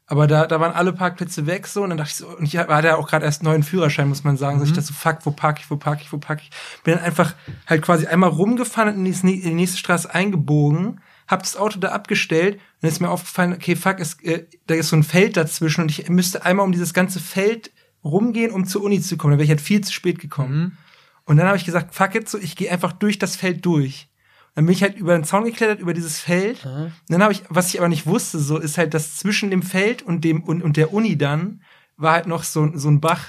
Aber 0.09 0.25
da, 0.27 0.47
da 0.47 0.61
waren 0.61 0.71
alle 0.73 0.93
Parkplätze 0.93 1.47
weg 1.47 1.67
so 1.67 1.83
und 1.83 1.89
dann 1.89 1.97
dachte 1.97 2.11
ich 2.11 2.15
so, 2.17 2.27
und 2.29 2.45
ich 2.45 2.55
hatte 2.55 2.87
ja 2.87 2.95
auch 2.95 3.09
gerade 3.09 3.25
erst 3.25 3.41
einen 3.41 3.49
neuen 3.49 3.63
Führerschein, 3.63 4.07
muss 4.07 4.23
man 4.23 4.37
sagen. 4.37 4.57
So 4.59 4.63
ich 4.63 4.71
dachte 4.71 4.83
so, 4.87 4.93
fuck, 4.93 5.17
wo 5.25 5.31
park 5.31 5.59
ich, 5.59 5.69
wo 5.69 5.75
park 5.75 5.99
ich, 6.01 6.13
wo 6.13 6.17
park 6.17 6.39
ich. 6.43 6.49
Bin 6.85 6.93
dann 6.95 7.03
einfach 7.03 7.33
halt 7.65 7.81
quasi 7.81 8.07
einmal 8.07 8.29
rumgefahren 8.29 8.95
und 8.95 9.05
in 9.05 9.11
die, 9.27 9.33
in 9.35 9.49
die 9.49 9.53
nächste 9.53 9.77
Straße 9.77 10.13
eingebogen, 10.13 11.01
hab 11.27 11.43
das 11.43 11.57
Auto 11.57 11.79
da 11.79 11.89
abgestellt 11.89 12.55
und 12.55 12.61
dann 12.81 12.91
ist 12.91 12.99
mir 12.99 13.09
aufgefallen, 13.09 13.53
okay, 13.53 13.75
fuck, 13.75 13.99
es, 13.99 14.21
äh, 14.23 14.45
da 14.67 14.75
ist 14.75 14.89
so 14.89 14.95
ein 14.95 15.03
Feld 15.03 15.37
dazwischen 15.37 15.81
und 15.81 15.91
ich 15.91 16.07
müsste 16.09 16.45
einmal 16.45 16.65
um 16.65 16.71
dieses 16.71 16.93
ganze 16.93 17.19
Feld 17.19 17.71
rumgehen, 18.03 18.51
um 18.51 18.65
zur 18.65 18.83
Uni 18.83 19.01
zu 19.01 19.17
kommen. 19.17 19.31
Dann 19.31 19.39
wäre 19.39 19.45
ich 19.45 19.49
halt 19.49 19.61
viel 19.61 19.81
zu 19.81 19.91
spät 19.91 20.19
gekommen. 20.19 20.77
Und 21.25 21.37
dann 21.37 21.47
habe 21.47 21.57
ich 21.57 21.65
gesagt, 21.65 21.93
fuck 21.93 22.15
it, 22.15 22.29
so 22.29 22.37
ich 22.37 22.55
gehe 22.55 22.71
einfach 22.71 22.93
durch 22.93 23.19
das 23.19 23.35
Feld 23.35 23.65
durch. 23.65 24.07
Dann 24.55 24.65
bin 24.65 24.73
ich 24.73 24.81
halt 24.81 24.97
über 24.97 25.13
den 25.13 25.23
Zaun 25.23 25.43
geklettert, 25.43 25.81
über 25.81 25.93
dieses 25.93 26.19
Feld. 26.19 26.63
Und 26.85 26.93
dann 27.09 27.21
habe 27.21 27.33
ich, 27.33 27.43
was 27.49 27.67
ich 27.67 27.79
aber 27.79 27.89
nicht 27.89 28.07
wusste, 28.07 28.39
so 28.39 28.57
ist 28.57 28.77
halt, 28.77 28.93
dass 28.93 29.17
zwischen 29.17 29.51
dem 29.51 29.61
Feld 29.61 30.01
und 30.01 30.23
dem 30.23 30.41
und, 30.41 30.63
und 30.63 30.77
der 30.77 30.93
Uni 30.93 31.17
dann 31.17 31.61
war 31.97 32.13
halt 32.13 32.27
noch 32.27 32.43
so, 32.43 32.71
so 32.73 32.89
ein 32.89 33.01
Bach. 33.01 33.23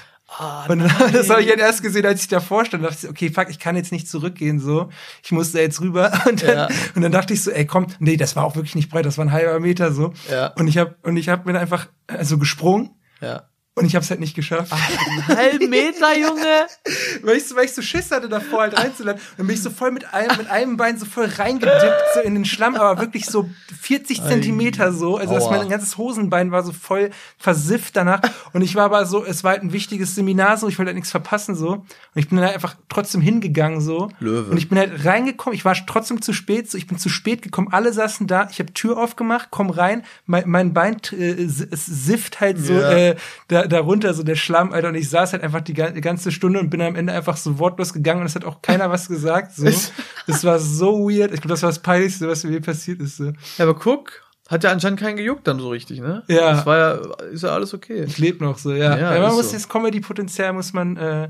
Und 0.69 0.79
dann, 0.79 1.11
das 1.11 1.29
habe 1.29 1.41
ich 1.41 1.49
halt 1.49 1.59
erst 1.59 1.81
gesehen, 1.81 2.05
als 2.05 2.21
ich 2.21 2.27
davor 2.27 2.63
stand. 2.65 2.83
Da 2.83 2.89
dachte 2.89 3.05
ich, 3.05 3.09
okay, 3.09 3.29
fuck, 3.29 3.49
ich 3.49 3.59
kann 3.59 3.75
jetzt 3.75 3.91
nicht 3.91 4.07
zurückgehen, 4.07 4.59
so. 4.59 4.89
Ich 5.23 5.31
muss 5.31 5.51
da 5.51 5.59
jetzt 5.59 5.81
rüber. 5.81 6.11
Und 6.29 6.43
dann, 6.43 6.57
Ja. 6.57 6.67
und 6.95 7.01
dann 7.01 7.11
dachte 7.11 7.33
ich 7.33 7.43
so, 7.43 7.51
ey, 7.51 7.65
komm, 7.65 7.87
nee, 7.99 8.15
das 8.17 8.35
war 8.35 8.45
auch 8.45 8.55
wirklich 8.55 8.75
nicht 8.75 8.89
breit, 8.89 9.05
das 9.05 9.17
war 9.17 9.25
ein 9.25 9.31
halber 9.31 9.59
Meter 9.59 9.91
so. 9.91 10.13
Ja. 10.29 10.47
Und 10.57 10.67
ich 10.67 10.77
habe 10.77 10.95
und 11.03 11.17
ich 11.17 11.29
habe 11.29 11.45
mir 11.45 11.53
dann 11.53 11.61
einfach 11.61 11.87
also 12.07 12.37
gesprungen 12.37 12.91
Ja. 13.21 13.48
Und 13.79 13.85
ich 13.85 13.95
habe 13.95 14.03
es 14.03 14.09
halt 14.09 14.19
nicht 14.19 14.35
geschafft. 14.35 14.71
Einen 14.71 15.27
halben 15.27 15.69
Meter, 15.69 16.17
Junge! 16.17 16.67
weil 17.23 17.37
ich, 17.37 17.47
so, 17.47 17.55
weil 17.55 17.65
ich 17.65 17.73
so 17.73 17.81
Schiss 17.81 18.11
hatte, 18.11 18.29
davor 18.29 18.61
halt 18.61 18.77
reinzulanden. 18.77 19.23
Dann 19.37 19.47
bin 19.47 19.55
ich 19.55 19.61
so 19.63 19.69
voll 19.69 19.91
mit 19.91 20.13
einem, 20.13 20.37
mit 20.37 20.49
einem 20.49 20.77
Bein 20.77 20.97
so 20.97 21.05
voll 21.05 21.25
reingedippt, 21.25 22.03
so 22.13 22.19
in 22.21 22.35
den 22.35 22.45
Schlamm, 22.45 22.75
aber 22.75 22.99
wirklich 23.01 23.25
so 23.25 23.49
40 23.81 24.23
Zentimeter 24.23 24.91
so. 24.91 25.17
Also, 25.17 25.33
dass 25.33 25.49
mein 25.49 25.69
ganzes 25.69 25.97
Hosenbein 25.97 26.51
war 26.51 26.63
so 26.63 26.71
voll 26.71 27.09
versifft 27.37 27.95
danach. 27.95 28.21
Und 28.53 28.61
ich 28.61 28.75
war 28.75 28.85
aber 28.85 29.05
so, 29.05 29.23
es 29.25 29.43
war 29.43 29.51
halt 29.51 29.63
ein 29.63 29.73
wichtiges 29.73 30.15
Seminar 30.15 30.57
so, 30.57 30.67
ich 30.67 30.77
wollte 30.77 30.89
halt 30.89 30.95
nichts 30.95 31.11
verpassen 31.11 31.55
so. 31.55 31.69
Und 31.69 31.85
ich 32.15 32.29
bin 32.29 32.37
dann 32.37 32.49
einfach 32.49 32.75
trotzdem 32.89 33.21
hingegangen 33.21 33.81
so. 33.81 34.09
Löwe. 34.19 34.51
Und 34.51 34.57
ich 34.57 34.69
bin 34.69 34.77
halt 34.77 35.05
reingekommen, 35.05 35.55
ich 35.55 35.65
war 35.65 35.75
trotzdem 35.85 36.21
zu 36.21 36.33
spät, 36.33 36.69
so 36.69 36.77
ich 36.77 36.87
bin 36.87 36.97
zu 36.97 37.09
spät 37.09 37.41
gekommen, 37.41 37.69
alle 37.71 37.93
saßen 37.93 38.27
da, 38.27 38.47
ich 38.51 38.59
habe 38.59 38.73
Tür 38.73 38.97
aufgemacht, 38.97 39.47
komm 39.51 39.69
rein, 39.69 40.03
mein, 40.25 40.49
mein 40.49 40.73
Bein 40.73 40.97
äh, 41.11 41.43
es 41.43 41.85
sifft 41.85 42.41
halt 42.41 42.57
so 42.59 42.73
Ja. 42.73 42.91
äh, 42.91 43.15
da, 43.47 43.67
darunter, 43.69 44.13
so 44.13 44.23
der 44.23 44.35
Schlamm, 44.35 44.73
Alter, 44.73 44.89
und 44.89 44.95
ich 44.95 45.09
saß 45.09 45.33
halt 45.33 45.43
einfach 45.43 45.61
die, 45.61 45.73
ga- 45.73 45.91
die 45.91 46.01
ganze 46.01 46.31
Stunde 46.31 46.59
und 46.59 46.69
bin 46.69 46.81
am 46.81 46.95
Ende 46.95 47.13
einfach 47.13 47.37
so 47.37 47.57
wortlos 47.59 47.93
gegangen 47.93 48.21
und 48.21 48.25
es 48.27 48.35
hat 48.35 48.43
auch 48.45 48.61
keiner 48.61 48.89
was 48.91 49.07
gesagt. 49.07 49.53
So. 49.55 49.65
Es 49.67 50.43
war 50.43 50.59
so 50.59 51.09
weird. 51.09 51.31
Ich 51.33 51.41
glaube, 51.41 51.53
das 51.53 51.63
war 51.63 51.69
das 51.69 51.79
Peinlichste, 51.79 52.27
was 52.27 52.43
mir 52.43 52.59
passiert 52.61 52.99
ist. 53.01 53.17
So. 53.17 53.25
Ja, 53.25 53.33
aber 53.59 53.75
guck, 53.75 54.11
hat 54.49 54.63
ja 54.63 54.71
anscheinend 54.71 54.99
keinen 54.99 55.15
gejuckt 55.17 55.47
dann 55.47 55.59
so 55.59 55.69
richtig, 55.69 56.01
ne? 56.01 56.23
Ja. 56.27 56.53
Das 56.53 56.65
war 56.65 56.77
ja, 56.77 56.91
ist 57.31 57.43
ja 57.43 57.49
alles 57.49 57.73
okay. 57.73 58.03
Ich 58.03 58.17
lebe 58.17 58.43
noch 58.43 58.57
so, 58.57 58.73
ja. 58.73 58.97
Ja, 58.97 59.13
ja 59.15 59.21
man 59.21 59.33
muss 59.35 59.47
so. 59.51 59.53
das 59.53 59.69
Comedy-Potenzial 59.69 60.53
muss 60.53 60.73
man 60.73 60.97
äh, 60.97 61.29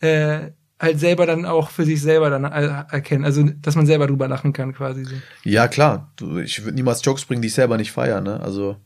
äh, 0.00 0.52
halt 0.78 0.98
selber 1.00 1.26
dann 1.26 1.44
auch 1.44 1.70
für 1.70 1.84
sich 1.84 2.00
selber 2.00 2.30
dann 2.30 2.44
äh, 2.44 2.84
erkennen. 2.90 3.24
Also, 3.24 3.42
dass 3.42 3.76
man 3.76 3.86
selber 3.86 4.06
drüber 4.06 4.28
lachen 4.28 4.52
kann, 4.52 4.72
quasi 4.72 5.04
so. 5.04 5.14
Ja, 5.44 5.68
klar. 5.68 6.12
Ich 6.44 6.64
würde 6.64 6.74
niemals 6.76 7.04
Jokes 7.04 7.24
bringen, 7.24 7.42
die 7.42 7.48
ich 7.48 7.54
selber 7.54 7.76
nicht 7.76 7.92
feiere, 7.92 8.20
ne? 8.20 8.40
Also. 8.40 8.76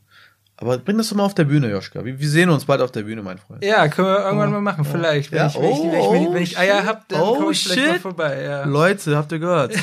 Aber 0.57 0.77
bring 0.77 0.97
das 0.97 1.09
doch 1.09 1.17
mal 1.17 1.25
auf 1.25 1.35
der 1.35 1.43
Bühne, 1.43 1.69
Joschka. 1.69 2.05
Wir, 2.05 2.17
wir 2.17 2.29
sehen 2.29 2.49
uns 2.49 2.65
bald 2.65 2.81
auf 2.81 2.91
der 2.91 3.03
Bühne, 3.03 3.21
mein 3.21 3.37
Freund. 3.37 3.63
Ja, 3.63 3.87
können 3.89 4.07
wir 4.07 4.25
irgendwann 4.25 4.51
mal 4.51 4.61
machen, 4.61 4.85
vielleicht. 4.85 5.31
Wenn, 5.31 5.39
Ja, 5.39 5.47
ich, 5.47 5.55
wenn, 5.55 5.71
ich, 5.71 5.79
wenn, 5.79 5.89
ich, 5.89 6.11
wenn, 6.11 6.23
ich, 6.23 6.33
wenn 6.33 6.43
ich 6.43 6.57
Eier 6.57 6.81
oh, 6.83 6.87
hab, 6.87 7.09
dann 7.09 7.21
oh, 7.21 7.35
komme 7.35 7.51
ich 7.51 7.63
vielleicht 7.63 7.85
mal 7.85 7.93
shit. 7.93 8.01
vorbei. 8.01 8.41
Ja. 8.41 8.63
Leute, 8.65 9.17
habt 9.17 9.31
ihr 9.33 9.39
gehört? 9.39 9.73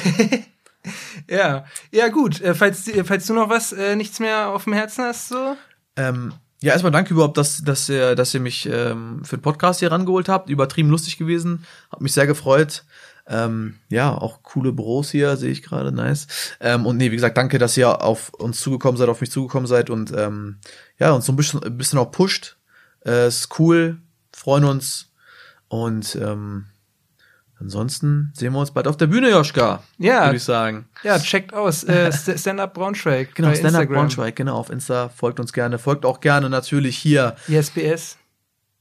ja, 1.29 1.65
ja 1.91 2.09
gut. 2.09 2.41
Äh, 2.41 2.55
falls, 2.55 2.91
falls 3.05 3.27
du 3.27 3.35
noch 3.35 3.51
was, 3.51 3.73
äh, 3.73 3.97
nichts 3.97 4.19
mehr 4.19 4.49
auf 4.49 4.65
dem 4.65 4.73
Herzen 4.73 5.05
hast, 5.05 5.29
so. 5.29 5.57
ähm, 5.97 6.33
ja, 6.63 6.73
erstmal 6.73 6.93
danke 6.93 7.13
überhaupt, 7.13 7.37
dass, 7.37 7.63
dass, 7.65 7.89
ihr, 7.89 8.15
dass 8.15 8.33
ihr 8.33 8.41
mich 8.41 8.67
ähm, 8.67 9.25
für 9.25 9.37
den 9.37 9.43
Podcast 9.43 9.81
hier 9.81 9.91
rangeholt 9.91 10.29
habt. 10.29 10.49
Übertrieben 10.49 10.91
lustig 10.91 11.19
gewesen. 11.19 11.67
Hat 11.91 12.01
mich 12.01 12.13
sehr 12.13 12.27
gefreut. 12.29 12.85
Ähm, 13.27 13.77
ja, 13.89 14.13
auch 14.13 14.43
coole 14.43 14.73
Büros 14.73 15.11
hier, 15.11 15.37
sehe 15.37 15.51
ich 15.53 15.63
gerade, 15.63 15.93
nice. 15.93 16.27
Ähm, 16.61 16.87
und 16.87 16.97
nee, 16.97 17.11
wie 17.13 17.17
gesagt, 17.17 17.37
danke, 17.37 17.59
dass 17.59 17.77
ihr 17.77 18.03
auf 18.03 18.31
uns 18.35 18.61
zugekommen 18.61 18.97
seid, 18.99 19.09
auf 19.09 19.21
mich 19.21 19.31
zugekommen 19.31 19.67
seid 19.69 19.91
und 19.91 20.13
ähm, 20.17 20.59
ja, 20.99 21.13
uns 21.13 21.27
so 21.27 21.33
ein 21.33 21.37
bisschen, 21.37 21.63
ein 21.63 21.79
bisschen 21.79 21.99
auch 22.01 22.11
pusht. 22.11 22.57
Äh, 23.07 23.29
ist 23.29 23.59
cool, 23.61 23.99
freuen 24.35 24.65
uns. 24.65 25.13
Und 25.69 26.17
ähm, 26.17 26.67
ansonsten 27.59 28.33
sehen 28.37 28.53
wir 28.53 28.59
uns 28.61 28.73
bald 28.73 28.87
auf 28.89 28.97
der 28.97 29.07
Bühne, 29.07 29.31
Joschka. 29.31 29.83
Ja. 29.99 30.27
Würde 30.27 30.37
ich 30.37 30.45
sagen. 30.45 30.89
Ja, 31.03 31.19
checkt 31.19 31.55
aus. 31.55 31.85
Äh, 31.85 32.09
St- 32.13 32.39
Stand-Up 32.39 32.75
Braunschweig. 32.75 33.35
Genau, 33.35 33.49
Stand-Up 33.51 33.67
Instagram. 33.83 33.95
Braunschweig, 33.95 34.37
genau, 34.37 34.57
auf 34.57 34.69
Insta. 34.71 35.09
Folgt 35.09 35.39
uns 35.41 35.53
gerne. 35.53 35.79
Folgt 35.79 36.05
auch 36.05 36.21
gerne 36.21 36.51
natürlich 36.51 36.99
hier 36.99 37.37
ISBS. 37.49 38.19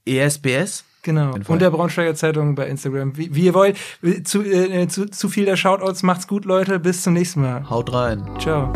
ESBS. 0.04 0.84
Genau. 1.02 1.34
Und 1.48 1.60
der 1.60 1.70
Braunschweiger 1.70 2.14
Zeitung 2.14 2.54
bei 2.54 2.66
Instagram. 2.68 3.16
Wie, 3.16 3.34
wie 3.34 3.46
ihr 3.46 3.54
wollt. 3.54 3.76
Zu, 4.24 4.42
äh, 4.42 4.86
zu, 4.86 5.06
zu 5.06 5.28
viel 5.28 5.44
der 5.44 5.56
Shoutouts. 5.56 6.04
Macht's 6.04 6.28
gut, 6.28 6.44
Leute. 6.44 6.78
Bis 6.78 7.02
zum 7.02 7.14
nächsten 7.14 7.42
Mal. 7.42 7.68
Haut 7.68 7.92
rein. 7.92 8.22
Ciao. 8.38 8.72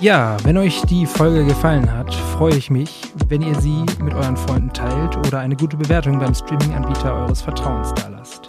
Ja, 0.00 0.36
wenn 0.42 0.56
euch 0.56 0.82
die 0.82 1.06
Folge 1.06 1.44
gefallen 1.44 1.92
hat, 1.92 2.12
freue 2.12 2.56
ich 2.56 2.70
mich, 2.70 3.12
wenn 3.28 3.40
ihr 3.40 3.54
sie 3.60 3.84
mit 4.02 4.12
euren 4.14 4.36
Freunden 4.36 4.72
teilt 4.72 5.16
oder 5.16 5.38
eine 5.38 5.54
gute 5.54 5.76
Bewertung 5.76 6.18
beim 6.18 6.34
Streaming-Anbieter 6.34 7.14
eures 7.14 7.40
Vertrauens 7.40 7.94
dalasst. 7.94 8.48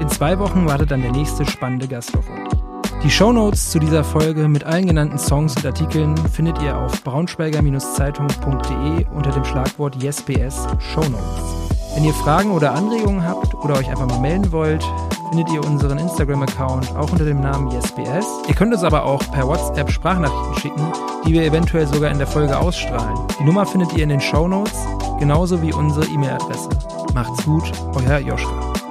In 0.00 0.08
zwei 0.08 0.38
Wochen 0.38 0.66
wartet 0.66 0.90
dann 0.90 1.02
der 1.02 1.12
nächste 1.12 1.44
spannende 1.44 1.86
Gast 1.86 2.16
auf 2.16 2.24
euch. 2.30 2.69
Die 3.02 3.10
Shownotes 3.10 3.70
zu 3.70 3.78
dieser 3.78 4.04
Folge 4.04 4.46
mit 4.46 4.64
allen 4.64 4.86
genannten 4.86 5.18
Songs 5.18 5.56
und 5.56 5.64
Artikeln 5.64 6.14
findet 6.28 6.60
ihr 6.60 6.76
auf 6.76 7.02
braunschweiger-zeitung.de 7.02 9.06
unter 9.14 9.30
dem 9.30 9.46
Schlagwort 9.46 9.96
YesBS 10.02 10.66
Shownotes. 10.92 11.70
Wenn 11.94 12.04
ihr 12.04 12.12
Fragen 12.12 12.50
oder 12.50 12.74
Anregungen 12.74 13.26
habt 13.26 13.54
oder 13.54 13.78
euch 13.78 13.88
einfach 13.88 14.06
mal 14.06 14.20
melden 14.20 14.52
wollt, 14.52 14.84
findet 15.30 15.50
ihr 15.50 15.64
unseren 15.64 15.96
Instagram-Account 15.96 16.94
auch 16.94 17.10
unter 17.10 17.24
dem 17.24 17.40
Namen 17.40 17.70
YesBS. 17.70 18.26
Ihr 18.48 18.54
könnt 18.54 18.74
uns 18.74 18.84
aber 18.84 19.06
auch 19.06 19.22
per 19.32 19.48
WhatsApp 19.48 19.90
Sprachnachrichten 19.90 20.60
schicken, 20.60 20.92
die 21.26 21.32
wir 21.32 21.44
eventuell 21.44 21.86
sogar 21.86 22.10
in 22.10 22.18
der 22.18 22.26
Folge 22.26 22.58
ausstrahlen. 22.58 23.16
Die 23.38 23.44
Nummer 23.44 23.64
findet 23.64 23.94
ihr 23.94 24.02
in 24.02 24.10
den 24.10 24.20
Show 24.20 24.46
Notes, 24.46 24.78
genauso 25.18 25.62
wie 25.62 25.72
unsere 25.72 26.04
E-Mail-Adresse. 26.04 26.68
Macht's 27.14 27.46
gut, 27.46 27.72
euer 27.94 28.18
Joschka. 28.18 28.89